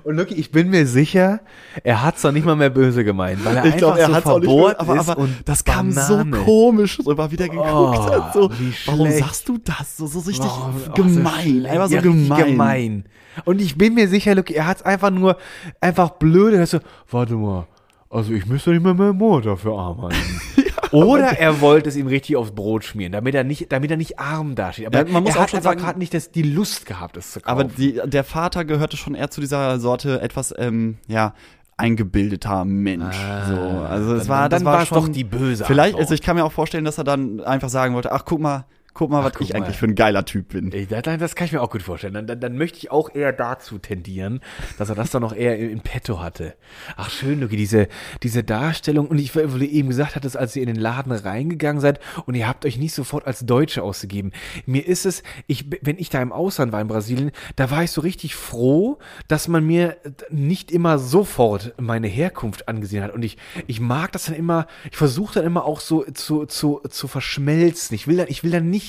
Und 0.03 0.15
Lucky, 0.17 0.33
ich 0.35 0.51
bin 0.51 0.69
mir 0.69 0.85
sicher, 0.87 1.41
er 1.83 2.01
hat's 2.03 2.21
doch 2.23 2.31
nicht 2.31 2.45
mal 2.45 2.55
mehr 2.55 2.69
böse 2.69 3.03
gemeint, 3.03 3.43
weil 3.45 3.57
er 3.57 3.65
Ich 3.65 3.77
glaube, 3.77 3.93
einfach 3.95 4.01
er 4.01 4.07
so 4.09 4.15
hat 4.15 4.25
auch 4.25 4.39
nicht 4.39 4.47
verbohrt 4.49 4.79
aber, 4.79 4.95
ist 4.99 5.09
aber 5.09 5.27
das 5.45 5.63
kam 5.63 5.93
Banane. 5.93 6.37
so 6.37 6.43
komisch 6.43 6.99
rüber, 7.05 7.31
wie 7.31 7.35
der 7.37 7.49
geguckt 7.49 7.69
Oh, 7.71 7.93
hat. 8.11 8.33
So, 8.33 8.49
warum 8.85 9.11
sagst 9.11 9.47
du 9.47 9.57
das? 9.57 9.97
So, 9.97 10.07
so 10.07 10.19
richtig 10.19 10.49
Oh, 10.51 10.69
oh, 10.89 10.93
gemein. 10.93 11.61
so 11.63 11.67
einfach 11.69 11.87
so 11.89 11.95
ja, 11.95 12.01
gemein. 12.01 12.45
gemein. 12.45 13.03
Und 13.45 13.61
ich 13.61 13.77
bin 13.77 13.93
mir 13.93 14.07
sicher, 14.07 14.35
Lucky, 14.35 14.53
er 14.53 14.65
hat's 14.67 14.81
einfach 14.81 15.09
nur, 15.11 15.37
einfach 15.79 16.09
blöde, 16.11 16.57
dass 16.57 16.71
so, 16.71 16.79
warte 17.09 17.35
mal, 17.35 17.67
also 18.09 18.33
ich 18.33 18.45
müsste 18.45 18.71
nicht 18.71 18.83
mehr 18.83 18.93
mehr 18.93 19.13
Monat 19.13 19.45
dafür 19.45 19.77
arbeiten. 19.77 20.15
Oder 20.91 21.37
er 21.39 21.61
wollte 21.61 21.89
es 21.89 21.95
ihm 21.95 22.07
richtig 22.07 22.35
aufs 22.37 22.51
Brot 22.51 22.83
schmieren, 22.83 23.11
damit 23.11 23.33
er 23.35 23.43
nicht, 23.43 23.71
damit 23.71 23.91
er 23.91 23.97
nicht 23.97 24.19
arm 24.19 24.55
dasteht. 24.55 24.87
Aber 24.87 24.99
Ja, 24.99 25.05
man 25.11 25.23
muss 25.23 25.33
er 25.33 25.37
auch 25.37 25.41
hat 25.43 25.49
schon 25.51 25.57
einfach 25.57 25.75
gerade 25.77 25.99
nicht 25.99 26.13
das, 26.13 26.31
die 26.31 26.43
Lust 26.43 26.85
gehabt, 26.85 27.17
es 27.17 27.31
zu 27.31 27.39
kaufen. 27.41 27.49
Aber 27.51 27.63
die, 27.63 27.99
der 28.05 28.23
Vater 28.23 28.65
gehörte 28.65 28.97
schon 28.97 29.15
eher 29.15 29.29
zu 29.29 29.41
dieser 29.41 29.79
Sorte 29.79 30.21
etwas, 30.21 30.53
ähm, 30.57 30.97
ja, 31.07 31.33
eingebildeter 31.77 32.63
Mensch. 32.65 33.15
so, 33.47 33.55
also 33.59 34.13
es 34.15 34.21
dann- 34.21 34.29
war, 34.29 34.49
das 34.49 34.59
dann 34.59 34.65
war 34.65 34.73
war's 34.79 34.87
schon, 34.87 35.05
doch 35.05 35.09
die 35.09 35.23
böse 35.23 35.65
Vielleicht, 35.65 35.97
also 35.97 36.13
ich 36.13 36.21
kann 36.21 36.35
mir 36.35 36.43
auch 36.45 36.51
vorstellen, 36.51 36.85
dass 36.85 36.97
er 36.97 37.03
dann 37.03 37.39
einfach 37.41 37.69
sagen 37.69 37.95
wollte, 37.95 38.11
ach 38.11 38.23
guck 38.25 38.39
mal, 38.39 38.65
guck 38.93 39.09
mal, 39.09 39.23
was 39.23 39.33
guck 39.33 39.41
ich 39.41 39.53
mal. 39.53 39.61
eigentlich 39.61 39.77
für 39.77 39.85
ein 39.85 39.95
geiler 39.95 40.25
Typ 40.25 40.49
bin. 40.49 40.71
Ey, 40.71 40.85
das, 40.85 41.03
das 41.03 41.35
kann 41.35 41.45
ich 41.45 41.53
mir 41.53 41.61
auch 41.61 41.69
gut 41.69 41.81
vorstellen. 41.81 42.13
Dann, 42.13 42.27
dann, 42.27 42.39
dann 42.39 42.57
möchte 42.57 42.77
ich 42.77 42.91
auch 42.91 43.13
eher 43.13 43.31
dazu 43.31 43.77
tendieren, 43.77 44.41
dass 44.77 44.89
er 44.89 44.95
das 44.95 45.11
dann 45.11 45.21
noch 45.21 45.33
eher 45.33 45.57
in, 45.57 45.69
in 45.69 45.81
petto 45.81 46.19
hatte. 46.19 46.55
Ach 46.97 47.09
schön, 47.09 47.39
Luki, 47.41 47.55
diese, 47.55 47.87
diese 48.23 48.43
Darstellung. 48.43 49.07
Und 49.07 49.17
ich, 49.19 49.35
weil 49.35 49.47
du 49.47 49.65
eben 49.65 49.89
gesagt 49.89 50.15
hattest, 50.15 50.37
als 50.37 50.55
ihr 50.55 50.63
in 50.63 50.67
den 50.67 50.79
Laden 50.79 51.11
reingegangen 51.11 51.81
seid 51.81 51.99
und 52.25 52.35
ihr 52.35 52.47
habt 52.47 52.65
euch 52.65 52.77
nicht 52.77 52.93
sofort 52.93 53.25
als 53.25 53.45
Deutsche 53.45 53.83
ausgegeben. 53.83 54.31
Mir 54.65 54.85
ist 54.85 55.05
es, 55.05 55.23
ich, 55.47 55.65
wenn 55.81 55.97
ich 55.97 56.09
da 56.09 56.21
im 56.21 56.31
Ausland 56.31 56.71
war 56.71 56.81
in 56.81 56.87
Brasilien, 56.87 57.31
da 57.55 57.71
war 57.71 57.83
ich 57.83 57.91
so 57.91 58.01
richtig 58.01 58.35
froh, 58.35 58.99
dass 59.27 59.47
man 59.47 59.65
mir 59.65 59.97
nicht 60.29 60.71
immer 60.71 60.99
sofort 60.99 61.73
meine 61.79 62.07
Herkunft 62.07 62.67
angesehen 62.67 63.03
hat. 63.03 63.13
Und 63.13 63.23
ich, 63.23 63.37
ich 63.67 63.79
mag 63.79 64.11
das 64.11 64.25
dann 64.25 64.35
immer, 64.35 64.67
ich 64.89 64.97
versuche 64.97 65.35
dann 65.35 65.45
immer 65.45 65.65
auch 65.65 65.79
so 65.79 66.03
zu, 66.03 66.45
zu, 66.45 66.81
zu 66.89 67.07
verschmelzen. 67.07 67.95
Ich 67.95 68.07
will 68.07 68.17
dann, 68.17 68.27
ich 68.27 68.43
will 68.43 68.51
dann 68.51 68.69
nicht 68.69 68.80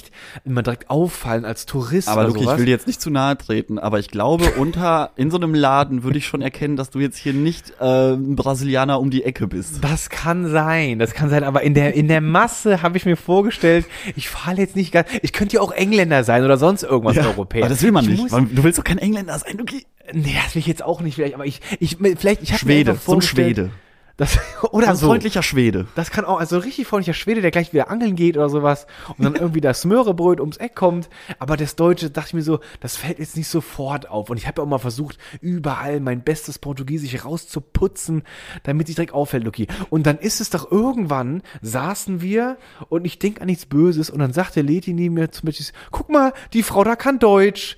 immer 0.45 0.63
direkt 0.63 0.91
auffallen 0.91 1.45
als 1.45 1.67
Tourist 1.67 2.09
Aber 2.09 2.25
Luki, 2.25 2.39
ich 2.41 2.45
sowas. 2.45 2.59
will 2.59 2.67
dir 2.67 2.73
jetzt 2.73 2.87
nicht 2.87 3.01
zu 3.01 3.11
nahe 3.11 3.37
treten, 3.37 3.79
aber 3.79 3.99
ich 3.99 4.09
glaube, 4.09 4.51
unter, 4.59 5.11
in 5.17 5.31
so 5.31 5.37
einem 5.37 5.55
Laden 5.55 6.03
würde 6.03 6.19
ich 6.19 6.27
schon 6.27 6.43
erkennen, 6.43 6.77
dass 6.77 6.91
du 6.91 7.01
jetzt 7.01 7.17
hier 7.19 7.33
nicht 7.33 7.73
äh, 7.81 8.13
ein 8.13 8.37
Brasilianer 8.37 9.01
um 9.01 9.11
die 9.11 9.25
Ecke 9.25 9.47
bist. 9.47 9.83
Das 9.83 10.11
kann 10.11 10.49
sein, 10.49 10.99
das 10.99 11.15
kann 11.15 11.31
sein, 11.31 11.45
aber 11.45 11.63
in 11.63 11.75
der, 11.75 11.95
in 11.95 12.09
der 12.09 12.21
Masse 12.21 12.83
habe 12.83 12.97
ich 12.97 13.05
mir 13.05 13.17
vorgestellt, 13.17 13.87
ich 14.17 14.29
falle 14.29 14.59
jetzt 14.59 14.77
nicht 14.77 14.93
ganz, 14.93 15.09
ich 15.23 15.33
könnte 15.33 15.57
ja 15.57 15.63
auch 15.63 15.73
Engländer 15.73 16.25
sein 16.25 16.45
oder 16.45 16.57
sonst 16.59 16.83
irgendwas 16.83 17.19
Europäer. 17.19 17.63
aber 17.65 17.71
das 17.71 17.83
will 17.83 17.93
man 17.93 18.05
ich 18.05 18.21
nicht. 18.23 18.33
Du 18.33 18.65
willst 18.65 18.79
doch 18.79 18.85
kein 18.85 18.99
Engländer 18.99 19.39
sein, 19.39 19.57
Luki. 19.59 19.87
nee, 20.13 20.35
das 20.43 20.55
will 20.55 20.61
ich 20.61 20.67
jetzt 20.67 20.83
auch 20.83 21.01
nicht 21.01 21.15
vielleicht, 21.15 21.35
aber 21.35 21.47
ich, 21.47 21.61
ich, 21.81 21.97
vielleicht, 21.99 22.43
ich 22.43 22.53
habe 22.53 22.65
mir 22.67 22.73
Schwede, 22.73 22.91
einfach 22.93 23.03
so 23.05 23.15
ein 23.15 23.23
Schwede. 23.23 23.71
Das, 24.17 24.39
oder 24.71 24.89
Ein 24.89 24.97
so. 24.97 25.07
freundlicher 25.07 25.43
Schwede. 25.43 25.87
Das 25.95 26.11
kann 26.11 26.25
auch, 26.25 26.39
also 26.39 26.57
ein 26.57 26.63
richtig 26.63 26.87
freundlicher 26.87 27.15
Schwede, 27.15 27.41
der 27.41 27.51
gleich 27.51 27.73
wieder 27.73 27.91
angeln 27.91 28.17
geht 28.17 28.37
oder 28.37 28.49
sowas 28.49 28.87
und 29.17 29.25
dann 29.25 29.35
irgendwie 29.35 29.61
das 29.61 29.83
Smörebröt 29.83 30.41
ums 30.41 30.59
Eck 30.59 30.75
kommt. 30.75 31.09
Aber 31.39 31.57
das 31.57 31.77
Deutsche, 31.77 32.11
dachte 32.11 32.29
ich 32.29 32.35
mir 32.35 32.43
so, 32.43 32.61
das 32.81 32.97
fällt 32.97 33.19
jetzt 33.19 33.37
nicht 33.37 33.49
sofort 33.49 34.09
auf. 34.09 34.31
Und 34.31 34.37
ich 34.37 34.47
habe 34.47 34.61
ja 34.61 34.65
auch 34.65 34.69
mal 34.69 34.79
versucht, 34.79 35.19
überall 35.41 36.01
mein 36.01 36.23
bestes 36.23 36.59
Portugiesisch 36.59 37.25
rauszuputzen, 37.25 38.23
damit 38.63 38.87
sich 38.87 38.97
direkt 38.97 39.15
auffällt, 39.15 39.45
Luki. 39.45 39.67
Und 39.91 40.07
dann 40.07 40.19
ist 40.19 40.41
es 40.41 40.51
doch 40.51 40.71
irgendwann, 40.71 41.43
saßen 41.63 42.21
wir 42.21 42.59
und 42.89 43.05
ich 43.05 43.19
denk 43.19 43.41
an 43.41 43.47
nichts 43.47 43.67
Böses 43.67 44.11
und 44.11 44.19
dann 44.19 44.33
sagte 44.33 44.63
Leti 44.63 44.93
neben 44.93 45.15
mir 45.15 45.31
zum 45.31 45.47
Beispiel, 45.47 45.67
guck 45.91 46.11
mal, 46.11 46.33
die 46.53 46.63
Frau 46.63 46.85
da 46.85 46.97
kann 46.97 47.19
Deutsch. 47.19 47.77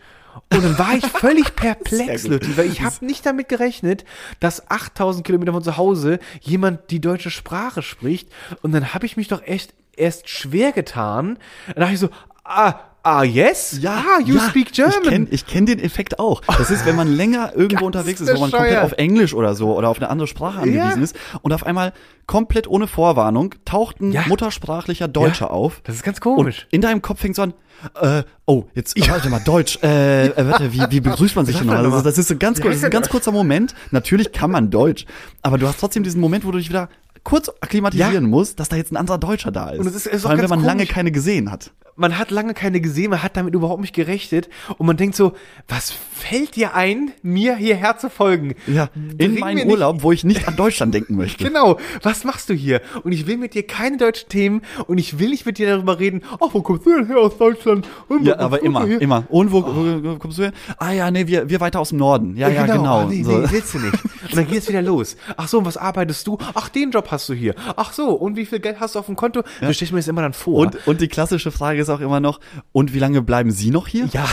Und 0.53 0.65
dann 0.65 0.79
war 0.79 0.95
ich 0.95 1.07
völlig 1.07 1.57
perplex. 1.57 2.27
Lutti, 2.27 2.57
weil 2.57 2.67
ich 2.67 2.83
habe 2.83 3.05
nicht 3.05 3.25
damit 3.27 3.49
gerechnet, 3.49 4.05
dass 4.41 4.71
8000 4.71 5.27
Kilometer 5.27 5.53
von 5.53 5.63
zu 5.63 5.77
Hause 5.77 6.19
jemand 6.41 6.91
die 6.91 7.01
deutsche 7.01 7.31
Sprache 7.31 7.83
spricht. 7.83 8.29
Und 8.63 8.73
dann 8.73 8.95
habe 8.95 9.07
ich 9.07 9.17
mich 9.17 9.29
doch 9.29 9.43
echt 9.43 9.75
erst 9.97 10.29
schwer 10.29 10.73
getan. 10.73 11.39
Dann 11.67 11.77
dachte 11.77 11.95
ich 11.95 12.01
so, 12.01 12.11
ah, 12.45 12.81
ah, 13.05 13.23
yes? 13.23 13.79
ah, 13.87 14.19
you 14.25 14.39
speak 14.41 14.73
German. 14.73 15.29
Ich 15.31 15.47
kenne 15.47 15.67
kenn 15.67 15.67
den 15.67 15.79
Effekt 15.79 16.19
auch. 16.19 16.41
Das 16.59 16.71
ist, 16.71 16.85
wenn 16.87 16.97
man 16.97 17.09
länger 17.09 17.53
irgendwo 17.55 17.87
unterwegs 17.87 18.21
ist, 18.21 18.35
wo 18.35 18.41
man 18.41 18.51
komplett 18.51 18.79
auf 18.79 18.93
Englisch 18.93 19.35
oder 19.35 19.55
so 19.55 19.77
oder 19.77 19.89
auf 19.89 19.99
eine 19.99 20.11
andere 20.11 20.27
Sprache 20.27 20.59
angewiesen 20.59 20.99
Ja. 20.99 21.03
ist 21.05 21.15
und 21.43 21.53
auf 21.53 21.65
einmal 21.65 21.93
komplett 22.27 22.67
ohne 22.67 22.87
Vorwarnung 22.87 23.55
taucht 23.65 24.01
ein 24.01 24.11
Ja. 24.13 24.25
muttersprachlicher 24.27 25.07
Deutscher 25.09 25.47
Ja, 25.47 25.51
auf. 25.53 25.81
das 25.85 25.97
ist 25.97 26.03
ganz 26.03 26.21
komisch. 26.21 26.67
In 26.71 26.81
deinem 26.81 27.03
Kopf 27.03 27.21
fängt 27.21 27.37
so 27.37 27.43
an, 27.43 27.55
äh, 28.01 28.23
oh, 28.47 28.65
jetzt, 28.75 28.99
warte 29.09 29.29
mal, 29.29 29.41
Deutsch, 29.41 29.79
äh, 29.83 30.27
äh, 30.29 30.49
warte, 30.49 30.73
wie, 30.73 30.83
wie 30.91 31.01
begrüßt 31.01 31.37
man 31.37 31.45
sich 31.47 31.59
denn 31.59 31.69
Also, 31.71 32.01
das 32.01 32.17
ist 32.19 32.29
so 32.29 32.37
ganz, 32.37 32.61
kurz, 32.61 32.71
das 32.73 32.79
ist 32.79 32.85
ein 32.85 32.91
ganz 32.91 33.09
kurzer 33.11 33.31
Moment. 33.33 33.75
Natürlich 33.91 34.33
kann 34.33 34.51
man 34.51 34.71
Deutsch, 34.71 35.05
aber 35.43 35.59
du 35.59 35.69
hast 35.69 35.79
trotzdem 35.81 36.03
diesen 36.03 36.21
Moment, 36.21 36.45
wo 36.47 36.51
du 36.51 36.59
dich 36.59 36.69
wieder 36.71 36.89
kurz 37.23 37.49
akklimatisieren 37.61 38.13
Ja. 38.15 38.21
musst, 38.31 38.59
dass 38.61 38.69
da 38.69 38.77
jetzt 38.77 38.93
ein 38.93 38.97
anderer 38.97 39.19
Deutscher 39.19 39.51
da 39.51 39.71
ist. 39.71 39.81
Und 39.81 39.87
es 39.87 39.95
ist- 39.95 40.07
ist 40.07 40.23
Vor 40.23 40.31
allem, 40.31 40.41
wenn 40.43 40.49
man 40.51 40.61
lange 40.63 40.83
komisch. 40.85 40.95
keine 40.95 41.11
gesehen 41.13 41.51
hat. 41.51 41.71
Man 41.97 42.19
hat 42.19 42.31
lange 42.31 42.55
keine 42.55 42.81
gesehen, 42.81 43.11
man 43.11 43.23
hat 43.23 43.37
damit 43.37 43.55
überhaupt 43.55 43.81
nicht 43.81 43.95
gerechnet 43.95 44.49
und 44.79 44.87
man 44.87 44.97
denkt 44.97 45.17
so, 45.17 45.33
was 45.69 45.91
fällt 45.91 46.57
dir 46.57 46.75
ein, 46.75 47.13
mir 47.23 47.57
hierher 47.57 47.97
zu 47.99 48.11
folgen? 48.11 48.55
Ja, 48.67 48.89
in 49.19 49.39
meinen 49.39 49.69
Urlaub, 49.69 50.03
wo 50.03 50.13
ich 50.13 50.25
nicht 50.25 50.49
an 50.49 50.57
Deutschland 50.57 50.95
denken 50.95 51.17
möchte. 51.17 51.45
Genau, 51.45 51.79
was 52.03 52.25
machst 52.25 52.49
du 52.49 52.55
hier? 52.55 52.81
Und 53.03 53.13
ich 53.13 53.27
will 53.27 53.37
mit 53.37 53.55
dir 53.55 53.67
keine 53.67 53.97
deutschen 53.97 54.29
Themen 54.29 54.63
und 54.87 54.99
ich 54.99 55.19
will 55.19 55.31
nicht 55.31 55.47
mit 55.47 55.59
dir 55.59 55.69
darüber 55.69 55.99
reden, 55.99 56.23
ach, 56.41 56.49
wo 56.53 56.63
kommst 56.63 56.87
du 56.87 56.95
denn 56.97 57.07
her 57.07 57.19
aus 57.19 57.37
Deutschland? 57.39 57.87
Und 58.09 58.27
Ja, 58.27 58.39
aber 58.39 58.63
immer, 58.63 58.87
hier? 58.87 59.01
immer. 59.01 59.25
Und 59.29 59.53
wo, 59.53 59.65
wo 59.65 60.17
kommst 60.19 60.39
du 60.39 60.43
her? 60.45 60.53
Ah 60.79 60.93
ja, 60.93 61.11
nee, 61.11 61.27
wir, 61.27 61.49
wir 61.49 61.61
weiter 61.61 61.81
aus 61.81 61.91
dem 61.91 61.99
Norden. 61.99 62.37
Ja, 62.37 62.49
ja, 62.49 62.67
genau. 62.67 63.01
Ah, 63.01 63.07
nee, 63.07 63.23
so. 63.23 63.39
nee, 63.39 63.47
willst 63.51 63.75
du 63.75 63.79
nicht. 63.79 64.05
Und 64.05 64.37
dann 64.37 64.47
geht's 64.49 64.69
wieder 64.69 64.83
los. 64.83 65.17
Ach 65.37 65.49
so, 65.49 65.59
und 65.59 65.65
was 65.65 65.77
arbeitest 65.77 66.27
du? 66.27 66.39
Ach, 66.55 66.69
den 66.69 66.91
Job 66.91 67.09
hast 67.11 67.29
du 67.29 67.35
hier. 67.35 67.55
Ach 67.77 67.93
so, 67.93 68.11
und 68.11 68.37
wie 68.37 68.47
viel 68.47 68.61
Geld 68.61 68.81
hast 68.81 68.95
du 68.95 68.99
auf 68.99 69.07
dem 69.07 69.17
Konto? 69.17 69.43
Ja. 69.61 69.69
Du 69.69 69.75
stellst 69.75 69.93
mir 69.93 69.99
das 70.01 70.09
immer 70.09 70.23
dann 70.23 70.33
vor. 70.33 70.61
Und, 70.61 70.87
und 70.87 71.01
die 71.01 71.09
klassische 71.09 71.51
Frage 71.51 71.84
ist 71.85 71.91
auch 71.95 72.01
immer 72.01 72.21
noch, 72.21 72.41
und 72.73 72.93
wie 72.95 72.99
lange 72.99 73.23
bleiben 73.23 73.51
Sie 73.51 73.71
noch 73.71 73.87
hier? 73.89 74.09
ja. 74.13 74.27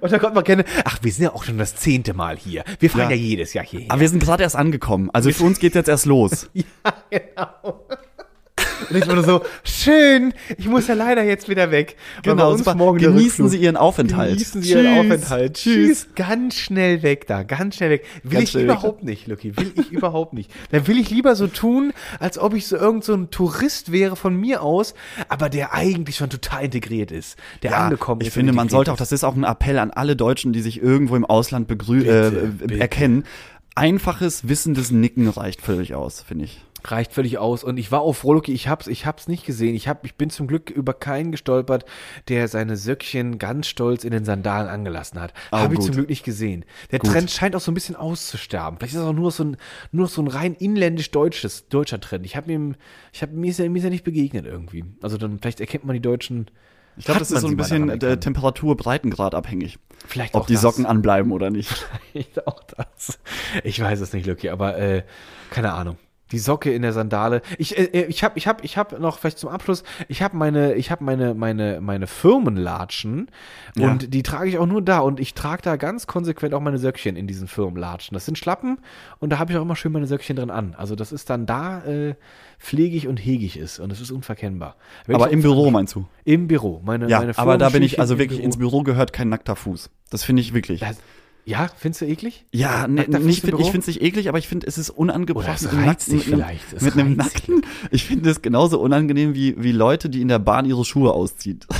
Und 0.00 0.12
da 0.12 0.18
kommt 0.18 0.34
man 0.34 0.44
gerne, 0.44 0.64
ach, 0.84 0.98
wir 1.02 1.10
sind 1.10 1.24
ja 1.24 1.32
auch 1.32 1.42
schon 1.44 1.56
das 1.58 1.74
zehnte 1.74 2.12
Mal 2.12 2.36
hier. 2.36 2.62
Wir 2.78 2.90
fahren 2.90 3.08
ja, 3.10 3.16
Ja. 3.16 3.22
jedes 3.22 3.54
Jahr 3.54 3.64
hierher. 3.64 3.90
Aber 3.90 4.00
wir 4.00 4.08
sind 4.08 4.22
gerade 4.22 4.42
erst 4.42 4.54
angekommen. 4.54 5.08
Also 5.12 5.30
für 5.32 5.44
uns 5.44 5.58
geht's 5.58 5.74
jetzt 5.74 5.88
erst 5.88 6.04
los. 6.06 6.48
Ja, 6.54 6.64
genau. 7.10 7.86
Und 8.90 8.96
ich 8.96 9.06
war 9.06 9.14
nur 9.14 9.24
so, 9.24 9.42
schön, 9.64 10.32
ich 10.56 10.66
muss 10.68 10.86
ja 10.88 10.94
leider 10.94 11.22
jetzt 11.24 11.48
wieder 11.48 11.70
weg. 11.70 11.96
Bei 12.24 12.32
uns 12.32 12.58
super. 12.58 12.74
morgen 12.74 12.98
Genießen. 12.98 13.48
Sie 13.48 13.58
Ihren 13.58 13.76
Aufenthalt. 13.76 14.32
Genießen 14.32 14.62
Sie 14.62 14.70
Ihren 14.72 14.84
Tschüss. 14.86 14.98
Aufenthalt. 14.98 15.54
Tschüss. 15.54 16.08
Ganz 16.14 16.54
schnell 16.54 17.02
weg 17.02 17.26
da, 17.26 17.42
ganz 17.42 17.76
schnell 17.76 17.90
weg. 17.90 18.04
Will 18.22 18.32
Ganz 18.32 18.44
ich 18.44 18.50
schnell 18.50 18.64
weg. 18.68 18.72
überhaupt 18.72 19.02
nicht, 19.04 19.26
Lucky. 19.26 19.56
Will 19.56 19.72
ich 19.76 19.90
überhaupt 19.92 20.32
nicht. 20.32 20.50
Dann 20.70 20.86
will 20.86 20.98
ich 20.98 21.10
lieber 21.10 21.36
so 21.36 21.46
tun, 21.46 21.92
als 22.18 22.38
ob 22.38 22.54
ich 22.54 22.66
so 22.66 22.76
irgend 22.76 23.04
so 23.04 23.14
ein 23.14 23.30
Tourist 23.30 23.92
wäre 23.92 24.16
von 24.16 24.34
mir 24.34 24.62
aus, 24.62 24.94
aber 25.28 25.48
der 25.48 25.74
eigentlich 25.74 26.16
schon 26.16 26.30
total 26.30 26.64
integriert 26.64 27.10
ist. 27.10 27.36
Der 27.62 27.72
Ja, 27.72 27.76
angekommen 27.84 28.20
ich 28.22 28.28
ist. 28.28 28.34
finde, 28.34 28.50
und 28.52 28.56
man 28.56 28.68
sollte 28.68 28.92
auch, 28.92 28.96
das 28.96 29.12
ist 29.12 29.24
auch 29.24 29.36
ein 29.36 29.44
Appell 29.44 29.78
an 29.78 29.90
alle 29.90 30.16
Deutschen, 30.16 30.52
die 30.52 30.60
sich 30.62 30.80
irgendwo 30.82 31.16
im 31.16 31.24
Ausland 31.24 31.68
begrü 31.68 32.02
äh, 32.04 32.30
bitte. 32.58 32.80
erkennen. 32.80 33.24
Einfaches, 33.74 34.48
wissendes 34.48 34.90
Nicken 34.90 35.28
reicht 35.28 35.60
völlig 35.62 35.94
aus, 35.94 36.22
finde 36.22 36.46
ich. 36.46 36.60
Reicht 36.90 37.12
völlig 37.12 37.38
aus. 37.38 37.64
Und 37.64 37.76
ich 37.76 37.90
war 37.92 38.00
auch 38.00 38.14
froh, 38.14 38.32
Lucky, 38.32 38.52
ich 38.52 38.68
hab's, 38.68 38.86
ich 38.86 39.06
hab's 39.06 39.28
nicht 39.28 39.44
gesehen. 39.44 39.74
Ich 39.74 39.88
hab, 39.88 40.04
ich 40.04 40.14
bin 40.14 40.30
zum 40.30 40.46
Glück 40.46 40.70
über 40.70 40.94
keinen 40.94 41.32
gestolpert, 41.32 41.84
der 42.28 42.48
seine 42.48 42.76
Söckchen 42.76 43.38
ganz 43.38 43.66
stolz 43.66 44.04
in 44.04 44.10
den 44.10 44.24
Sandalen 44.24 44.68
angelassen 44.68 45.20
hat. 45.20 45.32
Oh, 45.52 45.58
Habe 45.58 45.74
ich 45.74 45.80
zum 45.80 45.94
Glück 45.94 46.08
nicht 46.08 46.24
gesehen. 46.24 46.64
Der 46.90 46.98
Gut. 46.98 47.10
Trend 47.10 47.30
scheint 47.30 47.54
auch 47.56 47.60
so 47.60 47.70
ein 47.70 47.74
bisschen 47.74 47.96
auszusterben. 47.96 48.78
Vielleicht 48.78 48.94
ist 48.94 49.00
das 49.00 49.08
auch 49.08 49.12
nur 49.12 49.30
so 49.30 49.44
ein, 49.44 49.56
nur 49.92 50.08
so 50.08 50.22
ein 50.22 50.28
rein 50.28 50.54
inländisch 50.54 51.10
deutsches, 51.10 51.68
deutscher 51.68 52.00
Trend. 52.00 52.24
Ich 52.24 52.36
habe 52.36 52.56
mir, 52.56 52.76
ich 53.12 53.22
habe 53.22 53.32
mir 53.32 53.50
ist 53.50 53.58
ja, 53.58 53.68
mir 53.68 53.78
ist 53.78 53.84
ja 53.84 53.90
nicht 53.90 54.04
begegnet 54.04 54.46
irgendwie. 54.46 54.84
Also 55.02 55.16
dann, 55.18 55.38
vielleicht 55.38 55.60
erkennt 55.60 55.84
man 55.84 55.94
die 55.94 56.02
Deutschen. 56.02 56.50
Ich 56.96 57.04
glaube, 57.04 57.20
das 57.20 57.30
ist 57.30 57.40
so 57.40 57.46
ein 57.48 57.56
bisschen 57.56 57.88
erkannt? 57.88 58.22
Temperatur, 58.22 58.76
Breitengrad 58.76 59.34
abhängig. 59.34 59.78
Vielleicht 60.06 60.34
Ob 60.34 60.42
auch 60.42 60.46
die 60.46 60.54
das. 60.54 60.62
Socken 60.62 60.84
anbleiben 60.84 61.32
oder 61.32 61.50
nicht. 61.50 61.70
Vielleicht 62.12 62.46
auch 62.46 62.62
das. 62.64 63.18
Ich 63.62 63.80
weiß 63.80 64.00
es 64.00 64.12
nicht, 64.12 64.26
Lucky, 64.26 64.48
aber 64.48 64.76
äh, 64.78 65.04
keine 65.50 65.72
Ahnung. 65.72 65.96
Die 66.32 66.38
Socke 66.38 66.72
in 66.72 66.82
der 66.82 66.92
Sandale. 66.92 67.42
Ich 67.58 67.76
äh, 67.78 68.02
ich 68.08 68.22
habe 68.24 68.38
ich 68.38 68.46
habe 68.46 68.64
ich 68.64 68.76
habe 68.76 69.00
noch 69.00 69.18
vielleicht 69.18 69.38
zum 69.38 69.48
Abschluss, 69.50 69.82
ich 70.08 70.22
habe 70.22 70.36
meine 70.36 70.74
ich 70.74 70.90
habe 70.90 71.02
meine 71.04 71.34
meine 71.34 71.80
meine 71.80 72.06
Firmenlatschen 72.06 73.28
Ja. 73.76 73.90
und 73.90 74.12
die 74.14 74.22
trage 74.22 74.48
ich 74.48 74.58
auch 74.58 74.66
nur 74.66 74.82
da 74.82 75.00
und 75.00 75.20
ich 75.20 75.34
trage 75.34 75.62
da 75.62 75.76
ganz 75.76 76.06
konsequent 76.06 76.54
auch 76.54 76.60
meine 76.60 76.78
Söckchen 76.78 77.16
in 77.16 77.26
diesen 77.26 77.48
Firmenlatschen. 77.48 78.14
Das 78.14 78.24
sind 78.26 78.38
Schlappen 78.38 78.78
und 79.20 79.30
da 79.30 79.38
habe 79.38 79.52
ich 79.52 79.58
auch 79.58 79.62
immer 79.62 79.76
schön 79.76 79.92
meine 79.92 80.06
Söckchen 80.06 80.36
drin 80.36 80.50
an. 80.50 80.74
Also 80.76 80.94
das 80.96 81.12
ist 81.12 81.30
dann 81.30 81.46
da 81.46 81.84
äh, 81.84 82.14
pflegig 82.58 83.08
und 83.08 83.18
hegig 83.18 83.56
ist 83.56 83.78
und 83.78 83.92
es 83.92 84.00
ist 84.00 84.10
unverkennbar. 84.10 84.76
Wenn 85.06 85.16
Aber 85.16 85.30
im 85.30 85.42
Büro 85.42 85.70
meinst 85.70 85.94
du? 85.94 86.06
im 86.24 86.46
Büro. 86.48 86.80
Meine 86.84 87.08
Ja, 87.08 87.20
meine 87.20 87.36
aber 87.38 87.56
da 87.58 87.70
bin 87.70 87.82
ich, 87.82 88.00
also 88.00 88.18
wirklich, 88.18 88.38
Büro. 88.40 88.46
ins 88.46 88.56
Büro 88.58 88.82
gehört 88.82 89.12
kein 89.12 89.28
nackter 89.28 89.56
Fuß. 89.56 89.90
Das 90.10 90.24
finde 90.24 90.42
ich 90.42 90.52
wirklich. 90.54 90.80
Das, 90.80 90.98
ja, 91.48 91.66
findest 91.78 92.02
du 92.02 92.04
eklig? 92.04 92.44
Ja, 92.52 92.86
ne, 92.86 93.04
Fuß 93.04 93.24
nicht, 93.24 93.42
im 93.42 93.50
find, 93.50 93.58
ich 93.60 93.70
finde 93.70 93.80
es 93.80 93.86
nicht 93.86 94.02
eklig, 94.02 94.28
aber 94.28 94.36
ich 94.36 94.46
finde, 94.46 94.66
es 94.66 94.76
ist 94.76 94.90
unangebracht. 94.90 95.46
Oder 95.46 95.54
es 95.54 95.72
reizt 95.72 96.12
mit 96.12 96.26
einem- 96.26 96.34
vielleicht, 96.34 96.72
es 96.74 96.82
Mit 96.82 96.92
einem. 96.94 97.16
Nacken. 97.16 97.62
Ich 97.90 98.04
finde 98.04 98.28
es 98.28 98.42
genauso 98.42 98.78
unangenehm 98.78 99.34
wie, 99.34 99.54
wie 99.56 99.72
Leute, 99.72 100.10
die 100.10 100.20
in 100.20 100.28
der 100.28 100.40
Bahn 100.40 100.66
ihre 100.66 100.84
Schuhe 100.84 101.12
auszieht. 101.14 101.66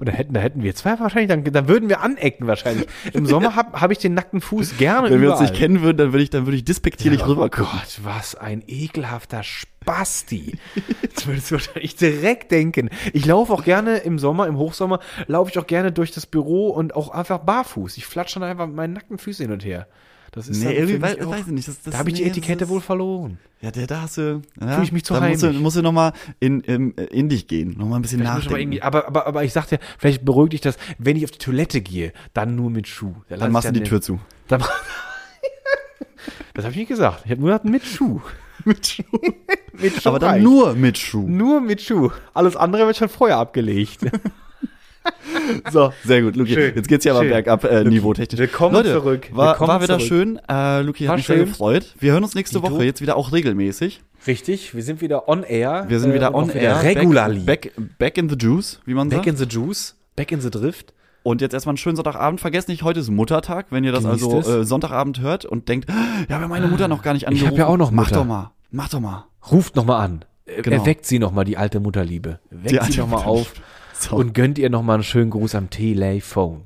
Oder 0.00 0.12
hätten, 0.12 0.34
da 0.34 0.40
hätten 0.40 0.62
wir 0.62 0.74
zwei 0.74 0.98
wahrscheinlich, 0.98 1.28
dann, 1.28 1.44
dann 1.44 1.68
würden 1.68 1.88
wir 1.88 2.00
anecken 2.00 2.46
wahrscheinlich. 2.46 2.86
Im 3.12 3.26
Sommer 3.26 3.54
habe 3.54 3.80
hab 3.80 3.90
ich 3.90 3.98
den 3.98 4.14
nackten 4.14 4.40
Fuß 4.40 4.76
gerne 4.78 5.10
Wenn 5.10 5.20
wir 5.20 5.30
uns 5.30 5.40
überall. 5.40 5.50
nicht 5.50 5.58
kennen 5.60 5.82
würden, 5.82 5.96
dann 5.98 6.12
würde 6.12 6.22
ich, 6.22 6.30
dann 6.30 6.46
würde 6.46 6.56
ich 6.56 6.64
despektierlich 6.64 7.22
oh 7.22 7.26
rübergucken. 7.26 7.70
Gott, 7.72 8.00
was 8.02 8.34
ein 8.34 8.62
ekelhafter 8.66 9.42
Spasti. 9.82 10.58
Das 11.14 11.26
würdest 11.26 11.50
du 11.50 11.54
wahrscheinlich 11.54 11.96
direkt 11.96 12.50
denken. 12.52 12.90
Ich 13.12 13.24
laufe 13.26 13.52
auch 13.52 13.64
gerne 13.64 13.98
im 13.98 14.18
Sommer, 14.18 14.46
im 14.46 14.56
Hochsommer, 14.58 15.00
laufe 15.26 15.50
ich 15.50 15.58
auch 15.58 15.66
gerne 15.66 15.90
durch 15.90 16.10
das 16.12 16.26
Büro 16.26 16.68
und 16.68 16.94
auch 16.94 17.08
einfach 17.10 17.38
barfuß. 17.38 17.96
Ich 17.96 18.06
flatsche 18.06 18.40
dann 18.40 18.48
einfach 18.48 18.66
mit 18.66 18.76
meinen 18.76 18.92
nackten 18.92 19.18
Füßen 19.18 19.44
hin 19.44 19.52
und 19.52 19.64
her. 19.64 19.86
Das 20.32 20.46
ist 20.48 20.62
Nee, 20.62 20.74
irgendwie 20.74 20.94
für 20.94 20.98
mich 21.00 21.18
wei- 21.18 21.26
auch- 21.26 21.30
weiß 21.32 21.46
ich 21.46 21.52
nicht, 21.52 21.66
das- 21.66 21.82
das- 21.82 21.92
da 21.92 21.98
habe 21.98 22.10
ich 22.10 22.16
die 22.16 22.22
nee, 22.22 22.28
Etikette 22.28 22.58
das 22.58 22.68
ist- 22.68 22.74
wohl 22.74 22.80
verloren. 22.80 23.38
Ja, 23.62 23.70
der, 23.72 23.86
da 23.88 24.02
hast 24.02 24.16
du, 24.16 24.42
ja, 24.60 24.74
Fühl 24.76 24.84
ich 24.84 24.92
mich 24.92 25.04
zu 25.04 25.12
da 25.14 25.20
musst 25.20 25.42
du, 25.42 25.48
heimisch. 25.48 25.60
musst 25.60 25.76
du 25.76 25.82
noch 25.82 25.92
mal 25.92 26.12
in, 26.38 26.60
in, 26.60 26.92
in 26.92 27.28
dich 27.28 27.48
gehen, 27.48 27.74
noch 27.76 27.86
mal 27.86 27.96
ein 27.96 28.02
bisschen 28.02 28.20
Vielleicht 28.20 28.48
nachdenken. 28.48 28.80
aber, 28.82 29.06
aber, 29.08 29.26
aber 29.26 29.44
ich 29.44 29.52
sag 29.52 29.66
dir, 29.66 29.78
vielleicht 29.98 30.24
beruhigt 30.24 30.52
dich 30.52 30.60
das, 30.60 30.76
wenn 30.98 31.16
ich 31.16 31.24
auf 31.24 31.30
die 31.32 31.38
Toilette 31.38 31.80
gehe, 31.80 32.12
dann 32.32 32.54
nur 32.54 32.70
mit 32.70 32.86
Schuh. 32.86 33.14
Da 33.28 33.36
Dann 33.38 33.50
machst 33.50 33.68
du 33.68 33.72
die 33.72 33.80
den- 33.80 33.88
Tür 33.88 34.00
zu. 34.00 34.20
Dann, 34.48 34.60
das 36.54 36.64
habe 36.64 36.72
ich 36.72 36.78
nicht 36.78 36.88
gesagt. 36.88 37.22
Ich 37.24 37.30
habe 37.32 37.40
nur 37.40 37.50
gesagt 37.50 37.64
mit 37.64 37.84
Schuh. 37.84 38.20
Mit 38.64 38.86
Schuh. 38.86 39.02
Mit 39.72 39.92
Schuh 40.02 40.08
Aber 40.08 40.18
dann 40.18 40.30
reicht. 40.30 40.44
nur 40.44 40.74
mit 40.74 40.98
Schuh. 40.98 41.26
Nur 41.28 41.60
mit 41.60 41.80
Schuh. 41.80 42.10
Alles 42.34 42.56
andere 42.56 42.86
wird 42.86 42.96
schon 42.96 43.08
vorher 43.08 43.38
abgelegt. 43.38 44.00
So, 45.72 45.92
sehr 46.04 46.20
gut, 46.22 46.36
Luki. 46.36 46.52
Schön. 46.52 46.74
Jetzt 46.76 46.86
geht's 46.88 47.04
ja 47.04 47.12
aber 47.12 47.22
Schön. 47.22 47.30
bergab, 47.30 47.64
äh, 47.64 47.84
niveautechnisch. 47.84 48.38
willkommen 48.38 48.74
Leute, 48.74 48.92
zurück. 48.92 49.28
War, 49.32 49.52
Willkommen 49.54 49.68
war 49.68 49.82
wieder 49.82 49.94
zurück. 49.98 50.08
schön. 50.08 50.40
Äh, 50.48 50.82
Luki 50.82 51.04
hat 51.04 51.08
War 51.10 51.16
mich 51.16 51.26
sehr 51.26 51.36
schön. 51.38 51.46
gefreut. 51.46 51.94
Wir 51.98 52.12
hören 52.12 52.22
uns 52.22 52.34
nächste 52.34 52.60
Dito. 52.60 52.70
Woche 52.70 52.84
jetzt 52.84 53.00
wieder 53.00 53.16
auch 53.16 53.32
regelmäßig. 53.32 54.02
Richtig, 54.26 54.74
wir 54.74 54.82
sind 54.82 55.00
wieder 55.00 55.26
on 55.28 55.42
air. 55.42 55.86
Wir 55.88 56.00
sind 56.00 56.10
äh, 56.10 56.14
wieder 56.14 56.34
und 56.34 56.50
on 56.50 56.56
air. 56.56 56.82
Regularly. 56.82 57.40
Back, 57.40 57.72
back, 57.76 57.98
back 57.98 58.18
in 58.18 58.28
the 58.28 58.36
juice, 58.36 58.80
wie 58.84 58.92
man 58.92 59.08
Back 59.08 59.24
sagt. 59.24 59.28
in 59.28 59.36
the 59.36 59.44
juice. 59.46 59.96
Back 60.16 60.32
in 60.32 60.40
the 60.42 60.50
drift. 60.50 60.92
Und 61.22 61.40
jetzt 61.42 61.52
erstmal 61.52 61.72
einen 61.72 61.76
schönen 61.78 61.96
Sonntagabend. 61.96 62.40
Vergesst 62.40 62.68
nicht, 62.68 62.82
heute 62.82 63.00
ist 63.00 63.10
Muttertag, 63.10 63.66
wenn 63.70 63.84
ihr 63.84 63.92
das 63.92 64.04
Genießt 64.04 64.24
also 64.24 64.60
äh, 64.60 64.64
Sonntagabend 64.64 65.20
hört 65.20 65.44
und 65.44 65.68
denkt, 65.68 65.88
ja, 66.28 66.36
aber 66.36 66.48
meine 66.48 66.66
Mutter 66.68 66.88
noch 66.88 67.02
gar 67.02 67.12
nicht 67.12 67.22
Ich 67.22 67.28
angerufen. 67.28 67.50
hab 67.52 67.58
ja 67.58 67.66
auch 67.66 67.76
noch 67.76 67.90
Mach 67.90 68.04
Mutter. 68.04 68.20
doch 68.20 68.24
mal. 68.26 68.50
Mach 68.70 68.88
doch 68.88 69.00
mal. 69.00 69.26
Ruft 69.50 69.76
nochmal 69.76 70.04
an. 70.04 70.24
Äh, 70.46 70.62
Genau. 70.62 70.76
Erweckt 70.76 71.04
sie 71.06 71.18
nochmal, 71.18 71.44
die 71.44 71.56
alte 71.58 71.78
Mutterliebe. 71.80 72.38
Weckt 72.50 72.70
sie 72.70 72.80
alte 72.80 72.98
nochmal 73.00 73.24
auf. 73.24 73.52
So. 73.92 74.16
und 74.16 74.32
gönnt 74.32 74.58
ihr 74.58 74.70
nochmal 74.70 74.94
einen 74.94 75.02
schönen 75.04 75.30
Gruß 75.30 75.54
am 75.54 75.68
Telefon. 75.68 76.62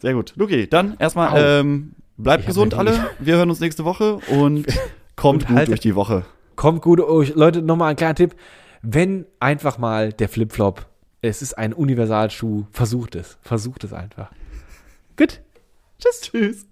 Sehr 0.00 0.14
gut. 0.14 0.32
Luki, 0.36 0.68
dann 0.68 0.96
erstmal 0.98 1.28
Au. 1.30 1.36
ähm, 1.36 1.92
bleibt 2.16 2.42
Ich 2.42 2.46
gesund 2.46 2.72
die- 2.72 2.76
alle. 2.76 3.10
Wir 3.18 3.36
hören 3.36 3.50
uns 3.50 3.60
nächste 3.60 3.84
Woche 3.84 4.14
und 4.30 4.66
kommt 5.16 5.42
Und 5.42 5.48
gut 5.48 5.56
halt- 5.56 5.68
durch 5.68 5.80
die 5.80 5.94
Woche. 5.94 6.24
Kommt 6.56 6.80
gut, 6.82 6.98
oh, 7.00 7.22
Leute, 7.34 7.60
nochmal 7.62 7.90
ein 7.90 7.96
kleiner 7.96 8.14
Tipp. 8.14 8.34
Wenn 8.82 9.26
einfach 9.38 9.76
mal 9.78 10.12
der 10.12 10.28
Flipflop, 10.28 10.86
es 11.20 11.42
ist 11.42 11.58
ein 11.58 11.72
Universalschuh, 11.72 12.66
versucht 12.70 13.14
es. 13.14 13.38
Versucht 13.42 13.84
es 13.84 13.92
einfach. 13.92 14.30
Gut. 15.16 15.40
Tschüss. 15.98 16.20
Tschüss. 16.20 16.66